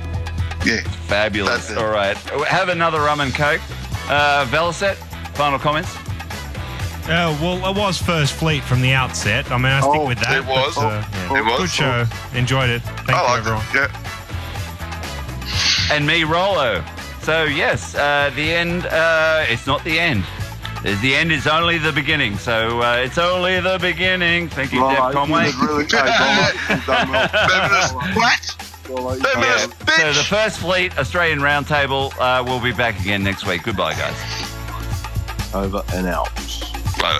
Yeah, 0.65 0.81
fabulous. 1.07 1.71
All 1.75 1.87
right, 1.87 2.17
have 2.17 2.67
another 2.69 2.99
rum 2.99 3.21
and 3.21 3.33
coke. 3.33 3.61
Uh, 4.09 4.45
Velocet, 4.49 4.95
final 5.35 5.57
comments. 5.57 5.95
Uh, 7.07 7.35
well, 7.41 7.65
it 7.73 7.77
was 7.77 7.97
First 7.99 8.33
Fleet 8.33 8.61
from 8.63 8.81
the 8.81 8.91
outset. 8.91 9.49
I 9.51 9.57
mean, 9.57 9.65
I 9.67 9.79
stick 9.79 9.91
Oh, 9.95 10.05
with 10.07 10.19
that. 10.19 10.37
it 10.37 10.45
was. 10.45 10.75
but, 10.75 10.83
uh, 10.85 11.03
yeah. 11.31 11.37
It 11.39 11.45
was. 11.45 11.59
Good 11.61 11.69
show. 11.69 12.05
Enjoyed 12.33 12.69
it. 12.69 12.81
Thank 12.81 13.09
I 13.11 13.21
you, 13.21 13.27
liked 13.27 13.47
everyone. 13.47 13.65
it. 13.73 13.91
Yeah. 15.89 15.95
and 15.95 16.05
me, 16.05 16.23
Rollo. 16.23 16.83
So 17.23 17.45
yes, 17.45 17.95
uh, 17.95 18.31
the 18.35 18.51
end. 18.53 18.85
Uh, 18.85 19.45
it's 19.47 19.65
not 19.65 19.83
the 19.83 19.97
end. 19.99 20.23
The 20.83 21.13
end 21.15 21.31
is 21.31 21.45
only 21.45 21.77
the 21.77 21.91
beginning. 21.91 22.37
So 22.37 22.81
uh, 22.81 22.95
it's 22.97 23.17
only 23.17 23.59
the 23.59 23.77
beginning. 23.79 24.47
Thank 24.49 24.71
you, 24.71 24.81
Right, 24.81 24.95
Deb 24.97 25.13
Conway. 25.13 25.51
really- 25.61 25.83
hey, 25.85 25.89
Bob, 25.91 26.53
you've 26.69 26.85
done 26.85 27.11
well. 27.11 27.29
What? 28.15 28.55
Yeah. 28.89 29.67
So 29.97 30.13
the 30.13 30.25
first 30.27 30.59
fleet 30.59 30.97
Australian 30.97 31.39
Roundtable 31.39 32.11
uh, 32.19 32.43
will 32.43 32.59
be 32.59 32.71
back 32.71 32.99
again 32.99 33.23
next 33.23 33.45
week. 33.45 33.63
Goodbye, 33.63 33.93
guys. 33.93 34.15
Over 35.53 35.83
and 35.93 36.07
out. 36.07 36.29
Later. 37.01 37.19